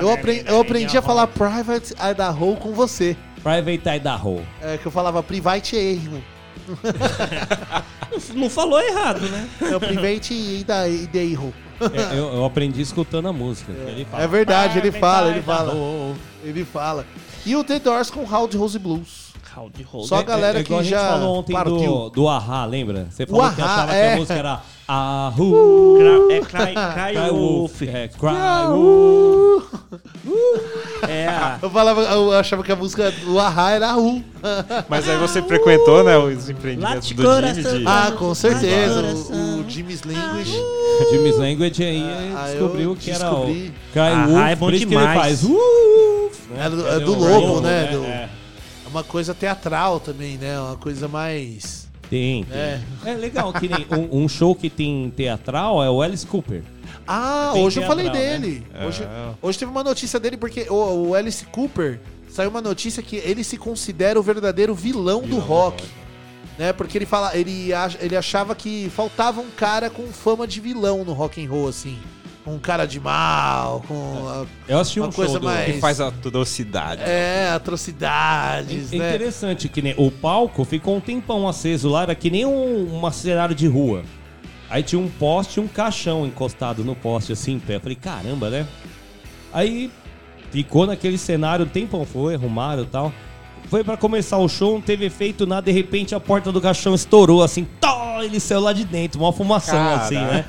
[0.00, 3.16] Eu, apre- eu aprendi a falar Private Idaho com você.
[3.42, 4.40] Private Idaho.
[4.62, 6.22] É que eu falava Private Idaho.
[8.34, 9.48] Não falou errado, né?
[9.70, 11.52] É o Private Ida- Idaho.
[11.80, 13.72] É, eu, eu aprendi escutando a música.
[13.72, 15.74] Ele fala, É verdade, ele Private fala, ele fala.
[16.44, 17.06] Ele fala.
[17.44, 19.23] E o The Doors com Howdy Rose Blues.
[19.56, 19.86] Howdy.
[20.06, 21.76] Só a galera é, igual que a gente já falou ontem partiu.
[21.76, 23.06] do, do Ahá, lembra?
[23.10, 24.12] Você falou que achava que é.
[24.12, 25.96] a música era Ahu.
[25.98, 27.82] Cra- é Cry, cry Wolf.
[27.82, 29.64] É, Cry Wolf.
[31.08, 31.28] É.
[31.62, 34.22] Eu, falava, eu achava que a música do Ahá era Ru.
[34.88, 37.78] Mas aí você frequentou, né, os empreendimentos do Jimmy coração.
[37.78, 37.84] de...
[37.86, 39.02] Ah, com certeza.
[39.02, 40.58] O, o Jimmy's Language.
[41.10, 42.02] Jimmy's Language aí
[42.36, 43.74] Ah, descobriu eu que era o descobri.
[43.92, 44.46] Cry Ahá Wolf.
[44.46, 45.08] é bom por isso que demais.
[45.10, 46.38] ele faz Wolf.
[46.56, 47.82] É do, é do lobo, né?
[47.84, 47.92] né?
[47.92, 48.24] Do- É.
[48.24, 48.28] A
[48.94, 50.58] uma coisa teatral também, né?
[50.60, 51.88] Uma coisa mais.
[52.08, 52.56] Tem, tem.
[52.58, 52.80] É.
[53.04, 56.62] É, legal, que nem um, um show que tem teatral é o Alice Cooper.
[57.06, 58.38] Ah, Bem hoje eu falei teatral, né?
[58.38, 58.66] dele.
[58.72, 58.86] É.
[58.86, 59.02] Hoje,
[59.42, 61.98] hoje teve uma notícia dele, porque o, o Alice Cooper
[62.28, 65.84] saiu uma notícia que ele se considera o verdadeiro vilão, do rock.
[66.58, 66.72] Né?
[66.72, 71.04] Porque ele fala, ele, ach- ele achava que faltava um cara com fama de vilão
[71.04, 71.98] no rock and roll, assim.
[72.46, 73.94] Um cara de mal, com
[74.28, 75.64] a- Eu assisti uma um coisa show do- mais.
[75.72, 77.00] Que faz atrocidade.
[77.02, 79.08] É, atrocidades, É né?
[79.14, 83.10] interessante que nem o palco ficou um tempão aceso lá, era que nem um, um
[83.10, 84.02] cenário de rua.
[84.68, 87.76] Aí tinha um poste e um caixão encostado no poste, assim, em pé.
[87.76, 88.66] Eu falei, caramba, né?
[89.52, 89.90] Aí
[90.50, 93.12] ficou naquele cenário, um tempão foi, arrumaram e tal.
[93.68, 96.94] Foi pra começar o show, não teve efeito nada, de repente a porta do caixão
[96.94, 100.04] estourou, assim, tó, ele saiu lá de dentro, uma fumação, Caraca.
[100.04, 100.44] assim, né?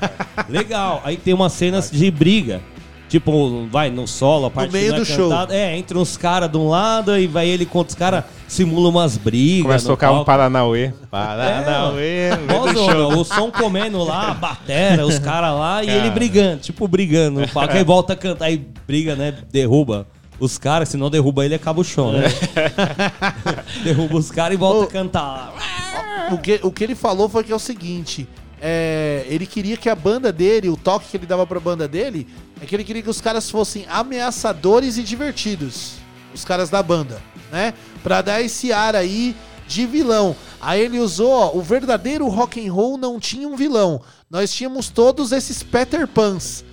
[0.48, 1.00] Legal.
[1.04, 2.60] Aí tem umas cenas de briga.
[3.08, 5.30] Tipo, vai no solo, a parte meio não é do show.
[5.48, 9.16] É, entre uns caras de um lado e vai ele contra os caras, simula umas
[9.16, 9.62] brigas.
[9.62, 10.26] Começa a no tocar um palco.
[10.26, 10.92] Paranauê.
[11.08, 12.30] Paranauê.
[12.30, 13.20] no meio do Mó show.
[13.20, 16.10] o som comendo lá, a batera, os caras lá e ele Cara.
[16.10, 17.74] brigando, tipo brigando no palco.
[17.74, 19.32] Aí volta a cantar, aí briga, né?
[19.52, 20.06] Derruba
[20.38, 22.24] os caras, se não derruba ele, acaba o show, né?
[23.82, 25.54] derruba os caras e volta a cantar.
[26.30, 28.28] O que, o que ele falou foi que é o seguinte:
[28.60, 32.26] é, ele queria que a banda dele, o toque que ele dava pra banda dele,
[32.60, 35.94] é que ele queria que os caras fossem ameaçadores e divertidos.
[36.34, 37.72] Os caras da banda, né?
[38.02, 39.34] Pra dar esse ar aí
[39.66, 40.36] de vilão.
[40.60, 44.00] Aí ele usou, ó, o verdadeiro rock and roll não tinha um vilão.
[44.30, 46.64] Nós tínhamos todos esses Peter Pans.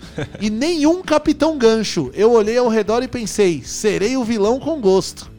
[0.41, 2.11] E nenhum Capitão Gancho.
[2.13, 5.31] Eu olhei ao redor e pensei, serei o vilão com gosto.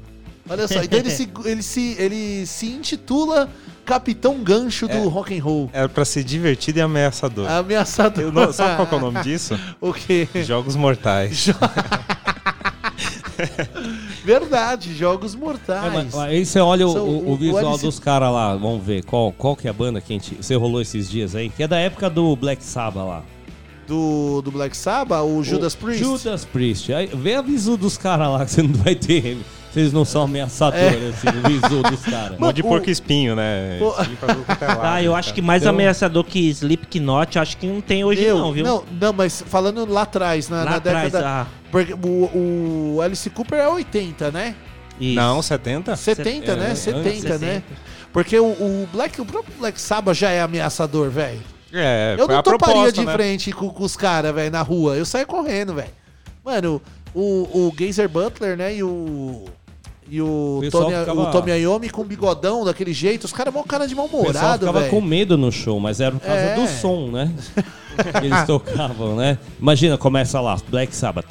[0.49, 3.49] Olha só, então ele se, ele se, ele se intitula
[3.85, 5.05] Capitão Gancho do É.
[5.07, 5.71] rock and roll.
[5.73, 7.51] Era pra ser divertido e ameaçador.
[7.51, 8.25] Ameaçador.
[8.25, 9.59] Eu não- sabe qual que é o nome disso?
[9.81, 10.29] o quê?
[10.45, 11.47] Jogos Mortais.
[14.25, 15.93] Verdade, Jogos É, Mortais.
[15.93, 19.33] mas- mas aí você olha o, o- o visual dos caras lá, vamos ver qual,
[19.33, 21.69] qual que é a banda que a gente, você rolou esses dias aí, que é
[21.69, 23.23] da época do Black Sabbath lá.
[23.87, 26.03] Do, do Black Sabbath, o Judas Priest.
[26.03, 26.93] Judas Priest.
[26.93, 29.37] Aí, vê a visu dos caras lá que você não vai ter.
[29.73, 30.85] Vocês não são ameaçadores,
[31.25, 31.29] É.
[31.29, 32.39] assim, o visu dos caras.
[32.41, 33.77] Monte de porco espinho, né?
[33.81, 33.91] Pô.
[34.01, 35.35] Espinho quanto é Ah, eu acho cara.
[35.35, 38.65] que mais Então- ameaçador que Slipknot, eu acho que não tem hoje Meu, não, viu?
[38.65, 41.29] Não, não, mas falando lá atrás, na, Lá na atrás, década.
[41.29, 41.47] ah.
[41.73, 44.55] Porque o, o Alice Cooper é 80, né?
[45.01, 45.17] Isso.
[45.17, 45.97] Não, 70?
[45.97, 46.67] 70, É, né?
[46.69, 47.39] antes 70, né?
[47.63, 47.65] 60.
[48.13, 51.41] Porque o, o Black, o próprio Black Sabbath já é ameaçador, velho.
[51.75, 53.13] É, Eu não toparia de né?
[53.13, 54.97] frente com, com os caras, velho, na rua.
[54.97, 55.91] Eu saio correndo, velho.
[56.45, 56.81] Mano,
[57.15, 59.45] o, o Geezer Butler, né, e o.
[60.11, 63.25] E o O Tommy, ficava- o Tommy Iommi com bigodão daquele jeito.
[63.25, 64.91] Os caras mó cara de mal-humorado, velho.
[64.91, 66.55] com medo no show, mas era por causa É.
[66.55, 67.33] do som, né?
[68.23, 69.39] eles tocavam, né?
[69.59, 71.29] Imagina, começa lá, Black Sabbath.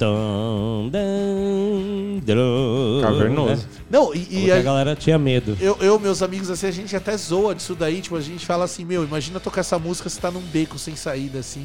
[3.02, 3.62] Cavernoso.
[3.62, 3.68] né?
[3.90, 5.56] Não, e, e que a a- galera tinha medo.
[5.60, 8.00] eu, eu, meus amigos, assim, a gente até zoa disso daí.
[8.00, 10.96] Tipo, a gente fala assim, meu, imagina tocar essa música, você tá num beco sem
[10.96, 11.64] saída, assim.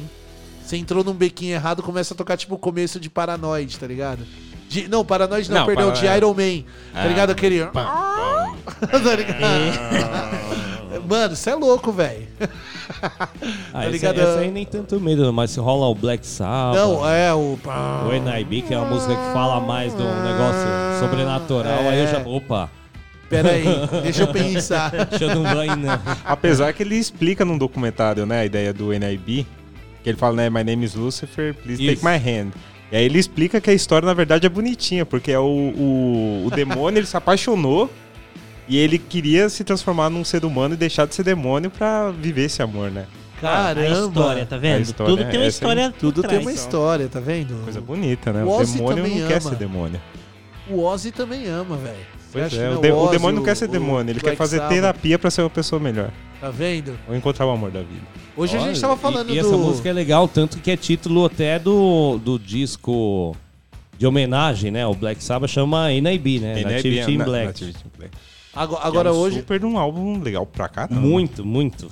[0.64, 4.20] Você entrou num bequinho errado, começa a tocar, tipo, o começo de Paranoid, tá ligado?
[4.70, 6.62] De- não, Paranoid não, Não, perdão, para- de Iron Man,
[6.94, 7.30] tá Ah, ligado?
[7.30, 7.66] Aquele...
[7.66, 7.84] pam,
[8.86, 11.08] tá ligado?
[11.08, 12.26] Mano, você é louco, velho.
[13.72, 14.18] Ah, tá ligado?
[14.20, 16.76] esse aí nem tanto medo, mas se rola o Black Sabbath.
[16.76, 17.56] Não, é o...
[17.56, 20.68] O NIB, que é uma música que fala mais de um negócio
[21.00, 22.18] sobrenatural, aí eu já.
[22.18, 22.68] Opa!
[23.30, 23.64] Pera aí,
[24.02, 24.90] deixa eu pensar.
[25.08, 25.98] Deixa eu não vai, não.
[26.24, 29.46] Apesar que ele explica num documentário, né, a ideia do NIB,
[30.02, 32.02] que ele fala, né, My name is Lucifer, please Isso.
[32.02, 32.50] take my hand.
[32.92, 36.46] E aí ele explica que a história, na verdade, é bonitinha, porque é o, o,
[36.46, 37.90] o demônio, ele se apaixonou
[38.68, 42.44] e ele queria se transformar num ser humano e deixar de ser demônio pra viver
[42.44, 43.06] esse amor, né?
[43.40, 43.80] Caramba.
[43.80, 44.82] A história, tá vendo?
[44.82, 47.62] História Tudo tem uma é história essa por Tudo tem uma história, tá vendo?
[47.64, 48.44] Coisa bonita, né?
[48.44, 49.50] O O, demônio também não quer ama.
[49.50, 50.00] ser demônio.
[50.68, 51.96] O Ozzy também ama, velho.
[52.32, 54.72] Pois é, o, de- o demônio não quer ser o- demônio, ele quer fazer Sabbath.
[54.74, 56.10] terapia pra ser uma pessoa melhor.
[56.40, 56.96] Tá vendo?
[57.08, 58.02] Ou encontrar o amor da vida.
[58.40, 59.46] Hoje a gente Olha, tava e- falando e, do...
[59.46, 63.36] essa música é legal, tanto que é título até do, do disco
[63.98, 64.86] de homenagem, né?
[64.86, 66.54] O Black Sabbath chama NIB, né?
[66.54, 67.46] NIB, Nativity in na- Black.
[67.48, 68.16] Nativity in Black.
[68.54, 70.98] Agora, agora é um hoje, super de um álbum legal pra caramba.
[71.00, 71.88] Muito, muito.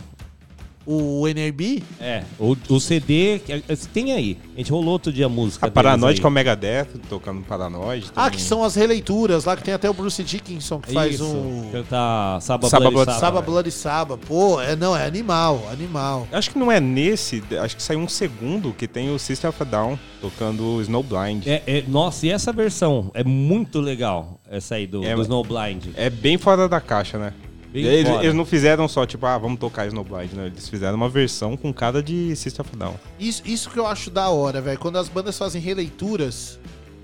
[0.90, 4.38] O NRB, É, o, o CD, que- é, tem aí.
[4.54, 5.66] A gente rolou outro dia a música.
[5.66, 6.34] A Paranoid deles com o aí.
[6.34, 8.06] Megadeth, tocando Paranoid.
[8.10, 8.30] ah, também.
[8.38, 11.68] que são as releituras lá, que tem até o Bruce Dickinson que faz Isso, um...
[11.70, 13.20] Cantar Saba Saba Bloody Bloody Saba.
[13.20, 14.18] Saba Bloody Saba.
[14.18, 16.26] Pô, é, não, é animal, animal.
[16.32, 19.62] Acho que não é nesse, acho que saiu um segundo que tem o System of
[19.62, 21.46] a Down tocando Snowblind.
[21.46, 25.88] É, é, nossa, e essa versão é muito legal, essa aí do, É, do Snowblind.
[25.96, 27.32] É bem fora da caixa, né?
[27.72, 30.46] Bem eles, eles não fizeram só, tipo, ah, vamos tocar Snowblind, não.
[30.46, 32.94] Eles fizeram uma versão com cada de System of Down.
[33.18, 34.78] Isso, isso que eu acho da hora, velho.
[34.78, 36.58] Quando as bandas fazem releituras,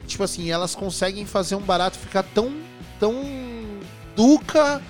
[0.07, 2.52] tipo assim, elas conseguem fazer um barato ficar tão,
[2.99, 3.15] tão
[4.17, 4.81] Duca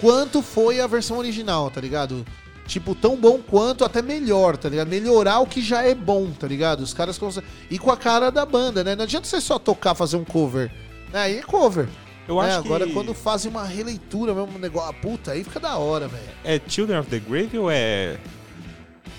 [0.00, 2.24] quanto foi a versão original, tá ligado?
[2.66, 4.88] Tipo, tão bom quanto, até melhor, tá ligado?
[4.88, 6.80] Melhorar o que já é bom, tá ligado?
[6.80, 7.48] Os caras conseguem.
[7.70, 8.94] E com a cara da banda, né?
[8.94, 10.70] Não adianta você só tocar, fazer um cover.
[11.12, 11.20] Né?
[11.20, 11.88] Aí é cover.
[12.30, 12.48] Eu né?
[12.48, 14.94] acho que- Agora, quando fazem uma releitura mesmo, um negócio.
[15.02, 16.22] Puta, aí fica da hora, velho.
[16.44, 18.16] É Children of the Grave ou é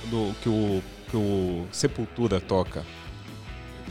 [0.09, 2.83] do que o que o Sepultura toca?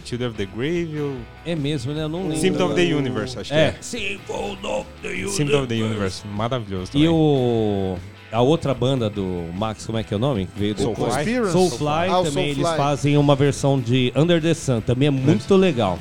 [0.04, 2.02] Children of the Grave ou É mesmo, né?
[2.04, 2.38] Eu não lembro.
[2.38, 2.94] Symphony of the.
[2.94, 3.72] Universe, acho É.
[3.72, 3.82] que é.
[3.82, 7.06] Symphony of the Symphony of the Universe, maravilhoso também.
[7.06, 7.96] E o.
[8.32, 9.24] A outra banda do
[9.54, 10.46] Max, como é que é o nome?
[10.46, 11.06] Que veio do Soulfly.
[11.10, 11.88] Soulfly, Soulfly.
[12.08, 12.76] Ah, também eles Soulfly.
[12.76, 15.98] fazem uma versão de Under the Sun, também é muito legal.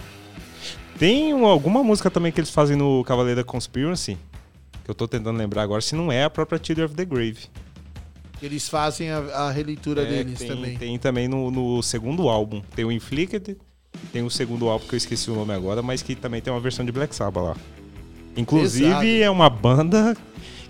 [1.00, 4.18] Tem um- alguma música também que eles fazem no Cavaleiro da Conspiracy,
[4.84, 7.38] que eu tô tentando lembrar agora, se não é a própria Children of the Grave.
[8.42, 10.78] Eles fazem a, a releitura É, deles tem, também.
[10.78, 12.62] Tem também no, no segundo álbum.
[12.76, 13.58] Tem o Inflicted,
[14.14, 16.60] tem o segundo álbum que eu esqueci o nome agora, mas que também tem uma
[16.60, 17.56] versão de Black Sabbath lá.
[18.38, 19.06] Inclusive Pesado.
[19.08, 20.16] é uma banda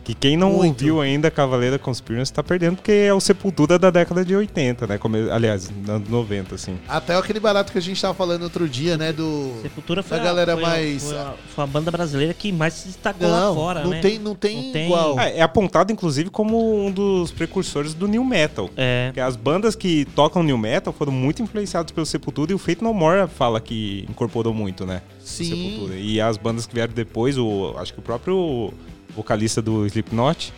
[0.09, 0.79] que quem não Muito.
[0.81, 4.87] ouviu ainda Cavaleiro da Conspiracy tá perdendo, porque é o Sepultura da década de 80,
[4.87, 4.97] né?
[4.97, 6.79] Como, aliás, anos 90, assim.
[6.87, 9.13] Até aquele barato que a gente tava falando outro dia, né?
[9.13, 9.51] Do.
[9.61, 11.03] Sepultura foi da a- galera foi a- mais.
[11.03, 13.99] Foi a, foi a banda brasileira que mais se destacou lá Não, fora, não né?
[14.01, 15.19] tem, não tem igual.
[15.19, 18.67] É, é apontado, inclusive, como um dos precursores do New Metal.
[18.75, 19.09] É.
[19.09, 22.83] Porque as bandas que tocam New Metal foram muito influenciadas pelo Sepultura e o Fate
[22.83, 25.03] No More fala que incorporou muito, né?
[25.23, 25.43] Sim.
[25.45, 25.95] Sepultura.
[25.97, 28.73] E as bandas que vieram depois, o, acho que o próprio
[29.19, 30.53] vocalista do Slipknot,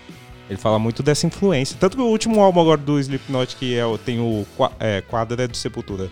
[0.49, 1.75] ele fala muito dessa influência.
[1.79, 4.45] Tanto que o último álbum agora do Slipknot, que é, tem o
[4.79, 6.09] é, é do Sepultura,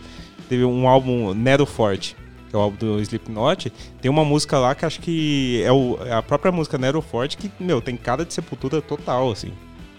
[0.48, 2.16] teve um álbum Nero Forte,
[2.50, 3.72] que é o álbum do Slipknot,
[4.02, 7.38] tem uma música lá que acho que é, o- é a própria música Nero Forte,
[7.38, 9.54] que, meu, tem cara de Sepultura total, assim.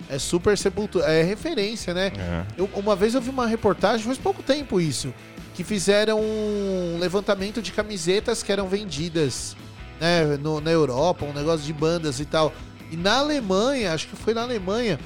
[0.09, 1.05] É super sepultura.
[1.07, 2.11] É referência, né?
[2.19, 2.43] É.
[2.59, 5.15] Eu- uma vez eu vi uma reportagem, faz pouco tempo isso,
[5.55, 9.55] que fizeram um levantamento de camisetas que eram vendidas
[10.01, 12.53] né, no- na Europa, um negócio de bandas e tal.
[12.91, 14.99] E na Alemanha, acho que foi na Alemanha,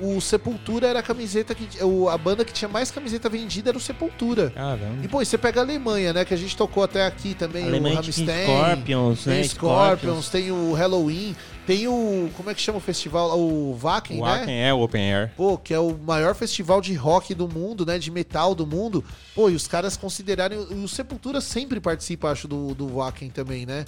[0.00, 1.82] o Sepultura era a camiseta que.
[1.84, 4.50] o- A banda que tinha mais camiseta vendida era o Sepultura.
[4.50, 5.04] Caramba.
[5.04, 6.24] E pô, e você pega a Alemanha, né?
[6.24, 7.64] Que a gente tocou até aqui também.
[7.64, 8.26] Alemanha o Rammstein.
[8.46, 12.30] Scorpions, tem né, Scorpions, tem o Halloween, tem o.
[12.36, 13.38] Como é que chama o festival?
[13.38, 14.38] O Wacken, O né?
[14.38, 15.32] Wacken é o Open Air.
[15.36, 17.98] Pô, que é o maior festival de rock do mundo, né?
[17.98, 19.04] De metal do mundo.
[19.34, 20.58] Pô, e os caras considerarem.
[20.58, 23.84] O Sepultura sempre participa, acho, do, do Wacken também, né?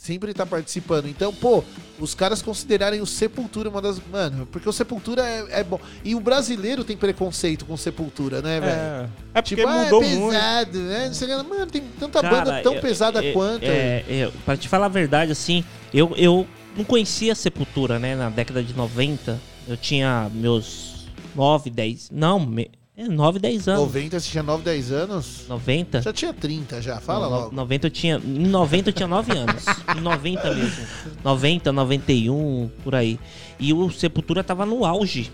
[0.00, 1.08] Sempre tá participando.
[1.08, 1.62] Então, pô,
[1.98, 4.00] os caras considerarem o Sepultura uma das.
[4.12, 5.80] Mano, porque o Sepultura é, é bom.
[6.04, 8.72] E o brasileiro tem preconceito com Sepultura, né, velho?
[8.72, 10.32] É, é porque tipo, mudou ah, é muito.
[10.32, 11.06] pesado, né?
[11.08, 11.48] Não sei o que.
[11.50, 13.64] Mano, tem tanta Cara, banda tão eu- pesada é- quanto.
[13.64, 16.46] É, é, pra te falar a verdade, assim, eu, eu
[16.76, 18.14] não conhecia Sepultura, né?
[18.14, 19.36] Na década de 90.
[19.66, 22.08] Eu tinha meus 9, 10.
[22.12, 23.80] Não, me, é 9, 10 anos.
[23.86, 25.44] 90, você tinha 9, 10 anos?
[25.48, 26.02] 90?
[26.02, 27.00] Já tinha 30, já.
[27.00, 27.54] Fala Não, no- logo.
[27.54, 28.16] 90 eu tinha.
[28.24, 29.64] Em 90 eu tinha 9 anos.
[29.96, 30.84] em 90 mesmo.
[31.24, 33.18] 90, 91, por aí.
[33.60, 35.30] E o Sepultura tava no auge.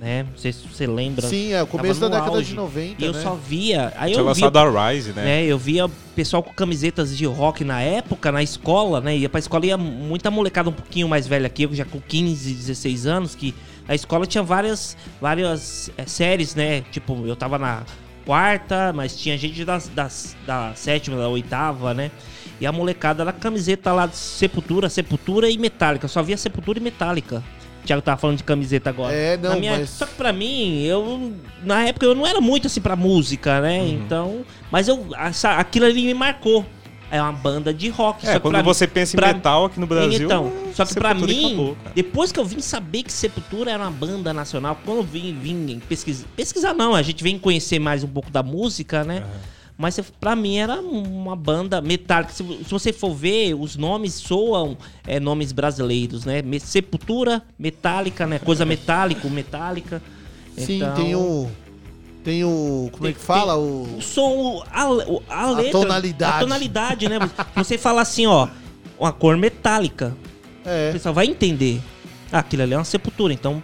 [0.00, 0.24] Né?
[0.30, 1.26] Não sei se você lembra.
[1.26, 2.50] Sim, é o começo da década auge.
[2.50, 3.22] de 90, E eu né?
[3.22, 3.90] só via.
[3.96, 5.44] Aí Tinha eu via, lançado a Rise, né?
[5.46, 9.16] Eu via pessoal com camisetas de rock na época, na escola, né?
[9.16, 12.52] Ia pra escola, ia muita molecada um pouquinho mais velha que eu, já com 15,
[12.52, 13.54] 16 anos, que
[13.88, 16.82] a escola tinha várias, várias eh, séries, né?
[16.90, 17.82] Tipo, eu tava na
[18.24, 22.10] quarta, mas tinha gente das, das, da sétima, da oitava, né?
[22.60, 26.08] E a molecada da camiseta lá de Sepultura, Sepultura e Metallica.
[26.08, 27.42] Só via Sepultura e Metallica.
[27.82, 29.12] O Thiago tava falando de camiseta agora.
[29.12, 31.34] É, não, minha- mas- Só que pra mim, eu.
[31.62, 33.80] Na época eu não era muito assim pra música, né?
[33.80, 33.88] Uhum.
[33.88, 34.44] Então.
[34.70, 35.06] Mas eu.
[35.18, 36.64] essa- aquilo ali me marcou.
[37.10, 38.26] É uma banda de rock.
[38.26, 40.94] É, quando pra você mim- pensa em pra- metal aqui no Brasil, Então, só que
[40.94, 44.98] pra mim, acabou, depois que eu vim saber que Sepultura era uma banda nacional, quando
[44.98, 46.26] eu vim, vim pesquisar.
[46.34, 49.24] Pesquisar não, a gente vem conhecer mais um pouco da música, né?
[49.76, 52.32] Mas pra mim era uma banda metálica.
[52.32, 54.76] Se, se você for ver, os nomes soam
[55.06, 56.42] é, nomes brasileiros, né?
[56.60, 58.38] Sepultura, metálica, né?
[58.38, 60.00] Coisa metálico, metálica.
[60.56, 61.50] Sim, Então, tem o.
[62.24, 62.88] Tem o.
[62.90, 63.54] Como é que fala?
[63.56, 63.98] O.
[63.98, 64.82] o som, a,
[65.28, 66.36] a, A letra, tonalidade.
[66.36, 67.18] A tonalidade, né?
[67.54, 68.48] Você fala assim, ó,
[68.98, 70.16] uma cor metálica.
[70.64, 70.88] É.
[70.88, 71.82] O pessoal vai entender.
[72.32, 73.62] Ah, aquilo ali é uma sepultura, então.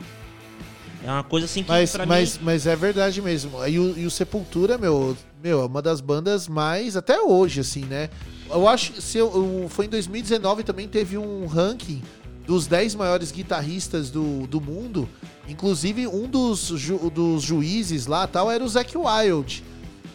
[1.02, 2.44] É uma coisa assim que Mas, mas, mim.
[2.44, 3.66] mas é verdade mesmo.
[3.66, 6.94] E o, e o Sepultura, meu, meu, é uma das bandas mais.
[6.94, 8.10] Até hoje, assim, né?
[8.50, 9.32] Eu acho se eu,
[9.62, 12.02] eu- foi em 2019 também teve um ranking
[12.46, 15.08] dos 10 maiores guitarristas do, do mundo.
[15.50, 19.62] Inclusive, um dos, ju- dos juízes lá tal era o Zac Wild.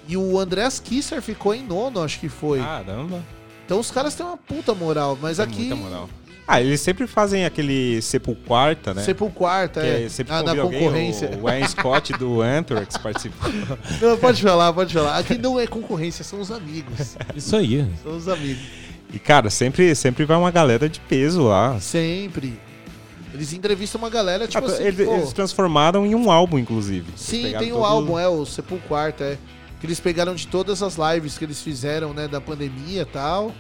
[0.08, 2.60] E o Andreas Kisser ficou em nono, acho que foi.
[2.60, 3.24] Caramba.
[3.66, 5.18] Então os caras têm uma puta moral.
[5.22, 5.60] Mas Tem aqui.
[5.66, 6.10] muita moral.
[6.48, 9.02] Ah, eles sempre fazem aquele Sepulquarta, né?
[9.02, 10.10] Sepulquarta, Que é.
[10.10, 11.32] sempre Ah, na convida alguém, concorrência.
[11.40, 13.52] O Wayne Scott do Anthrax participou.
[14.00, 15.18] Não, pode falar, pode falar.
[15.18, 17.18] Aqui não é concorrência, são os amigos.
[17.36, 17.84] Isso aí.
[18.04, 18.62] São os amigos.
[19.12, 21.80] E, cara, sempre, sempre vai uma galera de peso lá.
[21.80, 22.60] Sempre.
[23.36, 27.12] Eles entrevistam uma galera, tipo Ah, assim, eles, pô, eles transformaram em um álbum, inclusive.
[27.16, 29.38] Sim, tem todo- álbum, é, o Sepulquarta, é.
[29.80, 33.52] Que eles pegaram de todas as lives que eles fizeram, né, da pandemia e tal.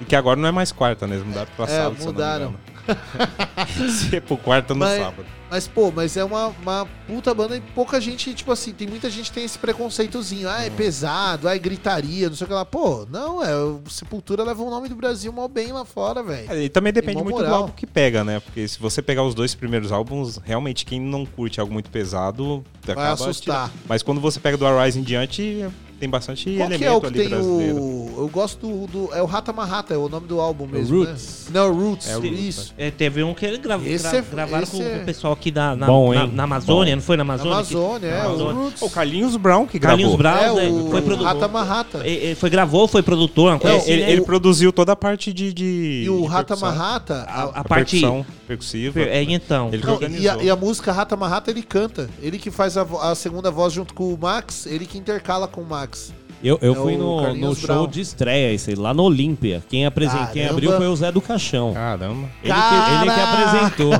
[0.00, 1.16] E que agora não é mais quarta, né?
[1.16, 2.04] Eles mudaram pra É, sábado.
[2.04, 2.54] mudaram.
[3.90, 5.26] Se é pro quarta no mas, sábado.
[5.50, 9.08] Mas, pô, mas é uma, uma puta banda e pouca gente, tipo assim, tem muita
[9.08, 10.48] gente que tem esse preconceitozinho.
[10.48, 12.64] Ah, é pesado, ah, é gritaria, não sei o que lá.
[12.64, 13.54] Pô, não, é.
[13.56, 16.50] o Sepultura leva o nome do Brasil mal bem lá fora, velho.
[16.50, 17.50] É, E também depende muito moral.
[17.50, 18.40] do álbum que pega, né?
[18.40, 22.64] Porque se você pegar os dois primeiros álbuns, realmente quem não curte algo muito pesado
[22.82, 23.68] acaba assustar.
[23.68, 23.84] tirando.
[23.88, 25.64] Mas quando você pega do Arise em diante,
[26.04, 27.76] tem bastante Qual elemento que é o que ali tem brasileiro.
[27.76, 28.14] o.
[28.18, 30.98] Eu gosto do, do- É o Rata Marrata, é o nome do álbum mesmo.
[30.98, 31.46] Roots.
[31.50, 31.58] Né?
[31.60, 32.08] Não, Roots.
[32.08, 32.74] É o Roots, isso.
[32.76, 35.50] É, teve um que ele gra Esse gra- é- gravaram com é- o pessoal aqui
[35.50, 36.96] da, na, Bom, na, na Amazônia, Bom.
[36.96, 37.56] não foi na Amazônia?
[37.56, 38.54] Na que- Amazônia, é, na o Amazônia.
[38.62, 38.82] Roots.
[38.82, 39.96] O Carlinhos Brown que gravou.
[39.98, 41.26] Carlinhos Brown, É, né, o foi produtor.
[41.26, 42.06] Rata Marrata.
[42.06, 44.12] Ele- foi gravou, foi produtor, uma coisa É, assim, ele, né?
[44.12, 45.52] ele produziu toda a parte de.
[45.52, 46.56] de E o de Rata.
[46.56, 47.14] Marrata.
[47.26, 49.00] a, a- a A parte percussão percussiva.
[49.00, 49.70] é, então.
[49.72, 52.08] Ele Não, e, a, e a música Rata Marrata ele canta.
[52.22, 55.60] Ele que faz a, a segunda voz junto com o Max, ele que intercala com
[55.62, 56.12] o Max.
[56.42, 57.86] Eu, eu É fui no, no show Brown.
[57.88, 59.62] de estreia, esse aí, lá no Olímpia.
[59.68, 59.90] Quem.
[60.32, 61.72] Quem abriu foi o Zé do Caixão.
[61.72, 62.28] Caramba.
[62.42, 63.92] Ele que, ele que apresentou.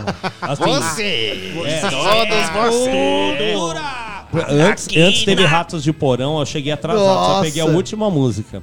[0.43, 1.55] Assim, Você!
[1.65, 1.81] É.
[1.81, 3.59] Todos vocês!
[4.51, 7.43] Antes, antes teve Ratos de Porão, eu cheguei atrasado, só Nossa.
[7.43, 8.63] peguei a última música.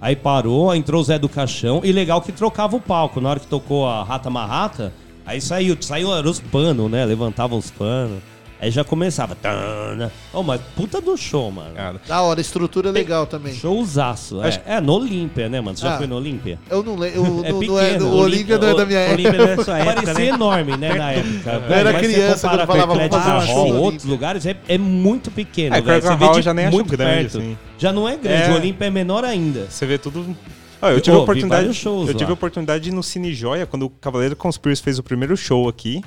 [0.00, 3.20] Aí parou, entrou o Zé do Caixão, e legal que trocava o palco.
[3.20, 4.92] Na hora que tocou a Rata Marrata,
[5.30, 7.04] aí saiu, saiu era os panos, né?
[7.04, 8.18] Levantavam os panos.
[8.62, 9.34] Aí já começava.
[9.34, 10.12] Tana.
[10.34, 11.74] Oh, mas puta do show, mano.
[11.74, 13.54] Cara, Da hora, a estrutura é legal também.
[13.54, 14.38] Showzaço.
[14.42, 15.78] Acho- É, é no Olímpia, né, mano?
[15.78, 15.96] Você já Ah.
[15.96, 16.58] foi no Olímpia?
[16.68, 17.22] Eu não lembro.
[17.40, 17.80] o- É no- pequeno.
[17.80, 19.14] é, o Olímpia não é da minha época.
[19.14, 20.26] Olímpia não é Parecia né?
[20.26, 21.50] enorme, né, na época.
[21.70, 24.76] Eu era Mas criança quando falava, vamos fazer um Hall, show outros lugares, é, é
[24.76, 26.02] muito pequeno, É, velho.
[26.02, 27.38] Você vê de já nem acho muito grande, perto.
[27.38, 27.58] assim.
[27.78, 28.50] Já não é grande, É.
[28.50, 29.68] o Olímpia é menor ainda.
[29.70, 30.36] Você vê tudo.
[30.82, 31.74] Ah, eu tive vi oportunidade.
[31.74, 32.30] shows eu tive lá.
[32.30, 35.68] a oportunidade de ir no Cine Joia quando o Cavaleiro Conspiracy fez o primeiro show
[35.68, 36.02] aqui.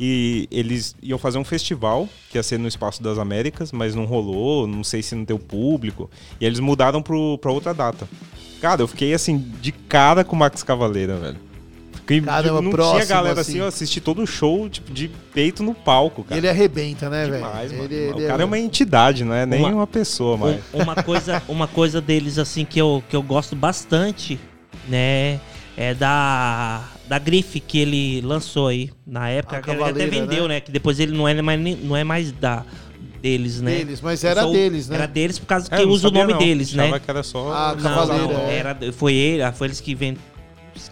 [0.00, 4.04] E eles iam fazer um festival, que ia ser no Espaço das Américas, mas não
[4.04, 6.08] rolou, não sei se não deu público.
[6.40, 8.08] E eles mudaram pro, pra outra data.
[8.60, 11.47] Cara, eu fiquei assim, de cara com o Max Cavaleira, velho.
[12.08, 13.58] Fiquei, Caramba, não próximo, tinha galera assim, assim.
[13.60, 16.38] eu assisti todo o show, tipo, de peito no palco, E cara.
[16.38, 17.34] ele arrebenta, né, velho?
[17.44, 17.84] Demais, mano.
[17.84, 20.56] Ele, ele o cara é uma entidade, não é nem Uma- uma pessoa, mais.
[20.72, 24.40] Um- uma coisa, uma coisa deles assim que eu, que eu gosto bastante,
[24.88, 25.38] né,
[25.76, 30.42] é da da grife que ele lançou aí na época, A que ele até vendeu,
[30.48, 30.54] né?
[30.56, 30.60] né?
[30.60, 32.64] Que depois ele não é mais não é mais da
[33.22, 33.76] deles, né?
[33.78, 34.96] Deles, mas era Só deles, né?
[34.96, 36.38] Era deles por causa É, que não usa o nome não.
[36.38, 36.98] deles, né?
[36.98, 38.56] Que era só A Não, Cavaleira, não, é.
[38.56, 40.16] era, foi ele, foi eles que ven-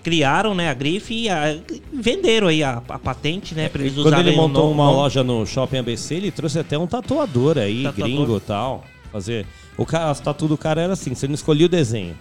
[0.03, 1.57] criaram, né, a grife e a-
[1.93, 4.97] venderam aí a, a patente, né, pra eles Quando usarem ele montou uma nome.
[4.97, 8.17] loja no Shopping ABC, ele trouxe até um tatuador aí, Tatuador.
[8.17, 8.85] gringo e tal.
[9.13, 9.47] Fazer.
[9.79, 12.17] O cara, as tatu do cara era assim, você não escolhia o desenho.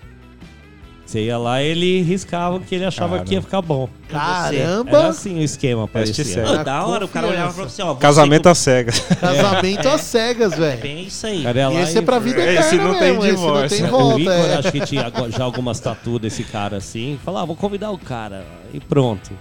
[1.05, 3.25] Você ia lá ele riscava que ele achava Caramba.
[3.29, 3.87] que ia ficar bom.
[4.09, 4.89] Caramba!
[4.97, 6.43] Era assim o esquema, parecia.
[6.47, 7.93] Ah, da hora, o cara olhava pra você, ó.
[7.93, 8.99] você Casamento que- às cegas.
[9.21, 10.81] Casamento às cegas, É velho.
[10.81, 11.43] bem isso aí.
[11.43, 13.77] Cara, ia lá Esse é pra vida eterna Esse não tem mesmo, esse não divórcio.
[13.77, 14.19] tem O volta.
[14.21, 14.55] Igor, é.
[14.55, 17.19] acho que tinha já algumas tatu desse cara assim.
[17.23, 18.43] Falava, ah, vou convidar o cara.
[18.73, 19.31] E pronto.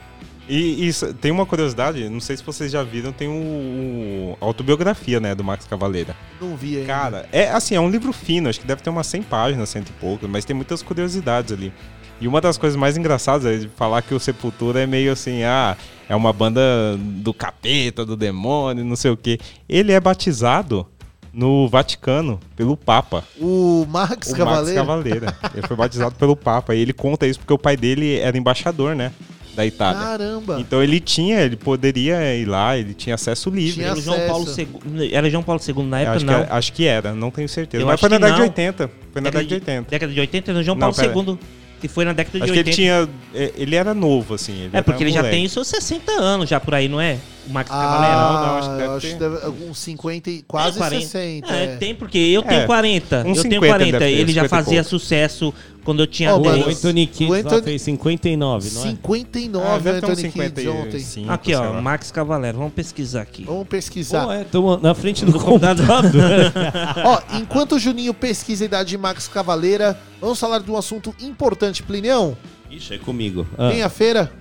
[0.48, 5.18] E isso, tem uma curiosidade, não sei se vocês já viram, tem o, o- autobiografia,
[5.18, 6.14] né, do Max Cavaleira.
[6.40, 6.86] Não vi ainda.
[6.86, 9.88] Cara, é assim, é um livro fino, acho que deve ter umas 100 páginas, cento
[9.88, 11.72] e poucas, mas tem muitas curiosidades ali.
[12.20, 15.42] E uma das coisas mais engraçadas é de falar que o Sepultura é meio assim,
[15.44, 15.76] ah,
[16.08, 16.60] é uma banda
[16.98, 19.38] do capeta, do demônio, não sei o quê.
[19.68, 20.86] Ele é batizado
[21.32, 23.24] no Vaticano pelo Papa.
[23.40, 24.72] O Max O Max.
[24.72, 25.36] Cavaleira.
[25.54, 26.74] Ele foi batizado pelo Papa.
[26.74, 29.10] E ele conta isso porque o pai dele era embaixador, né?
[29.56, 30.00] Da Itália.
[30.00, 30.58] Caramba.
[30.60, 33.74] Então ele tinha, ele poderia ir lá, ele tinha acesso livre.
[33.74, 34.18] Tinha Era João.
[34.26, 35.14] Paulo II.
[35.14, 36.34] Era João Paulo II na época, acho, não.
[36.34, 37.82] Que era, acho que era, não tenho certeza.
[37.82, 38.46] Eu Mas acho foi na década de não.
[38.48, 38.90] 80.
[39.12, 39.90] Foi na década de 80.
[39.90, 41.12] Década de 80 era João Não, Paulo pera.
[41.32, 41.38] II.
[41.80, 42.70] Que foi na década de Acho que 80.
[42.70, 43.08] ele tinha.
[43.34, 44.52] é, Ele era novo, assim.
[44.54, 45.36] Ele É, porque era ele já moleque.
[45.36, 47.18] tem seus 60 anos já por aí, não é?
[47.46, 47.70] O Max.
[47.70, 49.18] Ah, Não, não, acho que deve acho ter.
[49.50, 51.06] deve uns 50 e quase É, 40.
[51.06, 51.52] 60.
[51.54, 51.76] É, é.
[51.76, 53.18] tem porque eu tenho É, 40.
[53.26, 53.98] uns eu 50 tenho ele 40.
[53.98, 55.52] deve ter, Ele já 50 fazia sucesso
[55.84, 56.66] quando eu tinha Ó, O 10.
[56.66, 58.84] mas- Anthony Kids o lá Anthony- fez 59, não é?
[58.84, 60.98] 59 Ah, deve ter uns Anthony Kids ontem.
[60.98, 61.80] 55, Aqui, ó.
[61.80, 62.58] Max Cavaleiro.
[62.58, 63.44] Vamos pesquisar aqui.
[63.44, 64.24] Vamos pesquisar.
[64.24, 65.86] Pô, é, tamo na frente do Do computador.
[65.86, 66.52] computador.
[67.04, 71.14] Ó, enquanto o Juninho pesquisa a idade de Max Cavaleira, vamos falar de um assunto
[71.20, 72.36] importante, Plinião.
[72.70, 73.46] Ixi, é comigo.
[73.58, 73.68] Ah.
[73.68, 74.32] Vem a feira?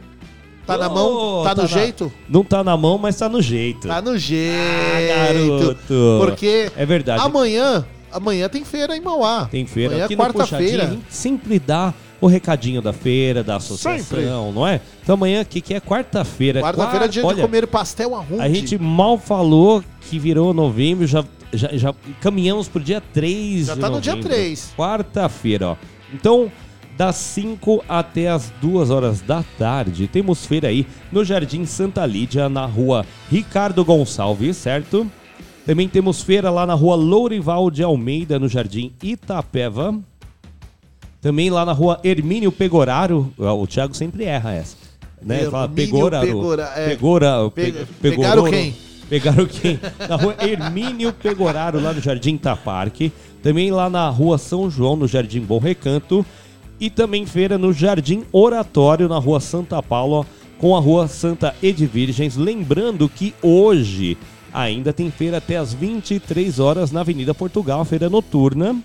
[0.66, 1.44] Tá na Ô, mão?
[1.44, 2.12] Tá, no na- jeito?
[2.30, 3.86] Não tá na mão, mas tá no jeito.
[3.88, 4.54] Tá no jeito.
[5.08, 6.18] garoto.
[6.22, 7.22] Porque É verdade.
[7.22, 9.48] amanhã, amanhã tem feira em Mauá.
[9.50, 9.90] Tem feira.
[9.92, 10.98] Amanhã é Aqui a quarta-feira.
[11.10, 14.26] sempre dá o recadinho da feira, da associação, Sempre.
[14.54, 14.80] não é?
[15.02, 16.62] Então amanhã aqui que é quarta-feira.
[16.62, 18.42] Quarta-feira é dia Olha, de comer pastel arrude.
[18.42, 23.76] A gente mal falou que virou novembro, já, já, já caminhamos pro dia 3 Já
[23.76, 24.34] de tá no dia novembro.
[24.36, 24.74] 3.
[24.78, 25.76] Quarta-feira, ó.
[26.14, 26.50] Então,
[26.96, 30.08] das 5 até as 2 horas da tarde.
[30.08, 35.10] Temos feira aí no Jardim Santa Lídia, na rua Ricardo Gonçalves, certo?
[35.66, 39.98] Também temos feira lá na rua Lourival de Almeida, no Jardim Itapeva.
[41.22, 43.32] Também lá na rua Hermínio Pegoraro.
[43.38, 44.76] O Thiago sempre erra essa.
[45.22, 45.46] Né?
[45.50, 46.26] Fala Pegoraro.
[46.28, 46.90] Pegora- é.
[46.90, 48.76] Pegora, Pe- pe- pegaram quem?
[49.10, 49.80] Pegaram quem?
[50.10, 53.12] Na rua Hermínio Pegoraro, lá no Jardim Taparque.
[53.42, 56.26] Também lá na rua São João, no Jardim Bom Recanto.
[56.78, 60.26] E também feira no Jardim Oratório, na rua Santa Paula,
[60.58, 62.36] com a rua Santa Edvirgens.
[62.36, 64.18] Lembrando que hoje
[64.54, 68.76] ainda tem feira até as 23 horas na Avenida Portugal, feira noturna.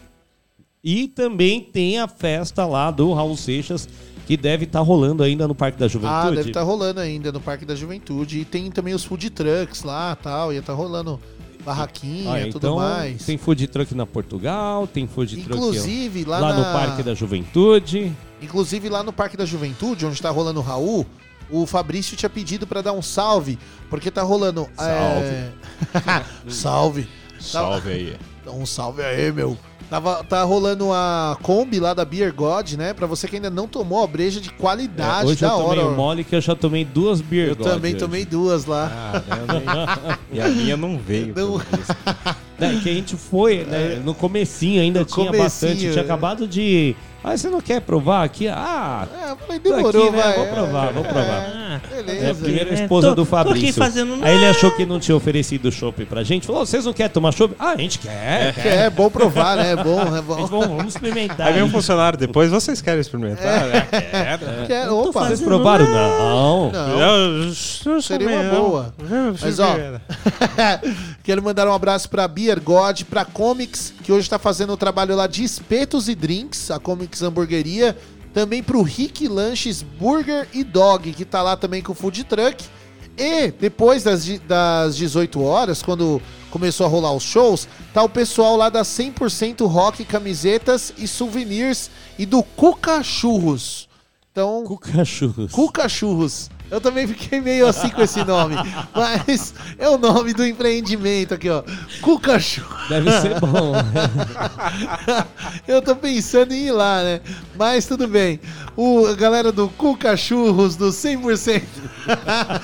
[0.83, 3.89] E também tem a festa lá do Raul Seixas,
[4.27, 6.27] que deve estar rolando ainda no Parque da Juventude.
[6.29, 8.41] Ah, deve estar rolando ainda no Parque da Juventude.
[8.41, 10.53] E tem também os food trucks lá tal.
[10.53, 11.21] Ia estar rolando
[11.65, 13.27] barraquinha Ah, e tudo então, mais.
[13.27, 17.15] Tem food truck na Portugal, tem food truck Inclusive, lá lá no na- Parque da
[17.15, 18.13] Juventude.
[18.41, 21.05] Inclusive lá no Parque da Juventude, onde tá rolando o Raul,
[21.51, 23.59] o Fabrício tinha pedido pra dar um salve,
[23.91, 24.69] porque tá rolando.
[24.79, 25.51] é,
[26.49, 27.09] salve.
[27.41, 28.17] Salve aí.
[28.45, 29.57] Dá Um salve aí, meu.
[29.89, 32.93] Tava, tá rolando a Kombi lá da Beer God, né?
[32.93, 35.79] Pra você que ainda não tomou a breja de qualidade É, hoje da eu tomei
[35.79, 35.87] hora.
[35.89, 38.01] o mole que eu já tomei duas beer Eu God também hoje.
[38.01, 39.23] tomei duas lá.
[39.27, 41.33] Caramba, E a minha não veio.
[41.35, 41.59] Não-
[42.61, 44.03] É, que a gente foi, né?
[44.05, 45.79] No comecinho ainda tinha comecinho, bastante.
[45.79, 46.01] Tinha é.
[46.01, 46.97] acabado de.
[47.23, 48.47] Ah, você não quer provar aqui?
[48.49, 50.23] Ah, É, falei, demorou, aqui, né?
[50.23, 50.35] vai.
[50.37, 51.53] Vou provar, vou provar.
[51.55, 52.27] Ah, Beleza.
[52.27, 53.75] É a primeira É, esposa tô- do tô aqui Fabrício.
[53.75, 56.47] fazendo Aí ele achou que não tinha oferecido chopp pra gente.
[56.47, 57.55] Falou: vocês não querem tomar chopp?
[57.59, 58.55] Ah, a gente quer.
[58.65, 59.73] É, é bom provar, né?
[59.73, 60.39] É bom, é bom.
[60.39, 61.49] gente, vamos, vamos experimentar.
[61.49, 63.47] Aí vem um funcionário depois, vocês querem experimentar?
[63.69, 64.67] É, quero.
[64.67, 65.87] Quer- opa, Vocês provaram?
[65.87, 66.71] Não.
[66.73, 67.53] Não.
[67.53, 68.95] Sou Seria uma boa.
[69.43, 69.77] Mas ó,
[71.23, 75.15] quero mandar um abraço pra Beer God, pra Comics, que hoje tá fazendo o trabalho
[75.17, 77.97] lá de espetos e drinks, a Comics Hamburgueria.
[78.33, 82.65] Também pro Rick Lanches Burger e Dog, que tá lá também com o Food Truck.
[83.17, 88.57] E depois das, das 18 horas, quando começou a rolar os shows, tá o pessoal
[88.57, 93.89] lá da 100% Rock Camisetas e Souvenirs e do Cuca Churros.
[94.31, 95.51] Então, Cuca Churros.
[95.51, 96.49] Cuca Churros.
[96.71, 98.55] Eu também fiquei meio assim com esse nome.
[98.95, 101.63] Mas é o nome do empreendimento aqui, ó.
[102.01, 102.39] Cuca.
[102.89, 103.73] Deve ser bom.
[105.67, 107.21] Eu tô pensando em ir lá, né?
[107.57, 108.39] Mas tudo bem.
[108.77, 111.63] O, a galera do Cuca Churros, do 100%.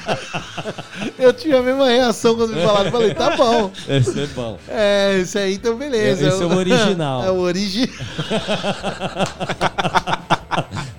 [1.19, 2.91] Eu tive a mesma reação quando me falaram.
[2.91, 3.71] Falei, tá bom.
[3.87, 4.59] Deve ser bom.
[4.69, 6.29] É, esse aí então beleza.
[6.29, 7.25] Esse é o original.
[7.25, 7.89] É o original.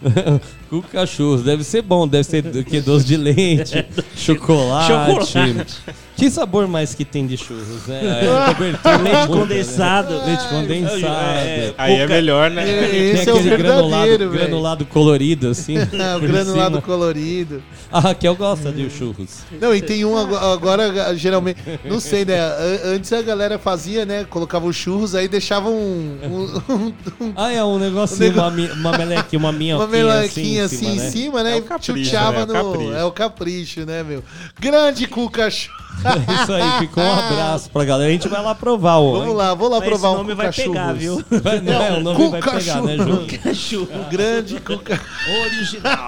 [0.69, 1.43] Cuca Churros.
[1.43, 2.07] Deve ser bom.
[2.07, 3.85] Deve ser que doce de leite,
[4.15, 4.87] chocolate.
[4.87, 5.65] Chocolate.
[6.15, 8.01] Que sabor mais que tem de churros, né?
[8.25, 10.13] É, cobertura, Leite condensado.
[10.19, 10.25] né?
[10.27, 11.05] Leite condensado.
[11.45, 12.63] É, Aí é melhor, né?
[12.69, 15.75] É, Tem Esse é o aquele verdadeiro, granulado, granulado colorido, assim.
[16.05, 16.81] É, o granulado cima.
[16.81, 17.63] colorido.
[17.91, 19.39] A Raquel gosta de churros.
[19.59, 22.37] Não, e tem um ago- agora, geralmente, não sei, né?
[22.85, 24.25] Antes a galera fazia, né?
[24.29, 26.17] Colocava os churros, aí deixava um.
[26.23, 26.93] um- um-
[27.25, 30.79] um- Ah, é um negocinho, nego- uma, mi- uma melequinha, uma minhoquinha, uma melequinha assim,
[30.79, 31.51] assim, em cima, né?
[31.53, 32.53] É o e capricho, chuteava né?
[32.57, 32.71] É o no.
[32.71, 32.93] capricho.
[32.95, 34.23] É o capricho, né, meu?
[34.59, 35.75] Grande Cuca Churros.
[36.43, 38.09] Isso aí, ficou um abraço pra galera.
[38.09, 39.19] A gente vai lá provar o.
[39.19, 41.23] Vamos lá, vou lá Mas provar esse um nome vai pegar, viu?
[41.43, 43.31] Vai, não, é, o nome vai pegar, né, Churros.
[43.31, 43.37] Ju?
[43.39, 44.05] Cachorro.
[44.09, 45.01] Grande Cuca.
[45.43, 46.07] Original.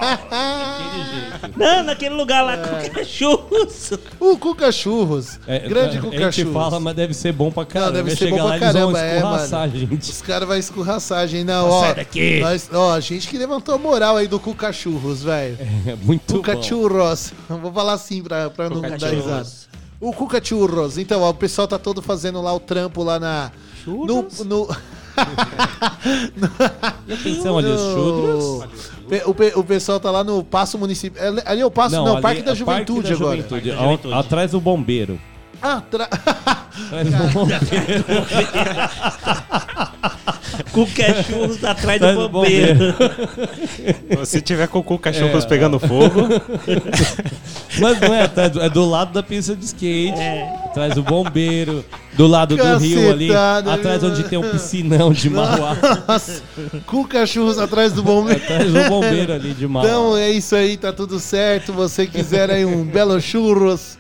[1.14, 1.58] Jeito.
[1.58, 3.92] Não, naquele lugar lá com cachorros.
[4.20, 5.40] O Cuca Churros.
[5.48, 7.92] É, Grande a Cuca gente fala, mas deve ser bom pra caramba.
[7.94, 9.58] deve Vai ser bom pra caramba, é, mano.
[9.58, 10.12] a gente.
[10.12, 11.46] Os caras vão escorraçar a gente.
[11.46, 12.40] Não, ó, Sai daqui.
[12.40, 15.58] nós- ó, a gente que levantou a moral aí do Cuca Churros, velho.
[15.86, 16.64] É muito bom.
[16.64, 17.34] Churros.
[17.50, 19.48] Vou falar assim pra, pra não dar risada.
[20.00, 20.98] O Cuca Churros.
[20.98, 23.52] Então, ó, o pessoal tá todo fazendo lá o trampo lá na.
[23.86, 24.68] No, no,
[27.08, 28.68] E atenção ali, os churros.
[29.26, 31.24] O, pe- o pessoal tá lá no Passo Municipal.
[31.24, 33.36] é- Ali é o Passo, não, ali Parque da é Juventude Parque da agora.
[33.38, 34.14] Juventude, Parque da ao- Juventude.
[34.14, 35.20] Atrás do bombeiro.
[35.90, 36.06] Tra...
[36.06, 38.06] Atrás do bombeiro.
[40.72, 42.96] Com cachorros atrás do do bombeiro.
[44.26, 45.48] Se tiver cocô cachorros É.
[45.48, 46.28] pegando fogo,
[47.80, 50.14] Mas não é, atrás do- é do lado da pista de skate,
[50.66, 55.76] atrás do bombeiro, do lado do rio ali, atrás onde tem um piscinão de Mauá,
[56.08, 56.42] Nossa,
[56.88, 58.42] Cuca Churros atrás do bombeiro.
[58.42, 59.86] atrás do bombeiro ali de Mauá.
[59.86, 61.72] Então é isso aí, tá tudo certo.
[61.74, 63.98] Você quiser aí um belo churros,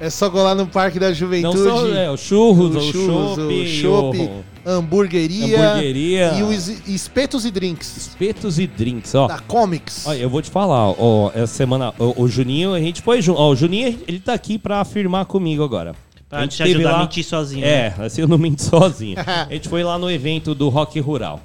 [0.00, 1.58] é só colar no Parque da não Juventude.
[1.58, 7.50] só é, o churros, O o churros, o o hamburgueria, hamburgueria, e os espetos e
[7.50, 9.26] drinks espetos e drinks, ó.
[9.26, 10.06] da Comics.
[10.06, 13.38] Olha, eu vou te falar, ó, essa semana, o, o Juninho, a gente foi junto,
[13.40, 15.94] ó, o Juninho, ele tá aqui pra afirmar comigo agora.
[16.28, 19.16] Pra te ajudar a mentir sozinho, É, assim eu não minto sozinho.
[19.20, 21.40] a gente foi lá no evento do Rock Rural.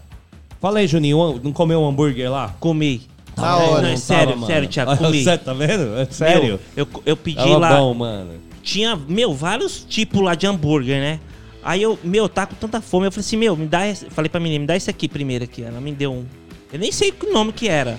[0.62, 2.56] Fala aí, Juninho, não comeu um hambúrguer lá?
[2.60, 3.02] Comi.
[3.42, 4.48] Não, hora, não, é não sério, tava, mano.
[4.48, 5.24] sério, Thiago, comi.
[5.24, 5.98] Sério, tá vendo?
[5.98, 6.44] É sério.
[6.44, 7.78] Meu, eu, eu pedi Tava lá.
[7.78, 8.34] bom, mano.
[8.64, 11.20] Tinha, meu, vários tipos lá de hambúrguer, né?
[11.64, 13.08] Aí eu, meu, tá com tanta fome.
[13.08, 14.06] Eu falei assim, meu, me dá esse.
[14.10, 15.64] Falei pra menina, me dá esse aqui primeiro aqui.
[15.64, 16.26] Ela me deu um.
[16.72, 17.98] Eu nem sei que nome que era.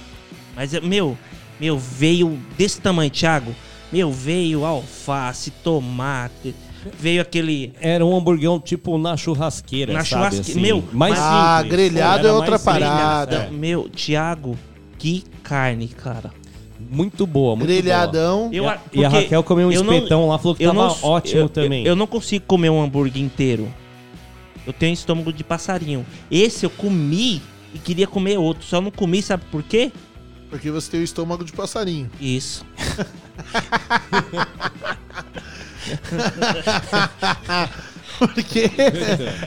[0.55, 1.16] Mas, eu- meu,
[1.60, 3.55] meu, veio desse tamanho, Thiago.
[3.92, 6.55] Meu, veio alface, tomate.
[6.98, 7.73] Veio aquele.
[7.81, 10.08] Era um hamburguão tipo na churrasqueira, Na sabe?
[10.36, 11.73] churrasque- assim, meu, mais mas- Ah, simples.
[11.76, 13.36] grelhado Era é outra parada.
[13.36, 13.50] É.
[13.50, 14.56] Meu, Thiago,
[14.99, 16.33] que carne, cara.
[16.78, 18.50] Muito boa, muito Grelhadão.
[18.50, 18.55] boa.
[18.55, 20.97] Eu e, a- Raquel comeu um eu não- espetão lá, falou que eu tava não-
[21.02, 21.83] ótimo eu- também.
[21.83, 23.73] Eu, eu não consigo comer um hambúrguer inteiro.
[24.66, 26.05] Eu tenho estômago de passarinho.
[26.31, 27.41] Esse eu comi
[27.75, 28.65] e queria comer outro.
[28.66, 29.91] Só não comi, sabe por quê?
[30.50, 32.10] Porque você tem o estômago de passarinho.
[32.20, 32.65] Isso.
[38.18, 38.70] Porque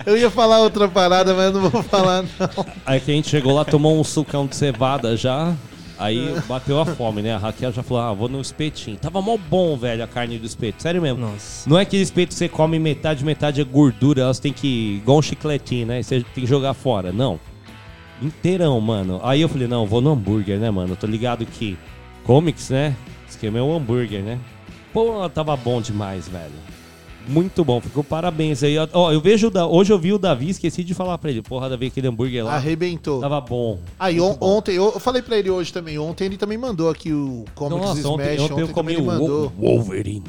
[0.06, 2.65] eu ia falar outra parada, mas não vou falar, não.
[2.85, 5.56] Aí que a gente chegou lá, tomou um sucão de cevada já.
[5.99, 7.35] Aí bateu a fome, né?
[7.35, 8.95] A Raquel já falou: ah, vou no espetinho.
[8.98, 10.81] Tava mó bom, velho, a carne do espeto.
[10.81, 11.19] Sério mesmo.
[11.19, 11.69] Nossa.
[11.69, 14.22] Não é aquele espeto que você come metade, metade é gordura.
[14.22, 14.95] Elas têm que.
[15.01, 16.01] igual um chicletinho, né?
[16.01, 17.11] Você tem que jogar fora.
[17.11, 17.38] Não.
[18.22, 19.19] Inteirão, mano.
[19.23, 20.93] Aí eu falei: não, vou no hambúrguer, né, mano?
[20.93, 21.77] Eu tô ligado que
[22.23, 22.95] comics, né?
[23.27, 24.39] Esquema é o hambúrguer, né?
[24.93, 26.78] Pô, tava bom demais, velho.
[27.30, 28.75] Muito bom, ficou parabéns aí.
[28.91, 29.67] Ó, eu vejo o da...
[29.67, 31.43] hoje eu vi o Davi, esqueci de falar pra ele.
[31.43, 32.56] Porra, Davi, aquele hambúrguer lá.
[32.56, 33.22] Arrebentou.
[33.22, 33.77] Tava bom.
[33.99, 35.99] Aí on- ontem, eu eu falei pra ele hoje também.
[35.99, 38.14] Ontem ele também mandou aqui o Comics Nossa, Smash.
[38.14, 39.51] ontem- ontem eu também comi ele o mandou.
[39.58, 40.24] Wolverine.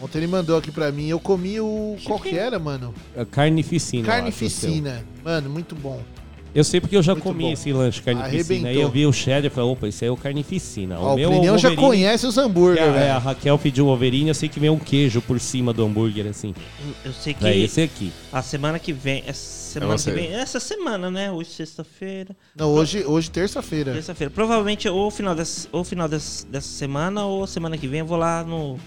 [0.00, 1.08] Ontem ele mandou aqui pra mim.
[1.08, 1.96] Eu comi o.
[2.04, 2.94] Qual que era, mano?
[3.16, 4.02] É Carnificina.
[4.02, 4.06] eu.
[4.06, 5.04] Carnificina.
[5.24, 6.00] Mano, muito bom.
[6.54, 7.52] Eu sei porque eu já Muito comi bom.
[7.52, 8.68] esse lanche carnificina.
[8.70, 10.98] Aí eu vi o cheddar e falei, opa, esse aí é o carnificina.
[10.98, 13.04] O meu Plinião já conhece os hambúrguer, que a- velho.
[13.04, 15.84] é, a Raquel pediu o Wolverine, eu sei que vem um queijo por cima do
[15.84, 16.54] hambúrguer, assim.
[17.04, 17.46] Eu sei que.
[17.46, 18.10] É esse aqui.
[18.32, 19.22] A semana que vem.
[19.26, 19.40] Essa
[19.72, 20.32] semana que vem.
[20.34, 21.30] Essa semana, né?
[21.30, 22.34] Hoje, sexta-feira.
[22.56, 23.92] Não, hoje, hoje terça-feira.
[23.92, 24.30] Terça-feira.
[24.32, 28.16] Provavelmente ou final, dessa, ou final dessa, dessa semana ou semana que vem eu vou
[28.18, 28.78] lá no.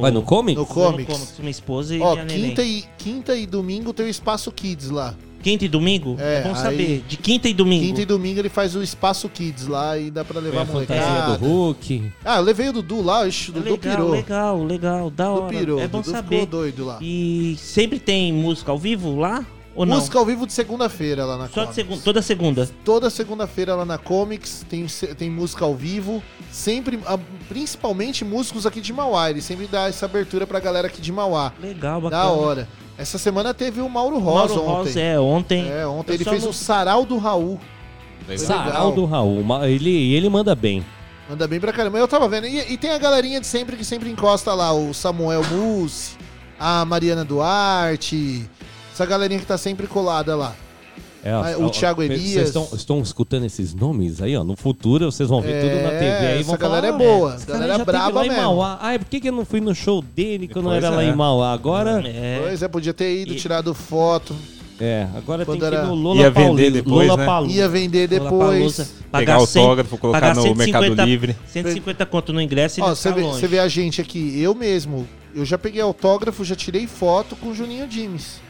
[0.00, 0.58] Vai no Comics?
[0.60, 1.32] No Comics.
[1.36, 2.48] com minha esposa e Ó, minha neném.
[2.50, 5.14] quinta e, quinta e domingo tem o Espaço Kids lá.
[5.42, 6.16] Quinta e domingo?
[6.18, 7.04] É, Vamos aí- saber.
[7.08, 7.84] De quinta e domingo.
[7.86, 10.62] Quinta e domingo ele faz o Espaço Kids lá e dá pra levar Vem a
[10.62, 11.38] a fantasia molecada.
[11.38, 12.12] do Hulk.
[12.24, 14.10] Ah, eu levei o Dudu lá, o Dudu legal, pirou.
[14.10, 15.48] legal, legal, da hora.
[15.48, 16.40] pirou, é bom Dudu saber.
[16.40, 16.98] ficou doido lá.
[17.00, 19.44] E sempre tem música ao vivo lá?
[19.72, 19.96] Ou não?
[19.96, 21.74] Música ao vivo de segunda-feira lá na Só de Comics.
[21.76, 22.70] segunda, toda segunda.
[22.84, 24.84] Toda segunda-feira lá na Comics tem,
[25.16, 26.20] tem música ao vivo.
[26.50, 27.16] Sempre, ah,
[27.48, 29.30] principalmente músicos aqui de Mauá.
[29.30, 31.52] Ele sempre dá essa abertura pra galera aqui de Mauá.
[31.62, 32.22] Legal, bacana.
[32.24, 32.68] Da hora.
[33.00, 34.88] Essa semana teve o Mauro Rosa Mauro ontem.
[34.88, 35.70] Rosa, é, ontem.
[35.70, 37.58] É, ontem ele fez não- o Sarau do Raul.
[38.36, 39.42] Sarau do Raul.
[39.64, 40.84] Ele, ele manda bem.
[41.26, 41.96] Manda bem pra caramba.
[41.96, 42.46] Eu tava vendo.
[42.46, 44.72] E, e tem a galerinha de sempre que sempre encosta lá.
[44.74, 46.14] O Samuel Mussi,
[46.58, 48.46] a Mariana Duarte.
[48.92, 50.54] Essa galerinha que tá sempre colada lá.
[51.22, 52.46] É, Ah, o ó, Thiago vocês Elias.
[52.48, 54.42] estão, estão escutando esses nomes aí, ó.
[54.42, 56.34] No futuro vocês vão ver É, tudo na TV aí.
[56.40, 58.28] essa vão galera falar, é boa, "Ah, esse galera cara já braba teve lá em
[58.30, 58.78] mesmo." Mauá.
[58.80, 61.08] Ai, por que, que eu não fui no show dele quando Pois era lá é.
[61.08, 61.52] em Mauá?
[61.52, 62.02] Agora.
[62.06, 62.40] É.
[62.42, 64.34] Pois é, podia ter ido, tirado foto.
[64.82, 67.26] É, agora Quando tem que ir no Lola Ia vender depois, Lola né?
[67.26, 67.54] Palusa.
[67.54, 68.94] Ia vender depois.
[69.12, 71.36] Pegar autógrafo, colocar no Mercado Livre.
[71.48, 73.40] 150 conto no ingresso e Ó, ele você vê, longe.
[73.40, 75.06] você vê a gente aqui, eu mesmo.
[75.34, 78.40] Eu já peguei autógrafo, já tirei foto com o Juninho Dimes.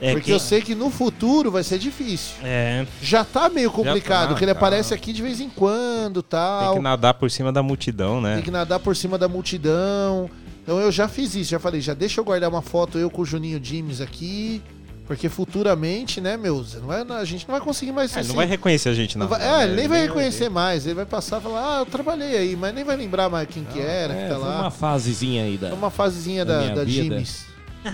[0.00, 2.34] É porque que- eu sei que no futuro vai ser difícil.
[2.44, 2.86] É.
[3.00, 4.58] Já tá meio complicado, tá, porque ele tá.
[4.58, 6.66] aparece aqui de vez em quando tal.
[6.72, 8.34] Tem que nadar por cima da multidão, né?
[8.34, 10.28] Tem que nadar por cima da multidão.
[10.62, 13.22] Então eu já fiz isso, já falei, já deixa eu guardar uma foto eu com
[13.22, 14.60] o Juninho Dimes aqui.
[15.06, 16.66] Porque futuramente, né, meu,
[17.06, 19.26] não a gente não vai conseguir mais É, assim, não vai reconhecer a gente, não.
[19.28, 19.60] não vai-?
[19.60, 20.08] É, ele nem vai ver.
[20.08, 20.84] reconhecer mais.
[20.84, 23.62] Ele vai passar e falar, ah, eu trabalhei aí, mas nem vai lembrar mais quem
[23.62, 24.60] que era, É, que tá lá.
[24.62, 25.72] uma fasezinha aí da.
[25.72, 26.84] Uma fasezinha da da, da.
[26.84, 27.46] Jimmy's.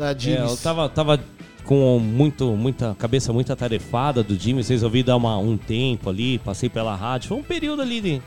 [0.00, 0.50] Da É, Jimmy's.
[0.50, 1.20] eu tava, tava
[1.68, 4.62] com muito, muita cabeça muito atarefada do Jimmy.
[4.62, 7.28] Resolvi dar uma, um tempo ali, passei pela rádio.
[7.28, 8.22] Foi um período ali de,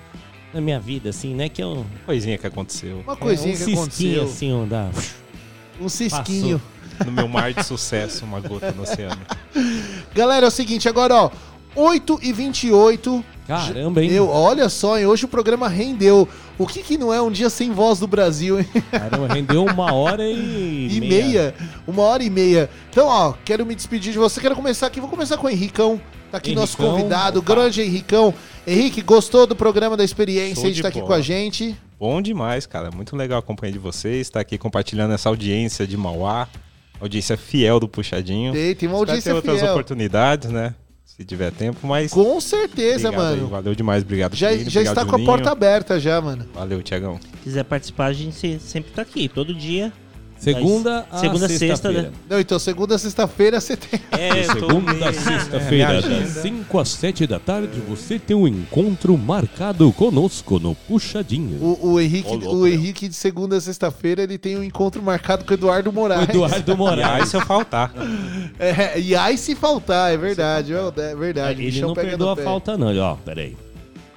[0.54, 1.50] na minha vida, assim, né?
[1.50, 1.84] Que eu.
[2.06, 3.00] Coisinha que aconteceu.
[3.00, 4.24] Uma coisinha um que cisquinho, aconteceu.
[4.26, 4.92] assim, um da.
[5.82, 6.62] Um cisquinho.
[7.04, 9.20] No meu mar de sucesso, uma gota no oceano.
[10.14, 11.32] Galera, é o seguinte, agora, ó.
[11.76, 13.26] 8 e 28
[13.58, 14.12] Caramba, hein?
[14.12, 16.28] Eu, olha só, hein, hoje o programa rendeu.
[16.58, 18.68] O que que não é um dia sem voz do Brasil, hein?
[18.92, 21.54] Caramba, rendeu uma hora e, E meia.
[21.88, 22.70] Uma hora e meia.
[22.90, 24.40] Então, ó, quero me despedir de você.
[24.40, 25.00] Quero começar aqui.
[25.00, 26.00] Vou começar com o Henricão.
[26.32, 28.34] Tá aqui nosso Henricão, convidado, o grande Henricão.
[28.66, 31.08] Henrique, gostou do programa da experiência de estar aqui bola.
[31.08, 31.76] com a gente?
[32.00, 32.90] Bom demais, cara.
[32.90, 34.22] Muito legal a companhia de vocês.
[34.28, 36.48] Estar aqui compartilhando essa audiência de Mauá.
[37.02, 38.54] Audiência fiel do Puxadinho.
[38.54, 39.72] Tem, tem uma Espero audiência ter outras fiel.
[39.72, 40.74] oportunidades, né?
[41.18, 42.12] Se tiver tempo, mas.
[42.12, 43.44] Com certeza, Obrigado mano.
[43.46, 44.04] aí, valeu demais.
[44.04, 46.46] Obrigado, Já, Plínio, já obrigado, está com a porta aberta já, mano.
[46.54, 47.20] Valeu, Tiagão.
[47.44, 49.92] quiser participar, a gente se- sempre tá aqui, todo dia.
[50.42, 51.76] Segunda a Segunda, sexta-feira.
[51.76, 52.12] sexta, né?
[52.28, 54.02] Não, então segunda a sexta-feira você tem.
[54.12, 56.42] É, Segunda a sexta-feira, É, das agenda.
[56.42, 61.64] 5 às 7 da tarde, você tem um encontro marcado conosco no Puxadinho.
[61.64, 65.52] O, o Henrique, o Henrique de segunda a sexta-feira ele tem um encontro marcado com
[65.52, 66.28] o Eduardo Moraes.
[66.28, 67.20] O Eduardo Moraes.
[67.20, 67.94] E aí se eu faltar.
[68.60, 71.62] É, e aí se faltar, é verdade, é, é verdade.
[71.62, 72.90] o Ele não perdoa a falta, não.
[72.90, 73.56] Ele, ó, peraí.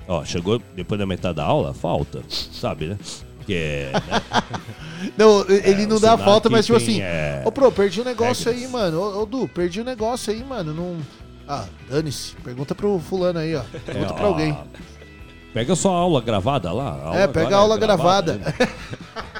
[0.08, 2.22] Ó, chegou depois da metade da aula, falta.
[2.28, 2.98] Sabe, né?
[3.44, 3.90] Porque.
[3.92, 4.22] né?
[5.18, 8.46] Não, ele não o dá falta, mas tipo assim, é, ô Pro, perdi um negócio
[8.50, 8.64] regras.
[8.64, 9.00] aí, mano.
[9.00, 10.72] Ô, ô Du, perdi um negócio aí, mano.
[10.72, 10.96] Não.
[11.46, 12.34] Ah, dane-se.
[12.36, 13.62] Pergunta pro fulano aí, ó.
[13.84, 14.56] Pergunta É, pra ó, alguém.
[15.52, 17.12] Pega sua aula gravada lá.
[17.12, 18.40] a É, pega a aula é gravada.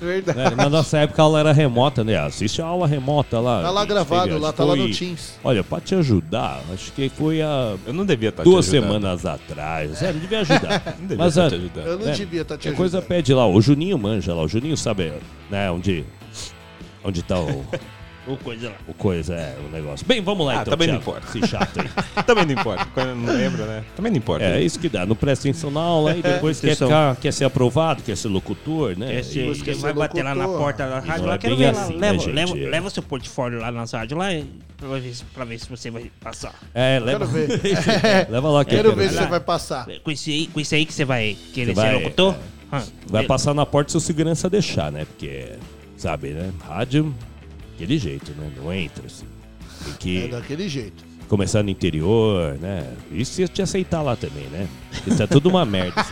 [0.00, 0.38] Verdade.
[0.40, 2.16] É, na nossa época a aula era remota, né?
[2.18, 3.62] Assiste a aula remota lá.
[3.62, 5.38] Tá lá A gravado, teve, lá, tá lá foi- no Teams.
[5.42, 8.92] Olha, pra te ajudar, acho que foi há Eu não devia estar duas te ajudando.
[8.92, 10.02] semanas atrás.
[10.02, 10.82] É, não devia ajudar.
[10.98, 11.86] Não devia Mas, tá te ajudando.
[11.86, 12.76] Eu não é, devia estar te qualquer ajudando.
[12.76, 13.46] coisa pede lá.
[13.46, 14.42] O Juninho manja lá.
[14.42, 15.12] O Juninho sabe,
[15.50, 16.04] né, onde,
[17.04, 17.64] onde tá o,
[18.26, 18.74] O coisa lá.
[18.88, 20.04] o coisa, é, o negócio.
[20.06, 21.38] Bem, vamos lá Ah, então, também não Thiago, importa.
[21.38, 21.88] Esse chato aí.
[22.24, 22.86] Também não importa.
[22.92, 23.84] Quando eu não lembro, né?
[23.94, 24.44] Também não importa.
[24.44, 25.06] É, isso que dá.
[25.06, 28.98] Não presta atenção na aula e depois quer, ficar, quer ser aprovado, quer ser locutor,
[28.98, 29.06] né?
[29.16, 31.56] Quer ser- E- você vai bater lá na porta da rádio Não lá, é quero
[31.56, 31.82] bem ver lá.
[31.82, 32.34] assim, né, leva, gente?
[32.34, 34.44] leva, leva seu portfólio lá na rádio lá e-
[34.76, 36.54] pra ver, se- pra ver se você vai passar.
[36.74, 38.26] É, leva, Quero ver.
[38.28, 39.86] leva lá que Quero quero ver se você vai passar.
[40.02, 42.34] Com esse aí, com esse aí que você vai querer Você ser vai- locutor?
[42.72, 43.28] Ah, Vai beleza.
[43.28, 45.04] passar na porta se o segurança deixar, né?
[45.04, 45.52] Porque,
[45.96, 46.50] sabe, né?
[46.66, 47.14] Rádio,
[47.76, 48.50] aquele jeito, né?
[48.56, 49.26] Não entra, assim.
[49.84, 51.04] Tem É que daquele jeito.
[51.28, 52.86] começar no interior, né?
[53.12, 54.66] Isso se eu te aceitar lá também, né?
[55.06, 55.94] Isso é tudo uma merda.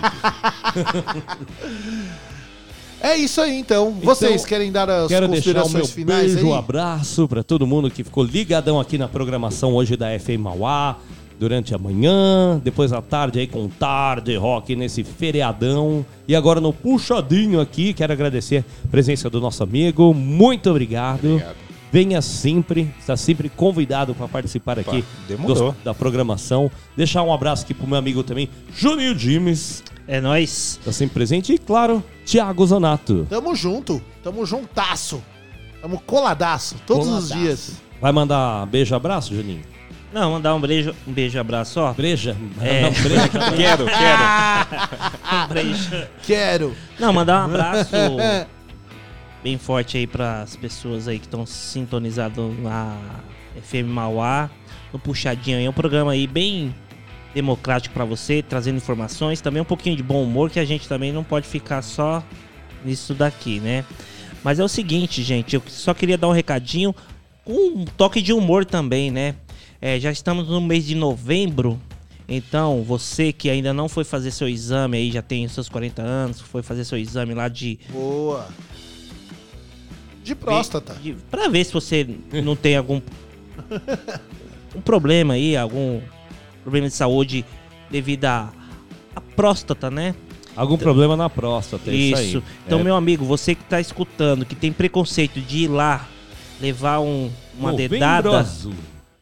[3.01, 3.91] É isso aí, então.
[4.03, 6.45] Vocês querem dar as Quero deixar o considerações meu finais beijo, aí?
[6.45, 10.97] um abraço pra todo mundo que ficou ligadão aqui na programação hoje da FM Mauá.
[11.39, 16.07] Durante a manhã, depois à tarde aí com tarde rock nesse feriadão.
[16.29, 20.15] E agora no puxadinho aqui, quero agradecer a presença do nosso amigo.
[20.15, 21.43] Muito obrigado.
[21.93, 25.73] Venha sempre, está sempre convidado para participar aqui demorou.
[25.73, 26.71] dos- da programação.
[26.97, 29.83] Deixar um abraço aqui pro meu amigo também, Juninho Dimes.
[30.07, 30.77] É nóis.
[30.81, 31.53] Está sempre presente.
[31.53, 33.27] E claro, Thiago Zonato.
[33.31, 34.03] Tamo junto.
[34.23, 35.23] Tamo juntasso.
[35.81, 36.77] Tamo coladaço.
[36.87, 37.39] Todos os Coladaço.
[37.39, 37.73] dias.
[38.01, 39.63] Vai mandar beijo, abraço, Juninho?
[40.15, 41.93] Não, mandar um beijo, um beijo e abraço, ó.
[41.93, 42.37] Breja?
[42.61, 42.83] É.
[42.83, 43.29] Não, breja.
[43.57, 43.85] Quero,
[45.51, 46.07] Um beijo.
[46.23, 46.77] Quero.
[47.01, 47.91] Não, mandar um abraço
[49.43, 52.97] bem forte aí para as pessoas aí que estão sintonizadas na
[53.61, 54.49] FM Mauá,
[54.93, 56.73] no Puxadinho aí, é um programa aí bem
[57.35, 61.13] democrático para você, trazendo informações, também um pouquinho de bom humor, que a gente também
[61.13, 62.23] não pode ficar só
[62.85, 63.85] nisso daqui, né?
[64.45, 66.95] Mas é o seguinte, gente, eu só queria dar um recadinho
[67.45, 69.35] com um toque de humor também, né?
[69.87, 71.79] É, já estamos no mês de novembro,
[72.27, 76.01] então você que ainda não foi fazer seu exame aí, já tem os seus 40
[76.01, 78.49] anos, foi fazer seu exame lá de Boa.
[80.25, 80.95] De próstata.
[80.95, 82.09] de, pra ver se você
[82.43, 82.99] não tem algum
[84.75, 86.01] um problema aí, algum
[86.63, 87.45] problema de saúde
[87.91, 88.51] devido à
[89.15, 90.15] à próstata, né?
[90.57, 92.39] Algum problema na próstata, é isso, Isso.
[92.39, 92.45] aí.
[92.67, 92.85] Então, É.
[92.85, 96.09] meu amigo, você que tá escutando, que tem preconceito de ir lá
[96.59, 98.73] levar um, uma Novembro dedada, azul.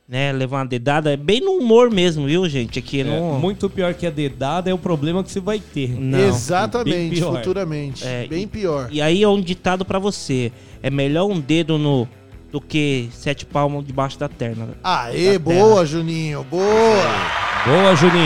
[0.08, 0.32] Né?
[0.32, 2.78] Levar uma dedada, é bem no humor mesmo, viu, gente?
[2.78, 3.39] Aqui É, não.
[3.39, 5.89] Muito pior que a dedada é o problema que você vai ter.
[5.98, 6.18] Não.
[6.18, 7.36] Bem Exatamente, pior.
[7.36, 8.06] futuramente.
[8.06, 8.89] É, Bem pior.
[8.90, 12.06] E aí é um ditado pra você: é melhor um dedo no
[12.50, 14.68] do que sete palmos debaixo da terna.
[14.84, 16.44] Aê, da boa, Juninho.
[16.50, 16.62] Boa.
[17.64, 18.22] Boa, Juninho.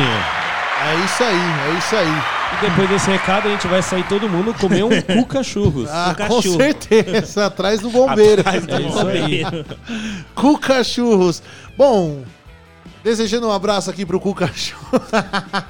[0.78, 1.36] É isso aí,
[1.74, 2.22] é isso aí.
[2.52, 5.88] E depois desse recado, a gente vai sair todo mundo comer um cu cachorros.
[5.90, 7.46] Ah, com certeza.
[7.46, 8.42] Atrás do bombeiro.
[8.46, 9.42] É isso aí.
[10.34, 11.42] Cu Cachorros.
[11.76, 12.22] Bom,
[13.06, 15.00] desejando um abraço aqui pro Cu Cachorro.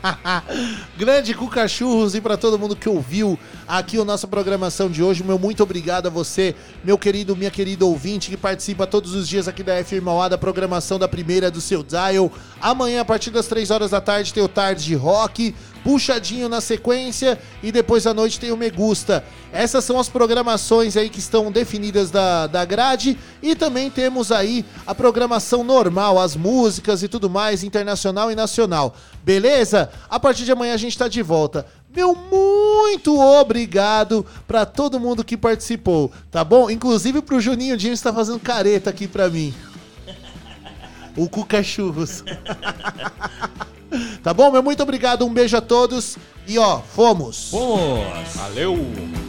[0.96, 3.38] Grande Cu Cachorros e para todo mundo que ouviu
[3.68, 5.22] aqui a nossa programação de hoje.
[5.22, 9.48] Meu muito obrigado a você, meu querido, minha querida ouvinte que participa todos os dias
[9.48, 12.32] aqui da FM Mauá, da programação da primeira do seu dial.
[12.60, 15.55] Amanhã, a partir das 3 horas da tarde, tem o Tarde de Rock,
[15.86, 19.23] puxadinho na sequência e depois à noite tem o Me Gusta.
[19.52, 24.65] Essas são as programações aí que estão definidas da, da grade e também temos aí
[24.84, 28.97] a programação normal, as músicas e tudo mais, internacional e nacional.
[29.23, 29.89] Beleza?
[30.10, 31.65] A partir de amanhã a gente tá de volta.
[31.94, 36.68] Meu muito obrigado pra todo mundo que participou, tá bom?
[36.68, 39.55] Inclusive pro Juninho James tá fazendo careta aqui pra mim.
[41.16, 42.24] O Cuca Churros.
[44.23, 44.50] tá bom?
[44.50, 46.16] Meu muito obrigado, um beijo a todos
[46.47, 47.50] e ó, fomos.
[47.52, 48.34] Vamos.
[48.34, 49.25] Valeu!